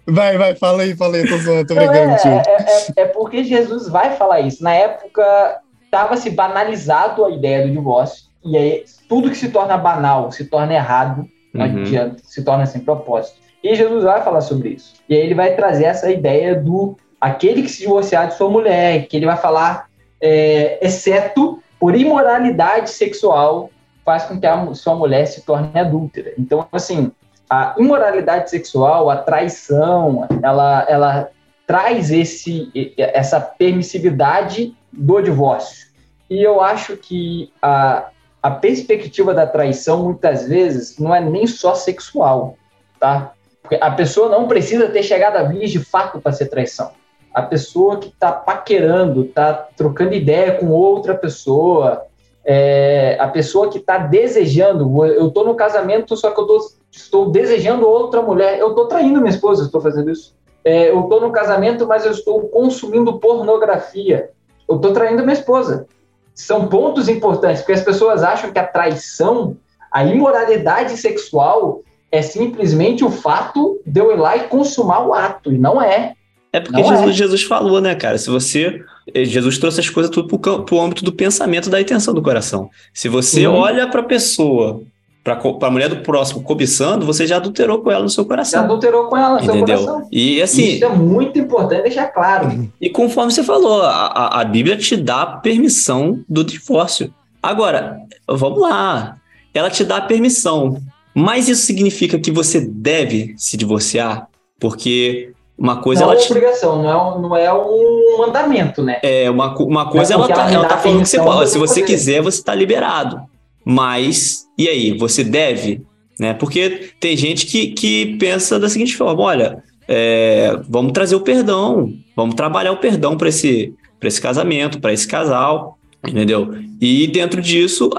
vai, 0.06 0.38
vai, 0.38 0.54
fala 0.54 0.82
aí, 0.82 0.94
fala 0.96 1.16
aí, 1.16 1.26
tô 1.28 1.36
zoando, 1.38 1.66
tô 1.66 1.74
Não, 1.74 1.82
brincando 1.86 2.10
é, 2.12 2.16
contigo. 2.16 2.34
é, 2.46 2.56
é- 2.62 3.02
é 3.02 3.04
porque 3.06 3.44
Jesus 3.44 3.88
vai 3.88 4.16
falar 4.16 4.40
isso. 4.40 4.62
Na 4.62 4.72
época, 4.74 5.60
estava 5.84 6.16
se 6.16 6.30
banalizado 6.30 7.24
a 7.24 7.30
ideia 7.30 7.66
do 7.66 7.72
divórcio. 7.72 8.24
E 8.44 8.56
aí, 8.56 8.84
tudo 9.08 9.30
que 9.30 9.36
se 9.36 9.48
torna 9.50 9.76
banal 9.76 10.30
se 10.30 10.44
torna 10.44 10.74
errado. 10.74 11.24
Não 11.52 11.66
Uhum. 11.66 11.82
adianta, 11.82 12.16
se 12.24 12.44
torna 12.44 12.66
sem 12.66 12.80
propósito. 12.82 13.38
E 13.64 13.74
Jesus 13.74 14.04
vai 14.04 14.22
falar 14.22 14.42
sobre 14.42 14.68
isso. 14.70 14.94
E 15.08 15.14
aí 15.14 15.20
ele 15.22 15.34
vai 15.34 15.54
trazer 15.54 15.84
essa 15.86 16.10
ideia 16.10 16.54
do 16.54 16.96
aquele 17.20 17.62
que 17.62 17.68
se 17.68 17.80
divorciar 17.80 18.28
de 18.28 18.34
sua 18.34 18.48
mulher, 18.48 19.06
que 19.08 19.16
ele 19.16 19.26
vai 19.26 19.36
falar, 19.36 19.87
é, 20.20 20.84
exceto 20.84 21.62
por 21.78 21.94
imoralidade 21.94 22.90
sexual, 22.90 23.70
faz 24.04 24.24
com 24.24 24.40
que 24.40 24.46
a 24.46 24.74
sua 24.74 24.94
mulher 24.94 25.26
se 25.26 25.42
torne 25.42 25.78
adúltera. 25.78 26.32
Então, 26.38 26.66
assim, 26.72 27.12
a 27.48 27.74
imoralidade 27.78 28.50
sexual, 28.50 29.10
a 29.10 29.16
traição, 29.16 30.26
ela, 30.42 30.86
ela 30.88 31.30
traz 31.66 32.10
esse, 32.10 32.94
essa 32.96 33.40
permissividade 33.40 34.74
do 34.92 35.20
divórcio. 35.20 35.88
E 36.28 36.42
eu 36.42 36.60
acho 36.60 36.96
que 36.96 37.52
a, 37.60 38.08
a 38.42 38.50
perspectiva 38.50 39.32
da 39.32 39.46
traição, 39.46 40.04
muitas 40.04 40.46
vezes, 40.46 40.98
não 40.98 41.14
é 41.14 41.20
nem 41.20 41.46
só 41.46 41.74
sexual, 41.74 42.56
tá? 42.98 43.32
Porque 43.62 43.76
a 43.80 43.90
pessoa 43.90 44.28
não 44.28 44.48
precisa 44.48 44.88
ter 44.88 45.02
chegado 45.02 45.36
a 45.36 45.42
vias 45.42 45.70
de 45.70 45.78
fato 45.78 46.20
para 46.20 46.32
ser 46.32 46.46
traição. 46.46 46.92
A 47.38 47.42
pessoa 47.42 47.98
que 47.98 48.08
está 48.08 48.32
paquerando, 48.32 49.22
está 49.22 49.52
trocando 49.54 50.12
ideia 50.12 50.56
com 50.56 50.70
outra 50.70 51.14
pessoa, 51.14 52.02
é, 52.44 53.16
a 53.20 53.28
pessoa 53.28 53.68
que 53.68 53.78
está 53.78 53.96
desejando, 53.96 55.06
eu 55.06 55.28
estou 55.28 55.44
no 55.44 55.54
casamento, 55.54 56.16
só 56.16 56.32
que 56.32 56.40
eu 56.40 56.46
tô, 56.46 56.58
estou 56.90 57.30
desejando 57.30 57.88
outra 57.88 58.20
mulher, 58.22 58.58
eu 58.58 58.70
estou 58.70 58.88
traindo 58.88 59.20
minha 59.20 59.30
esposa, 59.30 59.62
estou 59.62 59.80
fazendo 59.80 60.10
isso. 60.10 60.34
É, 60.64 60.90
eu 60.90 61.02
estou 61.02 61.20
no 61.20 61.30
casamento, 61.30 61.86
mas 61.86 62.04
eu 62.04 62.10
estou 62.10 62.48
consumindo 62.48 63.20
pornografia, 63.20 64.30
eu 64.68 64.74
estou 64.74 64.92
traindo 64.92 65.22
minha 65.22 65.34
esposa. 65.34 65.86
São 66.34 66.66
pontos 66.66 67.08
importantes, 67.08 67.60
porque 67.62 67.74
as 67.74 67.84
pessoas 67.84 68.24
acham 68.24 68.50
que 68.50 68.58
a 68.58 68.66
traição, 68.66 69.56
a 69.92 70.04
imoralidade 70.04 70.96
sexual, 70.96 71.82
é 72.10 72.20
simplesmente 72.20 73.04
o 73.04 73.10
fato 73.12 73.80
de 73.86 74.00
eu 74.00 74.10
ir 74.10 74.16
lá 74.16 74.36
e 74.36 74.48
consumar 74.48 75.06
o 75.06 75.14
ato, 75.14 75.52
e 75.52 75.58
não 75.58 75.80
é. 75.80 76.14
É 76.52 76.60
porque 76.60 76.80
Não 76.80 76.88
Jesus, 76.88 77.10
é. 77.10 77.12
Jesus 77.12 77.42
falou, 77.42 77.80
né, 77.80 77.94
cara? 77.94 78.16
Se 78.18 78.30
você. 78.30 78.82
eh, 79.14 79.24
Jesus 79.24 79.58
trouxe 79.58 79.80
as 79.80 79.90
coisas 79.90 80.10
tudo 80.10 80.28
pro, 80.28 80.38
cam- 80.38 80.62
pro 80.62 80.80
âmbito 80.80 81.04
do 81.04 81.12
pensamento, 81.12 81.68
da 81.70 81.80
intenção 81.80 82.14
do 82.14 82.22
coração. 82.22 82.70
Se 82.92 83.08
você 83.08 83.46
Uhum. 83.46 83.54
olha 83.54 83.86
pra 83.86 84.02
pessoa, 84.02 84.82
pra, 85.22 85.36
co- 85.36 85.58
pra 85.58 85.70
mulher 85.70 85.88
do 85.90 85.96
próximo 85.96 86.42
cobiçando, 86.42 87.04
você 87.04 87.26
já 87.26 87.36
adulterou 87.36 87.80
com 87.82 87.90
ela 87.90 88.02
no 88.02 88.08
seu 88.08 88.24
coração. 88.24 88.64
adulterou 88.64 89.08
com 89.08 89.16
ela, 89.16 89.38
no 89.38 89.44
seu 89.44 89.56
Entendeu? 89.56 89.78
coração. 89.84 90.08
E 90.10 90.40
assim, 90.40 90.74
Isso 90.76 90.84
é 90.84 90.88
muito 90.88 91.38
importante 91.38 91.82
deixar 91.82 92.06
claro. 92.08 92.70
E 92.80 92.88
conforme 92.88 93.30
você 93.30 93.42
falou, 93.44 93.82
a, 93.82 94.06
a- 94.06 94.40
a 94.40 94.44
Bíblia 94.44 94.76
te 94.76 94.96
dá 94.96 95.22
a 95.22 95.26
permissão 95.38 96.22
do 96.28 96.42
divórcio. 96.42 97.12
Agora, 97.42 97.98
vamos 98.26 98.60
lá. 98.60 99.16
Ela 99.52 99.68
te 99.70 99.84
dá 99.84 99.98
a 99.98 100.02
permissão. 100.02 100.80
Mas 101.14 101.48
isso 101.48 101.62
significa 101.66 102.18
que 102.18 102.30
você 102.30 102.60
deve 102.60 103.34
se 103.36 103.56
divorciar? 103.56 104.28
Porque 104.60 105.32
uma 105.58 105.76
coisa 105.82 106.02
não 106.02 106.12
ela 106.12 106.20
é 106.20 106.22
te. 106.22 106.30
obrigação, 106.30 106.80
não 106.82 106.88
é, 106.90 106.96
um- 106.96 107.20
não 107.20 107.36
é 107.36 107.52
um 107.52 108.18
mandamento, 108.18 108.82
né? 108.82 109.00
É, 109.02 109.28
uma, 109.28 109.54
uma 109.58 109.90
coisa 109.90 110.12
É 110.12 110.14
ela 110.14 110.28
tá, 110.28 110.50
ela 110.52 110.64
tá 110.66 110.78
falando 110.78 111.02
que 111.02 111.08
você 111.08 111.18
pode. 111.18 111.50
Se 111.50 111.58
você 111.58 111.82
quiser, 111.82 112.22
você 112.22 112.42
tá 112.42 112.54
liberado. 112.54 113.20
Mas, 113.64 114.46
e 114.56 114.68
aí? 114.68 114.96
Você 114.96 115.22
deve? 115.24 115.82
Né? 116.18 116.32
Porque 116.34 116.90
tem 116.98 117.16
gente 117.16 117.46
que, 117.46 117.68
que 117.68 118.16
pensa 118.18 118.58
da 118.58 118.68
seguinte 118.68 118.96
forma: 118.96 119.22
olha, 119.22 119.62
é, 119.86 120.58
vamos 120.68 120.92
trazer 120.92 121.16
o 121.16 121.20
perdão, 121.20 121.92
vamos 122.16 122.34
trabalhar 122.34 122.72
o 122.72 122.76
perdão 122.78 123.16
para 123.16 123.28
esse, 123.28 123.74
pra 123.98 124.08
esse 124.08 124.20
casamento, 124.20 124.80
para 124.80 124.92
esse 124.92 125.06
casal, 125.06 125.76
entendeu? 126.06 126.54
E 126.80 127.06
dentro 127.08 127.40
disso, 127.40 127.90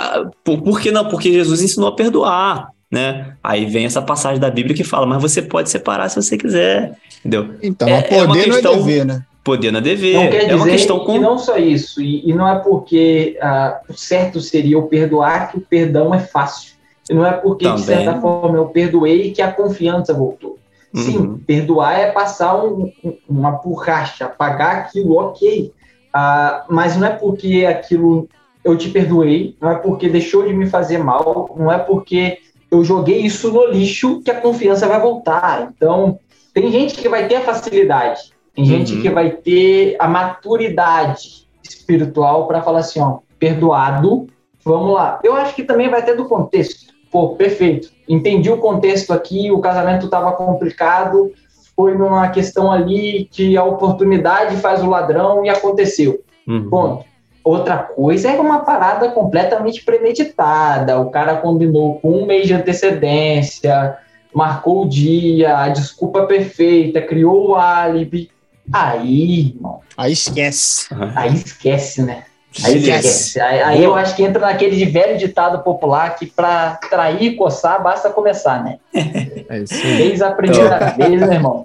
por, 0.43 0.62
por 0.62 0.80
que 0.80 0.91
não? 0.91 1.07
Porque 1.07 1.32
Jesus 1.32 1.62
ensinou 1.62 1.89
a 1.89 1.95
perdoar, 1.95 2.70
né? 2.92 3.34
Aí 3.44 3.66
vem 3.66 3.86
essa 3.86 4.02
passagem 4.02 4.40
da 4.40 4.50
Bíblia 4.50 4.76
que 4.76 4.84
fala, 4.84 5.06
mas 5.06 5.22
você 5.22 5.42
pode 5.42 5.70
separar 5.70 6.10
se 6.10 6.16
você 6.22 6.38
quiser, 6.38 6.94
entendeu? 7.20 7.56
Então, 7.62 7.88
É- 7.88 8.02
mas 8.02 8.12
é 8.12 8.16
uma 8.18 8.28
poder 8.28 8.44
questão- 8.46 8.72
não 8.76 8.80
é 8.82 8.84
dever, 8.86 9.06
né? 9.06 9.24
Poder 9.44 9.72
na 9.72 9.80
dever, 9.80 10.14
Não 10.16 10.30
quer 10.30 10.50
é 10.50 10.56
uma 10.56 10.66
questão 10.66 11.00
com... 11.00 11.14
que 11.14 11.20
não 11.20 11.38
só 11.38 11.58
isso, 11.58 12.02
e, 12.02 12.30
e 12.30 12.34
não 12.34 12.48
é 12.48 12.60
porque 12.60 13.38
ah, 13.41 13.80
o 13.90 13.94
certo 13.94 14.41
seria 14.41 14.76
eu 14.76 14.84
perdoar 14.84 15.49
que 15.52 15.57
o 15.57 15.61
perdão 15.61 16.14
é 16.14 16.20
fácil. 16.20 16.74
E 17.10 17.14
não 17.14 17.26
é 17.26 17.32
porque, 17.32 17.64
Também. 17.66 17.80
de 17.80 17.86
certa 17.88 18.20
forma, 18.22 18.57
eu 18.57 18.66
perdoei 18.68 19.32
que 19.32 19.41
a 19.41 19.52
confiança 19.52 20.14
voltou. 20.14 20.60
Sim, 20.94 21.18
Uhum. 21.18 21.38
perdoar 21.40 21.99
é 21.99 22.11
passar 22.11 22.64
um- 22.64 22.91
um- 23.03 23.18
uma 23.28 23.52
borracha, 23.52 24.26
apagar 24.26 24.76
aquilo, 24.78 25.16
ok. 25.18 25.72
Ah, 26.14 26.66
mas 26.70 26.98
não 26.98 27.07
é 27.07 27.11
porque 27.11 27.66
aquilo 27.68 28.28
eu 28.64 28.78
te 28.78 28.90
perdoei, 28.90 29.56
não 29.61 29.72
é 29.72 29.76
porque 29.76 30.10
deixou 30.10 30.45
de 30.45 30.53
me 30.53 30.68
fazer 30.68 30.98
mal, 30.98 31.56
não 31.57 31.72
é 31.72 31.78
porque 31.80 32.40
eu 32.72 32.84
joguei 32.84 33.20
isso 33.22 33.52
no 33.52 33.66
lixo 33.66 34.22
que 34.22 34.32
a 34.32 34.40
confiança 34.40 34.88
vai 34.88 35.00
voltar. 35.00 35.72
Então, 35.76 36.20
tem 36.54 36.72
gente 36.72 36.96
que 36.96 37.10
vai 37.10 37.28
ter 37.28 37.36
a 37.36 37.41
facilidade, 37.41 38.32
tem 38.56 38.66
gente 38.66 38.96
Uhum. 38.96 39.02
que 39.02 39.10
vai 39.10 39.32
ter 39.32 39.96
a 40.00 40.08
maturidade 40.08 41.48
espiritual 41.64 42.48
para 42.48 42.62
falar 42.62 42.80
assim, 42.80 43.00
ó, 43.00 43.20
perdoado, 43.38 44.28
vamos 44.64 44.94
lá. 44.94 45.20
Eu 45.24 45.36
acho 45.36 45.56
que 45.56 45.64
também 45.64 45.90
vai 45.90 46.04
ter 46.04 46.16
do 46.16 46.26
contexto. 46.26 46.94
Pô, 47.12 47.30
perfeito. 47.30 47.90
Entendi 48.08 48.52
o 48.52 48.58
contexto 48.58 49.12
aqui, 49.12 49.52
o 49.52 49.60
casamento 49.60 50.06
estava 50.06 50.32
complicado, 50.34 51.32
foi 51.76 51.96
numa 51.96 52.28
questão 52.30 52.72
ali 52.72 53.28
que 53.32 53.56
a 53.58 53.64
oportunidade 53.64 54.58
faz 54.58 54.84
o 54.84 54.90
ladrão 54.90 55.46
e 55.46 55.50
aconteceu. 55.50 56.22
Uhum. 56.48 56.70
Ponto. 56.70 57.06
Outra 57.44 57.78
coisa 57.78 58.30
é 58.30 58.40
uma 58.40 58.60
parada 58.60 59.10
completamente 59.10 59.84
premeditada. 59.84 60.99
O 60.99 61.10
cara 61.10 61.38
combinou 61.38 61.99
com 61.99 62.11
um 62.11 62.26
mês 62.26 62.48
de 62.48 62.53
antecedência, 62.53 63.98
marcou 64.34 64.84
o 64.84 64.90
dia, 64.90 65.57
a 65.57 65.70
desculpa 65.70 66.24
perfeita, 66.26 67.02
criou 67.02 67.49
o 67.49 67.56
álibi. 67.56 68.30
Aí, 68.72 69.53
irmão, 69.56 69.80
Aí 69.98 70.11
esquece. 70.14 70.88
aí 71.16 71.34
esquece, 71.34 72.03
né? 72.03 72.26
Aí 72.64 72.78
Esquece. 72.78 73.07
esquece. 73.07 73.41
Aí, 73.41 73.61
aí 73.61 73.84
eu 73.84 73.95
acho 73.95 74.16
que 74.16 74.24
entra 74.24 74.41
naquele 74.41 74.76
de 74.76 74.86
velho 74.86 75.18
ditado 75.18 75.64
popular 75.64 76.16
que 76.16 76.26
pra 76.26 76.80
trair 76.90 77.22
e 77.22 77.36
coçar 77.36 77.82
basta 77.82 78.10
começar, 78.10 78.64
né? 78.64 78.78
É 79.49 79.60
isso 79.60 79.74
aí. 79.74 79.98
Desde 79.98 80.24
a 80.24 80.32
primeira 80.32 80.78
vez, 80.91 81.20
meu 81.22 81.34
irmão. 81.34 81.64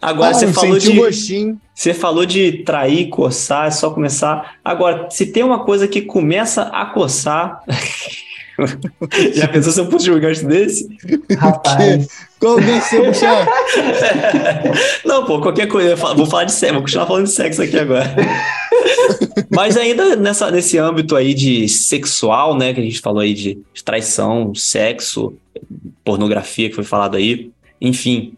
Agora 0.00 0.30
Ah, 0.30 0.34
você 0.34 0.52
falou 0.52 0.78
de 0.78 0.92
gostinho. 0.92 1.60
você 1.74 1.94
falou 1.94 2.26
de 2.26 2.62
trair, 2.64 3.08
coçar, 3.08 3.66
é 3.68 3.70
só 3.70 3.90
começar. 3.90 4.56
Agora, 4.64 5.08
se 5.10 5.26
tem 5.26 5.42
uma 5.42 5.64
coisa 5.64 5.88
que 5.88 6.02
começa 6.02 6.62
a 6.62 6.86
coçar, 6.86 7.62
já 9.34 9.48
pensou 9.48 9.72
se 9.72 9.80
eu 9.80 9.86
puxo 9.86 10.12
um 10.14 10.20
gancho 10.20 10.46
desse? 10.46 10.88
Rapaz, 11.38 12.08
Qual 12.38 12.56
que 12.56 12.62
você 12.62 13.00
puxar? 13.02 13.46
Não, 15.04 15.24
pô, 15.24 15.40
qualquer 15.40 15.66
coisa. 15.66 15.96
vou 15.96 16.26
falar 16.26 16.44
de 16.44 16.52
sexo, 16.52 16.74
vou 16.74 16.82
continuar 16.82 17.06
falando 17.06 17.24
de 17.24 17.30
sexo 17.32 17.62
aqui 17.62 17.78
agora. 17.78 18.14
Mas 19.50 19.76
ainda 19.76 20.16
nessa, 20.16 20.50
nesse 20.50 20.78
âmbito 20.78 21.16
aí 21.16 21.34
de 21.34 21.68
sexual, 21.68 22.56
né, 22.56 22.72
que 22.72 22.80
a 22.80 22.82
gente 22.82 23.00
falou 23.00 23.20
aí 23.20 23.34
de 23.34 23.58
traição, 23.84 24.54
sexo, 24.54 25.34
pornografia 26.04 26.68
que 26.68 26.74
foi 26.74 26.84
falado 26.84 27.16
aí, 27.16 27.50
enfim. 27.80 28.34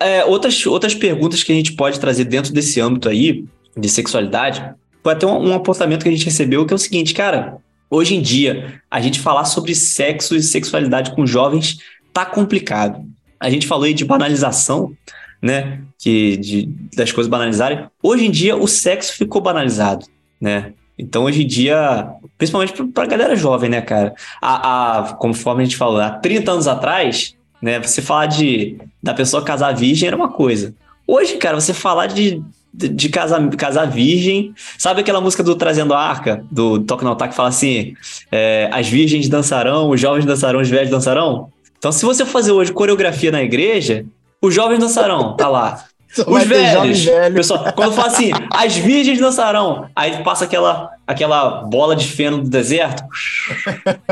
É, 0.00 0.24
outras, 0.24 0.64
outras 0.66 0.94
perguntas 0.94 1.42
que 1.42 1.52
a 1.52 1.54
gente 1.54 1.72
pode 1.72 1.98
trazer 1.98 2.24
dentro 2.24 2.52
desse 2.52 2.80
âmbito 2.80 3.08
aí 3.08 3.44
de 3.76 3.88
sexualidade 3.88 4.64
foi 5.02 5.12
até 5.12 5.26
um, 5.26 5.48
um 5.48 5.54
apontamento 5.54 6.02
que 6.02 6.08
a 6.08 6.12
gente 6.12 6.24
recebeu 6.24 6.64
que 6.64 6.72
é 6.72 6.76
o 6.76 6.78
seguinte, 6.78 7.14
cara, 7.14 7.58
hoje 7.90 8.14
em 8.14 8.22
dia 8.22 8.80
a 8.90 9.00
gente 9.00 9.20
falar 9.20 9.44
sobre 9.44 9.74
sexo 9.74 10.36
e 10.36 10.42
sexualidade 10.42 11.14
com 11.14 11.26
jovens 11.26 11.78
tá 12.12 12.24
complicado. 12.24 13.04
A 13.40 13.50
gente 13.50 13.66
falou 13.66 13.84
aí 13.84 13.94
de 13.94 14.04
banalização, 14.04 14.92
né? 15.40 15.80
Que 15.98 16.36
de, 16.36 16.68
das 16.96 17.12
coisas 17.12 17.30
banalizarem. 17.30 17.86
Hoje 18.02 18.26
em 18.26 18.30
dia 18.30 18.56
o 18.56 18.66
sexo 18.66 19.14
ficou 19.14 19.40
banalizado, 19.40 20.06
né? 20.40 20.72
Então 20.98 21.24
hoje 21.24 21.44
em 21.44 21.46
dia, 21.46 22.08
principalmente 22.36 22.72
pra, 22.72 22.86
pra 22.86 23.06
galera 23.06 23.36
jovem, 23.36 23.70
né, 23.70 23.80
cara? 23.80 24.14
A, 24.42 24.98
a, 24.98 25.12
conforme 25.14 25.62
a 25.62 25.64
gente 25.64 25.76
falou, 25.76 26.00
há 26.00 26.10
30 26.10 26.50
anos 26.50 26.66
atrás, 26.66 27.36
né? 27.60 27.78
Você 27.80 28.00
falar 28.02 28.26
de 28.26 28.76
da 29.02 29.14
pessoa 29.14 29.42
casar 29.42 29.74
virgem 29.74 30.06
era 30.06 30.16
uma 30.16 30.28
coisa. 30.28 30.74
Hoje, 31.06 31.36
cara, 31.36 31.58
você 31.58 31.72
falar 31.72 32.06
de, 32.06 32.42
de, 32.72 32.88
de 32.88 33.08
casar, 33.08 33.48
casar 33.56 33.86
virgem. 33.86 34.52
Sabe 34.76 35.00
aquela 35.00 35.20
música 35.20 35.42
do 35.42 35.56
Trazendo 35.56 35.94
a 35.94 35.98
Arca, 35.98 36.44
do 36.50 36.80
Toque 36.80 37.04
no 37.04 37.16
que 37.16 37.34
fala 37.34 37.48
assim: 37.48 37.94
é, 38.30 38.68
as 38.72 38.88
virgens 38.88 39.28
dançarão, 39.28 39.90
os 39.90 40.00
jovens 40.00 40.24
dançarão, 40.26 40.60
os 40.60 40.68
velhos 40.68 40.90
dançarão? 40.90 41.50
Então, 41.78 41.92
se 41.92 42.04
você 42.04 42.26
fazer 42.26 42.52
hoje 42.52 42.72
coreografia 42.72 43.30
na 43.30 43.42
igreja, 43.42 44.04
os 44.42 44.54
jovens 44.54 44.78
dançarão, 44.78 45.36
tá 45.36 45.48
lá. 45.48 45.84
Só 46.08 46.24
Os 46.26 46.42
velhos, 46.44 47.04
velho. 47.04 47.34
pessoal, 47.34 47.70
quando 47.74 47.92
fala 47.92 48.08
assim, 48.08 48.30
as 48.50 48.76
virgens 48.76 49.18
dançarão, 49.18 49.88
aí 49.94 50.22
passa 50.22 50.46
aquela, 50.46 50.90
aquela 51.06 51.62
bola 51.64 51.94
de 51.94 52.06
feno 52.06 52.38
do 52.38 52.48
deserto. 52.48 53.04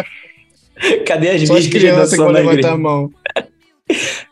Cadê 1.06 1.31
as 1.31 1.48
Só 1.48 1.56
as 1.56 1.64
virgens 1.64 1.73
que 1.73 2.01
dançando 2.01 2.32
na 2.32 2.40
igreja? 2.43 2.73
a 2.73 2.77
mão. 2.77 3.10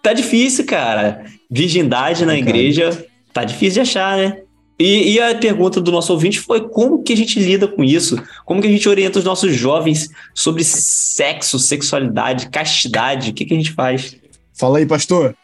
Tá 0.02 0.12
difícil, 0.12 0.64
cara. 0.66 1.24
Virgindade 1.50 2.24
na 2.26 2.32
Complicado. 2.32 2.56
igreja 2.56 3.06
tá 3.32 3.44
difícil 3.44 3.74
de 3.74 3.80
achar, 3.80 4.16
né? 4.16 4.38
E, 4.78 5.12
e 5.14 5.20
a 5.20 5.34
pergunta 5.36 5.80
do 5.80 5.92
nosso 5.92 6.12
ouvinte 6.12 6.40
foi 6.40 6.62
como 6.68 7.02
que 7.02 7.12
a 7.12 7.16
gente 7.16 7.38
lida 7.38 7.68
com 7.68 7.84
isso? 7.84 8.20
Como 8.44 8.60
que 8.60 8.66
a 8.66 8.70
gente 8.70 8.88
orienta 8.88 9.18
os 9.20 9.24
nossos 9.24 9.54
jovens 9.54 10.10
sobre 10.34 10.64
sexo, 10.64 11.58
sexualidade, 11.60 12.48
castidade? 12.48 13.30
O 13.30 13.34
que, 13.34 13.44
que 13.44 13.54
a 13.54 13.56
gente 13.56 13.72
faz? 13.72 14.16
Fala 14.52 14.78
aí, 14.78 14.86
pastor. 14.86 15.34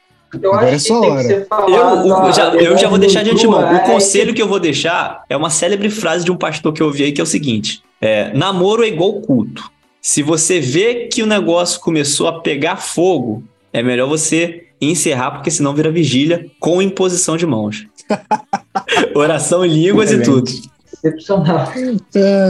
eu 0.42 0.52
Agora 0.52 0.66
acho 0.66 0.74
é 0.74 0.78
que 0.78 0.78
sua 0.80 1.00
hora. 1.08 1.46
Eu, 1.68 2.26
o- 2.26 2.32
já, 2.32 2.54
eu 2.54 2.76
já 2.76 2.88
vou 2.88 2.98
deixar 2.98 3.22
de 3.22 3.30
antemão. 3.30 3.60
O 3.60 3.76
É, 3.76 3.86
conselho 3.86 4.34
que 4.34 4.42
eu 4.42 4.48
vou 4.48 4.58
deixar 4.58 5.22
é 5.28 5.36
uma 5.36 5.50
célebre 5.50 5.90
frase 5.90 6.24
de 6.24 6.32
um 6.32 6.36
pastor 6.36 6.72
que 6.72 6.82
eu 6.82 6.86
ouvi 6.88 7.04
aí, 7.04 7.12
que 7.12 7.20
é 7.20 7.24
o 7.24 7.26
seguinte: 7.26 7.82
é, 8.00 8.32
namoro 8.34 8.82
é 8.82 8.88
igual 8.88 9.12
culto. 9.20 9.70
Se 10.02 10.22
você 10.24 10.58
vê 10.60 11.06
que 11.06 11.22
o 11.22 11.26
negócio 11.26 11.80
começou 11.80 12.26
a 12.26 12.40
pegar 12.40 12.76
fogo, 12.76 13.44
é 13.72 13.82
melhor 13.82 14.08
você 14.08 14.66
encerrar, 14.80 15.32
porque 15.32 15.50
senão 15.50 15.74
vira 15.74 15.90
vigília 15.90 16.46
com 16.58 16.80
imposição 16.80 17.36
de 17.36 17.46
mãos. 17.46 17.86
Oração 19.14 19.64
em 19.64 19.68
línguas 19.68 20.10
e 20.10 20.22
tudo. 20.22 20.50
Excepcional. 20.92 21.72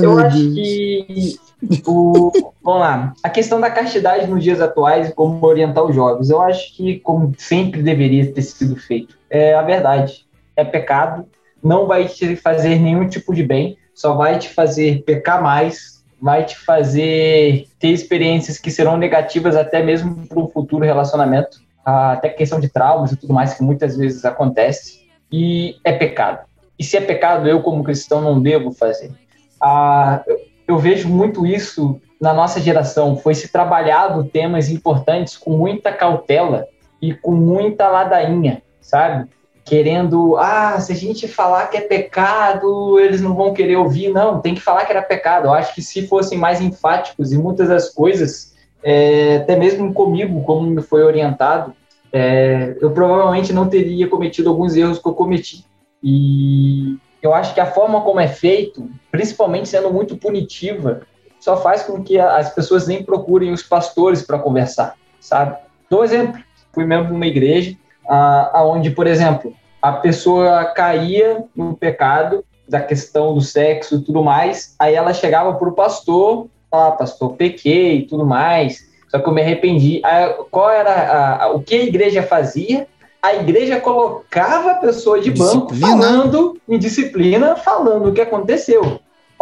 Eu 0.02 0.18
acho 0.18 0.38
Deus. 0.38 0.54
que 0.54 1.40
o, 1.86 2.32
vamos 2.62 2.80
lá, 2.80 3.14
a 3.22 3.28
questão 3.28 3.60
da 3.60 3.70
castidade 3.70 4.26
nos 4.26 4.42
dias 4.42 4.60
atuais 4.60 5.08
e 5.08 5.12
como 5.12 5.44
orientar 5.44 5.84
os 5.84 5.94
jovens, 5.94 6.30
eu 6.30 6.40
acho 6.40 6.74
que 6.74 6.98
como 7.00 7.34
sempre 7.36 7.82
deveria 7.82 8.32
ter 8.32 8.42
sido 8.42 8.76
feito. 8.76 9.16
É 9.28 9.54
a 9.54 9.62
verdade, 9.62 10.26
é 10.56 10.64
pecado, 10.64 11.26
não 11.62 11.86
vai 11.86 12.08
te 12.08 12.34
fazer 12.36 12.78
nenhum 12.78 13.08
tipo 13.08 13.34
de 13.34 13.42
bem, 13.42 13.76
só 13.94 14.14
vai 14.14 14.38
te 14.38 14.48
fazer 14.48 15.02
pecar 15.04 15.42
mais, 15.42 15.99
vai 16.20 16.44
te 16.44 16.56
fazer 16.56 17.66
ter 17.78 17.88
experiências 17.88 18.58
que 18.58 18.70
serão 18.70 18.96
negativas 18.96 19.56
até 19.56 19.82
mesmo 19.82 20.26
para 20.26 20.38
um 20.38 20.48
futuro 20.48 20.84
relacionamento, 20.84 21.60
até 21.84 22.28
questão 22.28 22.60
de 22.60 22.68
traumas 22.68 23.12
e 23.12 23.16
tudo 23.16 23.32
mais 23.32 23.54
que 23.54 23.62
muitas 23.62 23.96
vezes 23.96 24.24
acontece 24.24 25.06
e 25.32 25.76
é 25.84 25.92
pecado. 25.92 26.46
E 26.78 26.84
se 26.84 26.96
é 26.96 27.00
pecado, 27.00 27.48
eu 27.48 27.62
como 27.62 27.84
cristão 27.84 28.20
não 28.20 28.40
devo 28.40 28.72
fazer. 28.72 29.12
Ah, 29.60 30.22
eu 30.66 30.78
vejo 30.78 31.08
muito 31.08 31.46
isso 31.46 32.00
na 32.20 32.32
nossa 32.32 32.60
geração. 32.60 33.16
Foi 33.16 33.34
se 33.34 33.48
trabalhado 33.48 34.24
temas 34.24 34.70
importantes 34.70 35.36
com 35.36 35.56
muita 35.56 35.92
cautela 35.92 36.66
e 37.00 37.14
com 37.14 37.32
muita 37.32 37.88
ladainha, 37.88 38.62
sabe? 38.80 39.28
Querendo, 39.70 40.36
ah, 40.36 40.80
se 40.80 40.90
a 40.90 40.96
gente 40.96 41.28
falar 41.28 41.68
que 41.68 41.76
é 41.76 41.80
pecado, 41.80 42.98
eles 42.98 43.20
não 43.20 43.36
vão 43.36 43.54
querer 43.54 43.76
ouvir. 43.76 44.08
Não, 44.08 44.40
tem 44.40 44.52
que 44.52 44.60
falar 44.60 44.84
que 44.84 44.90
era 44.90 45.00
pecado. 45.00 45.46
Eu 45.46 45.52
acho 45.52 45.72
que 45.76 45.80
se 45.80 46.08
fossem 46.08 46.36
mais 46.36 46.60
enfáticos 46.60 47.30
em 47.30 47.38
muitas 47.38 47.68
das 47.68 47.88
coisas, 47.88 48.52
é, 48.82 49.36
até 49.36 49.54
mesmo 49.54 49.94
comigo, 49.94 50.42
como 50.42 50.62
me 50.62 50.82
foi 50.82 51.04
orientado, 51.04 51.72
é, 52.12 52.76
eu 52.80 52.90
provavelmente 52.90 53.52
não 53.52 53.68
teria 53.68 54.08
cometido 54.08 54.48
alguns 54.48 54.74
erros 54.74 54.98
que 54.98 55.06
eu 55.06 55.14
cometi. 55.14 55.64
E 56.02 56.96
eu 57.22 57.32
acho 57.32 57.54
que 57.54 57.60
a 57.60 57.66
forma 57.66 58.00
como 58.00 58.18
é 58.18 58.26
feito, 58.26 58.90
principalmente 59.08 59.68
sendo 59.68 59.92
muito 59.92 60.16
punitiva, 60.16 61.02
só 61.38 61.56
faz 61.56 61.84
com 61.84 62.02
que 62.02 62.18
as 62.18 62.52
pessoas 62.52 62.88
nem 62.88 63.04
procurem 63.04 63.52
os 63.52 63.62
pastores 63.62 64.20
para 64.20 64.36
conversar, 64.36 64.96
sabe? 65.20 65.58
Dou 65.88 66.02
exemplo. 66.02 66.42
Fui 66.72 66.84
membro 66.84 67.10
de 67.10 67.14
uma 67.14 67.26
igreja 67.28 67.76
ah, 68.08 68.50
aonde, 68.54 68.90
por 68.90 69.06
exemplo, 69.06 69.54
a 69.80 69.92
pessoa 69.92 70.64
caía 70.66 71.44
no 71.56 71.74
pecado 71.76 72.44
da 72.68 72.80
questão 72.80 73.34
do 73.34 73.40
sexo 73.40 73.96
e 73.96 74.00
tudo 74.00 74.22
mais, 74.22 74.74
aí 74.78 74.94
ela 74.94 75.12
chegava 75.12 75.52
para 75.54 75.68
o 75.68 75.72
pastor, 75.72 76.46
ah, 76.70 76.92
pastor, 76.92 77.32
pequei 77.34 77.98
e 77.98 78.02
tudo 78.06 78.24
mais, 78.24 78.88
só 79.10 79.18
que 79.18 79.28
eu 79.28 79.32
me 79.32 79.40
arrependi. 79.42 80.00
Aí, 80.04 80.32
qual 80.50 80.70
era 80.70 80.92
a- 80.92 81.44
a- 81.44 81.52
o 81.52 81.60
que 81.60 81.74
a 81.74 81.82
igreja 81.84 82.22
fazia? 82.22 82.86
A 83.20 83.34
igreja 83.34 83.80
colocava 83.80 84.70
a 84.70 84.74
pessoa 84.76 85.20
de 85.20 85.30
banco 85.30 85.72
Disciplina. 85.72 85.88
falando 86.02 86.58
em 86.68 86.78
disciplina, 86.78 87.56
falando 87.56 88.08
o 88.08 88.12
que 88.12 88.20
aconteceu. 88.20 88.82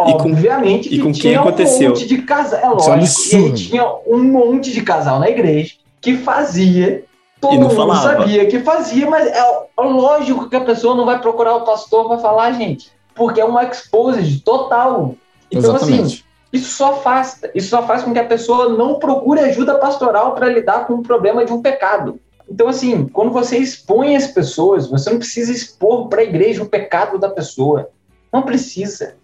E 0.01 0.13
com- 0.13 0.29
Obviamente 0.31 0.87
e 0.87 0.91
que 0.91 0.97
com 0.99 1.11
quem 1.11 1.13
tinha 1.21 1.39
aconteceu. 1.41 1.87
um 1.87 1.93
monte 1.93 2.07
de 2.07 2.17
casal, 2.23 2.59
é 2.59 2.63
é 2.63 2.69
lógico, 2.69 2.89
e 2.89 2.93
aí 2.93 2.99
absurdo. 3.01 3.55
tinha 3.57 3.85
um 4.07 4.23
monte 4.23 4.71
de 4.71 4.81
casal 4.81 5.19
na 5.19 5.29
igreja 5.29 5.75
que 6.01 6.15
fazia, 6.17 7.03
todo 7.39 7.53
E 7.53 7.57
não 7.57 7.67
mundo 7.67 7.75
falava. 7.75 8.01
sabia 8.01 8.45
que 8.47 8.59
fazia, 8.59 9.09
mas 9.09 9.27
é 9.27 9.41
lógico 9.77 10.49
que 10.49 10.55
a 10.55 10.61
pessoa 10.61 10.95
não 10.95 11.05
vai 11.05 11.19
procurar 11.19 11.55
o 11.55 11.65
pastor 11.65 12.07
para 12.07 12.17
falar, 12.17 12.51
gente, 12.53 12.91
porque 13.15 13.39
é 13.39 13.45
uma 13.45 13.63
exposed 13.63 14.41
total. 14.43 15.15
Então, 15.51 15.75
assim, 15.75 15.93
Exatamente. 15.93 16.25
isso 16.53 16.71
só 16.75 16.97
faz, 16.97 17.41
isso 17.55 17.69
só 17.69 17.83
faz 17.83 18.03
com 18.03 18.13
que 18.13 18.19
a 18.19 18.25
pessoa 18.25 18.69
não 18.69 18.99
procure 18.99 19.39
ajuda 19.39 19.75
pastoral 19.75 20.33
para 20.35 20.47
lidar 20.47 20.85
com 20.85 20.93
o 20.95 21.01
problema 21.03 21.45
de 21.45 21.51
um 21.53 21.61
pecado. 21.61 22.19
Então, 22.49 22.67
assim, 22.67 23.07
quando 23.07 23.31
você 23.31 23.57
expõe 23.57 24.15
as 24.15 24.27
pessoas, 24.27 24.89
você 24.89 25.09
não 25.09 25.19
precisa 25.19 25.51
expor 25.51 26.07
para 26.07 26.21
a 26.21 26.23
igreja 26.23 26.63
o 26.63 26.69
pecado 26.69 27.19
da 27.19 27.29
pessoa. 27.29 27.89
Não 28.33 28.41
precisa. 28.41 29.15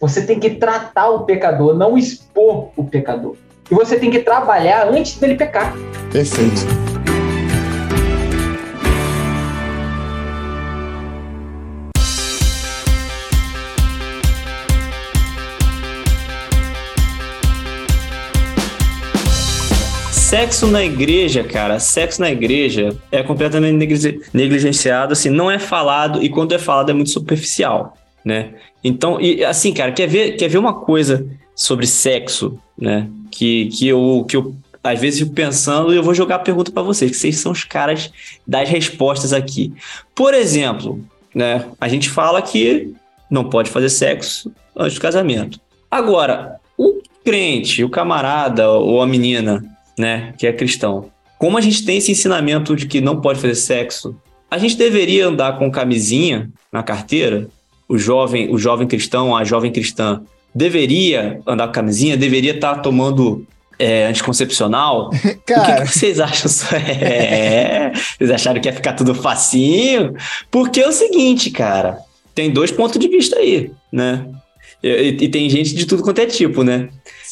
Você 0.00 0.26
tem 0.26 0.40
que 0.40 0.50
tratar 0.50 1.10
o 1.10 1.24
pecador, 1.24 1.74
não 1.74 1.96
expor 1.96 2.70
o 2.76 2.82
pecador. 2.84 3.36
E 3.70 3.74
você 3.74 3.98
tem 3.98 4.10
que 4.10 4.18
trabalhar 4.18 4.88
antes 4.88 5.16
dele 5.16 5.36
pecar. 5.36 5.72
Perfeito. 6.10 6.91
Sexo 20.32 20.66
na 20.66 20.82
igreja, 20.82 21.44
cara, 21.44 21.78
sexo 21.78 22.18
na 22.18 22.30
igreja 22.30 22.96
é 23.10 23.22
completamente 23.22 23.76
negli- 23.76 24.22
negligenciado, 24.32 25.12
assim, 25.12 25.28
não 25.28 25.50
é 25.50 25.58
falado 25.58 26.24
e 26.24 26.30
quando 26.30 26.54
é 26.54 26.58
falado 26.58 26.88
é 26.88 26.94
muito 26.94 27.10
superficial, 27.10 27.98
né? 28.24 28.54
Então, 28.82 29.20
e 29.20 29.44
assim, 29.44 29.74
cara, 29.74 29.92
quer 29.92 30.06
ver, 30.06 30.38
quer 30.38 30.48
ver 30.48 30.56
uma 30.56 30.72
coisa 30.72 31.26
sobre 31.54 31.86
sexo, 31.86 32.58
né? 32.78 33.08
Que, 33.30 33.66
que, 33.66 33.86
eu, 33.86 34.24
que 34.26 34.34
eu 34.34 34.56
às 34.82 34.98
vezes 34.98 35.20
fico 35.20 35.34
pensando 35.34 35.92
e 35.92 35.98
eu 35.98 36.02
vou 36.02 36.14
jogar 36.14 36.36
a 36.36 36.38
pergunta 36.38 36.72
pra 36.72 36.82
vocês, 36.82 37.10
que 37.10 37.16
vocês 37.18 37.36
são 37.36 37.52
os 37.52 37.64
caras 37.64 38.10
das 38.46 38.70
respostas 38.70 39.34
aqui. 39.34 39.70
Por 40.14 40.32
exemplo, 40.32 40.98
né? 41.34 41.66
A 41.78 41.88
gente 41.88 42.08
fala 42.08 42.40
que 42.40 42.94
não 43.30 43.50
pode 43.50 43.68
fazer 43.68 43.90
sexo 43.90 44.50
antes 44.74 44.94
do 44.94 45.00
casamento. 45.02 45.60
Agora, 45.90 46.56
o 46.78 47.02
crente, 47.22 47.84
o 47.84 47.90
camarada 47.90 48.70
ou 48.70 49.02
a 49.02 49.06
menina, 49.06 49.62
né, 49.98 50.32
que 50.38 50.46
é 50.46 50.52
cristão, 50.52 51.10
como 51.38 51.58
a 51.58 51.60
gente 51.60 51.84
tem 51.84 51.98
esse 51.98 52.12
ensinamento 52.12 52.74
de 52.76 52.86
que 52.86 53.00
não 53.00 53.20
pode 53.20 53.40
fazer 53.40 53.54
sexo 53.54 54.14
a 54.50 54.58
gente 54.58 54.76
deveria 54.76 55.26
andar 55.28 55.58
com 55.58 55.70
camisinha 55.70 56.50
na 56.70 56.82
carteira? 56.82 57.48
O 57.88 57.96
jovem, 57.96 58.52
o 58.52 58.58
jovem 58.58 58.86
cristão, 58.86 59.34
a 59.34 59.44
jovem 59.44 59.72
cristã 59.72 60.20
deveria 60.54 61.40
andar 61.46 61.68
com 61.68 61.72
camisinha? 61.72 62.18
Deveria 62.18 62.52
estar 62.54 62.76
tomando 62.82 63.46
é, 63.78 64.04
anticoncepcional? 64.06 65.08
Cara, 65.46 65.62
O 65.72 65.76
que, 65.86 65.90
que 65.90 65.98
vocês 65.98 66.20
acham? 66.20 66.50
É, 66.76 67.92
vocês 68.18 68.30
acharam 68.30 68.60
que 68.60 68.68
ia 68.68 68.74
ficar 68.74 68.92
tudo 68.92 69.14
facinho? 69.14 70.14
Porque 70.50 70.80
é 70.82 70.88
o 70.88 70.92
seguinte, 70.92 71.50
cara, 71.50 71.98
tem 72.34 72.50
dois 72.50 72.70
pontos 72.70 72.98
de 72.98 73.08
vista 73.08 73.38
aí, 73.38 73.70
né? 73.90 74.26
E, 74.82 74.88
e- 74.88 75.24
e 75.24 75.28
tem 75.28 75.48
gente 75.48 75.74
de 75.74 75.86
tudo 75.86 76.02
quanto 76.02 76.20
é 76.20 76.26
tipo, 76.26 76.62
né? 76.62 76.88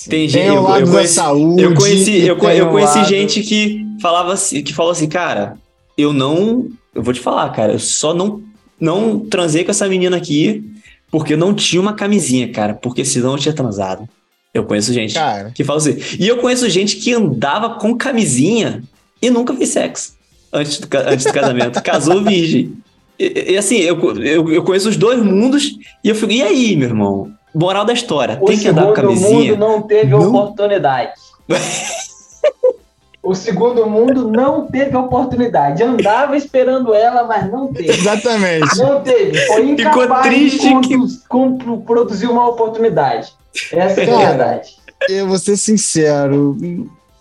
Tem 0.08 0.28
gente. 0.28 0.42
tem 0.42 0.50
o 0.50 0.54
eu- 0.56 0.62
lado 0.62 0.80
eu 0.80 0.86
da 0.86 0.92
conheci- 0.92 1.14
saúde. 1.14 1.62
eu 1.62 1.74
conheci, 1.74 2.18
eu, 2.20 2.36
eu 2.38 2.68
conheci 2.70 2.98
lado- 2.98 3.08
gente 3.08 3.42
que 3.42 3.84
falava 4.00 4.32
assim, 4.32 4.62
que 4.62 4.72
falou 4.72 4.92
assim, 4.92 5.08
cara, 5.08 5.56
eu 5.98 6.12
não. 6.12 6.68
Eu 6.94 7.02
vou 7.02 7.12
te 7.12 7.20
falar, 7.20 7.48
cara, 7.50 7.72
eu 7.72 7.78
só 7.78 8.12
não, 8.14 8.42
não 8.80 9.20
transei 9.20 9.62
com 9.64 9.70
essa 9.70 9.86
menina 9.88 10.16
aqui 10.16 10.64
porque 11.10 11.36
não 11.36 11.52
tinha 11.54 11.80
uma 11.80 11.92
camisinha, 11.92 12.48
cara, 12.50 12.72
porque 12.74 13.04
senão 13.04 13.32
eu 13.32 13.38
tinha 13.38 13.52
transado. 13.54 14.08
Eu 14.52 14.64
conheço 14.64 14.92
gente 14.92 15.14
Cara, 15.14 15.50
que 15.54 15.62
fala 15.62 15.78
assim. 15.78 15.96
E 16.18 16.26
eu 16.26 16.38
conheço 16.38 16.68
gente 16.68 16.96
que 16.96 17.12
andava 17.12 17.74
com 17.78 17.96
camisinha 17.96 18.82
e 19.22 19.30
nunca 19.30 19.54
fez 19.54 19.68
sexo 19.70 20.14
antes 20.52 20.78
do, 20.80 20.88
antes 20.96 21.24
do 21.26 21.32
casamento. 21.32 21.80
Casou 21.82 22.22
virgem. 22.24 22.72
E, 23.18 23.52
e 23.52 23.56
assim, 23.56 23.76
eu, 23.76 23.96
eu, 24.20 24.50
eu 24.52 24.62
conheço 24.64 24.88
os 24.88 24.96
dois 24.96 25.22
mundos 25.22 25.76
e 26.02 26.08
eu 26.08 26.14
fico, 26.16 26.32
e 26.32 26.42
aí, 26.42 26.74
meu 26.74 26.88
irmão? 26.88 27.30
Moral 27.54 27.84
da 27.84 27.92
história, 27.92 28.38
O 28.40 28.46
tem 28.46 28.58
que 28.58 28.68
andar 28.68 28.82
com 28.86 28.94
segundo 28.94 29.06
camisinha. 29.08 29.52
mundo 29.52 29.58
não 29.58 29.82
teve 29.82 30.10
Não. 30.10 30.28
oportunidade. 30.28 31.12
o 33.22 33.34
segundo 33.34 33.86
mundo 33.88 34.28
não 34.30 34.66
teve 34.66 34.96
oportunidade. 34.96 35.82
Andava 35.82 36.36
esperando 36.36 36.94
ela, 36.94 37.24
mas 37.24 37.50
não 37.50 37.72
teve. 37.72 37.90
exatamente. 37.90 38.78
Não 38.78 39.02
teve. 39.02 39.38
Foi 39.46 39.76
Ficou 39.76 40.02
incapaz 40.04 40.26
triste 40.26 40.80
de 40.80 40.88
que- 40.88 40.96
condu- 41.28 41.68
com- 41.68 41.80
produzir 41.82 42.26
uma 42.28 42.48
oportunidade. 42.48 43.32
Essa 43.72 44.00
é 44.00 44.14
a 44.14 44.28
verdade. 44.28 44.70
Eu 45.08 45.26
vou 45.26 45.38
ser 45.38 45.56
sincero. 45.56 46.56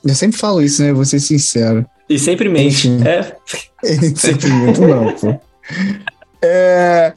Eu 0.06 0.16
sempre 0.16 0.38
falo 0.38 0.62
isso, 0.62 0.82
né? 0.84 0.94
Vou 0.94 1.06
ser 1.06 1.20
sincero. 1.20 1.86
E 2.10 2.18
sempre 2.18 2.48
mente. 2.50 2.88
Enfim. 2.88 3.02
É, 3.08 3.36
Sempre 4.16 4.50
muito 4.50 4.82
não, 4.82 5.12
pô. 5.14 5.36
É, 6.42 7.14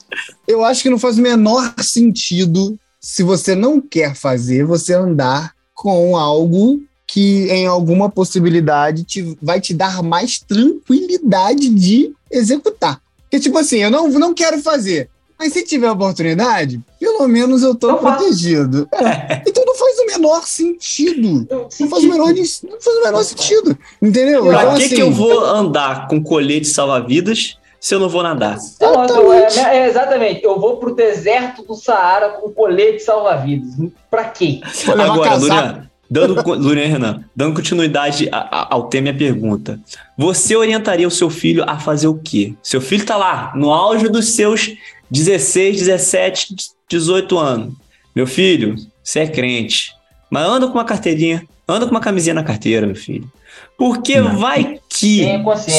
eu 0.49 0.65
acho 0.65 0.83
que 0.83 0.91
não 0.91 0.99
faz 0.99 1.19
o 1.19 1.23
menor 1.23 1.73
sentido 1.81 2.77
se 3.03 3.25
você 3.25 3.57
não 3.57 3.81
quer 3.81 4.15
fazer, 4.15 4.65
você 4.65 4.95
andar 4.95 5.53
com 5.75 6.17
algo 6.17 6.81
que 7.05 7.49
em 7.51 7.67
alguma 7.67 8.09
possibilidade 8.09 9.03
te, 9.03 9.37
vai 9.43 9.61
te 9.61 9.75
dar 9.75 10.03
mais 10.03 10.39
tranquilidade 10.39 11.69
de 11.69 12.15
executar. 12.31 13.03
Porque, 13.23 13.41
tipo 13.41 13.59
assim, 13.59 13.79
eu 13.79 13.91
não, 13.91 14.09
não 14.09 14.33
quero 14.33 14.61
fazer. 14.61 15.11
Mas 15.37 15.53
se 15.53 15.65
tiver 15.65 15.91
oportunidade, 15.91 16.81
pelo 17.01 17.27
menos 17.27 17.65
eu 17.65 17.75
tô 17.75 17.99
faço. 17.99 18.03
protegido. 18.03 18.89
É, 18.93 19.43
então 19.49 19.65
não 19.67 19.75
faz 19.75 19.99
o 19.99 20.07
menor 20.07 20.47
sentido. 20.47 21.47
Não 21.51 21.89
faz 21.89 22.05
o 22.05 22.09
menor, 22.09 22.29
não 22.29 22.81
faz 22.81 22.97
o 22.97 23.03
menor 23.03 23.23
sentido. 23.25 23.79
Entendeu? 24.01 24.45
pra 24.45 24.63
Então, 24.63 24.77
que, 24.77 24.85
assim, 24.85 24.95
que 24.95 25.03
eu 25.03 25.11
vou 25.11 25.45
andar 25.45 26.07
com 26.07 26.23
colete 26.23 26.69
salva-vidas 26.69 27.59
se 27.83 27.95
eu 27.97 27.99
não 28.01 28.09
vou 28.09 28.23
nadar? 28.23 28.57
Não, 28.81 29.03
é, 29.03 29.07
Exatamente. 29.07 29.59
é, 29.59 29.89
exatamente. 29.89 30.45
Eu 30.45 30.61
vou 30.61 30.77
pro 30.77 30.95
deserto 30.95 31.65
do 31.65 31.75
Saara 31.75 32.29
com 32.31 32.49
colete 32.53 33.01
salva-vidas. 33.03 33.71
Pra 34.09 34.25
quê? 34.25 34.61
Agora. 34.89 35.35
Lurian, 35.37 35.91
dando, 36.09 36.35
Lurian 36.61 36.87
Renan, 36.87 37.25
dando 37.35 37.57
continuidade 37.57 38.29
a- 38.31 38.39
a- 38.39 38.69
ao 38.75 38.85
tema 38.89 39.09
e 39.09 39.11
à 39.11 39.15
pergunta. 39.15 39.81
Você 40.17 40.55
orientaria 40.55 41.09
o 41.09 41.11
seu 41.11 41.29
filho 41.29 41.65
a 41.67 41.77
fazer 41.79 42.07
o 42.07 42.15
quê? 42.23 42.55
Seu 42.63 42.81
filho 42.81 43.05
tá 43.05 43.17
lá, 43.17 43.53
no 43.57 43.73
auge 43.73 44.09
dos 44.09 44.29
seus 44.35 44.71
16, 45.11 45.79
17, 45.79 46.55
18 46.89 47.37
anos. 47.39 47.75
Meu 48.15 48.27
filho, 48.29 48.77
você 49.03 49.21
é 49.21 49.27
crente, 49.27 49.93
mas 50.31 50.47
anda 50.47 50.69
com 50.69 50.75
uma 50.75 50.85
carteirinha, 50.85 51.45
anda 51.69 51.85
com 51.87 51.91
uma 51.91 52.01
camisinha 52.01 52.35
na 52.35 52.45
carteira, 52.45 52.87
meu 52.87 52.95
filho. 52.95 53.29
Porque 53.77 54.21
Não. 54.21 54.37
vai 54.39 54.79
que 55.07 55.25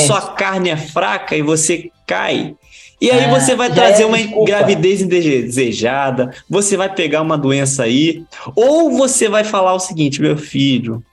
sua 0.08 0.22
carne 0.22 0.70
é 0.70 0.78
fraca 0.78 1.36
e 1.36 1.42
você 1.42 1.90
cai. 2.06 2.56
E 3.02 3.12
aí 3.12 3.26
Ah, 3.26 3.30
você 3.40 3.56
vai 3.56 3.70
trazer 3.72 4.04
é 4.04 4.06
uma 4.06 4.18
desculpa. 4.18 4.46
gravidez 4.46 5.02
indesejada, 5.02 6.32
você 6.50 6.78
vai 6.78 6.94
pegar 6.94 7.22
uma 7.22 7.38
doença 7.38 7.84
aí, 7.84 8.24
ou 8.56 8.92
você 8.92 9.28
vai 9.28 9.44
falar 9.44 9.74
o 9.74 9.80
seguinte, 9.80 10.22
meu 10.22 10.38
filho, 10.38 11.04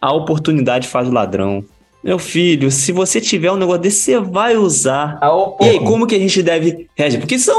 a 0.00 0.12
oportunidade 0.12 0.86
faz 0.86 1.08
o 1.08 1.12
ladrão. 1.12 1.64
Meu 2.04 2.18
filho, 2.18 2.70
se 2.70 2.92
você 2.92 3.20
tiver 3.20 3.50
um 3.50 3.56
negócio 3.56 3.80
desse, 3.82 4.02
você 4.02 4.20
vai 4.20 4.56
usar. 4.56 5.18
E 5.60 5.68
aí, 5.70 5.78
como 5.80 6.06
que 6.06 6.14
a 6.14 6.18
gente 6.18 6.42
deve 6.42 6.86
reagir? 6.94 7.18
Porque 7.18 7.38
são, 7.38 7.58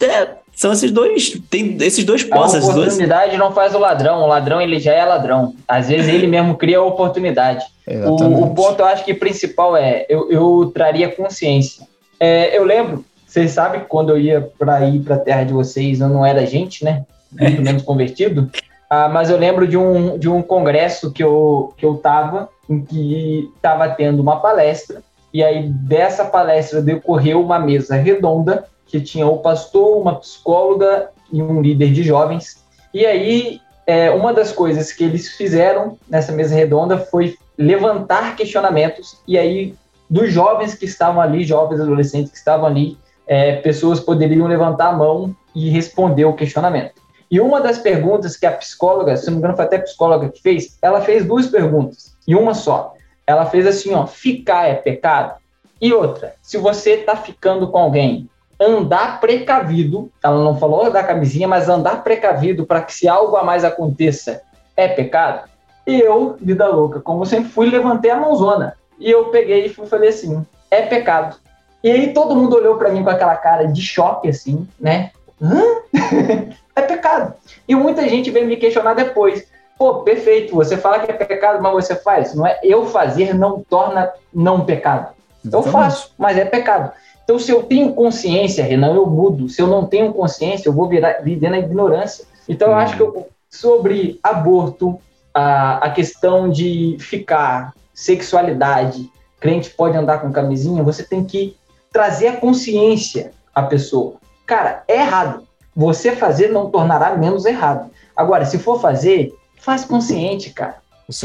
é, 0.00 0.28
são 0.54 0.72
esses 0.72 0.90
dois, 0.90 1.40
tem 1.50 1.76
esses 1.80 2.04
dois 2.04 2.22
A 2.30 2.34
postos, 2.34 2.60
esses 2.60 2.74
dois. 2.74 2.86
oportunidade 2.86 3.36
não 3.36 3.52
faz 3.52 3.74
o 3.74 3.78
ladrão. 3.78 4.22
O 4.22 4.26
ladrão 4.26 4.60
ele 4.60 4.78
já 4.78 4.92
é 4.92 5.04
ladrão. 5.04 5.54
Às 5.66 5.88
vezes 5.88 6.12
ele 6.12 6.26
mesmo 6.26 6.56
cria 6.56 6.78
a 6.78 6.82
oportunidade. 6.82 7.64
O, 7.86 8.44
o 8.44 8.54
ponto 8.54 8.80
eu 8.80 8.86
acho 8.86 9.04
que 9.04 9.12
principal 9.12 9.76
é 9.76 10.06
eu, 10.08 10.30
eu 10.30 10.70
traria 10.74 11.08
consciência. 11.08 11.86
É, 12.18 12.56
eu 12.56 12.64
lembro, 12.64 13.04
vocês 13.26 13.50
sabem 13.50 13.80
que 13.80 13.86
quando 13.86 14.10
eu 14.10 14.18
ia 14.18 14.48
para 14.58 14.86
ir 14.86 15.00
para 15.00 15.16
a 15.16 15.18
terra 15.18 15.44
de 15.44 15.52
vocês, 15.52 16.00
eu 16.00 16.08
não 16.08 16.24
era 16.24 16.46
gente, 16.46 16.84
né? 16.84 17.04
Muito 17.32 17.60
menos 17.60 17.82
convertido. 17.82 18.48
Ah, 18.88 19.08
mas 19.08 19.28
eu 19.28 19.36
lembro 19.36 19.66
de 19.66 19.76
um, 19.76 20.16
de 20.16 20.28
um 20.28 20.40
congresso 20.40 21.10
que 21.10 21.22
eu, 21.24 21.74
que 21.76 21.84
eu 21.84 21.96
tava, 21.96 22.48
em 22.70 22.80
que 22.80 23.50
estava 23.56 23.88
tendo 23.88 24.22
uma 24.22 24.40
palestra, 24.40 25.02
e 25.32 25.42
aí 25.42 25.68
dessa 25.68 26.24
palestra 26.24 26.80
decorreu 26.80 27.42
uma 27.42 27.58
mesa 27.58 27.96
redonda, 27.96 28.66
que 28.94 29.00
tinha 29.00 29.26
o 29.26 29.38
pastor, 29.38 30.00
uma 30.00 30.20
psicóloga 30.20 31.10
e 31.32 31.42
um 31.42 31.60
líder 31.60 31.92
de 31.92 32.04
jovens. 32.04 32.64
E 32.92 33.04
aí, 33.04 33.60
é, 33.84 34.08
uma 34.12 34.32
das 34.32 34.52
coisas 34.52 34.92
que 34.92 35.02
eles 35.02 35.30
fizeram 35.30 35.98
nessa 36.08 36.30
mesa 36.30 36.54
redonda 36.54 36.96
foi 36.96 37.36
levantar 37.58 38.36
questionamentos, 38.36 39.18
e 39.26 39.36
aí, 39.36 39.74
dos 40.08 40.30
jovens 40.32 40.76
que 40.76 40.84
estavam 40.84 41.20
ali, 41.20 41.42
jovens 41.42 41.80
adolescentes 41.80 42.30
que 42.30 42.38
estavam 42.38 42.66
ali, 42.66 42.96
é, 43.26 43.56
pessoas 43.56 43.98
poderiam 43.98 44.46
levantar 44.46 44.90
a 44.90 44.96
mão 44.96 45.34
e 45.52 45.68
responder 45.70 46.24
o 46.26 46.34
questionamento. 46.34 47.02
E 47.28 47.40
uma 47.40 47.60
das 47.60 47.78
perguntas 47.78 48.36
que 48.36 48.46
a 48.46 48.52
psicóloga, 48.52 49.16
se 49.16 49.26
não 49.26 49.32
me 49.32 49.38
engano, 49.40 49.56
foi 49.56 49.64
até 49.64 49.76
a 49.76 49.82
psicóloga 49.82 50.28
que 50.28 50.40
fez, 50.40 50.78
ela 50.80 51.00
fez 51.00 51.24
duas 51.24 51.48
perguntas, 51.48 52.16
e 52.28 52.36
uma 52.36 52.54
só. 52.54 52.94
Ela 53.26 53.46
fez 53.46 53.66
assim, 53.66 53.92
ó, 53.92 54.06
ficar 54.06 54.68
é 54.68 54.74
pecado? 54.74 55.34
E 55.80 55.92
outra, 55.92 56.36
se 56.40 56.56
você 56.58 56.98
tá 56.98 57.16
ficando 57.16 57.66
com 57.68 57.78
alguém, 57.78 58.28
andar 58.60 59.20
precavido, 59.20 60.10
ela 60.22 60.42
não 60.42 60.56
falou 60.56 60.90
da 60.90 61.02
camisinha, 61.02 61.48
mas 61.48 61.68
andar 61.68 62.02
precavido 62.02 62.66
para 62.66 62.82
que 62.82 62.94
se 62.94 63.08
algo 63.08 63.36
a 63.36 63.44
mais 63.44 63.64
aconteça 63.64 64.42
é 64.76 64.88
pecado? 64.88 65.48
E 65.86 66.00
eu, 66.00 66.36
vida 66.40 66.66
louca, 66.66 67.00
como 67.00 67.26
sempre 67.26 67.50
fui, 67.50 67.68
levantei 67.68 68.10
a 68.10 68.16
mãozona. 68.16 68.74
E 68.98 69.10
eu 69.10 69.26
peguei 69.26 69.66
e 69.66 69.68
falei 69.68 70.08
assim, 70.08 70.44
é 70.70 70.82
pecado. 70.82 71.36
E 71.82 71.90
aí 71.90 72.14
todo 72.14 72.34
mundo 72.34 72.56
olhou 72.56 72.76
para 72.76 72.90
mim 72.90 73.04
com 73.04 73.10
aquela 73.10 73.36
cara 73.36 73.66
de 73.66 73.82
choque, 73.82 74.28
assim, 74.28 74.66
né? 74.80 75.10
Hã? 75.40 75.60
é 76.74 76.82
pecado. 76.82 77.34
E 77.68 77.74
muita 77.74 78.08
gente 78.08 78.30
veio 78.30 78.46
me 78.46 78.56
questionar 78.56 78.94
depois. 78.94 79.46
Pô, 79.76 79.96
perfeito, 79.96 80.54
você 80.54 80.76
fala 80.76 81.00
que 81.00 81.10
é 81.10 81.14
pecado, 81.14 81.62
mas 81.62 81.72
você 81.72 81.94
faz. 81.96 82.34
Não 82.34 82.46
é 82.46 82.58
eu 82.62 82.86
fazer 82.86 83.34
não 83.34 83.60
torna 83.60 84.10
não 84.32 84.64
pecado. 84.64 85.12
Eu 85.52 85.62
faço, 85.62 86.14
mas 86.16 86.38
é 86.38 86.44
pecado. 86.44 86.92
Então, 87.24 87.38
se 87.38 87.50
eu 87.50 87.62
tenho 87.62 87.92
consciência, 87.94 88.62
Renan, 88.64 88.94
eu 88.94 89.06
mudo. 89.06 89.48
Se 89.48 89.60
eu 89.60 89.66
não 89.66 89.86
tenho 89.86 90.12
consciência, 90.12 90.68
eu 90.68 90.72
vou 90.72 90.88
virar, 90.88 91.22
viver 91.22 91.48
na 91.48 91.58
ignorância. 91.58 92.24
Então, 92.48 92.68
eu 92.68 92.74
acho 92.74 92.96
que 92.96 93.02
eu- 93.02 93.26
sobre 93.50 94.18
aborto, 94.22 94.98
a, 95.32 95.78
a 95.86 95.90
questão 95.90 96.50
de 96.50 96.96
ficar, 97.00 97.72
sexualidade, 97.94 99.10
crente 99.40 99.70
pode 99.70 99.96
andar 99.96 100.18
com 100.18 100.32
camisinha, 100.32 100.82
você 100.82 101.02
tem 101.02 101.24
que 101.24 101.56
trazer 101.92 102.28
a 102.28 102.36
consciência 102.36 103.30
à 103.54 103.62
pessoa. 103.62 104.14
Cara, 104.46 104.82
é 104.88 105.00
errado. 105.00 105.44
Você 105.74 106.14
fazer 106.14 106.48
não 106.48 106.70
tornará 106.70 107.16
menos 107.16 107.44
errado. 107.44 107.90
Agora, 108.16 108.44
se 108.44 108.58
for 108.58 108.80
fazer, 108.80 109.34
faz 109.58 109.84
consciente, 109.84 110.50
cara. 110.50 110.76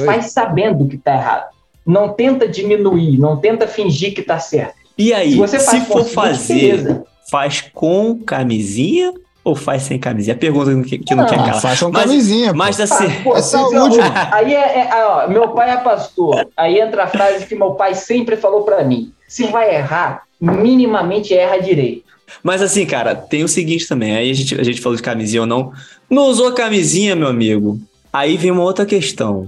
Faz 0.06 0.32
sabendo 0.32 0.88
que 0.88 0.98
tá 0.98 1.14
errado. 1.14 1.50
Não 1.86 2.14
tenta 2.14 2.48
diminuir, 2.48 3.18
não 3.20 3.38
tenta 3.38 3.68
fingir 3.68 4.14
que 4.14 4.22
tá 4.22 4.40
certo. 4.40 4.79
E 5.00 5.14
aí, 5.14 5.32
Se 5.32 5.38
você 5.38 5.60
faz 5.60 5.80
se 5.84 5.88
for 5.88 6.04
fazer, 6.06 7.02
faz 7.32 7.62
com 7.74 8.20
camisinha 8.20 9.14
ou 9.46 9.56
faz 9.56 9.84
sem 9.84 9.98
camisinha? 9.98 10.36
A 10.36 10.38
pergunta 10.38 10.70
que, 10.88 10.98
que 11.00 11.16
não, 11.16 11.24
Não, 11.24 11.30
quer 11.30 11.40
Ah, 11.40 11.44
calar. 11.46 11.62
faz 11.62 11.80
com 11.80 11.90
Mas- 11.90 12.04
camisinha. 12.04 12.54
Mas 12.54 12.76
pô. 12.76 12.84
assim, 12.84 13.06
Ah, 13.06 13.24
pô, 13.24 13.38
é 13.38 13.42
saúde. 13.42 13.98
Aí 14.34 14.54
é, 14.54 14.80
é- 14.92 15.06
ó, 15.06 15.28
meu 15.30 15.48
pai 15.50 15.72
é 15.72 15.78
pastor. 15.78 16.46
Aí 16.58 16.78
entra 16.80 17.06
a 17.06 17.08
frase 17.08 17.46
que 17.46 17.56
meu 17.56 17.72
pai 17.76 17.96
sempre 17.96 18.36
falou 18.36 18.64
pra 18.64 18.84
mim: 18.84 19.14
se 19.26 19.46
vai 19.48 19.74
errar, 19.74 20.24
minimamente 20.40 21.34
erra 21.34 21.58
direito. 21.62 22.04
Mas 22.44 22.62
assim, 22.62 22.86
cara, 22.86 23.16
tem 23.16 23.44
o 23.44 23.48
seguinte 23.48 23.88
também. 23.88 24.16
Aí 24.18 24.30
a 24.30 24.34
gente, 24.34 24.60
a 24.60 24.64
gente 24.64 24.82
falou 24.82 24.96
de 24.98 25.02
camisinha 25.02 25.42
ou 25.42 25.48
não. 25.48 25.72
Não 26.10 26.24
usou 26.24 26.52
camisinha, 26.54 27.16
meu 27.16 27.28
amigo. 27.28 27.80
Aí 28.12 28.36
vem 28.38 28.52
uma 28.52 28.64
outra 28.64 28.86
questão. 28.86 29.48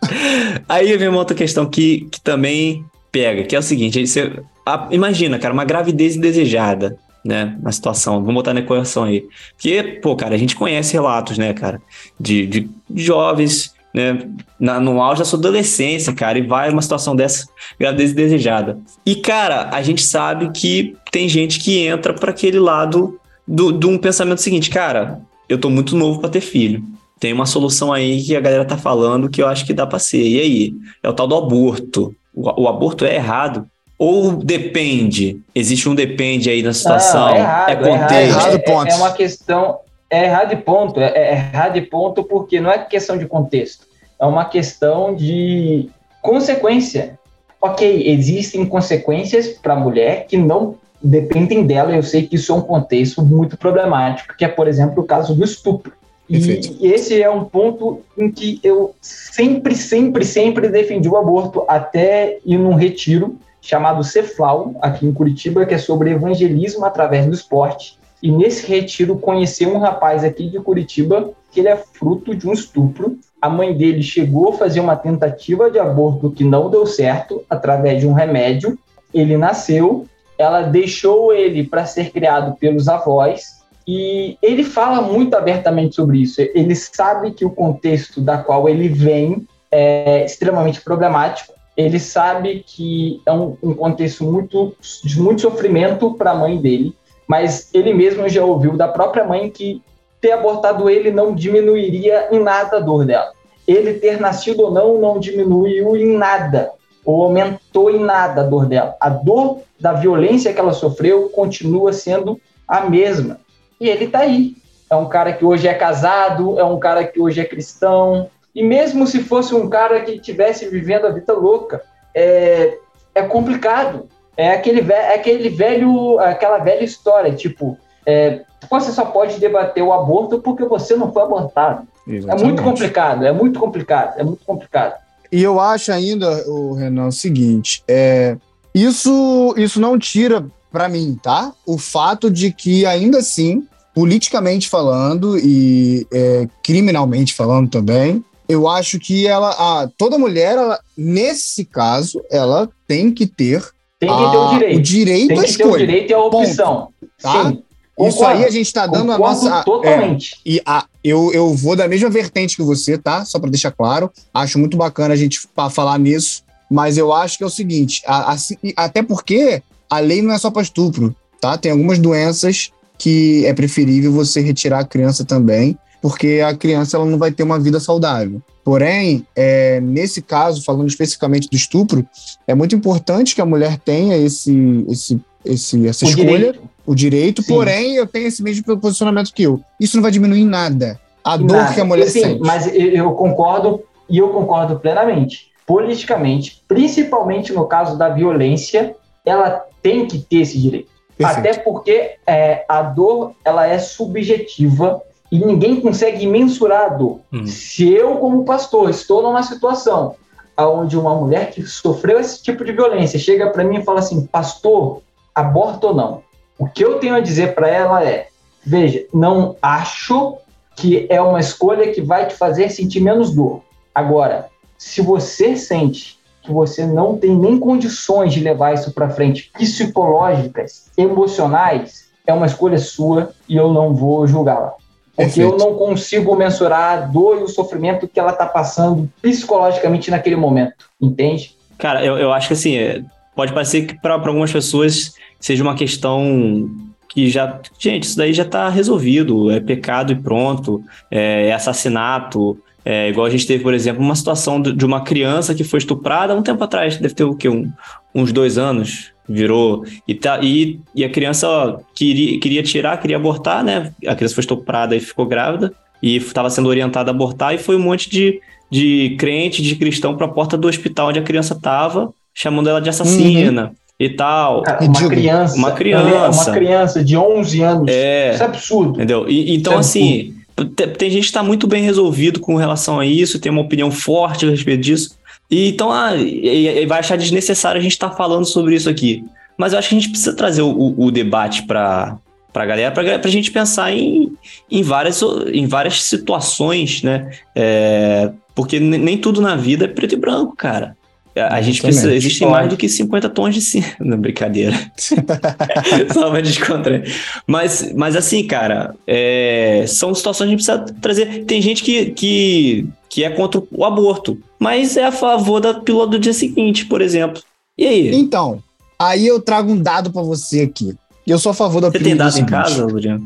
Aí 0.68 0.96
vem 0.96 1.08
uma 1.08 1.18
outra 1.18 1.36
questão 1.36 1.66
que, 1.66 2.08
que 2.10 2.20
também 2.20 2.84
pega, 3.10 3.44
que 3.44 3.54
é 3.54 3.58
o 3.58 3.62
seguinte, 3.62 4.06
você, 4.06 4.32
a, 4.64 4.88
imagina, 4.90 5.38
cara, 5.38 5.52
uma 5.52 5.64
gravidez 5.64 6.16
indesejada, 6.16 6.98
né, 7.24 7.56
na 7.62 7.70
situação, 7.70 8.20
vamos 8.20 8.34
botar 8.34 8.54
na 8.54 8.60
equação 8.60 9.04
aí. 9.04 9.26
Porque, 9.52 9.82
pô, 10.02 10.16
cara, 10.16 10.34
a 10.34 10.38
gente 10.38 10.56
conhece 10.56 10.92
relatos, 10.92 11.36
né, 11.38 11.52
cara, 11.52 11.80
de, 12.18 12.46
de 12.46 12.68
jovens, 12.94 13.74
né, 13.92 14.26
na, 14.58 14.80
no 14.80 15.02
auge 15.02 15.18
da 15.18 15.24
sua 15.24 15.38
adolescência, 15.38 16.12
cara, 16.12 16.38
e 16.38 16.42
vai 16.42 16.70
uma 16.70 16.82
situação 16.82 17.14
dessa, 17.14 17.46
gravidez 17.78 18.12
indesejada. 18.12 18.78
E, 19.04 19.16
cara, 19.16 19.70
a 19.72 19.82
gente 19.82 20.02
sabe 20.02 20.50
que 20.50 20.96
tem 21.10 21.28
gente 21.28 21.58
que 21.58 21.78
entra 21.78 22.14
para 22.14 22.30
aquele 22.30 22.58
lado 22.58 23.18
de 23.46 23.86
um 23.86 23.98
pensamento 23.98 24.40
seguinte, 24.40 24.70
cara, 24.70 25.20
eu 25.48 25.58
tô 25.58 25.68
muito 25.68 25.96
novo 25.96 26.20
para 26.20 26.30
ter 26.30 26.40
filho. 26.40 26.84
Tem 27.18 27.32
uma 27.32 27.44
solução 27.44 27.92
aí 27.92 28.22
que 28.22 28.34
a 28.36 28.40
galera 28.40 28.64
tá 28.64 28.78
falando 28.78 29.28
que 29.28 29.42
eu 29.42 29.48
acho 29.48 29.66
que 29.66 29.74
dá 29.74 29.86
para 29.86 29.98
ser. 29.98 30.22
E 30.22 30.40
aí? 30.40 30.74
É 31.02 31.08
o 31.08 31.12
tal 31.12 31.26
do 31.26 31.36
aborto. 31.36 32.14
O, 32.40 32.62
o 32.62 32.68
aborto 32.68 33.04
é 33.04 33.14
errado? 33.14 33.66
Ou 33.98 34.32
depende? 34.32 35.42
Existe 35.54 35.86
um 35.88 35.94
depende 35.94 36.48
aí 36.48 36.62
na 36.62 36.72
situação? 36.72 37.28
Não, 37.28 37.34
é 37.34 37.38
errado, 37.38 37.70
é 37.70 37.76
contexto. 37.76 38.12
É, 38.12 38.26
errado, 38.26 38.60
ponto. 38.60 38.88
É, 38.88 38.90
é, 38.90 38.96
uma 38.96 39.12
questão. 39.12 39.78
É 40.08 40.24
errado 40.24 40.48
de 40.48 40.56
ponto. 40.56 41.00
É, 41.00 41.12
é 41.14 41.32
errado 41.32 41.74
de 41.74 41.82
ponto 41.82 42.24
porque 42.24 42.60
não 42.60 42.70
é 42.70 42.78
questão 42.78 43.18
de 43.18 43.26
contexto. 43.26 43.86
É 44.18 44.24
uma 44.24 44.46
questão 44.46 45.14
de 45.14 45.90
consequência. 46.22 47.18
Ok, 47.60 48.04
existem 48.06 48.64
consequências 48.64 49.48
para 49.48 49.74
a 49.74 49.78
mulher 49.78 50.26
que 50.26 50.38
não 50.38 50.76
dependem 51.02 51.66
dela. 51.66 51.94
Eu 51.94 52.02
sei 52.02 52.26
que 52.26 52.36
isso 52.36 52.52
é 52.52 52.54
um 52.54 52.62
contexto 52.62 53.22
muito 53.22 53.58
problemático, 53.58 54.34
que 54.34 54.46
é, 54.46 54.48
por 54.48 54.66
exemplo, 54.66 55.02
o 55.02 55.06
caso 55.06 55.34
do 55.34 55.44
estupro. 55.44 55.92
Perfeito. 56.30 56.76
E 56.80 56.92
esse 56.92 57.20
é 57.20 57.28
um 57.28 57.44
ponto 57.44 58.00
em 58.16 58.30
que 58.30 58.60
eu 58.62 58.94
sempre, 59.00 59.74
sempre, 59.74 60.24
sempre 60.24 60.68
defendi 60.68 61.08
o 61.08 61.16
aborto, 61.16 61.64
até 61.66 62.38
ir 62.44 62.56
num 62.56 62.74
retiro 62.74 63.36
chamado 63.60 64.04
Ceflau, 64.04 64.74
aqui 64.80 65.06
em 65.06 65.12
Curitiba, 65.12 65.66
que 65.66 65.74
é 65.74 65.78
sobre 65.78 66.10
evangelismo 66.10 66.84
através 66.84 67.26
do 67.26 67.34
esporte. 67.34 67.98
E 68.22 68.30
nesse 68.30 68.66
retiro 68.66 69.16
conheci 69.16 69.66
um 69.66 69.78
rapaz 69.78 70.22
aqui 70.22 70.48
de 70.48 70.60
Curitiba 70.60 71.30
que 71.50 71.60
ele 71.60 71.68
é 71.68 71.76
fruto 71.76 72.34
de 72.34 72.48
um 72.48 72.52
estupro. 72.52 73.18
A 73.42 73.48
mãe 73.48 73.76
dele 73.76 74.02
chegou 74.02 74.50
a 74.50 74.52
fazer 74.52 74.78
uma 74.78 74.94
tentativa 74.94 75.70
de 75.70 75.78
aborto 75.78 76.30
que 76.30 76.44
não 76.44 76.70
deu 76.70 76.86
certo 76.86 77.42
através 77.50 78.00
de 78.00 78.06
um 78.06 78.12
remédio. 78.12 78.78
Ele 79.12 79.36
nasceu, 79.36 80.06
ela 80.38 80.62
deixou 80.62 81.32
ele 81.32 81.64
para 81.64 81.84
ser 81.86 82.10
criado 82.10 82.56
pelos 82.56 82.88
avós 82.88 83.59
e 83.86 84.36
ele 84.42 84.64
fala 84.64 85.00
muito 85.00 85.34
abertamente 85.34 85.94
sobre 85.94 86.18
isso. 86.18 86.40
Ele 86.40 86.74
sabe 86.74 87.32
que 87.32 87.44
o 87.44 87.50
contexto 87.50 88.20
da 88.20 88.38
qual 88.38 88.68
ele 88.68 88.88
vem 88.88 89.46
é 89.70 90.24
extremamente 90.24 90.80
problemático. 90.80 91.54
Ele 91.76 91.98
sabe 91.98 92.64
que 92.66 93.22
é 93.24 93.32
um, 93.32 93.56
um 93.62 93.74
contexto 93.74 94.24
muito, 94.24 94.74
de 95.02 95.20
muito 95.20 95.42
sofrimento 95.42 96.14
para 96.14 96.32
a 96.32 96.34
mãe 96.34 96.58
dele, 96.58 96.94
mas 97.26 97.70
ele 97.72 97.94
mesmo 97.94 98.28
já 98.28 98.44
ouviu 98.44 98.76
da 98.76 98.88
própria 98.88 99.24
mãe 99.24 99.48
que 99.48 99.82
ter 100.20 100.32
abortado 100.32 100.90
ele 100.90 101.10
não 101.10 101.34
diminuiria 101.34 102.28
em 102.30 102.38
nada 102.38 102.76
a 102.76 102.80
dor 102.80 103.06
dela. 103.06 103.32
Ele 103.66 103.94
ter 103.94 104.20
nascido 104.20 104.64
ou 104.64 104.70
não 104.70 105.00
não 105.00 105.18
diminuiu 105.18 105.96
em 105.96 106.16
nada, 106.16 106.72
ou 107.04 107.22
aumentou 107.24 107.90
em 107.90 108.00
nada 108.00 108.42
a 108.42 108.44
dor 108.44 108.66
dela. 108.66 108.96
A 109.00 109.08
dor 109.08 109.60
da 109.78 109.92
violência 109.92 110.52
que 110.52 110.60
ela 110.60 110.72
sofreu 110.72 111.30
continua 111.30 111.92
sendo 111.92 112.38
a 112.68 112.82
mesma. 112.82 113.40
E 113.80 113.88
ele 113.88 114.04
está 114.04 114.20
aí. 114.20 114.54
É 114.90 114.96
um 114.96 115.08
cara 115.08 115.32
que 115.32 115.44
hoje 115.44 115.66
é 115.66 115.74
casado, 115.74 116.58
é 116.58 116.64
um 116.64 116.78
cara 116.78 117.04
que 117.04 117.20
hoje 117.20 117.40
é 117.40 117.44
cristão. 117.44 118.28
E 118.54 118.62
mesmo 118.62 119.06
se 119.06 119.22
fosse 119.22 119.54
um 119.54 119.68
cara 119.68 120.00
que 120.00 120.12
estivesse 120.12 120.68
vivendo 120.68 121.06
a 121.06 121.10
vida 121.10 121.32
louca, 121.32 121.82
é, 122.14 122.76
é 123.14 123.22
complicado. 123.22 124.08
É 124.36 124.52
aquele, 124.52 124.80
é 124.92 125.14
aquele 125.14 125.48
velho, 125.48 126.18
aquela 126.18 126.58
velha 126.58 126.84
história, 126.84 127.32
tipo, 127.32 127.76
é, 128.06 128.40
você 128.70 128.90
só 128.90 129.04
pode 129.04 129.38
debater 129.38 129.82
o 129.82 129.92
aborto 129.92 130.40
porque 130.40 130.64
você 130.64 130.96
não 130.96 131.12
foi 131.12 131.22
abortado. 131.22 131.86
Exatamente. 132.06 132.42
É 132.42 132.46
muito 132.46 132.62
complicado, 132.62 133.26
é 133.26 133.32
muito 133.32 133.60
complicado, 133.60 134.18
é 134.18 134.24
muito 134.24 134.44
complicado. 134.44 134.94
E 135.30 135.42
eu 135.42 135.60
acho 135.60 135.92
ainda, 135.92 136.28
o 136.48 136.74
Renan, 136.74 137.08
o 137.08 137.12
seguinte, 137.12 137.84
é, 137.86 138.36
isso, 138.74 139.54
isso 139.56 139.80
não 139.80 139.98
tira 139.98 140.44
para 140.70 140.88
mim, 140.88 141.18
tá? 141.22 141.52
O 141.66 141.78
fato 141.78 142.30
de 142.30 142.52
que 142.52 142.86
ainda 142.86 143.18
assim 143.18 143.66
politicamente 143.94 144.68
falando 144.68 145.38
e 145.38 146.06
é, 146.12 146.48
criminalmente 146.62 147.34
falando 147.34 147.68
também, 147.68 148.24
eu 148.48 148.68
acho 148.68 148.98
que 148.98 149.26
ela, 149.26 149.50
a, 149.50 149.88
toda 149.96 150.18
mulher, 150.18 150.56
ela, 150.56 150.80
nesse 150.96 151.64
caso, 151.64 152.22
ela 152.30 152.68
tem 152.86 153.12
que 153.12 153.26
ter, 153.26 153.64
tem 153.98 154.08
que 154.08 154.30
ter 154.30 154.36
o 154.36 154.50
direito, 154.50 154.78
o 154.78 154.82
direito 154.82 155.28
tem 155.28 155.38
à 155.38 155.44
escolha. 155.44 155.70
Ter 155.70 155.74
o 155.74 155.86
direito 155.86 156.10
e 156.10 156.14
a 156.14 156.18
opção. 156.18 156.88
Ponto, 157.00 157.12
tá? 157.20 157.48
Sim. 157.48 157.62
Isso 158.08 158.24
aí 158.24 158.44
a 158.44 158.50
gente 158.50 158.66
está 158.66 158.86
dando 158.86 159.12
a 159.12 159.18
nossa. 159.18 159.62
Totalmente. 159.62 160.36
É, 160.46 160.50
e 160.50 160.62
a, 160.64 160.86
eu, 161.04 161.30
eu 161.32 161.54
vou 161.54 161.76
da 161.76 161.86
mesma 161.86 162.08
vertente 162.08 162.56
que 162.56 162.62
você, 162.62 162.96
tá? 162.96 163.24
Só 163.24 163.38
para 163.38 163.50
deixar 163.50 163.70
claro. 163.70 164.10
Acho 164.32 164.58
muito 164.58 164.76
bacana 164.76 165.12
a 165.12 165.16
gente 165.16 165.40
falar 165.70 165.98
nisso. 165.98 166.42
Mas 166.70 166.96
eu 166.96 167.12
acho 167.12 167.36
que 167.36 167.44
é 167.44 167.46
o 167.46 167.50
seguinte: 167.50 168.02
a, 168.06 168.32
a, 168.32 168.36
até 168.76 169.02
porque 169.02 169.62
a 169.90 169.98
lei 169.98 170.22
não 170.22 170.32
é 170.32 170.38
só 170.38 170.50
para 170.50 170.62
estupro, 170.62 171.14
tá? 171.40 171.58
Tem 171.58 171.72
algumas 171.72 171.98
doenças 171.98 172.70
que 172.96 173.44
é 173.44 173.52
preferível 173.52 174.12
você 174.12 174.40
retirar 174.40 174.78
a 174.78 174.84
criança 174.84 175.24
também, 175.24 175.76
porque 176.00 176.40
a 176.44 176.54
criança 176.54 176.96
ela 176.96 177.06
não 177.06 177.18
vai 177.18 177.32
ter 177.32 177.42
uma 177.42 177.58
vida 177.58 177.80
saudável. 177.80 178.40
Porém, 178.62 179.26
é, 179.34 179.80
nesse 179.80 180.22
caso, 180.22 180.62
falando 180.62 180.86
especificamente 180.86 181.48
do 181.48 181.56
estupro, 181.56 182.06
é 182.46 182.54
muito 182.54 182.76
importante 182.76 183.34
que 183.34 183.40
a 183.40 183.46
mulher 183.46 183.78
tenha 183.78 184.16
esse, 184.16 184.84
esse, 184.88 185.20
esse 185.44 185.86
essa 185.88 186.04
o 186.04 186.08
escolha, 186.08 186.28
direito. 186.28 186.60
o 186.86 186.94
direito, 186.94 187.42
Sim. 187.42 187.48
porém, 187.48 187.96
eu 187.96 188.06
tenho 188.06 188.28
esse 188.28 188.42
mesmo 188.42 188.78
posicionamento 188.78 189.32
que 189.32 189.42
eu. 189.42 189.60
Isso 189.80 189.96
não 189.96 190.02
vai 190.02 190.12
diminuir 190.12 190.44
nada 190.44 191.00
a 191.24 191.36
dor 191.36 191.56
nada. 191.56 191.74
que 191.74 191.80
a 191.80 191.84
mulher 191.84 192.08
Sim, 192.08 192.20
sente. 192.20 192.40
Mas 192.40 192.70
eu 192.74 193.12
concordo, 193.12 193.82
e 194.08 194.18
eu 194.18 194.28
concordo 194.28 194.78
plenamente. 194.78 195.50
Politicamente, 195.66 196.62
principalmente 196.66 197.52
no 197.52 197.64
caso 197.64 197.96
da 197.96 198.08
violência, 198.08 198.96
ela 199.24 199.64
tem 199.82 200.06
que 200.06 200.18
ter 200.18 200.42
esse 200.42 200.58
direito. 200.58 200.90
Perfeito. 201.16 201.38
Até 201.38 201.58
porque 201.58 202.16
é, 202.26 202.64
a 202.68 202.82
dor 202.82 203.34
ela 203.44 203.66
é 203.66 203.78
subjetiva 203.78 205.02
e 205.30 205.38
ninguém 205.38 205.80
consegue 205.80 206.26
mensurar 206.26 206.84
a 206.84 206.88
dor. 206.88 207.20
Hum. 207.32 207.46
Se 207.46 207.92
eu, 207.92 208.16
como 208.16 208.44
pastor, 208.44 208.90
estou 208.90 209.22
numa 209.22 209.42
situação 209.42 210.16
onde 210.58 210.98
uma 210.98 211.14
mulher 211.14 211.50
que 211.50 211.62
sofreu 211.62 212.18
esse 212.18 212.42
tipo 212.42 212.64
de 212.64 212.72
violência 212.72 213.18
chega 213.18 213.48
para 213.50 213.64
mim 213.64 213.78
e 213.78 213.84
fala 213.84 214.00
assim, 214.00 214.26
pastor, 214.26 215.02
aborto 215.34 215.88
ou 215.88 215.94
não? 215.94 216.22
O 216.58 216.66
que 216.66 216.84
eu 216.84 216.98
tenho 216.98 217.14
a 217.14 217.20
dizer 217.20 217.54
para 217.54 217.68
ela 217.68 218.04
é, 218.04 218.28
veja, 218.64 219.06
não 219.12 219.56
acho 219.62 220.36
que 220.76 221.06
é 221.08 221.20
uma 221.20 221.40
escolha 221.40 221.92
que 221.92 222.02
vai 222.02 222.26
te 222.26 222.34
fazer 222.34 222.68
sentir 222.70 223.00
menos 223.00 223.34
dor. 223.34 223.62
Agora, 223.94 224.48
se 224.76 225.00
você 225.00 225.56
sente 225.56 226.18
que 226.42 226.52
você 226.52 226.86
não 226.86 227.16
tem 227.16 227.36
nem 227.36 227.58
condições 227.58 228.32
de 228.32 228.40
levar 228.40 228.74
isso 228.74 228.92
para 228.92 229.10
frente, 229.10 229.50
psicológicas, 229.52 230.90
emocionais, 230.96 232.10
é 232.26 232.32
uma 232.32 232.46
escolha 232.46 232.78
sua 232.78 233.30
e 233.48 233.56
eu 233.56 233.72
não 233.72 233.94
vou 233.94 234.26
julgá-la. 234.26 234.74
Porque 235.16 235.40
Perfeito. 235.40 235.52
eu 235.52 235.58
não 235.58 235.74
consigo 235.74 236.34
mensurar 236.34 236.98
a 236.98 237.00
dor 237.02 237.40
e 237.40 237.42
o 237.42 237.48
sofrimento 237.48 238.08
que 238.08 238.18
ela 238.18 238.32
está 238.32 238.46
passando 238.46 239.10
psicologicamente 239.20 240.10
naquele 240.10 240.36
momento, 240.36 240.86
entende? 241.00 241.54
Cara, 241.76 242.04
eu, 242.04 242.16
eu 242.16 242.32
acho 242.32 242.48
que 242.48 242.54
assim, 242.54 242.76
é, 242.76 243.02
pode 243.34 243.52
parecer 243.52 243.86
que 243.86 244.00
para 244.00 244.14
algumas 244.14 244.52
pessoas 244.52 245.12
seja 245.38 245.62
uma 245.62 245.74
questão 245.74 246.70
que 247.08 247.28
já. 247.28 247.60
Gente, 247.78 248.04
isso 248.04 248.16
daí 248.16 248.32
já 248.32 248.44
está 248.44 248.68
resolvido, 248.68 249.50
é 249.50 249.60
pecado 249.60 250.12
e 250.12 250.16
pronto, 250.16 250.82
é, 251.10 251.48
é 251.48 251.52
assassinato, 251.52 252.56
é, 252.84 253.08
igual 253.08 253.26
a 253.26 253.30
gente 253.30 253.46
teve, 253.46 253.62
por 253.62 253.74
exemplo, 253.74 254.02
uma 254.02 254.14
situação 254.14 254.60
de 254.60 254.84
uma 254.84 255.02
criança 255.02 255.54
que 255.54 255.64
foi 255.64 255.78
estuprada 255.78 256.34
um 256.34 256.42
tempo 256.42 256.62
atrás, 256.64 256.96
deve 256.96 257.14
ter 257.14 257.24
o 257.24 257.34
quê? 257.34 257.48
Um, 257.48 257.70
uns 258.14 258.32
dois 258.32 258.58
anos, 258.58 259.12
virou. 259.28 259.84
E, 260.08 260.14
tá, 260.14 260.40
e, 260.42 260.80
e 260.94 261.04
a 261.04 261.10
criança 261.10 261.78
queria, 261.94 262.40
queria 262.40 262.62
tirar, 262.62 262.96
queria 262.98 263.16
abortar, 263.16 263.62
né? 263.62 263.92
A 264.06 264.14
criança 264.14 264.34
foi 264.34 264.42
estuprada 264.42 264.96
e 264.96 265.00
ficou 265.00 265.26
grávida, 265.26 265.72
e 266.02 266.16
estava 266.16 266.48
sendo 266.48 266.68
orientada 266.68 267.10
a 267.10 267.14
abortar, 267.14 267.54
e 267.54 267.58
foi 267.58 267.76
um 267.76 267.80
monte 267.80 268.08
de, 268.08 268.40
de 268.70 269.14
crente, 269.18 269.62
de 269.62 269.76
cristão 269.76 270.16
para 270.16 270.26
a 270.26 270.30
porta 270.30 270.56
do 270.56 270.66
hospital 270.66 271.08
onde 271.08 271.18
a 271.18 271.22
criança 271.22 271.54
estava, 271.54 272.12
chamando 272.34 272.68
ela 272.68 272.80
de 272.80 272.88
assassina. 272.88 273.64
Uhum. 273.66 273.80
E 274.00 274.08
tal. 274.08 274.62
Cara, 274.62 274.82
uma 274.82 275.08
criança. 275.10 275.56
Uma 275.56 275.72
criança. 275.72 276.50
Uma 276.50 276.54
criança 276.54 277.04
de 277.04 277.18
11 277.18 277.60
anos. 277.60 277.86
É. 277.90 278.32
Isso 278.32 278.42
é 278.42 278.46
absurdo. 278.46 278.94
Entendeu? 278.94 279.28
E, 279.28 279.54
então, 279.54 279.74
é 279.74 279.76
assim, 279.76 280.34
tem 280.64 281.10
gente 281.10 281.22
que 281.22 281.28
está 281.28 281.42
muito 281.42 281.66
bem 281.66 281.82
resolvido 281.82 282.40
com 282.40 282.56
relação 282.56 283.00
a 283.00 283.06
isso, 283.06 283.38
tem 283.38 283.50
uma 283.50 283.62
opinião 283.62 283.90
forte 283.90 284.46
a 284.46 284.50
respeito 284.50 284.82
disso. 284.82 285.18
E 285.50 285.68
então 285.68 285.90
ah, 285.92 286.14
e, 286.16 286.82
e 286.82 286.86
vai 286.86 287.00
achar 287.00 287.16
desnecessário 287.16 287.78
a 287.78 287.82
gente 287.82 287.92
estar 287.92 288.10
tá 288.10 288.16
falando 288.16 288.44
sobre 288.44 288.74
isso 288.74 288.88
aqui. 288.88 289.24
Mas 289.56 289.72
eu 289.72 289.78
acho 289.78 289.88
que 289.88 289.94
a 289.94 289.98
gente 289.98 290.10
precisa 290.10 290.34
trazer 290.34 290.62
o, 290.62 290.94
o 290.96 291.10
debate 291.10 291.64
para 291.64 292.16
para 292.52 292.64
a 292.64 292.66
galera, 292.66 292.90
para 292.90 293.16
a 293.16 293.30
gente 293.30 293.50
pensar 293.50 293.92
em, 293.92 294.32
em, 294.68 294.82
várias, 294.82 295.22
em 295.52 295.66
várias 295.66 296.02
situações, 296.02 297.00
né? 297.02 297.30
É, 297.54 298.32
porque 298.54 298.80
nem 298.80 299.16
tudo 299.16 299.40
na 299.40 299.54
vida 299.54 299.84
é 299.84 299.88
preto 299.88 300.14
e 300.14 300.18
branco, 300.18 300.56
cara. 300.56 300.96
A 301.36 301.60
gente 301.62 301.80
precisa. 301.80 302.12
Existem 302.14 302.48
mais 302.48 302.68
do 302.68 302.76
que 302.76 302.88
50 302.88 303.28
tons 303.28 303.54
de 303.54 303.60
cinza. 303.60 303.88
Brincadeira. 304.18 304.76
Só 306.12 306.28
uma 306.28 306.42
descontrair. 306.42 307.12
Mas, 307.46 307.92
mas 307.94 308.16
assim, 308.16 308.46
cara, 308.46 308.94
é, 309.06 309.84
são 309.86 310.14
situações 310.14 310.48
que 310.48 310.54
a 310.54 310.56
gente 310.56 310.66
precisa 310.66 311.00
trazer. 311.00 311.44
Tem 311.44 311.62
gente 311.62 311.82
que, 311.82 312.06
que, 312.06 312.88
que 313.08 313.24
é 313.24 313.30
contra 313.30 313.62
o 313.70 313.84
aborto, 313.84 314.38
mas 314.58 314.96
é 314.96 315.04
a 315.04 315.12
favor 315.12 315.60
da 315.60 315.74
pílula 315.74 316.06
do 316.06 316.18
dia 316.18 316.32
seguinte, 316.32 316.84
por 316.86 317.00
exemplo. 317.00 317.42
E 317.78 317.86
aí? 317.86 318.14
Então, 318.14 318.62
aí 318.98 319.26
eu 319.26 319.40
trago 319.40 319.72
um 319.72 319.78
dado 319.80 320.10
pra 320.12 320.22
você 320.22 320.62
aqui. 320.62 320.94
Eu 321.26 321.38
sou 321.38 321.50
a 321.50 321.54
favor 321.54 321.80
da 321.80 321.90
Você 321.90 321.98
tem 321.98 322.16
pílula 322.16 322.24
dado 322.24 322.32
do 322.32 322.34
em 322.34 322.44
seguinte. 322.44 322.50
casa, 322.50 322.84
Lurian? 322.84 323.20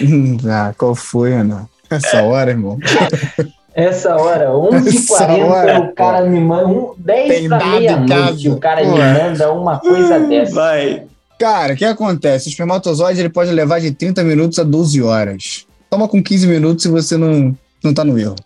Hum, 0.00 0.36
ah, 0.46 0.72
qual 0.78 0.94
foi, 0.94 1.32
Ana? 1.32 1.68
Essa 1.90 2.22
hora, 2.22 2.52
irmão. 2.52 2.78
Essa 3.74 4.16
hora, 4.16 4.44
Essa 4.86 5.26
11h40, 5.26 5.44
hora, 5.44 5.80
o 5.80 5.92
cara 5.94 6.22
me 6.26 6.40
manda 6.40 6.68
um, 6.68 6.94
10 6.98 7.28
Tem 7.28 7.48
pra 7.48 7.64
meia-noite. 7.64 8.48
O 8.50 8.58
cara 8.58 8.82
Pô. 8.82 8.92
me 8.92 8.98
manda 8.98 9.52
uma 9.52 9.78
coisa 9.78 10.20
dessa. 10.20 10.54
Vai. 10.54 11.02
Cara, 11.38 11.72
o 11.72 11.76
que 11.76 11.84
acontece? 11.84 12.48
O 12.48 12.50
espermatozoide 12.50 13.20
ele 13.20 13.28
pode 13.30 13.50
levar 13.50 13.80
de 13.80 13.90
30 13.90 14.22
minutos 14.22 14.58
a 14.58 14.62
12 14.62 15.02
horas. 15.02 15.66
Toma 15.90 16.06
com 16.06 16.22
15 16.22 16.46
minutos 16.46 16.82
se 16.82 16.88
você 16.88 17.16
não, 17.16 17.56
não 17.82 17.94
tá 17.94 18.04
no 18.04 18.18
erro. 18.18 18.36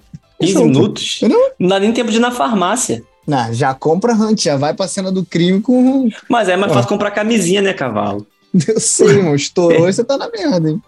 15 0.40 0.52
Show, 0.52 0.62
pô. 0.62 0.68
minutos? 0.68 1.16
Entendeu? 1.18 1.50
Não 1.58 1.68
dá 1.68 1.80
nem 1.80 1.92
tempo 1.92 2.10
de 2.10 2.16
ir 2.18 2.20
na 2.20 2.30
farmácia. 2.30 3.02
Não, 3.26 3.52
já 3.52 3.74
compra 3.74 4.14
Hunt, 4.14 4.44
já 4.44 4.56
vai 4.56 4.72
pra 4.72 4.86
cena 4.86 5.10
do 5.10 5.24
crime 5.24 5.60
com. 5.60 6.08
Mas 6.30 6.48
é 6.48 6.56
mais 6.56 6.72
fácil 6.72 6.88
comprar 6.88 7.10
camisinha, 7.10 7.60
né, 7.60 7.72
cavalo? 7.72 8.24
Eu 8.68 8.78
sei, 8.78 9.08
irmão. 9.18 9.34
Estourou 9.34 9.88
e 9.88 9.92
você 9.92 10.04
tá 10.04 10.16
na 10.16 10.28
merda, 10.30 10.70
hein? 10.70 10.80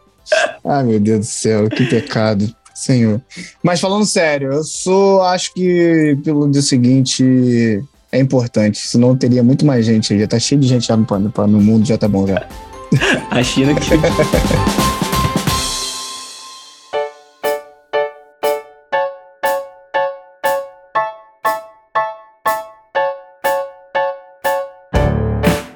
Ai, 0.64 0.84
meu 0.84 1.00
Deus 1.00 1.20
do 1.20 1.26
céu, 1.26 1.68
que 1.68 1.84
pecado. 1.84 2.48
Senhor. 2.78 3.20
Mas 3.60 3.80
falando 3.80 4.06
sério, 4.06 4.52
eu 4.52 4.62
sou. 4.62 5.20
Acho 5.22 5.52
que 5.52 6.16
pelo 6.22 6.48
dia 6.48 6.62
seguinte 6.62 7.82
é 8.12 8.20
importante. 8.20 8.78
Senão 8.86 9.16
teria 9.16 9.42
muito 9.42 9.66
mais 9.66 9.84
gente. 9.84 10.16
Já 10.16 10.28
tá 10.28 10.38
cheio 10.38 10.60
de 10.60 10.68
gente 10.68 10.88
lá 10.90 10.96
no, 10.96 11.04
no, 11.18 11.46
no 11.48 11.60
mundo, 11.60 11.84
já 11.84 11.98
tá 11.98 12.06
bom 12.06 12.24
já. 12.26 12.46
A 13.30 13.42
China 13.42 13.74
que. 13.74 13.80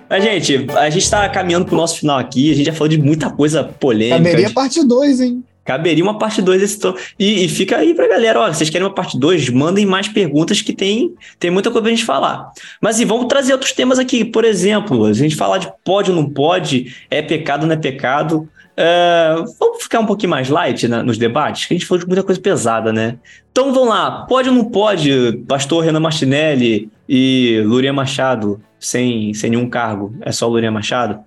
Mas, 0.09 0.23
gente, 0.23 0.70
a 0.77 0.89
gente 0.89 1.11
tá 1.11 1.29
caminhando 1.31 1.65
pro 1.66 1.74
nosso 1.74 1.99
final 1.99 2.19
aqui. 2.19 2.53
A 2.53 2.55
gente 2.55 2.66
já 2.66 2.73
falou 2.73 2.89
de 2.89 2.99
muita 2.99 3.29
coisa 3.31 3.65
polêmica. 3.65 4.19
Caberia 4.19 4.51
parte 4.51 4.87
2, 4.87 5.20
hein? 5.20 5.43
Caberia 5.65 6.03
uma 6.03 6.19
parte 6.19 6.43
2 6.43 6.61
desse 6.61 6.79
tom. 6.79 6.95
E, 7.19 7.45
e 7.45 7.49
fica 7.49 7.77
aí 7.77 7.95
pra 7.95 8.09
galera, 8.09 8.41
ó, 8.41 8.53
vocês 8.53 8.69
querem 8.69 8.87
uma 8.87 8.95
parte 8.95 9.19
2? 9.19 9.49
Mandem 9.51 9.87
mais 9.87 10.09
perguntas 10.09 10.61
que 10.61 10.73
tem, 10.73 11.15
tem 11.39 11.51
muita 11.51 11.71
coisa 11.71 11.83
pra 11.83 11.91
gente 11.91 12.05
falar. 12.05 12.51
Mas 12.81 12.99
e 12.99 13.05
vamos 13.05 13.27
trazer 13.27 13.53
outros 13.53 13.73
temas 13.73 13.99
aqui. 13.99 14.25
Por 14.25 14.45
exemplo, 14.45 15.05
a 15.05 15.13
gente 15.13 15.37
falar 15.37 15.59
de 15.59 15.73
pode 15.85 16.11
ou 16.11 16.17
não 16.17 16.29
pode, 16.29 16.95
é 17.11 17.23
pecado 17.23 17.63
ou 17.63 17.69
não 17.69 17.75
é 17.75 17.79
pecado. 17.79 18.49
É, 18.77 19.35
vamos 19.61 19.83
ficar 19.83 20.01
um 20.01 20.07
pouquinho 20.07 20.31
mais 20.31 20.49
light 20.49 20.89
né, 20.89 21.03
nos 21.03 21.19
debates, 21.19 21.67
que 21.67 21.75
a 21.75 21.77
gente 21.77 21.87
falou 21.87 22.01
de 22.01 22.07
muita 22.07 22.23
coisa 22.23 22.41
pesada, 22.41 22.93
né? 22.93 23.19
Então 23.51 23.73
vamos 23.73 23.91
lá, 23.91 24.25
pode 24.27 24.49
ou 24.49 24.55
não 24.55 24.65
pode, 24.65 25.43
pastor 25.47 25.85
Renan 25.85 26.01
Martinelli 26.01 26.91
e 27.07 27.63
Lurian 27.67 27.93
Machado, 27.93 28.61
sem, 28.81 29.35
sem 29.35 29.51
nenhum 29.51 29.69
cargo, 29.69 30.15
é 30.23 30.33
só 30.33 30.49
Lurian 30.49 30.71
Machado, 30.71 31.21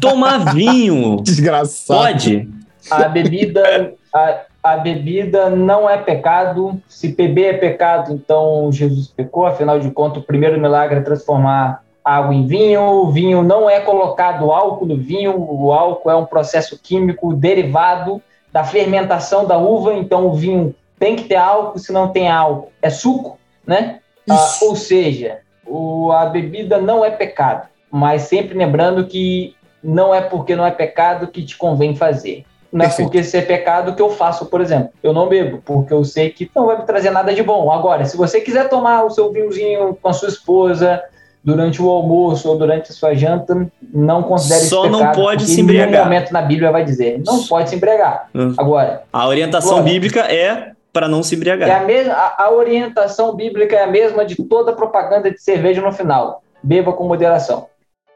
tomar 0.00 0.38
vinho, 0.56 1.20
Desgraçado. 1.22 2.00
pode? 2.00 2.48
A 2.90 3.08
bebida, 3.08 3.92
a, 4.14 4.40
a 4.62 4.76
bebida 4.76 5.48
não 5.50 5.88
é 5.88 5.96
pecado. 5.98 6.80
Se 6.88 7.08
beber 7.08 7.54
é 7.54 7.58
pecado, 7.58 8.12
então 8.12 8.70
Jesus 8.72 9.08
pecou. 9.08 9.46
Afinal 9.46 9.78
de 9.78 9.90
contas, 9.90 10.22
o 10.22 10.26
primeiro 10.26 10.60
milagre 10.60 10.98
é 10.98 11.02
transformar 11.02 11.82
água 12.04 12.34
em 12.34 12.46
vinho. 12.46 12.80
O 12.82 13.10
vinho 13.10 13.42
não 13.42 13.68
é 13.68 13.80
colocado 13.80 14.50
álcool 14.52 14.86
no 14.86 14.96
vinho. 14.96 15.34
O 15.38 15.72
álcool 15.72 16.10
é 16.10 16.16
um 16.16 16.26
processo 16.26 16.78
químico 16.82 17.32
derivado 17.34 18.20
da 18.52 18.64
fermentação 18.64 19.46
da 19.46 19.56
uva. 19.58 19.94
Então, 19.94 20.26
o 20.26 20.34
vinho 20.34 20.74
tem 20.98 21.16
que 21.16 21.24
ter 21.24 21.36
álcool. 21.36 21.78
Se 21.78 21.92
não 21.92 22.08
tem 22.08 22.28
álcool, 22.30 22.72
é 22.82 22.90
suco, 22.90 23.38
né? 23.66 24.00
Ah, 24.28 24.34
ou 24.62 24.76
seja, 24.76 25.38
o- 25.66 26.10
a 26.12 26.26
bebida 26.26 26.78
não 26.78 27.04
é 27.04 27.10
pecado, 27.10 27.68
mas 27.90 28.22
sempre 28.22 28.56
lembrando 28.56 29.06
que 29.06 29.54
não 29.82 30.14
é 30.14 30.20
porque 30.20 30.54
não 30.54 30.66
é 30.66 30.70
pecado 30.70 31.26
que 31.28 31.42
te 31.44 31.56
convém 31.56 31.96
fazer. 31.96 32.44
Não 32.72 32.84
é 32.84 32.88
porque 32.88 33.22
se 33.24 33.36
é 33.36 33.42
pecado 33.42 33.94
que 33.94 34.02
eu 34.02 34.10
faço, 34.10 34.46
por 34.46 34.60
exemplo. 34.60 34.90
Eu 35.02 35.12
não 35.12 35.28
bebo, 35.28 35.60
porque 35.64 35.92
eu 35.92 36.04
sei 36.04 36.30
que 36.30 36.48
não 36.54 36.66
vai 36.66 36.78
me 36.78 36.84
trazer 36.84 37.10
nada 37.10 37.34
de 37.34 37.42
bom. 37.42 37.70
Agora, 37.72 38.04
se 38.04 38.16
você 38.16 38.40
quiser 38.40 38.68
tomar 38.68 39.04
o 39.04 39.10
seu 39.10 39.32
vinhozinho 39.32 39.98
com 40.00 40.08
a 40.08 40.12
sua 40.12 40.28
esposa 40.28 41.02
durante 41.42 41.82
o 41.82 41.88
almoço 41.90 42.48
ou 42.48 42.56
durante 42.56 42.90
a 42.92 42.94
sua 42.94 43.14
janta, 43.14 43.66
não 43.92 44.22
considere 44.22 44.60
Só 44.66 44.82
isso 44.84 44.92
não 44.92 44.98
pecado, 45.00 45.14
pode 45.16 45.38
porque 45.44 45.52
se 45.54 45.60
Em 45.60 45.64
nenhum 45.64 45.82
embriagar. 45.84 46.04
momento 46.04 46.32
na 46.32 46.42
Bíblia 46.42 46.70
vai 46.70 46.84
dizer, 46.84 47.20
não 47.26 47.42
pode 47.44 47.70
se 47.70 47.76
embriagar. 47.76 48.28
Hum. 48.34 48.54
Agora, 48.56 49.02
A 49.12 49.26
orientação 49.26 49.78
Bora. 49.78 49.82
bíblica 49.84 50.20
é 50.20 50.72
para 50.92 51.08
não 51.08 51.22
se 51.22 51.34
é 51.34 51.36
embriagar. 51.36 51.82
a, 51.82 51.84
mesma, 51.84 52.12
a, 52.12 52.44
a 52.44 52.50
orientação 52.52 53.34
bíblica 53.34 53.74
é 53.74 53.84
a 53.84 53.86
mesma 53.86 54.24
de 54.24 54.36
toda 54.44 54.72
propaganda 54.72 55.30
de 55.30 55.40
cerveja 55.40 55.80
no 55.80 55.92
final. 55.92 56.42
Beba 56.62 56.92
com 56.92 57.04
moderação. 57.04 57.66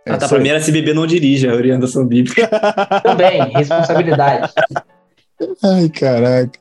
Ah, 0.06 0.18
tá, 0.18 0.28
pra 0.28 0.38
mim 0.38 0.48
era 0.48 0.60
se 0.60 0.70
beber 0.70 0.94
não 0.94 1.06
dirige, 1.06 1.48
a 1.48 1.54
orientação 1.54 2.06
bíblica. 2.06 2.48
Também, 3.02 3.50
responsabilidade. 3.52 4.52
Ai, 5.62 5.88
caraca. 5.88 6.58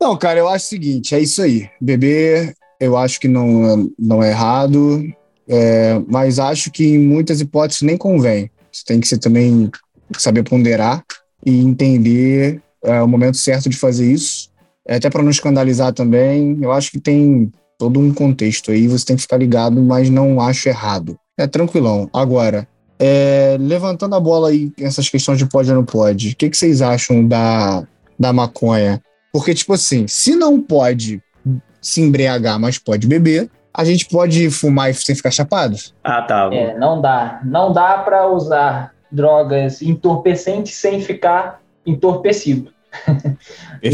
Não, 0.00 0.16
cara, 0.16 0.40
eu 0.40 0.48
acho 0.48 0.66
o 0.66 0.68
seguinte, 0.68 1.14
é 1.14 1.20
isso 1.20 1.40
aí. 1.40 1.68
Beber, 1.80 2.54
eu 2.80 2.96
acho 2.96 3.20
que 3.20 3.28
não, 3.28 3.88
não 3.98 4.22
é 4.22 4.30
errado, 4.30 5.02
é, 5.48 6.00
mas 6.08 6.38
acho 6.38 6.70
que 6.70 6.84
em 6.84 6.98
muitas 6.98 7.40
hipóteses 7.40 7.82
nem 7.82 7.96
convém. 7.96 8.50
Você 8.72 8.84
tem 8.84 9.00
que 9.00 9.06
ser 9.06 9.18
também 9.18 9.70
saber 10.18 10.42
ponderar 10.42 11.04
e 11.46 11.60
entender 11.60 12.60
é, 12.82 13.00
o 13.00 13.08
momento 13.08 13.36
certo 13.36 13.68
de 13.68 13.76
fazer 13.76 14.10
isso, 14.12 14.52
É, 14.86 14.96
até 14.96 15.08
para 15.08 15.22
não 15.22 15.30
escandalizar 15.30 15.92
também. 15.94 16.58
Eu 16.60 16.70
acho 16.70 16.90
que 16.90 17.00
tem 17.00 17.50
todo 17.78 17.98
um 17.98 18.12
contexto 18.12 18.70
aí, 18.70 18.86
você 18.86 19.06
tem 19.06 19.16
que 19.16 19.22
ficar 19.22 19.38
ligado, 19.38 19.80
mas 19.80 20.10
não 20.10 20.40
acho 20.40 20.68
errado. 20.68 21.16
É 21.36 21.46
tranquilão. 21.46 22.08
Agora, 22.12 22.66
é, 22.98 23.56
levantando 23.58 24.14
a 24.14 24.20
bola 24.20 24.50
aí, 24.50 24.72
essas 24.78 25.08
questões 25.08 25.38
de 25.38 25.46
pode 25.46 25.68
ou 25.70 25.76
não 25.76 25.84
pode, 25.84 26.30
o 26.30 26.36
que, 26.36 26.48
que 26.48 26.56
vocês 26.56 26.80
acham 26.80 27.26
da, 27.26 27.84
da 28.18 28.32
maconha? 28.32 29.02
Porque, 29.32 29.52
tipo 29.52 29.72
assim, 29.72 30.06
se 30.06 30.36
não 30.36 30.60
pode 30.60 31.20
se 31.82 32.00
embriagar, 32.00 32.58
mas 32.58 32.78
pode 32.78 33.06
beber, 33.06 33.50
a 33.72 33.84
gente 33.84 34.06
pode 34.06 34.48
fumar 34.50 34.90
e 34.90 34.94
sem 34.94 35.14
ficar 35.14 35.32
chapado? 35.32 35.76
Ah, 36.04 36.22
tá. 36.22 36.48
É, 36.52 36.78
não 36.78 37.00
dá. 37.00 37.40
Não 37.44 37.72
dá 37.72 37.98
para 37.98 38.28
usar 38.28 38.94
drogas 39.10 39.82
entorpecentes 39.82 40.74
sem 40.76 41.00
ficar 41.00 41.60
entorpecido. 41.84 42.72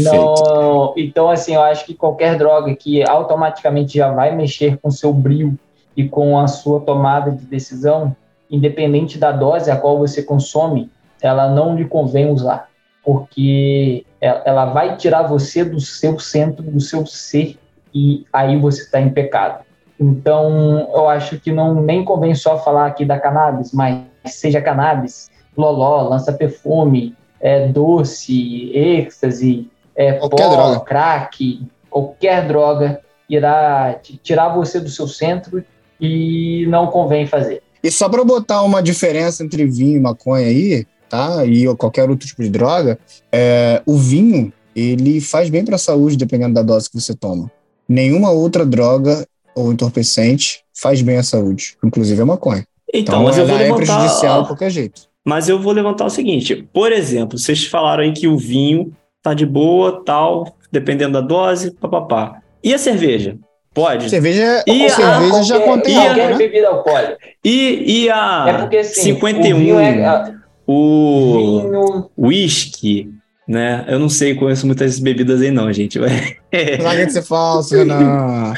Não, 0.03 0.93
então, 0.95 1.27
assim, 1.27 1.55
eu 1.55 1.61
acho 1.61 1.85
que 1.85 1.95
qualquer 1.95 2.37
droga 2.37 2.73
que 2.75 3.03
automaticamente 3.03 3.97
já 3.97 4.11
vai 4.11 4.33
mexer 4.35 4.77
com 4.77 4.91
seu 4.91 5.11
brilho 5.11 5.57
e 5.95 6.07
com 6.07 6.39
a 6.39 6.47
sua 6.47 6.79
tomada 6.81 7.31
de 7.31 7.45
decisão, 7.45 8.15
independente 8.49 9.17
da 9.17 9.31
dose 9.31 9.69
a 9.69 9.77
qual 9.77 9.97
você 9.97 10.23
consome, 10.23 10.89
ela 11.21 11.49
não 11.49 11.75
lhe 11.75 11.85
convém 11.85 12.29
usar, 12.29 12.69
porque 13.03 14.05
ela 14.19 14.41
ela 14.45 14.65
vai 14.65 14.97
tirar 14.97 15.23
você 15.23 15.63
do 15.63 15.79
seu 15.79 16.19
centro, 16.19 16.63
do 16.63 16.79
seu 16.79 17.05
ser, 17.05 17.57
e 17.93 18.25
aí 18.31 18.57
você 18.57 18.83
está 18.83 19.01
em 19.01 19.09
pecado. 19.09 19.63
Então, 19.99 20.89
eu 20.93 21.07
acho 21.07 21.39
que 21.39 21.51
não 21.51 21.75
nem 21.75 22.03
convém 22.03 22.33
só 22.33 22.57
falar 22.57 22.87
aqui 22.87 23.05
da 23.05 23.19
cannabis, 23.19 23.71
mas 23.71 24.03
seja 24.25 24.61
cannabis, 24.61 25.29
loló, 25.55 26.09
lança-perfume, 26.09 27.15
é, 27.39 27.67
doce, 27.67 28.71
êxtase, 28.73 29.69
é, 29.95 30.13
Qualquer 30.13 30.47
pó, 30.47 30.55
droga. 30.55 30.79
crack, 30.81 31.67
qualquer 31.89 32.47
droga 32.47 33.01
irá 33.29 33.95
tirar 34.23 34.49
você 34.49 34.79
do 34.79 34.89
seu 34.89 35.07
centro 35.07 35.63
e 36.01 36.65
não 36.67 36.87
convém 36.87 37.27
fazer. 37.27 37.61
E 37.83 37.91
só 37.91 38.09
para 38.09 38.23
botar 38.23 38.63
uma 38.63 38.81
diferença 38.81 39.43
entre 39.43 39.65
vinho 39.65 39.97
e 39.97 39.99
maconha 39.99 40.47
aí, 40.47 40.85
tá? 41.09 41.45
E 41.45 41.65
qualquer 41.75 42.09
outro 42.09 42.27
tipo 42.27 42.41
de 42.41 42.49
droga, 42.49 42.97
é, 43.31 43.81
o 43.85 43.97
vinho, 43.97 44.51
ele 44.75 45.21
faz 45.21 45.49
bem 45.49 45.63
para 45.63 45.75
a 45.75 45.79
saúde, 45.79 46.17
dependendo 46.17 46.53
da 46.53 46.61
dose 46.61 46.89
que 46.89 46.99
você 46.99 47.13
toma. 47.15 47.51
Nenhuma 47.87 48.31
outra 48.31 48.65
droga 48.65 49.25
ou 49.55 49.71
entorpecente 49.71 50.63
faz 50.73 51.01
bem 51.01 51.17
à 51.17 51.23
saúde, 51.23 51.75
inclusive 51.83 52.21
a 52.21 52.25
maconha. 52.25 52.65
Então, 52.93 53.15
Então, 53.15 53.23
mas 53.23 53.37
eu 53.37 53.45
vou 53.47 53.55
é 53.55 53.59
levantar. 53.63 53.85
prejudicial 53.85 54.41
de 54.41 54.47
qualquer 54.47 54.69
jeito. 54.69 55.01
Mas 55.25 55.47
eu 55.47 55.59
vou 55.61 55.71
levantar 55.73 56.05
o 56.05 56.09
seguinte: 56.09 56.67
por 56.73 56.91
exemplo, 56.91 57.37
vocês 57.37 57.65
falaram 57.65 58.03
aí 58.03 58.11
que 58.11 58.27
o 58.27 58.37
vinho 58.37 58.91
tá 59.21 59.33
de 59.33 59.45
boa, 59.45 60.03
tal, 60.03 60.55
dependendo 60.71 61.13
da 61.13 61.21
dose, 61.21 61.71
papapá. 61.71 62.41
E 62.63 62.73
a 62.73 62.77
cerveja? 62.77 63.37
Pode? 63.73 64.09
Cerveja, 64.09 64.63
E 64.67 64.85
a- 64.85 64.89
cerveja 64.89 65.43
já 65.43 65.59
contém 65.61 65.93
e 65.93 65.97
a- 65.97 66.01
álcool, 66.01 66.15
qualquer 66.15 66.31
né? 66.31 66.37
bebida 66.37 66.67
alcoólica. 66.67 67.17
E, 67.43 68.03
e 68.03 68.09
a 68.09 68.45
é 68.49 68.53
porque 68.53 68.77
assim, 68.77 69.01
51, 69.01 69.75
o 69.75 69.79
é, 69.79 70.33
o 70.67 71.61
vinho 71.61 72.09
whisky, 72.17 73.09
né? 73.47 73.85
Eu 73.87 73.97
não 73.97 74.09
sei, 74.09 74.35
conheço 74.35 74.65
muitas 74.65 74.99
bebidas 74.99 75.41
aí 75.41 75.51
não, 75.51 75.71
gente. 75.71 75.97
Larga 75.99 77.05
de 77.05 77.13
ser 77.13 77.21
falso, 77.23 77.75
Renan. 77.75 78.53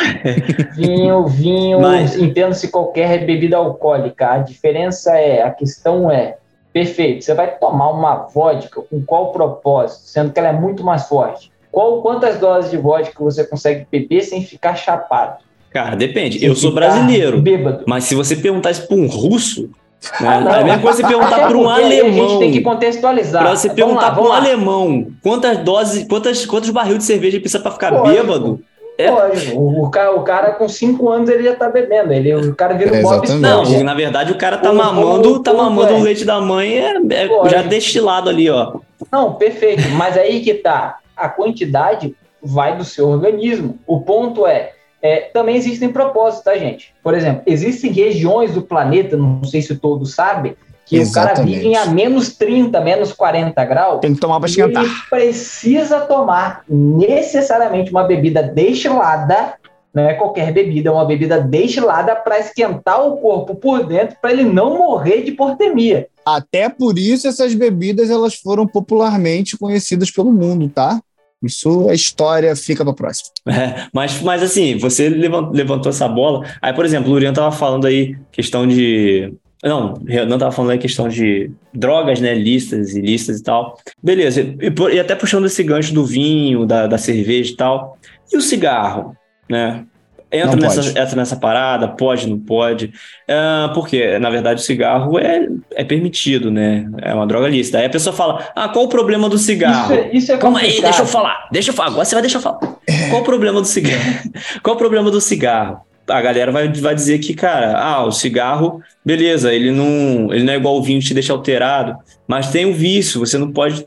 Vinho, 0.76 1.27
vinho, 1.27 1.80
Mas... 1.80 2.15
entendo-se 2.18 2.68
qualquer 2.69 3.23
bebida 3.26 3.57
alcoólica. 3.57 4.31
A 4.31 4.38
diferença 4.40 5.15
é, 5.15 5.44
a 5.44 5.52
questão 5.52 6.10
é, 6.11 6.38
perfeito, 6.73 7.23
você 7.23 7.34
vai 7.35 7.56
tomar 7.57 7.91
uma 7.91 8.15
vodka 8.27 8.81
com 8.81 9.03
qual 9.06 9.31
propósito? 9.31 10.02
Sendo 10.07 10.31
que 10.34 10.40
ela 10.40 10.49
é 10.49 10.53
muito 10.53 10.84
mais 10.84 11.07
forte. 11.07 11.52
Qual, 11.74 12.04
quantas 12.04 12.38
doses 12.38 12.70
de 12.70 12.78
vodka 12.78 13.16
você 13.18 13.44
consegue 13.44 13.88
beber 13.91 14.22
sem 14.22 14.45
ficar 14.45 14.76
chapado? 14.76 15.40
Cara, 15.72 15.95
depende. 15.95 16.38
Sem 16.38 16.48
eu 16.48 16.56
sou 16.56 16.72
brasileiro. 16.72 17.41
Bêbado. 17.41 17.84
Mas 17.88 18.04
se 18.04 18.14
você 18.14 18.36
perguntar 18.36 18.70
isso 18.70 18.88
para 18.88 18.95
um 18.95 19.08
russo, 19.08 19.72
né? 20.22 20.44
Ah, 20.48 20.58
é 20.58 20.62
a 20.62 20.64
mesma 20.64 20.82
coisa 20.82 20.98
você 20.98 21.08
perguntar 21.08 21.48
para 21.48 21.58
um 21.58 21.68
alemão. 21.68 22.26
A 22.26 22.30
gente 22.30 22.40
tem 22.40 22.52
que 22.52 22.62
contextualizar. 22.62 23.41
Para 23.41 23.56
você 23.56 23.72
perguntar 23.72 24.12
para 24.12 24.22
um 24.22 24.28
lá. 24.28 24.38
alemão 24.38 25.08
quantas 25.24 25.58
doses, 25.58 26.08
quantas, 26.08 26.45
quantos 26.45 26.70
barril 26.70 27.00
de 27.00 27.06
cerveja 27.06 27.40
precisa 27.40 27.60
para 27.60 27.72
ficar 27.72 27.91
Pode, 27.91 28.12
bêbado. 28.12 28.60
É. 28.95 29.10
O, 29.56 29.90
cara, 29.90 30.16
o 30.16 30.22
cara 30.22 30.52
com 30.52 30.70
5 30.70 31.10
anos 31.10 31.28
ele 31.28 31.41
já 31.41 31.56
tá 31.56 31.70
bebendo. 31.70 32.14
Ele, 32.14 32.36
o 32.36 32.54
cara 32.54 32.76
vira 32.76 32.94
um 32.94 33.02
Bob 33.02 33.28
Não, 33.30 33.84
na 33.84 33.95
verdade 33.95 34.32
o 34.32 34.38
cara 34.38 34.58
tá 34.58 34.72
o, 34.72 34.76
mamando, 34.76 35.34
o, 35.34 35.40
tá 35.40 35.52
mamando 35.52 35.95
o 35.95 36.04
leite 36.04 36.24
da 36.24 36.40
mãe 36.40 36.78
é, 36.78 36.98
é 37.10 37.50
já 37.50 37.64
destilado 37.64 38.30
ali, 38.30 38.48
ó. 38.48 38.76
Não, 39.12 39.34
perfeito. 39.34 39.90
Mas 39.98 40.16
aí 40.16 40.41
que 40.41 40.54
tá. 40.54 41.00
A 41.15 41.30
quantidade 41.30 42.15
vai 42.41 42.77
do 42.77 42.84
seu 42.84 43.07
organismo. 43.07 43.80
O 43.88 44.02
ponto 44.02 44.45
é, 44.45 44.73
é, 45.02 45.22
também 45.34 45.56
existem 45.56 45.91
propósitos, 45.91 46.45
tá, 46.45 46.57
gente? 46.57 46.94
Por 47.02 47.14
exemplo, 47.14 47.44
existem 47.45 47.91
regiões 47.91 48.53
do 48.53 48.61
planeta, 48.61 49.15
não 49.15 49.44
sei 49.44 49.61
se 49.61 49.76
todos 49.76 50.14
sabem, 50.14 50.56
que 50.85 50.98
Exatamente. 50.98 51.34
o 51.34 51.35
cara 51.35 51.45
vive 51.45 51.76
a 51.76 51.85
menos 51.88 52.35
30, 52.35 52.81
menos 52.81 53.14
40 53.14 53.65
graus. 53.65 53.99
Tem 54.02 54.14
que 54.14 54.19
tomar 54.19 54.40
para 54.40 54.49
esquentar. 54.49 54.84
Ele 54.84 54.94
precisa 55.10 56.02
tomar 56.02 56.64
necessariamente 56.68 57.91
uma 57.91 58.03
bebida 58.03 58.44
destilada, 58.44 59.53
não 59.94 60.03
é 60.03 60.14
qualquer 60.14 60.52
bebida, 60.52 60.90
é 60.90 60.91
uma 60.91 61.06
bebida 61.06 61.40
destilada 61.40 62.15
para 62.15 62.40
esquentar 62.40 63.06
o 63.06 63.18
corpo 63.18 63.56
por 63.56 63.85
dentro, 63.85 64.18
para 64.22 64.31
ele 64.31 64.44
não 64.44 64.77
morrer 64.77 65.22
de 65.22 65.31
hipotermia. 65.31 66.07
Até 66.26 66.70
por 66.70 66.98
isso 66.98 67.28
essas 67.28 67.54
bebidas 67.54 68.10
elas 68.10 68.36
foram 68.36 68.68
popularmente 68.68 69.58
conhecidas 69.58 70.10
pelo 70.12 70.32
mundo, 70.32 70.70
tá? 70.70 71.02
Isso 71.44 71.90
a 71.90 71.94
história 71.94 72.56
fica 72.56 72.84
para 72.84 72.94
próxima. 72.94 73.30
É, 73.45 73.88
mas, 73.94 74.22
mas 74.22 74.41
assim, 74.41 74.78
você 74.78 75.10
levantou 75.10 75.90
essa 75.90 76.08
bola. 76.08 76.45
Aí, 76.62 76.74
por 76.74 76.86
exemplo, 76.86 77.10
o 77.10 77.14
Lurian 77.14 77.34
tava 77.34 77.52
falando 77.52 77.86
aí 77.86 78.18
questão 78.32 78.66
de. 78.66 79.34
Não, 79.62 79.94
não 80.28 80.38
tava 80.38 80.52
falando 80.52 80.72
aí 80.72 80.78
questão 80.78 81.08
de 81.10 81.52
drogas, 81.74 82.20
né? 82.22 82.34
Listas 82.34 82.95
e 82.95 83.02
listas 83.02 83.40
e 83.40 83.44
tal. 83.44 83.78
Beleza. 84.02 84.41
E, 84.41 84.95
e 84.95 85.00
até 85.00 85.14
puxando 85.16 85.45
esse 85.45 85.62
gancho 85.64 85.94
do 85.94 86.06
vinho, 86.06 86.66
da, 86.66 86.88
da 86.88 86.98
cerveja 86.98 87.52
e 87.52 87.56
tal. 87.56 87.98
E 88.32 88.38
o 88.38 88.41
cigarro, 88.41 89.16
né? 89.50 89.86
Entra 90.34 90.60
nessa, 90.60 90.89
entra 90.89 91.15
nessa 91.15 91.35
parada, 91.35 91.88
pode, 91.88 92.27
não 92.27 92.39
pode. 92.39 92.91
Uh, 93.30 93.72
porque, 93.76 94.18
na 94.18 94.31
verdade, 94.31 94.61
o 94.61 94.64
cigarro 94.64 95.19
é, 95.19 95.47
é 95.76 95.84
permitido, 95.84 96.49
né? 96.49 96.89
É 97.03 97.14
uma 97.14 97.27
droga 97.27 97.47
lícita. 97.47 97.77
Aí 97.77 97.85
a 97.85 97.89
pessoa 97.89 98.15
fala: 98.15 98.47
Ah, 98.55 98.68
qual 98.68 98.85
o 98.85 98.88
problema 98.88 99.30
do 99.30 99.38
cigarro? 99.38 99.93
Isso, 99.93 100.03
é, 100.03 100.10
isso 100.11 100.31
é 100.31 100.38
Calma 100.38 100.60
aí, 100.60 100.81
deixa 100.81 101.03
eu 101.03 101.05
falar. 101.05 101.47
Deixa 101.51 101.69
eu 101.69 101.76
falar. 101.76 101.89
Agora 101.89 102.05
você 102.05 102.15
vai 102.15 102.22
deixar 102.23 102.39
eu 102.39 102.41
falar. 102.41 102.60
É. 102.88 103.10
Qual 103.10 103.22
o 103.22 103.26
problema 103.26 103.61
do 103.61 103.68
cigarro? 103.68 104.01
qual 104.64 104.76
o 104.76 104.80
problema 104.80 105.11
do 105.11 105.22
cigarro? 105.22 105.81
A 106.07 106.19
galera 106.19 106.51
vai, 106.51 106.68
vai 106.68 106.95
dizer 106.95 107.19
que, 107.19 107.35
cara, 107.35 107.77
ah, 107.77 108.03
o 108.03 108.11
cigarro, 108.11 108.81
beleza, 109.05 109.53
ele 109.53 109.72
não, 109.72 110.34
ele 110.34 110.43
não 110.43 110.51
é 110.51 110.57
igual 110.57 110.76
o 110.76 110.81
vinho 110.81 110.99
que 110.99 111.05
te 111.05 111.14
deixa 111.14 111.31
alterado, 111.31 111.95
mas 112.27 112.49
tem 112.49 112.65
um 112.65 112.73
vício, 112.73 113.19
você 113.19 113.38
não 113.38 113.51
pode. 113.51 113.85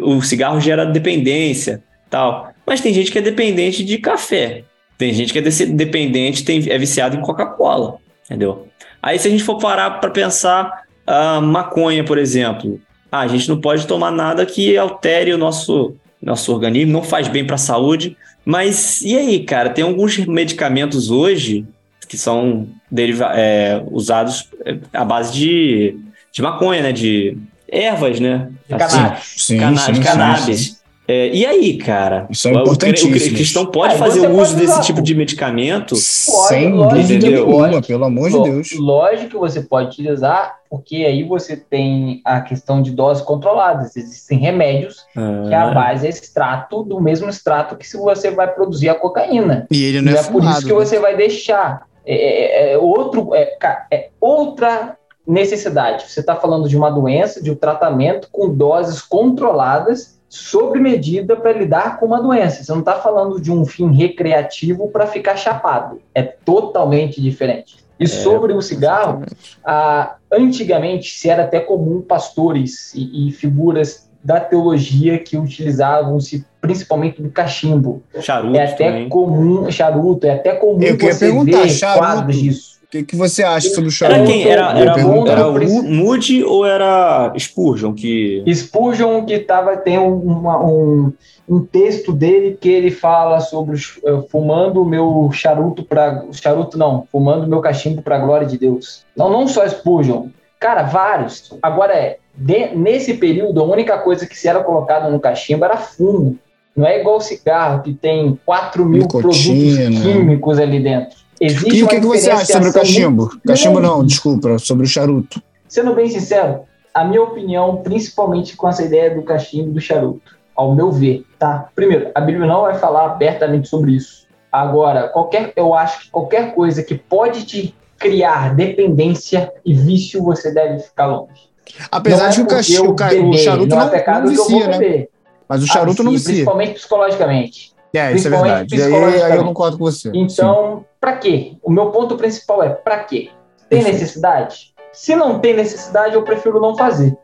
O 0.00 0.20
cigarro 0.22 0.60
gera 0.60 0.84
dependência, 0.86 1.82
tal. 2.08 2.52
Mas 2.66 2.80
tem 2.80 2.92
gente 2.94 3.12
que 3.12 3.18
é 3.18 3.22
dependente 3.22 3.84
de 3.84 3.98
café. 3.98 4.64
Tem 4.96 5.12
gente 5.12 5.32
que 5.32 5.38
é 5.38 5.42
dependente, 5.42 6.44
tem, 6.44 6.64
é 6.70 6.78
viciado 6.78 7.16
em 7.16 7.20
Coca-Cola, 7.20 7.96
entendeu? 8.24 8.68
Aí 9.02 9.18
se 9.18 9.28
a 9.28 9.30
gente 9.30 9.42
for 9.42 9.58
parar 9.58 9.90
para 10.00 10.10
pensar, 10.10 10.84
a 11.06 11.40
maconha, 11.40 12.04
por 12.04 12.16
exemplo, 12.16 12.80
ah, 13.10 13.20
a 13.20 13.28
gente 13.28 13.48
não 13.48 13.60
pode 13.60 13.86
tomar 13.86 14.10
nada 14.10 14.46
que 14.46 14.76
altere 14.76 15.32
o 15.32 15.38
nosso, 15.38 15.94
nosso 16.22 16.52
organismo, 16.52 16.92
não 16.92 17.02
faz 17.02 17.28
bem 17.28 17.44
para 17.44 17.56
a 17.56 17.58
saúde. 17.58 18.16
Mas 18.44 19.02
e 19.02 19.16
aí, 19.16 19.40
cara? 19.44 19.70
Tem 19.70 19.84
alguns 19.84 20.18
medicamentos 20.18 21.10
hoje 21.10 21.66
que 22.08 22.18
são 22.18 22.68
deriva 22.90 23.32
é, 23.34 23.82
usados 23.90 24.48
é, 24.64 24.76
à 24.92 25.04
base 25.04 25.32
de, 25.32 25.96
de 26.32 26.42
maconha, 26.42 26.82
né? 26.82 26.92
De 26.92 27.36
ervas, 27.68 28.20
né? 28.20 28.50
De 28.68 28.74
assim, 28.74 28.96
cannabis. 28.96 29.34
Sim, 29.36 29.58
cannabis, 29.58 29.96
sim, 29.96 30.02
cannabis. 30.02 30.83
É, 31.06 31.28
e 31.28 31.44
aí, 31.44 31.76
cara? 31.76 32.26
Isso 32.30 32.48
é 32.48 32.52
importantíssimo. 32.52 33.10
O, 33.10 33.34
cristão 33.34 33.66
pode 33.66 33.96
fazer 33.98 34.26
o 34.26 34.40
uso 34.40 34.56
desse 34.56 34.80
tipo 34.82 35.02
de 35.02 35.14
medicamento? 35.14 35.94
Sem 35.96 36.70
dúvida 36.70 37.28
nenhuma, 37.28 37.82
pelo 37.82 38.04
amor 38.04 38.30
de 38.30 38.42
Deus. 38.42 38.68
Lógico 38.78 39.30
que 39.30 39.36
você 39.36 39.60
pode 39.60 39.88
utilizar, 39.88 40.60
porque 40.70 40.96
aí 41.04 41.22
você 41.22 41.56
tem 41.56 42.22
a 42.24 42.40
questão 42.40 42.80
de 42.80 42.90
doses 42.90 43.22
controladas. 43.22 43.94
Existem 43.96 44.38
remédios 44.38 45.04
ah. 45.14 45.44
que 45.46 45.54
a 45.54 45.70
base 45.72 46.06
é 46.06 46.10
extrato 46.10 46.82
do 46.82 47.00
mesmo 47.00 47.28
extrato 47.28 47.76
que 47.76 47.86
se 47.86 47.98
você 47.98 48.30
vai 48.30 48.52
produzir 48.52 48.88
a 48.88 48.94
cocaína. 48.94 49.66
E 49.70 49.84
ele 49.84 50.00
não 50.00 50.12
e 50.12 50.16
é, 50.16 50.20
é 50.20 50.22
por 50.24 50.42
isso 50.42 50.62
que 50.62 50.72
né? 50.72 50.74
você 50.74 50.98
vai 50.98 51.16
deixar. 51.16 51.82
É, 52.06 52.14
é, 52.14 52.72
é 52.72 52.78
outro, 52.78 53.34
é, 53.34 53.56
é 53.90 54.08
outra 54.18 54.96
necessidade. 55.26 56.10
Você 56.10 56.20
está 56.20 56.36
falando 56.36 56.66
de 56.68 56.76
uma 56.76 56.90
doença, 56.90 57.42
de 57.42 57.50
um 57.50 57.54
tratamento 57.54 58.28
com 58.32 58.54
doses 58.54 59.02
controladas 59.02 60.14
sobre 60.34 60.80
medida 60.80 61.36
para 61.36 61.52
lidar 61.52 62.00
com 62.00 62.06
uma 62.06 62.20
doença. 62.20 62.64
Você 62.64 62.72
não 62.72 62.80
está 62.80 62.94
falando 62.94 63.40
de 63.40 63.52
um 63.52 63.64
fim 63.64 63.92
recreativo 63.92 64.88
para 64.88 65.06
ficar 65.06 65.36
chapado. 65.36 66.00
É 66.12 66.22
totalmente 66.22 67.22
diferente. 67.22 67.76
E 68.00 68.04
é, 68.04 68.08
sobre 68.08 68.52
o 68.52 68.60
cigarro, 68.60 69.22
ah, 69.64 70.16
antigamente 70.32 71.14
se 71.14 71.30
era 71.30 71.44
até 71.44 71.60
comum 71.60 72.02
pastores 72.02 72.92
e, 72.96 73.28
e 73.28 73.30
figuras 73.30 74.10
da 74.24 74.40
teologia 74.40 75.18
que 75.20 75.36
utilizavam-se 75.36 76.44
principalmente 76.60 77.22
do 77.22 77.30
cachimbo. 77.30 78.02
Charuto. 78.20 78.56
É 78.56 78.64
até 78.64 78.86
também. 78.88 79.08
comum, 79.08 79.70
charuto, 79.70 80.26
é 80.26 80.32
até 80.32 80.54
comum 80.56 80.82
Eu 80.82 80.98
você 80.98 81.30
ver 81.30 81.78
quadros 81.96 82.36
disso 82.36 82.73
que, 82.94 83.02
que 83.02 83.16
você 83.16 83.42
acha 83.42 83.68
sobre 83.70 83.88
o 83.88 83.92
Charuto? 83.92 84.20
Era 84.20 84.26
quem? 84.26 84.48
Era, 84.48 84.78
era, 84.78 84.92
era, 84.92 85.48
o 85.48 85.82
Moody 85.82 86.44
ou 86.44 86.64
era 86.64 87.32
Spurgeon? 87.36 87.92
Que... 87.92 88.44
Spurgeon 88.54 89.24
que 89.24 89.40
tava, 89.40 89.76
tem 89.76 89.98
uma, 89.98 90.64
um, 90.64 91.12
um 91.48 91.60
texto 91.64 92.12
dele 92.12 92.56
que 92.60 92.68
ele 92.68 92.92
fala 92.92 93.40
sobre 93.40 93.76
uh, 93.76 94.28
fumando 94.30 94.82
o 94.82 94.84
meu 94.84 95.30
charuto 95.32 95.82
para 95.82 96.24
charuto 96.30 96.78
não, 96.78 97.08
fumando 97.10 97.44
o 97.44 97.48
meu 97.48 97.60
cachimbo 97.60 98.00
para 98.00 98.16
a 98.16 98.20
glória 98.20 98.46
de 98.46 98.58
Deus. 98.58 99.04
Não, 99.16 99.28
não 99.28 99.48
só 99.48 99.66
Spurgeon. 99.68 100.28
Cara, 100.60 100.84
vários. 100.84 101.52
Agora 101.60 101.94
é, 101.94 102.18
de, 102.34 102.74
nesse 102.76 103.14
período 103.14 103.60
a 103.60 103.64
única 103.64 103.98
coisa 103.98 104.26
que 104.26 104.38
se 104.38 104.46
era 104.46 104.62
colocado 104.62 105.10
no 105.10 105.18
cachimbo 105.18 105.64
era 105.64 105.76
fumo. 105.76 106.38
Não 106.76 106.86
é 106.86 107.00
igual 107.00 107.20
cigarro 107.20 107.82
que 107.82 107.92
tem 107.92 108.38
4 108.44 108.84
mil 108.84 109.02
Nicotina. 109.02 109.22
produtos 109.22 110.02
químicos 110.02 110.58
ali 110.58 110.80
dentro. 110.80 111.23
Existe 111.44 111.76
e 111.76 111.82
o 111.82 111.88
que, 111.88 112.00
que 112.00 112.06
você 112.06 112.30
acha 112.30 112.52
sobre 112.52 112.68
o 112.68 112.72
cachimbo? 112.72 113.22
Muito... 113.26 113.40
Cachimbo 113.46 113.80
não, 113.80 114.04
desculpa, 114.04 114.58
sobre 114.58 114.86
o 114.86 114.88
charuto. 114.88 115.42
Sendo 115.68 115.94
bem 115.94 116.08
sincero, 116.08 116.60
a 116.92 117.04
minha 117.04 117.22
opinião, 117.22 117.76
principalmente 117.82 118.56
com 118.56 118.68
essa 118.68 118.82
ideia 118.82 119.14
do 119.14 119.22
cachimbo 119.22 119.70
e 119.70 119.72
do 119.74 119.80
charuto, 119.80 120.36
ao 120.56 120.74
meu 120.74 120.90
ver, 120.90 121.24
tá? 121.38 121.68
Primeiro, 121.74 122.10
a 122.14 122.20
Bíblia 122.20 122.46
não 122.46 122.62
vai 122.62 122.78
falar 122.78 123.06
abertamente 123.06 123.68
sobre 123.68 123.92
isso. 123.92 124.24
Agora, 124.50 125.08
qualquer, 125.08 125.52
eu 125.56 125.74
acho 125.74 126.02
que 126.02 126.10
qualquer 126.10 126.54
coisa 126.54 126.82
que 126.82 126.94
pode 126.94 127.44
te 127.44 127.74
criar 127.98 128.54
dependência 128.54 129.52
e 129.64 129.74
vício, 129.74 130.22
você 130.22 130.52
deve 130.52 130.78
ficar 130.78 131.06
longe. 131.06 131.50
Apesar 131.90 132.28
de 132.28 132.42
é 132.42 132.44
que 132.44 132.78
o, 132.78 133.30
o 133.30 133.36
charuto 133.36 133.74
não, 133.74 133.82
é 133.82 133.88
pecado 133.88 134.24
não 134.24 134.30
vicia, 134.30 134.68
né? 134.68 135.06
Mas 135.48 135.62
o 135.62 135.66
charuto 135.66 136.02
ah, 136.02 136.04
não 136.04 136.12
vicia. 136.12 136.32
Principalmente 136.32 136.74
psicologicamente. 136.74 137.73
É, 137.94 138.12
isso 138.12 138.26
é 138.26 138.30
verdade. 138.30 138.74
E 138.74 138.82
aí, 138.82 139.22
aí, 139.22 139.36
eu 139.36 139.44
concordo 139.44 139.78
com 139.78 139.84
você. 139.84 140.10
Então, 140.12 140.84
para 141.00 141.16
quê? 141.16 141.56
O 141.62 141.70
meu 141.70 141.92
ponto 141.92 142.16
principal 142.16 142.60
é 142.60 142.70
para 142.70 143.04
quê? 143.04 143.30
Tem 143.68 143.84
necessidade? 143.84 144.74
Se 144.92 145.14
não 145.14 145.38
tem 145.38 145.54
necessidade, 145.54 146.14
eu 146.14 146.22
prefiro 146.24 146.60
não 146.60 146.76
fazer. 146.76 147.16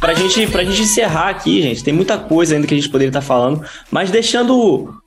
Pra 0.00 0.14
gente, 0.14 0.46
pra 0.48 0.64
gente 0.64 0.82
encerrar 0.82 1.30
aqui, 1.30 1.62
gente, 1.62 1.82
tem 1.82 1.94
muita 1.94 2.18
coisa 2.18 2.54
ainda 2.54 2.66
que 2.66 2.74
a 2.74 2.76
gente 2.76 2.88
poderia 2.88 3.10
estar 3.10 3.22
falando, 3.22 3.64
mas 3.90 4.10
deixando 4.10 5.00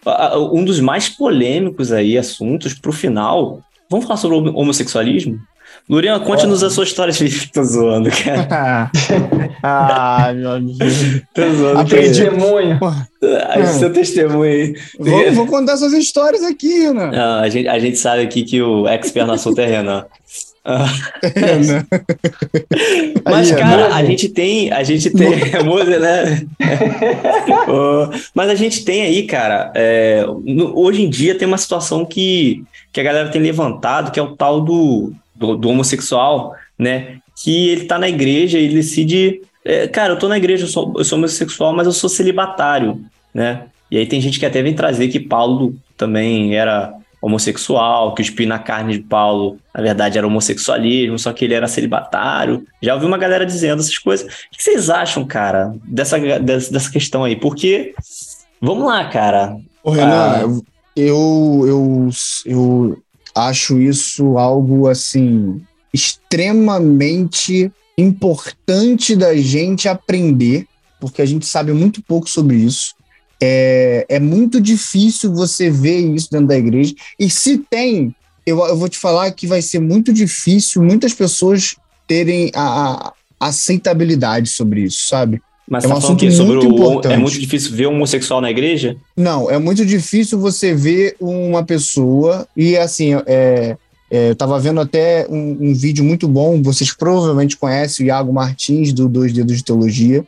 um 0.54 0.64
dos 0.64 0.80
mais 0.80 1.08
polêmicos 1.08 1.92
aí 1.92 2.18
assuntos 2.18 2.74
pro 2.74 2.92
final, 2.92 3.60
vamos 3.90 4.06
falar 4.06 4.18
sobre 4.18 4.50
o 4.50 4.56
homossexualismo? 4.58 5.40
Lurian, 5.90 6.20
conte-nos 6.20 6.64
a 6.64 6.70
sua 6.70 6.84
história 6.84 7.12
de 7.12 7.48
Tô 7.52 7.64
zoando, 7.64 8.10
cara. 8.12 8.92
ah, 9.64 10.32
meu 10.36 10.52
amigo. 10.52 10.78
Tô 11.34 11.42
zoando. 11.52 11.80
Aprendi. 11.80 12.10
Testemunho. 12.10 12.80
Ah, 13.50 13.66
seu 13.66 13.92
testemunho 13.92 14.44
aí. 14.44 14.76
Vou, 15.00 15.32
vou 15.34 15.48
contar 15.48 15.78
suas 15.78 15.94
histórias 15.94 16.44
aqui, 16.44 16.94
né? 16.94 17.10
Não, 17.12 17.40
a, 17.40 17.50
gente, 17.50 17.68
a 17.68 17.80
gente 17.80 17.98
sabe 17.98 18.22
aqui 18.22 18.44
que 18.44 18.62
o 18.62 18.88
expert 18.88 19.26
no 19.26 19.34
assunto 19.34 19.60
é 19.60 19.66
Renan. 19.66 20.06
Ah. 20.66 20.86
Renan. 21.24 21.86
Mas, 23.26 23.52
Aí, 23.52 23.58
cara, 23.58 23.96
a 23.96 24.04
gente 24.04 24.28
tem. 24.28 24.72
A 24.72 24.84
gente 24.84 25.10
tem. 25.10 25.30
É 25.56 25.64
Mose, 25.64 25.98
né? 25.98 26.46
Oh, 27.68 28.10
Mas 28.36 28.50
a 28.50 28.56
gente 28.56 28.84
tem 28.84 29.02
aí, 29.04 29.24
cara. 29.24 29.72
é, 29.74 30.24
no- 30.44 30.78
hoje 30.78 31.02
em 31.02 31.10
dia 31.10 31.34
tem 31.34 31.48
uma 31.48 31.58
situação 31.58 32.06
que, 32.06 32.62
que 32.92 33.00
a 33.00 33.04
galera 33.04 33.30
tem 33.30 33.42
levantado, 33.42 34.12
que 34.12 34.20
é 34.20 34.22
o 34.24 34.36
tal 34.36 34.60
do, 34.62 35.14
do, 35.40 35.56
do 35.58 35.70
homossexual, 35.70 36.54
né? 36.78 37.18
Que 37.42 37.70
ele 37.70 37.86
tá 37.86 37.98
na 37.98 38.10
igreja 38.10 38.60
e 38.60 38.66
ele 38.66 38.76
decide. 38.76 39.42
é, 39.66 39.88
cara, 39.88 40.14
eu 40.14 40.20
tô 40.20 40.28
na 40.28 40.38
igreja, 40.38 40.66
eu 40.66 40.68
sou, 40.68 40.94
eu 40.98 41.04
sou 41.06 41.18
homossexual, 41.18 41.74
mas 41.74 41.88
eu 41.88 41.94
sou 41.94 42.10
celibatário, 42.10 43.02
né? 43.34 43.64
E 43.90 43.98
aí 43.98 44.06
tem 44.06 44.22
gente 44.22 44.40
que 44.40 44.46
até 44.46 44.62
vem 44.62 44.74
trazer 44.76 45.08
que 45.08 45.20
Paulo 45.20 45.74
também 45.98 46.56
era 46.56 46.94
homossexual, 47.22 48.14
que 48.14 48.22
o 48.22 48.24
espinho 48.24 48.50
na 48.50 48.60
carne 48.60 48.94
de 48.94 49.00
Paulo, 49.04 49.58
na 49.76 49.82
verdade, 49.82 50.18
era 50.18 50.26
homossexualismo, 50.28 51.18
só 51.20 51.34
que 51.34 51.44
ele 51.46 51.54
era 51.54 51.68
celibatário. 51.68 52.66
Já 52.82 52.94
ouvi 52.94 53.06
uma 53.06 53.18
galera 53.18 53.46
dizendo 53.46 53.80
essas 53.82 53.98
coisas. 53.98 54.26
O 54.28 54.58
que 54.58 54.64
vocês 54.64 54.90
acham, 54.90 55.26
cara, 55.26 55.74
dessa, 55.86 56.18
dessa, 56.40 56.72
dessa 56.72 56.92
questão 56.92 57.24
aí? 57.26 57.36
Porque, 57.36 57.94
vamos 58.62 58.86
lá, 58.86 59.06
cara. 59.10 59.56
Ô, 59.84 59.92
Renan, 59.92 60.08
Ah. 60.10 60.42
eu, 60.96 61.66
eu, 61.68 62.10
eu 62.46 62.98
acho 63.36 63.80
isso 63.80 64.38
algo 64.38 64.88
assim 64.88 65.62
extremamente 65.94 67.72
importante 67.98 69.16
da 69.16 69.36
gente 69.36 69.88
aprender, 69.88 70.66
porque 71.00 71.22
a 71.22 71.26
gente 71.26 71.46
sabe 71.46 71.74
muito 71.74 72.02
pouco 72.02 72.30
sobre 72.30 72.58
isso. 72.58 72.94
É, 73.42 74.06
é 74.10 74.20
muito 74.20 74.60
difícil 74.62 75.34
você 75.34 75.70
ver 75.70 76.00
isso 76.14 76.30
dentro 76.32 76.48
da 76.48 76.58
igreja. 76.58 76.94
E 77.18 77.30
se 77.30 77.58
tem, 77.58 78.16
eu, 78.46 78.60
eu 78.66 78.78
vou 78.78 78.90
te 78.90 78.98
falar 78.98 79.32
que 79.32 79.48
vai 79.48 79.62
ser 79.62 79.80
muito 79.80 80.14
difícil 80.14 80.82
muitas 80.84 81.14
pessoas 81.14 81.76
terem 82.08 82.52
a, 82.54 83.14
a 83.40 83.48
aceitabilidade 83.48 84.50
sobre 84.50 84.82
isso, 84.84 85.08
sabe? 85.08 85.42
Mas 85.70 85.84
É 85.84 85.88
um 85.88 85.92
tá 85.92 85.98
assunto 85.98 86.20
que 86.20 86.32
sobre 86.32 86.54
muito 86.54 86.68
o, 86.68 86.76
importante. 86.76 87.14
é 87.14 87.18
muito 87.18 87.40
difícil 87.40 87.76
ver 87.76 87.88
um 87.88 87.94
homossexual 87.94 88.42
na 88.42 88.50
igreja? 88.50 88.98
Não, 89.16 89.50
é 89.52 89.60
muito 89.60 89.86
difícil 89.86 90.40
você 90.40 90.74
ver 90.74 91.16
uma 91.20 91.64
pessoa 91.64 92.48
e 92.58 92.76
assim, 92.76 93.14
é, 93.28 93.78
é, 94.10 94.30
eu 94.32 94.36
tava 94.36 94.60
vendo 94.60 94.82
até 94.82 95.28
um, 95.30 95.70
um 95.70 95.74
vídeo 95.74 96.04
muito 96.04 96.28
bom, 96.28 96.62
vocês 96.64 96.92
provavelmente 96.92 97.56
conhecem 97.56 98.06
o 98.06 98.08
Iago 98.08 98.34
Martins, 98.34 98.92
do 98.92 99.08
Dois 99.08 99.32
Dedos 99.32 99.58
de 99.58 99.64
Teologia, 99.64 100.26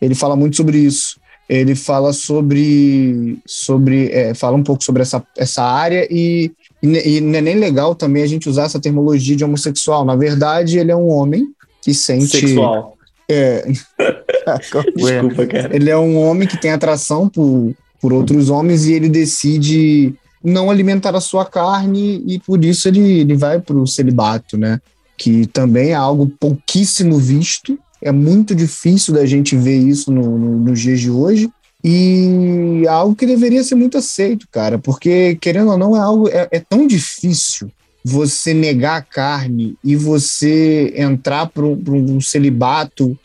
ele 0.00 0.14
fala 0.14 0.36
muito 0.36 0.56
sobre 0.56 0.78
isso. 0.78 1.20
Ele 1.48 1.74
fala 1.74 2.14
sobre, 2.14 3.38
sobre 3.44 4.08
é, 4.10 4.32
fala 4.32 4.56
um 4.56 4.62
pouco 4.62 4.82
sobre 4.82 5.02
essa, 5.02 5.22
essa 5.36 5.62
área 5.62 6.06
e, 6.10 6.50
e, 6.82 7.16
e 7.16 7.20
não 7.20 7.38
é 7.38 7.42
nem 7.42 7.56
legal 7.56 7.94
também 7.94 8.22
a 8.22 8.26
gente 8.26 8.48
usar 8.48 8.64
essa 8.64 8.80
termologia 8.80 9.36
de 9.36 9.44
homossexual. 9.44 10.04
Na 10.04 10.16
verdade, 10.16 10.78
ele 10.78 10.90
é 10.90 10.96
um 10.96 11.08
homem 11.08 11.48
que 11.82 11.92
sente... 11.92 12.28
Sexual. 12.28 12.96
É, 14.44 14.58
Desculpa, 14.58 15.46
cara. 15.46 15.74
ele 15.74 15.88
é 15.88 15.96
um 15.96 16.16
homem 16.18 16.48
que 16.48 16.60
tem 16.60 16.72
atração 16.72 17.28
por, 17.28 17.72
por 18.00 18.12
outros 18.12 18.50
homens 18.50 18.86
e 18.86 18.92
ele 18.92 19.08
decide 19.08 20.14
não 20.42 20.68
alimentar 20.68 21.14
a 21.14 21.20
sua 21.20 21.44
carne 21.44 22.22
e 22.26 22.40
por 22.40 22.64
isso 22.64 22.88
ele, 22.88 23.20
ele 23.20 23.36
vai 23.36 23.60
para 23.60 23.76
o 23.76 23.86
celibato, 23.86 24.58
né? 24.58 24.80
Que 25.16 25.46
também 25.46 25.90
é 25.90 25.94
algo 25.94 26.26
pouquíssimo 26.40 27.16
visto. 27.18 27.78
É 28.02 28.10
muito 28.10 28.52
difícil 28.52 29.14
da 29.14 29.24
gente 29.24 29.56
ver 29.56 29.76
isso 29.76 30.10
no, 30.10 30.36
no- 30.36 30.58
nos 30.58 30.80
dias 30.80 31.00
de 31.00 31.08
hoje. 31.10 31.48
E 31.84 32.82
é 32.84 32.88
algo 32.88 33.14
que 33.14 33.26
deveria 33.26 33.62
ser 33.62 33.76
muito 33.76 33.96
aceito, 33.98 34.46
cara, 34.50 34.76
porque 34.78 35.36
querendo 35.40 35.70
ou 35.70 35.78
não, 35.78 35.96
é 35.96 36.00
algo 36.00 36.28
é, 36.28 36.48
é 36.50 36.58
tão 36.60 36.84
difícil 36.86 37.70
você 38.04 38.52
negar 38.52 38.96
a 38.96 39.02
carne 39.02 39.76
e 39.82 39.94
você 39.96 40.92
entrar 40.96 41.46
para 41.46 41.64
um 41.64 42.20
celibato 42.20 43.16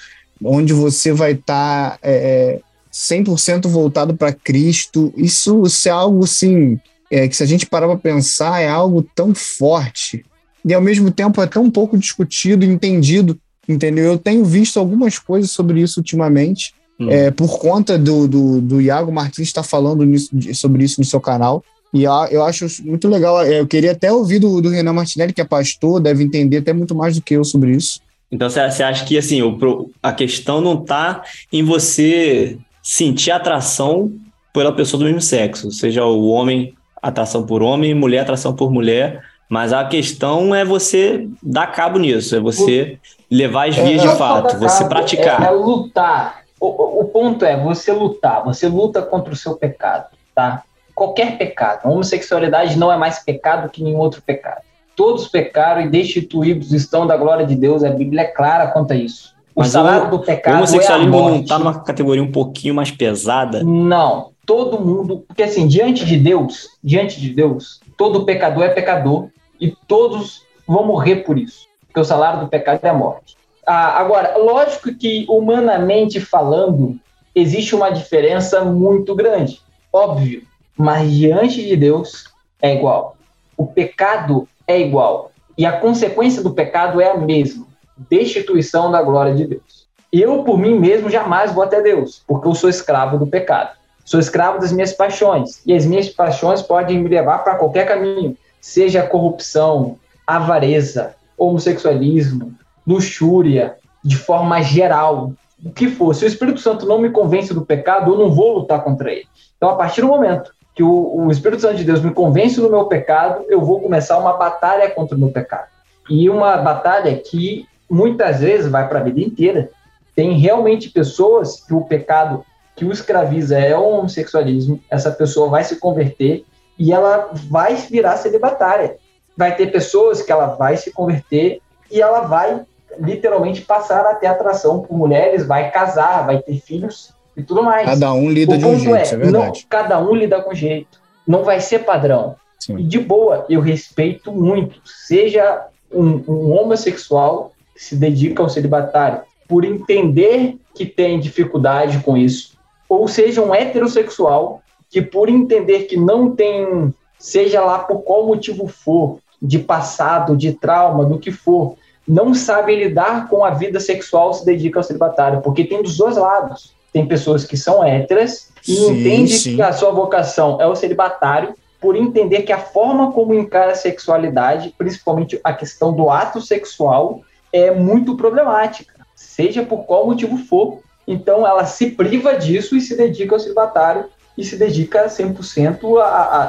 onde 0.44 0.72
você 0.74 1.12
vai 1.12 1.32
estar 1.32 1.98
é, 2.02 2.60
100% 2.94 3.68
voltado 3.68 4.16
para 4.16 4.32
Cristo. 4.34 5.14
Isso, 5.18 5.64
isso 5.66 5.88
é 5.88 5.92
algo 5.92 6.24
assim, 6.24 6.80
é, 7.10 7.28
que 7.28 7.36
se 7.36 7.44
a 7.44 7.46
gente 7.48 7.66
parar 7.66 7.88
para 7.88 7.98
pensar, 7.98 8.62
é 8.62 8.68
algo 8.70 9.02
tão 9.16 9.34
forte 9.34 10.24
e 10.66 10.74
ao 10.74 10.82
mesmo 10.82 11.10
tempo 11.10 11.42
é 11.42 11.48
tão 11.48 11.70
pouco 11.72 11.98
discutido 11.98 12.66
e 12.66 12.68
entendido, 12.68 13.40
entendeu? 13.68 14.06
Eu 14.06 14.18
tenho 14.18 14.44
visto 14.44 14.78
algumas 14.80 15.18
coisas 15.18 15.52
sobre 15.52 15.82
isso 15.82 16.00
ultimamente, 16.00 16.74
Hum. 17.00 17.12
é, 17.12 17.30
por 17.30 17.60
conta 17.60 17.96
do, 17.96 18.28
do, 18.28 18.60
do 18.60 18.82
Iago 18.82 19.12
Martins 19.12 19.48
estar 19.50 19.62
falando 19.62 20.04
nisso- 20.04 20.32
sobre 20.56 20.84
isso 20.84 21.00
no 21.00 21.06
seu 21.06 21.22
canal. 21.22 21.64
E 21.94 22.06
a- 22.06 22.28
eu 22.32 22.44
acho 22.44 22.66
muito 22.84 23.08
legal. 23.08 23.42
é, 23.42 23.60
Eu 23.60 23.68
queria 23.68 23.92
até 23.92 24.12
ouvir 24.12 24.40
do, 24.40 24.62
do 24.62 24.70
Renan 24.70 24.94
Martinelli, 24.94 25.34
que 25.34 25.42
é 25.42 25.46
pastor, 25.46 26.00
deve 26.00 26.24
entender 26.24 26.58
até 26.58 26.74
muito 26.74 26.94
mais 26.94 27.16
do 27.16 27.22
que 27.22 27.34
eu 27.36 27.44
sobre 27.44 27.72
isso. 27.72 28.00
Então 28.32 28.50
você 28.50 28.60
acha 28.84 29.06
que 29.06 29.18
assim, 29.18 29.42
o 29.42 29.58
pro- 29.58 29.90
a 30.04 30.12
questão 30.12 30.60
não 30.60 30.76
tá 30.84 31.24
em 31.52 31.64
você 31.64 32.58
sentir 32.84 33.32
atração 33.32 34.12
pela 34.54 34.74
pessoa 34.74 35.00
do 35.00 35.06
mesmo 35.06 35.22
sexo, 35.22 35.72
seja 35.72 36.04
o 36.06 36.28
homem 36.28 36.74
atração 37.02 37.46
por 37.46 37.62
homem, 37.62 37.94
mulher 37.94 38.20
atração 38.20 38.54
por 38.54 38.72
mulher, 38.72 39.22
mas 39.50 39.72
a 39.72 39.86
questão 39.86 40.54
é 40.54 40.66
você 40.66 41.26
dar 41.42 41.68
cabo 41.68 42.00
nisso, 42.00 42.36
é 42.36 42.40
você 42.40 42.98
levar 43.32 43.70
as 43.70 43.76
vias 43.76 44.04
Não 44.04 44.12
de 44.12 44.18
fato, 44.18 44.58
você 44.58 44.80
cabo, 44.80 44.90
praticar. 44.90 45.44
É, 45.44 45.46
é 45.48 45.52
lutar. 45.52 46.42
O, 46.60 46.66
o- 46.68 47.02
o 47.02 47.06
ponto 47.06 47.46
é 47.46 47.56
você 47.62 47.94
lutar. 47.94 48.44
Você 48.44 48.68
luta 48.68 49.02
contra 49.02 49.32
o 49.32 49.36
seu 49.38 49.56
pecado, 49.56 50.08
tá? 50.36 50.64
Qualquer 50.98 51.38
pecado. 51.38 51.82
A 51.86 51.90
homossexualidade 51.90 52.76
não 52.76 52.92
é 52.92 52.98
mais 52.98 53.20
pecado 53.20 53.70
que 53.70 53.84
nenhum 53.84 54.00
outro 54.00 54.20
pecado. 54.20 54.62
Todos 54.96 55.28
pecaram 55.28 55.82
e 55.82 55.88
destituídos 55.90 56.74
estão 56.74 57.06
da 57.06 57.16
glória 57.16 57.46
de 57.46 57.56
Deus. 57.56 57.84
A 57.84 57.92
Bíblia 57.92 58.22
é 58.24 58.26
clara 58.26 58.66
quanto 58.72 58.94
a 58.94 58.96
isso. 58.96 59.36
O 59.56 59.60
Mas 59.60 59.70
salário 59.70 60.08
o- 60.08 60.10
do 60.10 60.16
O 60.16 60.20
pecado 60.22 60.54
é 60.54 60.56
a 60.56 60.58
homossexualismo 60.58 61.12
não 61.12 61.30
morte. 61.30 61.48
tá 61.48 61.60
numa 61.60 61.80
categoria 61.84 62.24
um 62.24 62.32
pouquinho 62.32 62.74
mais 62.74 62.90
pesada? 62.90 63.64
Não, 63.64 64.32
todo 64.44 64.80
mundo, 64.84 65.24
porque 65.28 65.44
assim, 65.44 65.68
diante 65.68 66.04
de 66.04 66.18
Deus, 66.18 66.68
diante 66.84 67.22
de 67.22 67.30
Deus, 67.30 67.80
todo 67.96 68.26
pecador 68.26 68.64
é 68.64 68.70
pecador 68.70 69.28
e 69.62 69.72
todos 69.88 70.42
vão 70.68 70.84
morrer 70.84 71.18
por 71.18 71.38
isso, 71.38 71.68
porque 71.86 72.00
o 72.00 72.04
salário 72.04 72.40
do 72.40 72.48
pecado 72.48 72.80
é 72.82 72.90
a 72.90 72.94
morte. 72.96 73.38
Ah, 73.68 74.00
agora, 74.00 74.36
lógico 74.38 74.92
que 74.96 75.28
humanamente 75.30 76.20
falando, 76.20 76.96
existe 77.36 77.76
uma 77.76 77.92
diferença 77.92 78.64
muito 78.66 79.14
grande, 79.14 79.62
óbvio, 79.94 80.42
mas 80.78 81.12
diante 81.12 81.66
de 81.66 81.76
Deus 81.76 82.26
é 82.62 82.76
igual. 82.76 83.18
O 83.58 83.66
pecado 83.66 84.48
é 84.68 84.80
igual 84.80 85.32
e 85.58 85.66
a 85.66 85.72
consequência 85.72 86.44
do 86.44 86.54
pecado 86.54 87.02
é 87.02 87.10
a 87.10 87.18
mesma, 87.18 87.66
destituição 87.98 88.92
da 88.92 89.02
glória 89.02 89.34
de 89.34 89.48
Deus. 89.48 89.88
Eu, 90.14 90.44
por 90.44 90.58
mim 90.58 90.80
mesmo, 90.80 91.10
jamais 91.10 91.52
vou 91.52 91.64
até 91.64 91.82
Deus, 91.82 92.24
porque 92.28 92.48
eu 92.48 92.54
sou 92.54 92.70
escravo 92.70 93.18
do 93.18 93.26
pecado. 93.26 93.76
Sou 94.06 94.20
escravo 94.20 94.60
das 94.60 94.72
minhas 94.72 94.94
paixões. 94.94 95.62
E 95.66 95.74
as 95.74 95.86
minhas 95.86 96.10
paixões 96.10 96.62
podem 96.62 97.00
me 97.00 97.10
levar 97.10 97.40
para 97.40 97.56
qualquer 97.56 97.88
caminho, 97.88 98.38
seja 98.62 99.02
corrupção, 99.02 99.98
avareza, 100.26 101.16
homossexualismo, 101.38 102.54
luxúria, 102.86 103.78
de 104.04 104.16
forma 104.16 104.62
geral. 104.62 105.34
O 105.64 105.72
que 105.72 105.90
for. 105.90 106.14
Se 106.14 106.24
o 106.24 106.28
Espírito 106.28 106.60
Santo 106.60 106.86
não 106.86 107.00
me 107.00 107.10
convence 107.10 107.54
do 107.54 107.66
pecado, 107.66 108.14
eu 108.14 108.18
não 108.18 108.32
vou 108.32 108.60
lutar 108.60 108.84
contra 108.84 109.12
ele. 109.12 109.28
Então, 109.58 109.70
a 109.70 109.76
partir 109.76 110.02
do 110.02 110.08
momento 110.08 110.54
que 110.78 110.84
o, 110.84 111.26
o 111.26 111.32
Espírito 111.32 111.64
Santo 111.64 111.78
de 111.78 111.84
Deus 111.84 112.04
me 112.04 112.14
convence 112.14 112.62
do 112.62 112.70
meu 112.70 112.86
pecado, 112.86 113.44
eu 113.50 113.60
vou 113.60 113.82
começar 113.82 114.20
uma 114.20 114.34
batalha 114.34 114.88
contra 114.92 115.18
o 115.18 115.20
meu 115.20 115.30
pecado. 115.30 115.66
E 116.08 116.30
uma 116.30 116.56
batalha 116.58 117.18
que 117.18 117.68
muitas 117.90 118.42
vezes 118.42 118.70
vai 118.70 118.88
para 118.88 119.00
a 119.00 119.04
vida 119.04 119.20
inteira. 119.20 119.72
Tem 120.16 120.38
realmente 120.38 120.92
pessoas 120.92 121.66
que 121.66 121.74
o 121.74 121.82
pecado 121.82 122.46
que 122.76 122.86
o 122.86 122.92
escraviza 122.92 123.58
é 123.58 123.76
o 123.76 123.90
homossexualismo, 123.90 124.80
essa 124.88 125.10
pessoa 125.10 125.50
vai 125.50 125.64
se 125.64 125.78
converter 125.78 126.46
e 126.78 126.94
ela 126.94 127.32
vai 127.50 127.74
virar 127.74 128.18
celibatária. 128.18 128.98
Vai 129.36 129.56
ter 129.56 129.72
pessoas 129.72 130.22
que 130.22 130.32
ela 130.32 130.46
vai 130.46 130.78
se 130.78 130.92
converter 130.92 131.60
e 131.90 132.00
ela 132.00 132.22
vai 132.22 132.62
literalmente 133.00 133.62
passar 133.62 134.06
a 134.06 134.14
ter 134.14 134.28
atração 134.28 134.82
por 134.82 134.96
mulheres, 134.96 135.44
vai 135.44 135.72
casar, 135.72 136.24
vai 136.28 136.38
ter 136.38 136.60
filhos 136.60 137.17
e 137.38 137.44
tudo 137.44 137.64
mais. 137.64 137.86
Cada 137.86 138.12
um 138.14 138.30
lida 138.30 138.56
o 138.56 138.58
de 138.58 138.66
um 138.66 138.80
jeito, 138.80 138.96
é, 138.96 139.14
é 139.14 139.18
não, 139.18 139.42
verdade. 139.42 139.68
cada 139.70 140.00
um 140.02 140.16
lida 140.16 140.42
com 140.42 140.54
jeito. 140.54 141.00
Não 141.26 141.44
vai 141.44 141.62
ser 141.62 141.80
padrão. 141.80 142.36
Sim. 142.60 142.80
E 142.80 142.84
de 142.84 143.00
boa, 143.00 143.46
eu 143.48 143.62
respeito 143.62 144.32
muito. 144.32 144.82
Seja 144.84 145.68
um, 145.92 146.24
um 146.28 146.52
homossexual 146.52 147.52
que 147.76 147.84
se 147.84 147.96
dedica 147.96 148.42
ao 148.42 148.50
celibatário 148.50 149.22
por 149.48 149.64
entender 149.64 150.58
que 150.74 150.86
tem 150.86 151.20
dificuldade 151.20 152.00
com 152.00 152.18
isso, 152.18 152.58
ou 152.90 153.08
seja 153.08 153.42
um 153.42 153.54
heterossexual 153.54 154.62
que 154.90 155.02
por 155.02 155.30
entender 155.30 155.84
que 155.84 155.98
não 155.98 156.32
tem, 156.32 156.94
seja 157.18 157.64
lá 157.64 157.80
por 157.80 158.02
qual 158.04 158.26
motivo 158.26 158.68
for, 158.68 159.20
de 159.42 159.60
passado, 159.60 160.36
de 160.36 160.54
trauma, 160.54 161.06
do 161.06 161.20
que 161.20 161.32
for, 161.32 161.76
não 162.08 162.34
sabem 162.34 162.80
lidar 162.80 163.28
com 163.30 163.44
a 163.44 163.52
vida 163.52 163.80
sexual, 163.80 164.34
se 164.34 164.46
dedicam 164.46 164.80
ao 164.80 164.84
celibatário, 164.84 165.42
porque 165.42 165.66
tem 165.66 165.84
dos 165.84 165.98
dois 165.98 166.16
lados. 166.16 166.77
Tem 166.98 167.06
pessoas 167.06 167.46
que 167.46 167.56
são 167.56 167.86
héteras 167.86 168.50
e 168.68 168.76
entendem 168.88 169.28
que 169.28 169.62
a 169.62 169.72
sua 169.72 169.92
vocação 169.92 170.60
é 170.60 170.66
o 170.66 170.76
celibatário, 170.76 171.54
por 171.80 171.96
entender 171.96 172.42
que 172.42 172.52
a 172.52 172.58
forma 172.58 173.12
como 173.12 173.36
encara 173.36 173.74
a 173.74 173.76
sexualidade, 173.76 174.74
principalmente 174.76 175.40
a 175.44 175.54
questão 175.54 175.94
do 175.94 176.10
ato 176.10 176.42
sexual, 176.42 177.22
é 177.54 177.70
muito 177.70 178.18
problemática, 178.18 178.96
seja 179.16 179.62
por 179.62 179.84
qual 179.86 180.08
motivo 180.08 180.38
for. 180.38 180.80
Então, 181.08 181.46
ela 181.46 181.66
se 181.68 181.92
priva 181.92 182.34
disso 182.34 182.76
e 182.76 182.82
se 182.82 182.98
dedica 182.98 183.36
ao 183.36 183.40
celibatário 183.40 184.06
e 184.36 184.44
se 184.44 184.56
dedica 184.56 185.06
100% 185.06 186.02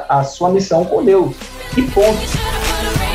à 0.09 0.23
sua 0.23 0.49
missão 0.49 0.83
com 0.83 1.05
Deus. 1.05 1.35
E 1.77 1.83
ponto. 1.83 3.08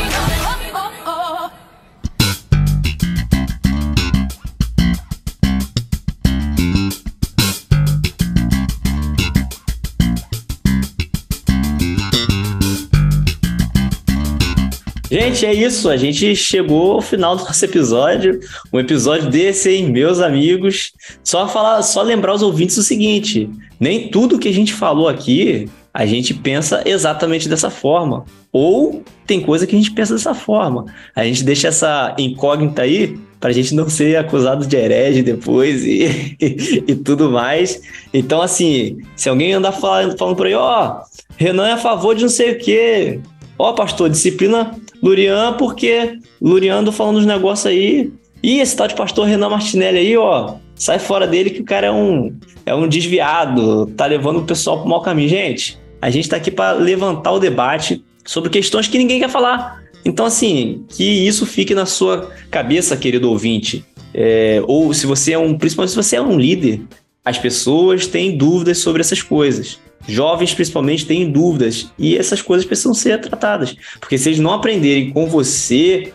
Gente, 15.15 15.47
é 15.47 15.55
isso. 15.55 15.89
A 15.89 15.97
gente 15.97 16.35
chegou 16.35 16.95
ao 16.95 17.01
final 17.01 17.36
do 17.36 17.45
nosso 17.45 17.65
episódio. 17.65 18.41
Um 18.73 18.81
episódio 18.81 19.31
desse, 19.31 19.70
hein, 19.70 19.89
meus 19.89 20.19
amigos. 20.19 20.91
Só 21.23 21.47
falar, 21.47 21.81
só 21.82 22.03
lembrar 22.03 22.35
os 22.35 22.43
ouvintes 22.43 22.77
o 22.78 22.82
seguinte: 22.82 23.49
nem 23.78 24.09
tudo 24.09 24.41
que 24.41 24.49
a 24.49 24.53
gente 24.53 24.73
falou 24.73 25.09
aqui 25.09 25.70
a 25.93 26.05
gente 26.05 26.35
pensa 26.35 26.82
exatamente 26.85 27.49
dessa 27.49 27.70
forma. 27.70 28.24
Ou 28.51 29.05
tem 29.24 29.41
coisa 29.41 29.69
que 29.69 29.77
a 29.77 29.78
gente 29.78 29.93
pensa 29.93 30.15
dessa 30.15 30.35
forma. 30.35 30.86
A 31.15 31.23
gente 31.23 31.45
deixa 31.45 31.69
essa 31.69 32.12
incógnita 32.19 32.82
aí 32.82 33.16
para 33.39 33.51
a 33.51 33.53
gente 33.53 33.73
não 33.73 33.89
ser 33.89 34.16
acusado 34.16 34.66
de 34.66 34.77
herege 34.77 35.23
depois 35.23 35.85
e, 35.86 36.35
e, 36.41 36.95
tudo 36.97 37.31
mais. 37.31 37.81
Então, 38.12 38.43
assim, 38.43 38.99
se 39.15 39.28
alguém 39.28 39.53
andar 39.53 39.70
falando, 39.70 40.19
falando 40.19 40.35
por 40.35 40.47
aí, 40.47 40.55
ó, 40.55 40.89
oh, 40.89 41.05
Renan 41.36 41.69
é 41.69 41.73
a 41.74 41.78
favor 41.78 42.16
de 42.16 42.23
não 42.23 42.28
sei 42.28 42.51
o 42.51 42.59
quê. 42.59 43.20
Ó, 43.57 43.70
oh, 43.70 43.74
pastor, 43.74 44.11
disciplina 44.11 44.74
Lurian, 45.05 45.53
porque 45.59 46.19
Lurian 46.41 46.77
ando 46.77 46.91
falando 46.91 47.19
uns 47.19 47.27
negócios 47.27 47.67
aí. 47.67 48.11
E 48.43 48.61
esse 48.61 48.75
tal 48.75 48.89
de 48.89 48.95
pastor 48.95 49.27
Renan 49.27 49.51
Martinelli 49.51 49.99
aí, 49.99 50.17
ó, 50.17 50.55
sai 50.75 50.99
fora 50.99 51.27
dele 51.27 51.51
que 51.51 51.61
o 51.61 51.65
cara 51.65 51.89
é 51.89 51.93
um, 51.93 52.35
é 52.65 52.75
um 52.75 52.89
desviado, 52.89 53.87
tá 53.97 54.07
levando 54.07 54.39
o 54.39 54.45
pessoal 54.45 54.81
pro 54.81 54.89
mau 54.89 55.03
caminho. 55.03 55.29
Gente, 55.29 55.79
a 56.01 56.09
gente 56.09 56.29
tá 56.29 56.37
aqui 56.37 56.51
para 56.51 56.73
levantar 56.73 57.33
o 57.33 57.39
debate 57.39 58.03
sobre 58.25 58.49
questões 58.49 58.89
que 58.89 58.97
ninguém 58.97 59.21
quer 59.21 59.29
falar. 59.29 59.83
Então, 60.07 60.25
assim, 60.25 60.85
que 60.89 61.05
isso 61.05 61.45
fique 61.45 61.75
na 61.75 61.85
sua 61.85 62.31
cabeça, 62.51 62.97
querido 62.97 63.31
ouvinte. 63.31 63.85
É, 64.15 64.63
ou 64.67 64.95
se 64.95 65.07
você 65.07 65.33
é 65.33 65.39
um, 65.39 65.57
principalmente 65.57 65.91
se 65.91 65.97
você 65.97 66.17
é 66.17 66.23
um 66.23 66.39
líder, 66.39 66.81
as 67.25 67.39
pessoas 67.39 68.07
têm 68.07 68.37
dúvidas 68.37 68.79
sobre 68.79 69.01
essas 69.01 69.23
coisas. 69.23 69.79
Jovens, 70.07 70.55
principalmente, 70.55 71.07
têm 71.07 71.31
dúvidas 71.31 71.91
e 71.99 72.17
essas 72.17 72.43
coisas 72.43 72.67
precisam 72.67 72.95
ser 72.95 73.21
tratadas. 73.21 73.75
Porque 73.99 74.19
se 74.19 74.29
eles 74.29 74.39
não 74.39 74.53
aprenderem 74.53 75.11
com 75.11 75.27
você, 75.27 76.13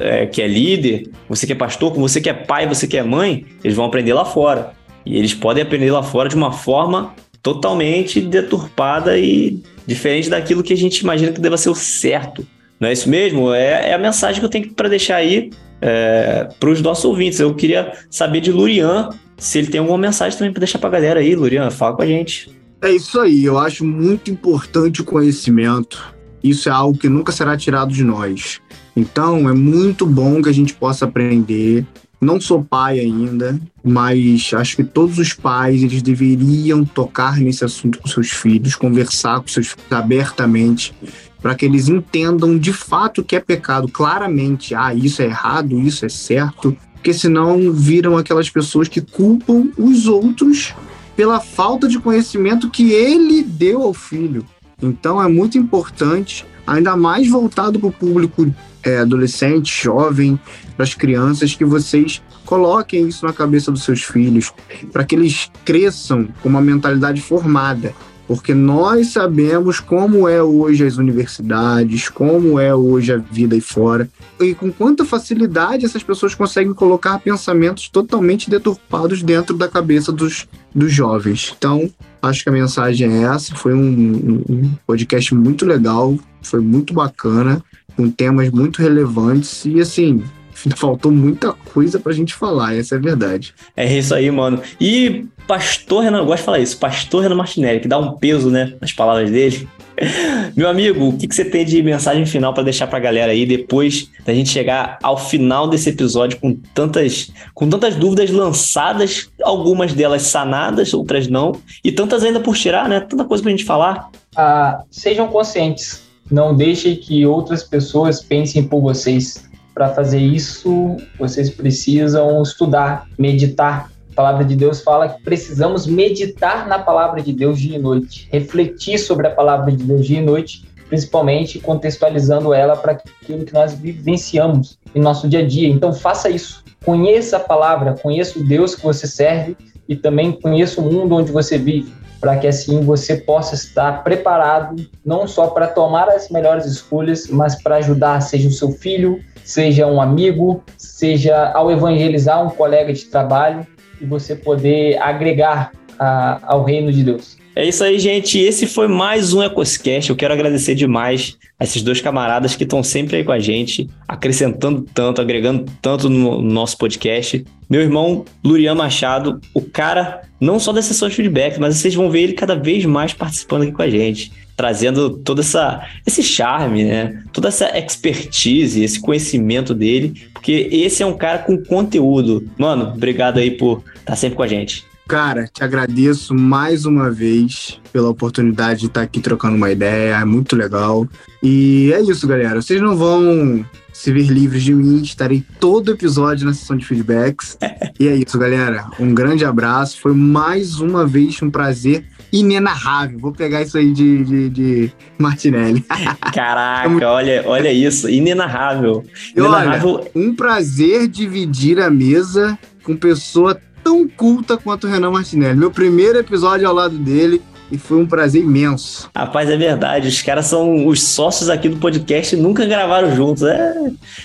é, 0.00 0.26
que 0.26 0.40
é 0.40 0.46
líder, 0.46 1.10
você 1.28 1.46
que 1.46 1.52
é 1.52 1.56
pastor, 1.56 1.92
com 1.92 2.00
você 2.00 2.20
que 2.20 2.28
é 2.28 2.34
pai, 2.34 2.66
você 2.66 2.86
que 2.86 2.96
é 2.96 3.02
mãe, 3.02 3.44
eles 3.62 3.76
vão 3.76 3.86
aprender 3.86 4.14
lá 4.14 4.24
fora. 4.24 4.72
E 5.04 5.18
eles 5.18 5.34
podem 5.34 5.62
aprender 5.62 5.90
lá 5.90 6.02
fora 6.02 6.28
de 6.28 6.36
uma 6.36 6.52
forma 6.52 7.14
totalmente 7.42 8.20
deturpada 8.20 9.18
e 9.18 9.62
diferente 9.86 10.30
daquilo 10.30 10.62
que 10.62 10.72
a 10.72 10.76
gente 10.76 11.00
imagina 11.00 11.32
que 11.32 11.40
deva 11.40 11.56
ser 11.56 11.68
o 11.68 11.74
certo. 11.74 12.46
Não 12.80 12.88
é 12.88 12.92
isso 12.92 13.08
mesmo? 13.08 13.52
É, 13.52 13.90
é 13.90 13.94
a 13.94 13.98
mensagem 13.98 14.40
que 14.40 14.46
eu 14.46 14.50
tenho 14.50 14.72
para 14.72 14.88
deixar 14.88 15.16
aí 15.16 15.50
é, 15.80 16.48
para 16.58 16.70
os 16.70 16.80
nossos 16.80 17.04
ouvintes. 17.04 17.38
Eu 17.40 17.54
queria 17.54 17.92
saber 18.08 18.40
de 18.40 18.50
Lurian 18.50 19.10
se 19.36 19.58
ele 19.58 19.68
tem 19.68 19.78
alguma 19.78 19.98
mensagem 19.98 20.38
também 20.38 20.52
para 20.52 20.60
deixar 20.60 20.78
para 20.78 20.88
a 20.88 20.92
galera 20.92 21.20
aí. 21.20 21.34
Lurian, 21.34 21.70
fala 21.70 21.94
com 21.94 22.02
a 22.02 22.06
gente. 22.06 22.50
É 22.84 22.92
isso 22.92 23.18
aí, 23.18 23.42
eu 23.42 23.58
acho 23.58 23.82
muito 23.82 24.30
importante 24.30 25.00
o 25.00 25.04
conhecimento. 25.06 26.14
Isso 26.42 26.68
é 26.68 26.72
algo 26.72 26.98
que 26.98 27.08
nunca 27.08 27.32
será 27.32 27.56
tirado 27.56 27.90
de 27.94 28.04
nós. 28.04 28.60
Então, 28.94 29.48
é 29.48 29.54
muito 29.54 30.04
bom 30.04 30.42
que 30.42 30.50
a 30.50 30.52
gente 30.52 30.74
possa 30.74 31.06
aprender. 31.06 31.86
Não 32.20 32.38
sou 32.38 32.62
pai 32.62 33.00
ainda, 33.00 33.58
mas 33.82 34.50
acho 34.52 34.76
que 34.76 34.84
todos 34.84 35.18
os 35.18 35.32
pais 35.32 35.82
eles 35.82 36.02
deveriam 36.02 36.84
tocar 36.84 37.38
nesse 37.38 37.64
assunto 37.64 37.98
com 37.98 38.06
seus 38.06 38.28
filhos, 38.28 38.76
conversar 38.76 39.40
com 39.40 39.48
seus 39.48 39.68
filhos 39.68 39.90
abertamente, 39.90 40.94
para 41.40 41.54
que 41.54 41.64
eles 41.64 41.88
entendam 41.88 42.58
de 42.58 42.74
fato 42.74 43.22
o 43.22 43.24
que 43.24 43.34
é 43.34 43.40
pecado, 43.40 43.88
claramente. 43.88 44.74
Ah, 44.74 44.92
isso 44.92 45.22
é 45.22 45.24
errado, 45.24 45.80
isso 45.80 46.04
é 46.04 46.10
certo, 46.10 46.76
porque 46.92 47.14
senão 47.14 47.72
viram 47.72 48.18
aquelas 48.18 48.50
pessoas 48.50 48.88
que 48.88 49.00
culpam 49.00 49.70
os 49.78 50.06
outros 50.06 50.74
pela 51.16 51.40
falta 51.40 51.88
de 51.88 51.98
conhecimento 51.98 52.70
que 52.70 52.92
ele 52.92 53.42
deu 53.42 53.82
ao 53.82 53.94
filho. 53.94 54.44
Então 54.82 55.22
é 55.22 55.28
muito 55.28 55.56
importante, 55.56 56.44
ainda 56.66 56.96
mais 56.96 57.28
voltado 57.28 57.78
para 57.78 57.88
o 57.88 57.92
público 57.92 58.52
é, 58.82 58.98
adolescente, 58.98 59.82
jovem, 59.82 60.38
para 60.76 60.84
as 60.84 60.94
crianças, 60.94 61.54
que 61.54 61.64
vocês 61.64 62.22
coloquem 62.44 63.08
isso 63.08 63.24
na 63.24 63.32
cabeça 63.32 63.72
dos 63.72 63.84
seus 63.84 64.02
filhos, 64.02 64.52
para 64.92 65.04
que 65.04 65.14
eles 65.14 65.50
cresçam 65.64 66.28
com 66.42 66.48
uma 66.48 66.60
mentalidade 66.60 67.20
formada 67.20 67.94
porque 68.26 68.54
nós 68.54 69.08
sabemos 69.08 69.80
como 69.80 70.28
é 70.28 70.42
hoje 70.42 70.84
as 70.84 70.96
universidades, 70.96 72.08
como 72.08 72.58
é 72.58 72.74
hoje 72.74 73.12
a 73.12 73.18
vida 73.18 73.54
aí 73.54 73.60
fora, 73.60 74.08
e 74.40 74.54
com 74.54 74.72
quanta 74.72 75.04
facilidade 75.04 75.84
essas 75.84 76.02
pessoas 76.02 76.34
conseguem 76.34 76.72
colocar 76.72 77.18
pensamentos 77.18 77.88
totalmente 77.88 78.48
deturpados 78.48 79.22
dentro 79.22 79.56
da 79.56 79.68
cabeça 79.68 80.10
dos, 80.10 80.46
dos 80.74 80.92
jovens. 80.92 81.54
Então, 81.56 81.90
acho 82.22 82.42
que 82.42 82.48
a 82.48 82.52
mensagem 82.52 83.12
é 83.12 83.22
essa. 83.24 83.54
Foi 83.54 83.74
um, 83.74 84.42
um 84.48 84.70
podcast 84.86 85.34
muito 85.34 85.66
legal, 85.66 86.18
foi 86.42 86.60
muito 86.60 86.94
bacana, 86.94 87.62
com 87.96 88.10
temas 88.10 88.50
muito 88.50 88.80
relevantes, 88.80 89.64
e 89.64 89.80
assim, 89.80 90.22
faltou 90.70 91.12
muita 91.12 91.52
coisa 91.52 91.98
pra 91.98 92.12
gente 92.12 92.34
falar, 92.34 92.76
essa 92.76 92.94
é 92.94 92.98
a 92.98 93.00
verdade. 93.00 93.54
É 93.76 93.98
isso 93.98 94.14
aí, 94.14 94.30
mano. 94.30 94.62
E 94.80 95.26
Pastor 95.46 96.04
Renan, 96.04 96.18
eu 96.18 96.26
gosto 96.26 96.38
de 96.38 96.44
falar 96.44 96.58
isso, 96.60 96.78
Pastor 96.78 97.22
Renan 97.22 97.34
Martinelli, 97.34 97.80
que 97.80 97.88
dá 97.88 97.98
um 97.98 98.12
peso, 98.12 98.50
né, 98.50 98.74
nas 98.80 98.92
palavras 98.92 99.30
dele. 99.30 99.68
Meu 100.56 100.68
amigo, 100.68 101.08
o 101.08 101.16
que, 101.16 101.28
que 101.28 101.34
você 101.34 101.44
tem 101.44 101.64
de 101.64 101.82
mensagem 101.82 102.26
final 102.26 102.52
para 102.52 102.62
deixar 102.62 102.86
para 102.86 102.98
a 102.98 103.00
galera 103.00 103.32
aí 103.32 103.46
depois 103.46 104.08
da 104.24 104.32
gente 104.32 104.48
chegar 104.48 104.98
ao 105.02 105.16
final 105.16 105.68
desse 105.68 105.90
episódio 105.90 106.38
com 106.40 106.54
tantas, 106.74 107.30
com 107.52 107.68
tantas 107.68 107.94
dúvidas 107.96 108.30
lançadas, 108.30 109.30
algumas 109.42 109.92
delas 109.92 110.22
sanadas, 110.22 110.94
outras 110.94 111.28
não, 111.28 111.52
e 111.82 111.92
tantas 111.92 112.24
ainda 112.24 112.40
por 112.40 112.56
tirar, 112.56 112.88
né? 112.88 113.00
Tanta 113.00 113.24
coisa 113.24 113.42
para 113.42 113.52
a 113.52 113.56
gente 113.56 113.64
falar. 113.64 114.10
Ah, 114.36 114.82
sejam 114.90 115.28
conscientes, 115.28 116.02
não 116.30 116.54
deixem 116.54 116.96
que 116.96 117.24
outras 117.26 117.62
pessoas 117.62 118.22
pensem 118.22 118.64
por 118.64 118.80
vocês. 118.80 119.44
Para 119.74 119.88
fazer 119.88 120.20
isso, 120.20 120.96
vocês 121.18 121.50
precisam 121.50 122.40
estudar, 122.42 123.08
meditar, 123.18 123.90
a 124.12 124.14
palavra 124.14 124.44
de 124.44 124.54
Deus 124.54 124.80
fala 124.80 125.08
que 125.08 125.20
precisamos 125.24 125.88
meditar 125.88 126.68
na 126.68 126.78
palavra 126.78 127.20
de 127.20 127.32
Deus 127.32 127.58
dia 127.58 127.76
e 127.76 127.80
noite, 127.80 128.28
refletir 128.30 128.96
sobre 128.96 129.26
a 129.26 129.30
palavra 129.30 129.72
de 129.72 129.82
Deus 129.82 130.06
dia 130.06 130.20
e 130.20 130.24
noite, 130.24 130.64
principalmente 130.88 131.58
contextualizando 131.58 132.54
ela 132.54 132.76
para 132.76 132.92
aquilo 132.92 133.44
que 133.44 133.52
nós 133.52 133.74
vivenciamos 133.74 134.78
em 134.94 135.00
nosso 135.00 135.28
dia 135.28 135.40
a 135.40 135.46
dia. 135.46 135.68
Então 135.68 135.92
faça 135.92 136.30
isso. 136.30 136.62
Conheça 136.84 137.38
a 137.38 137.40
palavra, 137.40 137.94
conheça 138.00 138.38
o 138.38 138.44
Deus 138.44 138.76
que 138.76 138.84
você 138.84 139.08
serve 139.08 139.56
e 139.88 139.96
também 139.96 140.30
conheça 140.30 140.80
o 140.80 140.84
mundo 140.84 141.16
onde 141.16 141.32
você 141.32 141.58
vive, 141.58 141.92
para 142.20 142.36
que 142.36 142.46
assim 142.46 142.82
você 142.82 143.16
possa 143.16 143.56
estar 143.56 144.04
preparado 144.04 144.76
não 145.04 145.26
só 145.26 145.48
para 145.48 145.66
tomar 145.66 146.08
as 146.08 146.28
melhores 146.30 146.66
escolhas, 146.66 147.26
mas 147.26 147.60
para 147.60 147.76
ajudar, 147.76 148.20
seja 148.20 148.48
o 148.48 148.52
seu 148.52 148.70
filho, 148.70 149.20
seja 149.44 149.86
um 149.86 150.00
amigo, 150.00 150.64
seja 150.76 151.52
ao 151.52 151.70
evangelizar 151.70 152.44
um 152.44 152.50
colega 152.50 152.92
de 152.92 153.04
trabalho, 153.04 153.66
e 154.00 154.04
você 154.04 154.34
poder 154.34 155.00
agregar 155.00 155.70
a, 155.98 156.40
ao 156.42 156.64
reino 156.64 156.92
de 156.92 157.04
Deus. 157.04 157.36
É 157.56 157.64
isso 157.64 157.84
aí, 157.84 158.00
gente. 158.00 158.36
Esse 158.36 158.66
foi 158.66 158.88
mais 158.88 159.32
um 159.32 159.40
Ecoscast. 159.40 160.10
Eu 160.10 160.16
quero 160.16 160.34
agradecer 160.34 160.74
demais 160.74 161.38
a 161.56 161.62
esses 161.62 161.82
dois 161.82 162.00
camaradas 162.00 162.56
que 162.56 162.64
estão 162.64 162.82
sempre 162.82 163.16
aí 163.16 163.22
com 163.22 163.30
a 163.30 163.38
gente, 163.38 163.88
acrescentando 164.08 164.84
tanto, 164.92 165.20
agregando 165.20 165.64
tanto 165.80 166.10
no 166.10 166.42
nosso 166.42 166.76
podcast. 166.76 167.44
Meu 167.70 167.80
irmão 167.80 168.24
Lurian 168.44 168.74
Machado, 168.74 169.40
o 169.54 169.60
cara 169.60 170.22
não 170.40 170.58
só 170.58 170.72
da 170.72 170.82
sessão 170.82 171.08
de 171.08 171.14
feedback, 171.14 171.60
mas 171.60 171.76
vocês 171.76 171.94
vão 171.94 172.10
ver 172.10 172.22
ele 172.22 172.32
cada 172.32 172.56
vez 172.56 172.84
mais 172.84 173.12
participando 173.12 173.62
aqui 173.62 173.72
com 173.72 173.82
a 173.82 173.88
gente, 173.88 174.32
trazendo 174.56 175.10
todo 175.10 175.40
essa, 175.40 175.82
esse 176.06 176.22
charme, 176.22 176.84
né? 176.84 177.22
Toda 177.32 177.48
essa 177.48 177.76
expertise, 177.78 178.82
esse 178.82 179.00
conhecimento 179.00 179.74
dele, 179.74 180.28
porque 180.32 180.68
esse 180.70 181.02
é 181.02 181.06
um 181.06 181.16
cara 181.16 181.38
com 181.38 181.56
conteúdo. 181.56 182.48
Mano, 182.58 182.92
obrigado 182.94 183.38
aí 183.38 183.50
por 183.50 183.82
estar 183.96 184.16
sempre 184.16 184.36
com 184.36 184.42
a 184.42 184.48
gente. 184.48 184.84
Cara, 185.06 185.46
te 185.52 185.62
agradeço 185.62 186.34
mais 186.34 186.86
uma 186.86 187.10
vez 187.10 187.78
pela 187.92 188.08
oportunidade 188.08 188.80
de 188.80 188.86
estar 188.86 189.02
aqui 189.02 189.20
trocando 189.20 189.54
uma 189.54 189.70
ideia, 189.70 190.16
é 190.16 190.24
muito 190.24 190.56
legal. 190.56 191.06
E 191.42 191.92
é 191.92 192.00
isso, 192.00 192.26
galera. 192.26 192.62
Vocês 192.62 192.80
não 192.80 192.96
vão 192.96 193.64
se 193.92 194.10
ver 194.10 194.26
livres 194.28 194.62
de 194.62 194.74
mim, 194.74 195.02
estarei 195.02 195.44
todo 195.60 195.92
episódio 195.92 196.46
na 196.46 196.54
sessão 196.54 196.76
de 196.76 196.86
feedbacks. 196.86 197.58
e 198.00 198.08
é 198.08 198.16
isso, 198.16 198.38
galera. 198.38 198.86
Um 198.98 199.14
grande 199.14 199.44
abraço. 199.44 200.00
Foi 200.00 200.14
mais 200.14 200.80
uma 200.80 201.06
vez 201.06 201.40
um 201.42 201.50
prazer 201.50 202.06
inenarrável. 202.34 203.18
Vou 203.18 203.32
pegar 203.32 203.62
isso 203.62 203.78
aí 203.78 203.92
de, 203.92 204.24
de, 204.24 204.50
de 204.50 204.92
Martinelli. 205.16 205.80
Caraca, 206.34 207.08
olha, 207.08 207.44
olha 207.46 207.72
isso, 207.72 208.10
inenarrável. 208.10 209.04
Inenarrável. 209.36 209.94
Olha, 209.94 210.10
um 210.16 210.34
prazer 210.34 211.06
dividir 211.06 211.80
a 211.80 211.88
mesa 211.88 212.58
com 212.82 212.96
pessoa 212.96 213.58
tão 213.84 214.08
culta 214.08 214.56
quanto 214.56 214.86
o 214.86 214.90
Renan 214.90 215.12
Martinelli. 215.12 215.56
Meu 215.56 215.70
primeiro 215.70 216.18
episódio 216.18 216.66
ao 216.66 216.74
lado 216.74 216.96
dele 216.96 217.40
e 217.70 217.78
foi 217.78 217.98
um 217.98 218.06
prazer 218.06 218.42
imenso. 218.42 219.08
Rapaz, 219.14 219.48
é 219.48 219.56
verdade. 219.56 220.08
Os 220.08 220.20
caras 220.20 220.46
são 220.46 220.86
os 220.86 221.02
sócios 221.02 221.48
aqui 221.48 221.68
do 221.68 221.76
podcast 221.76 222.34
e 222.34 222.38
nunca 222.38 222.66
gravaram 222.66 223.14
juntos. 223.14 223.44
É... 223.44 223.74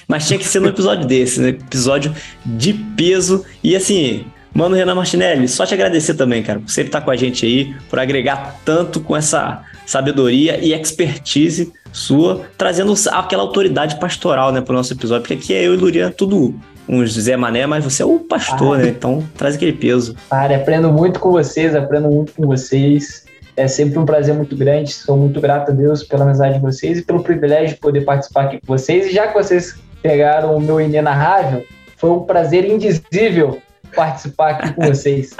Mas 0.07 0.27
tinha 0.27 0.39
que 0.39 0.47
ser 0.47 0.59
no 0.59 0.67
episódio 0.67 1.05
desse, 1.05 1.39
né? 1.39 1.49
Episódio 1.49 2.13
de 2.45 2.73
peso. 2.73 3.45
E 3.63 3.75
assim, 3.75 4.25
Mano, 4.53 4.75
Renan 4.75 4.95
Martinelli, 4.95 5.47
só 5.47 5.65
te 5.65 5.73
agradecer 5.73 6.15
também, 6.15 6.43
cara, 6.43 6.59
por 6.59 6.69
sempre 6.69 6.89
estar 6.89 7.01
com 7.01 7.11
a 7.11 7.15
gente 7.15 7.45
aí, 7.45 7.75
por 7.89 7.99
agregar 7.99 8.59
tanto 8.65 8.99
com 8.99 9.15
essa 9.15 9.63
sabedoria 9.85 10.57
e 10.63 10.73
expertise 10.73 11.71
sua, 11.91 12.41
trazendo 12.57 12.93
aquela 13.11 13.43
autoridade 13.43 13.99
pastoral, 13.99 14.51
né, 14.51 14.61
pro 14.61 14.73
nosso 14.73 14.93
episódio, 14.93 15.21
porque 15.21 15.33
aqui 15.33 15.53
é 15.53 15.65
eu 15.65 15.73
e 15.73 15.77
o 15.77 15.79
Lurian 15.79 16.11
tudo 16.11 16.53
uns 16.89 17.13
Zé 17.13 17.37
Mané, 17.37 17.67
mas 17.67 17.83
você 17.83 18.01
é 18.01 18.05
o 18.05 18.19
pastor, 18.19 18.79
né? 18.79 18.87
Então 18.89 19.23
traz 19.37 19.55
aquele 19.55 19.73
peso. 19.73 20.15
Cara, 20.29 20.55
aprendo 20.55 20.91
muito 20.91 21.19
com 21.19 21.31
vocês, 21.31 21.75
aprendo 21.75 22.09
muito 22.09 22.33
com 22.33 22.47
vocês. 22.47 23.25
É 23.55 23.67
sempre 23.67 23.99
um 23.99 24.05
prazer 24.05 24.33
muito 24.33 24.55
grande. 24.55 24.91
Sou 24.91 25.15
muito 25.15 25.39
grato 25.39 25.71
a 25.71 25.73
Deus 25.73 26.03
pela 26.03 26.23
amizade 26.23 26.55
de 26.55 26.61
vocês 26.61 26.97
e 26.97 27.01
pelo 27.03 27.21
privilégio 27.21 27.75
de 27.75 27.79
poder 27.79 28.01
participar 28.01 28.45
aqui 28.45 28.59
com 28.59 28.65
vocês. 28.65 29.05
E 29.05 29.13
já 29.13 29.27
que 29.27 29.33
vocês 29.35 29.75
pegaram 30.01 30.55
o 30.55 30.59
meu 30.59 30.81
inenarrável, 30.81 31.63
foi 31.97 32.09
um 32.09 32.21
prazer 32.21 32.65
indizível 32.65 33.61
participar 33.95 34.51
aqui 34.51 34.73
com 34.73 34.85
vocês. 34.85 35.35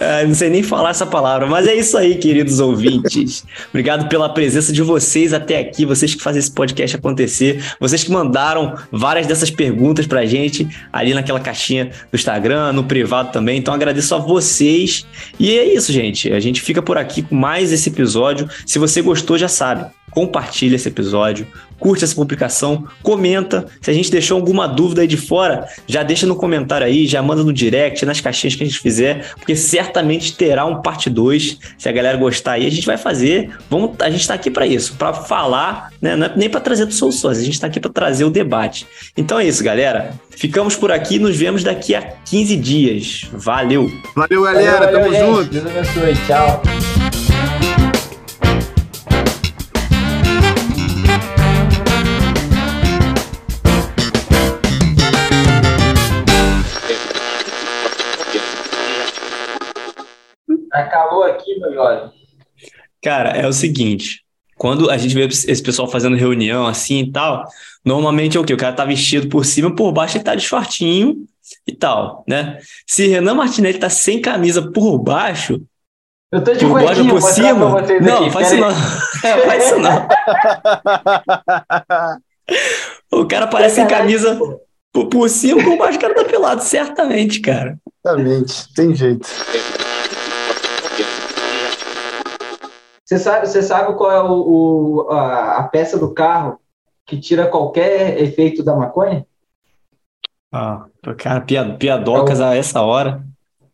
é, 0.00 0.24
não 0.26 0.34
sei 0.34 0.50
nem 0.50 0.62
falar 0.62 0.90
essa 0.90 1.06
palavra, 1.06 1.46
mas 1.46 1.66
é 1.66 1.74
isso 1.74 1.96
aí, 1.96 2.16
queridos 2.16 2.60
ouvintes. 2.60 3.44
Obrigado 3.68 4.08
pela 4.08 4.28
presença 4.28 4.72
de 4.72 4.82
vocês 4.82 5.32
até 5.32 5.58
aqui, 5.58 5.84
vocês 5.84 6.14
que 6.14 6.22
fazem 6.22 6.40
esse 6.40 6.50
podcast 6.50 6.96
acontecer, 6.96 7.62
vocês 7.80 8.02
que 8.02 8.10
mandaram 8.10 8.74
várias 8.90 9.26
dessas 9.26 9.50
perguntas 9.50 10.06
pra 10.06 10.24
gente 10.26 10.68
ali 10.92 11.14
naquela 11.14 11.40
caixinha 11.40 11.86
do 12.10 12.14
Instagram, 12.14 12.72
no 12.72 12.84
privado 12.84 13.32
também. 13.32 13.58
Então 13.58 13.74
agradeço 13.74 14.14
a 14.14 14.18
vocês. 14.18 15.06
E 15.38 15.56
é 15.58 15.64
isso, 15.74 15.92
gente. 15.92 16.32
A 16.32 16.40
gente 16.40 16.60
fica 16.60 16.82
por 16.82 16.98
aqui 16.98 17.22
com 17.22 17.34
mais 17.34 17.72
esse 17.72 17.88
episódio. 17.88 18.48
Se 18.64 18.78
você 18.78 19.02
gostou, 19.02 19.38
já 19.38 19.48
sabe 19.48 19.86
compartilha 20.16 20.76
esse 20.76 20.88
episódio, 20.88 21.46
curte 21.78 22.04
essa 22.04 22.14
publicação, 22.14 22.84
comenta. 23.02 23.66
Se 23.80 23.90
a 23.90 23.94
gente 23.94 24.10
deixou 24.10 24.36
alguma 24.36 24.66
dúvida 24.66 25.02
aí 25.02 25.06
de 25.06 25.16
fora, 25.16 25.66
já 25.86 26.02
deixa 26.02 26.26
no 26.26 26.36
comentário 26.36 26.86
aí, 26.86 27.06
já 27.06 27.22
manda 27.22 27.42
no 27.42 27.52
direct, 27.52 28.04
nas 28.04 28.20
caixinhas 28.20 28.54
que 28.54 28.62
a 28.62 28.66
gente 28.66 28.78
fizer, 28.78 29.32
porque 29.36 29.54
certamente 29.54 30.36
terá 30.36 30.64
um 30.64 30.82
parte 30.82 31.08
2. 31.10 31.58
Se 31.78 31.88
a 31.88 31.92
galera 31.92 32.16
gostar 32.16 32.52
aí, 32.52 32.66
a 32.66 32.70
gente 32.70 32.86
vai 32.86 32.96
fazer. 32.96 33.50
Vamos, 33.70 33.96
a 34.00 34.10
gente 34.10 34.20
está 34.20 34.34
aqui 34.34 34.50
para 34.50 34.66
isso, 34.66 34.94
para 34.94 35.12
falar, 35.12 35.90
né? 36.00 36.16
Não 36.16 36.26
é 36.26 36.32
nem 36.36 36.48
para 36.48 36.60
trazer 36.60 36.90
soluções, 36.92 37.38
a 37.38 37.42
gente 37.42 37.54
está 37.54 37.66
aqui 37.66 37.80
para 37.80 37.90
trazer 37.90 38.24
o 38.24 38.30
debate. 38.30 38.86
Então 39.16 39.38
é 39.38 39.46
isso, 39.46 39.62
galera. 39.62 40.14
Ficamos 40.30 40.76
por 40.76 40.92
aqui, 40.92 41.18
nos 41.18 41.36
vemos 41.36 41.62
daqui 41.62 41.94
a 41.94 42.02
15 42.02 42.56
dias. 42.56 43.22
Valeu. 43.32 43.90
Valeu, 44.14 44.42
galera. 44.42 44.86
Valeu, 44.86 45.00
valeu, 45.00 45.00
Tamo 45.00 45.14
gente. 45.14 45.36
junto. 45.36 45.50
Deus 45.50 45.66
abençoe. 45.66 46.26
Tchau. 46.26 46.95
Cara, 63.02 63.30
é 63.30 63.46
o 63.46 63.52
seguinte. 63.52 64.22
Quando 64.56 64.90
a 64.90 64.96
gente 64.96 65.14
vê 65.14 65.26
esse 65.26 65.62
pessoal 65.62 65.88
fazendo 65.88 66.16
reunião 66.16 66.66
assim 66.66 67.00
e 67.00 67.12
tal, 67.12 67.44
normalmente 67.84 68.36
é 68.36 68.40
o 68.40 68.44
quê? 68.44 68.54
O 68.54 68.58
cara 68.58 68.74
tá 68.74 68.84
vestido 68.84 69.28
por 69.28 69.44
cima, 69.44 69.74
por 69.74 69.92
baixo 69.92 70.16
ele 70.16 70.24
tá 70.24 70.34
de 70.34 70.42
shortinho 70.42 71.26
e 71.66 71.72
tal, 71.72 72.24
né? 72.26 72.58
Se 72.86 73.06
Renan 73.06 73.34
Martinelli 73.34 73.78
tá 73.78 73.90
sem 73.90 74.20
camisa 74.20 74.72
por 74.72 74.98
baixo, 74.98 75.60
eu 76.32 76.42
tô 76.42 76.52
de 76.52 76.66
por 76.66 76.82
baixo 76.82 77.06
por 77.06 77.22
cima, 77.22 77.82
não, 78.00 78.24
aqui, 78.24 78.30
faz 78.30 78.48
isso 78.48 78.60
não. 78.60 78.68
É, 79.24 79.38
faz 79.46 79.64
isso 79.64 79.78
não. 79.78 80.08
o 83.12 83.26
cara 83.26 83.46
parece 83.46 83.76
sem 83.76 83.86
camisa 83.86 84.38
por, 84.92 85.06
por 85.08 85.28
cima, 85.28 85.62
por 85.62 85.78
baixo 85.78 85.98
o 85.98 86.00
cara 86.00 86.14
tá 86.14 86.24
pelado, 86.24 86.62
certamente, 86.62 87.40
cara. 87.40 87.78
Certamente, 88.04 88.74
tem 88.74 88.94
jeito. 88.94 89.28
Você 93.06 93.18
sabe, 93.20 93.46
você 93.46 93.62
sabe 93.62 93.94
qual 93.94 94.10
é 94.10 94.20
o, 94.20 94.32
o 94.32 95.08
a, 95.10 95.58
a, 95.58 95.62
peça 95.62 95.96
do 95.96 96.12
carro 96.12 96.58
que 97.06 97.20
tira 97.20 97.46
qualquer 97.46 98.20
efeito 98.20 98.64
da 98.64 98.74
maconha? 98.74 99.24
Ah, 100.52 100.86
cara, 101.16 101.40
piadocas 101.78 102.40
é 102.40 102.42
o... 102.42 102.46
a 102.46 102.56
essa 102.56 102.82
hora. 102.82 103.24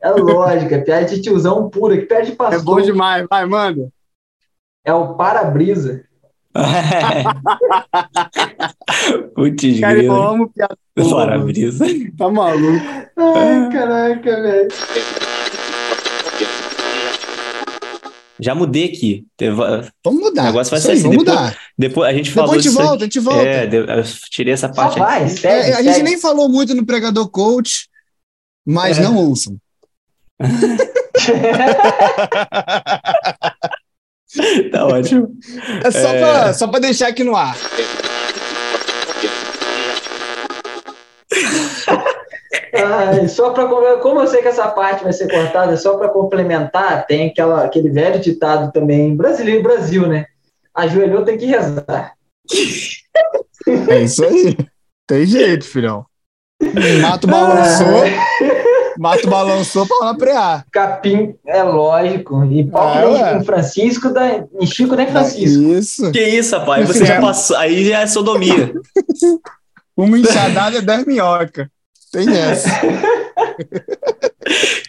É 0.03 0.11
lógico, 0.11 0.75
é 0.75 0.81
piada 0.81 1.07
de 1.07 1.23
tiozão 1.23 1.71
pura, 1.71 1.97
que 1.97 2.05
pede 2.05 2.33
pastor. 2.33 2.61
É 2.61 2.63
bom 2.63 2.79
demais, 2.83 3.27
vai, 3.31 3.47
manda. 3.47 3.89
É 4.85 4.93
o 4.93 5.15
para-brisa. 5.15 6.05
Putz, 9.35 9.81
Cara, 9.81 10.03
eu 10.03 10.13
amo 10.13 10.51
piada. 10.51 10.77
Para-brisa. 10.95 11.87
Tá 12.19 12.29
maluco. 12.29 12.85
Ai, 13.17 13.71
caraca, 13.73 14.43
velho. 14.43 14.69
Já 18.43 18.57
mudei 18.57 18.87
aqui. 18.87 19.25
Vamos 20.05 20.21
mudar. 20.21 20.43
O 20.43 20.47
negócio 20.47 20.73
vai 20.73 20.81
ser 20.81 20.91
assim. 20.93 21.03
Vamos 21.03 21.19
depois, 21.19 21.39
mudar. 21.39 21.57
Depois 21.79 22.09
a 22.09 22.13
gente 22.13 22.33
falou. 22.33 22.51
Depois 22.51 22.67
a 22.67 22.71
gente 22.71 22.83
volta, 22.83 22.97
a 22.97 23.07
gente 23.07 23.21
volta. 23.21 23.43
É, 23.43 23.69
eu 23.73 24.03
tirei 24.31 24.53
essa 24.53 24.69
parte. 24.69 24.95
Só 24.95 25.05
vai, 25.05 25.29
segue, 25.29 25.47
é, 25.47 25.73
a 25.73 25.77
segue. 25.77 25.93
gente 25.93 26.03
nem 26.03 26.19
falou 26.19 26.49
muito 26.49 26.75
no 26.75 26.85
pregador 26.85 27.31
coach, 27.31 27.89
mas 28.67 28.99
é. 28.99 29.03
não 29.03 29.17
ouçam. 29.17 29.57
tá 34.73 34.87
ótimo. 34.87 35.37
É 35.85 35.91
só 35.93 36.09
é... 36.09 36.21
para 36.21 36.55
só 36.55 36.67
pra 36.67 36.81
deixar 36.81 37.07
aqui 37.09 37.23
no 37.23 37.37
ar. 37.37 37.57
Ai, 42.75 43.29
só 43.29 43.51
para 43.51 43.67
como 43.99 44.21
eu 44.21 44.27
sei 44.27 44.41
que 44.41 44.49
essa 44.49 44.67
parte 44.69 45.05
vai 45.05 45.13
ser 45.13 45.31
cortada, 45.31 45.77
só 45.77 45.97
para 45.99 46.09
complementar, 46.09 47.07
tem 47.07 47.29
aquela, 47.29 47.65
aquele 47.65 47.91
velho 47.91 48.19
ditado 48.19 48.73
também 48.73 49.15
brasileiro 49.15 49.63
Brasil, 49.63 50.07
né? 50.07 50.25
Ajoelhou 50.75 51.23
tem 51.23 51.37
que 51.37 51.45
rezar. 51.45 52.15
É 53.89 54.01
isso 54.01 54.25
aí. 54.25 54.57
Tem 55.07 55.27
jeito, 55.27 55.67
filhão. 55.67 56.07
Mato 57.01 57.27
balançou. 57.27 58.05
Mato 58.99 59.29
balançou, 59.29 59.87
pau 59.87 60.05
na 60.05 60.17
preá. 60.17 60.65
Capim, 60.73 61.35
é 61.47 61.63
lógico. 61.63 62.45
E 62.45 62.65
pau 62.65 62.89
ah, 62.89 63.35
com 63.35 63.45
Francisco, 63.45 64.11
da, 64.11 64.47
em 64.61 64.67
Chico 64.67 64.95
nem 64.95 65.09
Francisco. 65.09 65.63
Isso. 65.63 66.13
Que 66.13 66.23
isso, 66.23 66.57
rapaz? 66.57 66.87
Você 66.89 67.05
já 67.05 67.21
passou. 67.21 67.57
Aí 67.57 67.85
já 67.85 68.01
é 68.01 68.07
sodomia. 68.07 68.73
Uma 69.97 70.19
enxadada 70.19 70.79
é 70.79 70.81
10 70.81 71.05
minhoca. 71.05 71.71
Tem 72.13 72.29
essa. 72.29 72.69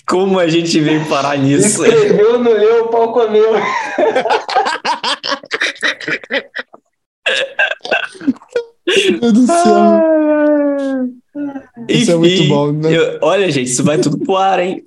Como 0.06 0.38
a 0.38 0.48
gente 0.48 0.80
veio 0.80 1.08
parar 1.08 1.38
nisso? 1.38 1.86
Escreveu, 1.86 2.38
não 2.38 2.52
leu, 2.52 2.84
o 2.84 2.88
pau 2.90 3.14
comeu. 3.14 3.54
Meu 9.22 9.32
Deus 9.32 9.34
do 9.34 9.48
céu. 9.48 10.02
Isso 11.88 12.04
Enfim, 12.04 12.12
é 12.12 12.16
muito 12.16 12.48
bom, 12.50 12.72
né? 12.74 12.95
Eu, 12.95 13.20
olha, 13.22 13.50
gente, 13.50 13.72
isso 13.72 13.84
vai 13.84 13.98
tudo 13.98 14.20
pro 14.20 14.36
ar, 14.36 14.60
hein? 14.60 14.84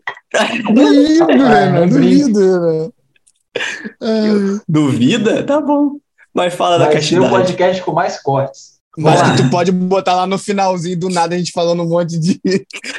Duvido, 0.73 1.27
né? 1.39 1.87
Duvido, 1.87 2.61
né? 2.61 2.91
Duvida? 4.69 5.43
Tá 5.43 5.61
bom. 5.61 5.93
Mas 6.35 6.55
fala 6.55 6.79
Vai 6.79 6.89
da 6.89 6.93
castidade. 6.93 7.31
Vai 7.31 7.41
um 7.41 7.43
podcast 7.43 7.83
com 7.83 7.93
mais 7.93 8.23
cortes. 8.23 8.76
Mas 8.97 9.21
que 9.23 9.43
tu 9.43 9.51
pode 9.51 9.71
botar 9.71 10.15
lá 10.15 10.27
no 10.27 10.39
finalzinho 10.39 10.99
do 10.99 11.11
nada 11.11 11.35
a 11.35 11.39
gente 11.39 11.53
falando 11.53 11.83
um 11.83 11.89
monte 11.89 12.19
de. 12.19 12.41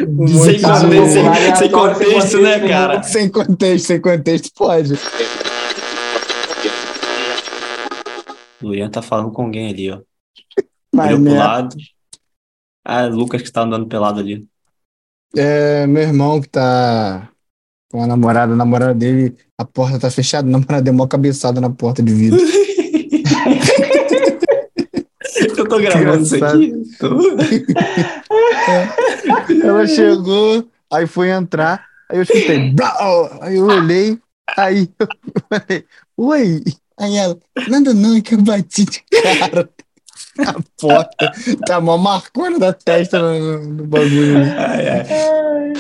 Um 0.08 0.28
sem, 0.28 0.62
monte 0.62 0.62
contexto, 0.62 1.12
sem, 1.12 1.56
sem, 1.56 1.72
contexto, 1.72 2.42
né, 2.42 2.68
cara? 2.68 3.04
Sem 3.04 3.30
contexto, 3.30 3.86
sem 3.88 4.02
contexto, 4.02 4.52
pode. 4.56 4.94
O 8.62 8.68
Luian 8.68 8.90
tá 8.90 9.02
falando 9.02 9.32
com 9.32 9.44
alguém 9.44 9.70
ali, 9.70 9.92
ó. 9.92 10.02
Olhou 10.96 11.22
pro 11.22 11.36
lado. 11.36 11.76
Ah, 12.86 13.06
Lucas 13.08 13.42
que 13.42 13.52
tá 13.52 13.62
andando 13.64 13.88
pelado 13.88 14.20
ali. 14.20 14.48
É, 15.36 15.88
meu 15.88 16.04
irmão 16.04 16.40
que 16.40 16.48
tá 16.48 17.30
com 17.92 18.04
a 18.04 18.08
namorada, 18.08 18.54
a 18.54 18.56
namorada 18.56 18.94
dele, 18.94 19.36
a 19.58 19.66
porta 19.66 20.00
tá 20.00 20.12
fechada, 20.12 20.48
a 20.48 20.52
namorada 20.52 20.84
deu 20.84 20.94
uma 20.94 21.08
cabeçada 21.08 21.60
na 21.60 21.70
porta 21.70 22.04
de 22.04 22.14
vidro. 22.14 22.40
Eu 25.68 25.70
tô 25.70 25.80
gravando 25.80 26.24
isso 26.24 26.44
aqui. 26.44 26.74
Tô... 26.98 27.20
Ela 29.64 29.86
chegou, 29.86 30.66
aí 30.92 31.06
foi 31.06 31.30
entrar, 31.30 31.86
aí 32.10 32.18
eu 32.18 32.24
escutei, 32.24 32.74
aí 33.42 33.58
eu 33.58 33.66
olhei, 33.66 34.18
aí 34.56 34.90
eu 34.98 35.08
falei, 35.50 35.86
oi. 36.16 36.64
Aí 37.00 37.16
ela, 37.16 37.38
nada 37.68 37.94
não, 37.94 38.16
é 38.16 38.22
que 38.22 38.34
eu 38.34 38.42
bati 38.42 38.86
de 38.86 39.04
cara. 39.22 39.70
A 40.40 40.56
porta 40.80 41.32
tá 41.66 41.80
mó 41.82 41.98
marcona 41.98 42.58
da 42.58 42.74
testa 42.74 43.20
no, 43.20 43.64
no 43.66 43.86
bagulho. 43.86 44.38
Ai, 44.58 44.90
ai. 44.90 45.74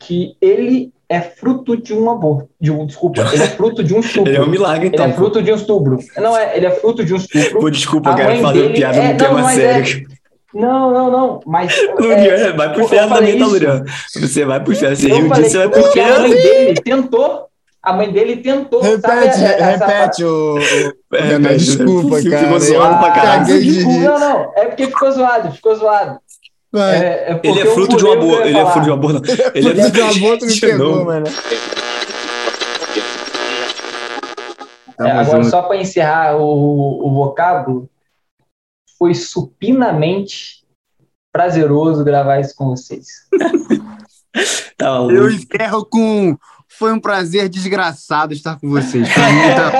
Que 0.00 0.36
ele 0.40 0.92
é 1.10 1.20
fruto 1.20 1.76
de 1.76 1.92
um 1.92 2.08
aborto. 2.08 2.48
De 2.60 2.70
um, 2.70 2.86
desculpa, 2.86 3.20
ele 3.32 3.42
é 3.42 3.46
fruto 3.48 3.82
de 3.82 3.92
um 3.92 3.98
estupro. 3.98 4.30
Ele 4.32 4.38
é 4.38 4.42
um 4.42 4.46
milagre, 4.46 4.86
Ele 4.86 4.94
então. 4.94 5.06
é 5.06 5.12
fruto 5.12 5.42
de 5.42 5.52
um 5.52 5.56
estupro. 5.56 5.98
Não, 6.16 6.36
é, 6.36 6.56
ele 6.56 6.66
é 6.66 6.70
fruto 6.70 7.04
de 7.04 7.12
um 7.12 7.16
estupro. 7.16 7.58
Pô, 7.60 7.68
desculpa, 7.68 8.10
A 8.10 8.12
eu 8.12 8.16
quero 8.16 8.28
mãe 8.30 8.42
fazer 8.42 8.62
dele 8.62 8.74
piada 8.74 8.96
é- 8.96 9.08
não, 9.10 9.16
tema 9.18 9.42
mas 9.42 9.58
é- 9.58 9.72
sério. 9.84 10.08
Não, 10.54 10.90
não, 10.92 11.10
não. 11.10 11.40
Mas. 11.46 11.74
Lurian, 11.98 12.32
é, 12.34 12.52
vai 12.52 12.72
pro 12.72 12.82
inferno 12.84 13.14
também, 13.14 13.38
tá. 13.38 13.44
Lurian? 13.46 13.84
Você 14.20 14.44
vai 14.44 14.60
pro 14.62 14.72
inferno. 14.72 14.96
Você 14.96 15.10
Eu 15.10 15.16
riu 15.16 15.28
disso, 15.32 15.50
você 15.50 15.58
vai 15.58 15.68
pro 15.68 15.82
porque 15.82 16.00
a 16.00 16.02
inferno. 16.04 16.28
mãe 16.28 16.30
dele 16.36 16.74
tentou. 16.74 17.46
A 17.82 17.92
mãe 17.94 18.12
dele 18.12 18.36
tentou. 18.36 18.82
sabe 18.82 18.96
Repete, 18.96 19.42
essa- 19.44 19.64
repete 19.86 20.24
o. 20.24 20.58
É, 21.14 21.20
Renan, 21.22 21.38
mas 21.48 21.64
desculpa, 21.64 22.16
ficou 22.18 22.30
cara. 22.38 22.58
zoado 22.60 22.98
pra 22.98 23.10
caralho. 23.10 23.84
não, 24.04 24.18
não. 24.20 24.52
É 24.54 24.66
porque 24.66 24.86
ficou 24.86 25.10
zoado, 25.10 25.50
ficou 25.52 25.74
zoado. 25.74 26.18
Vai. 26.72 26.96
É, 26.96 27.30
é 27.30 27.34
porque 27.34 27.48
Ele 27.48 27.60
é 27.60 27.66
fruto 27.74 27.96
de 27.96 28.04
um 28.04 28.12
aborto. 28.12 28.46
ia 28.46 28.46
Ele 28.50 28.58
é 28.58 28.66
fruto 28.66 28.84
de 28.84 28.90
um 28.90 28.94
aborto, 28.94 29.14
não. 29.14 29.34
Ele 29.54 29.70
é 29.70 29.82
Fruto 29.82 29.90
de 29.90 30.00
um 30.02 30.08
aborto 30.08 30.46
me 30.46 30.52
de 30.52 30.60
pegou, 30.60 31.04
mano. 31.04 31.26
É, 35.00 35.10
agora, 35.12 35.44
só 35.44 35.62
para 35.62 35.76
encerrar 35.78 36.36
o, 36.36 37.06
o 37.06 37.14
vocábulo, 37.14 37.88
foi 38.98 39.14
supinamente 39.14 40.60
prazeroso 41.32 42.04
gravar 42.04 42.40
isso 42.40 42.54
com 42.54 42.66
vocês. 42.68 43.06
Tá 44.78 44.96
Eu 45.10 45.28
encerro 45.28 45.84
com. 45.84 46.38
Foi 46.68 46.92
um 46.92 47.00
prazer 47.00 47.48
desgraçado 47.48 48.32
estar 48.32 48.58
com 48.60 48.70
vocês. 48.70 49.06
Foi 49.12 49.22
muita- 49.32 49.72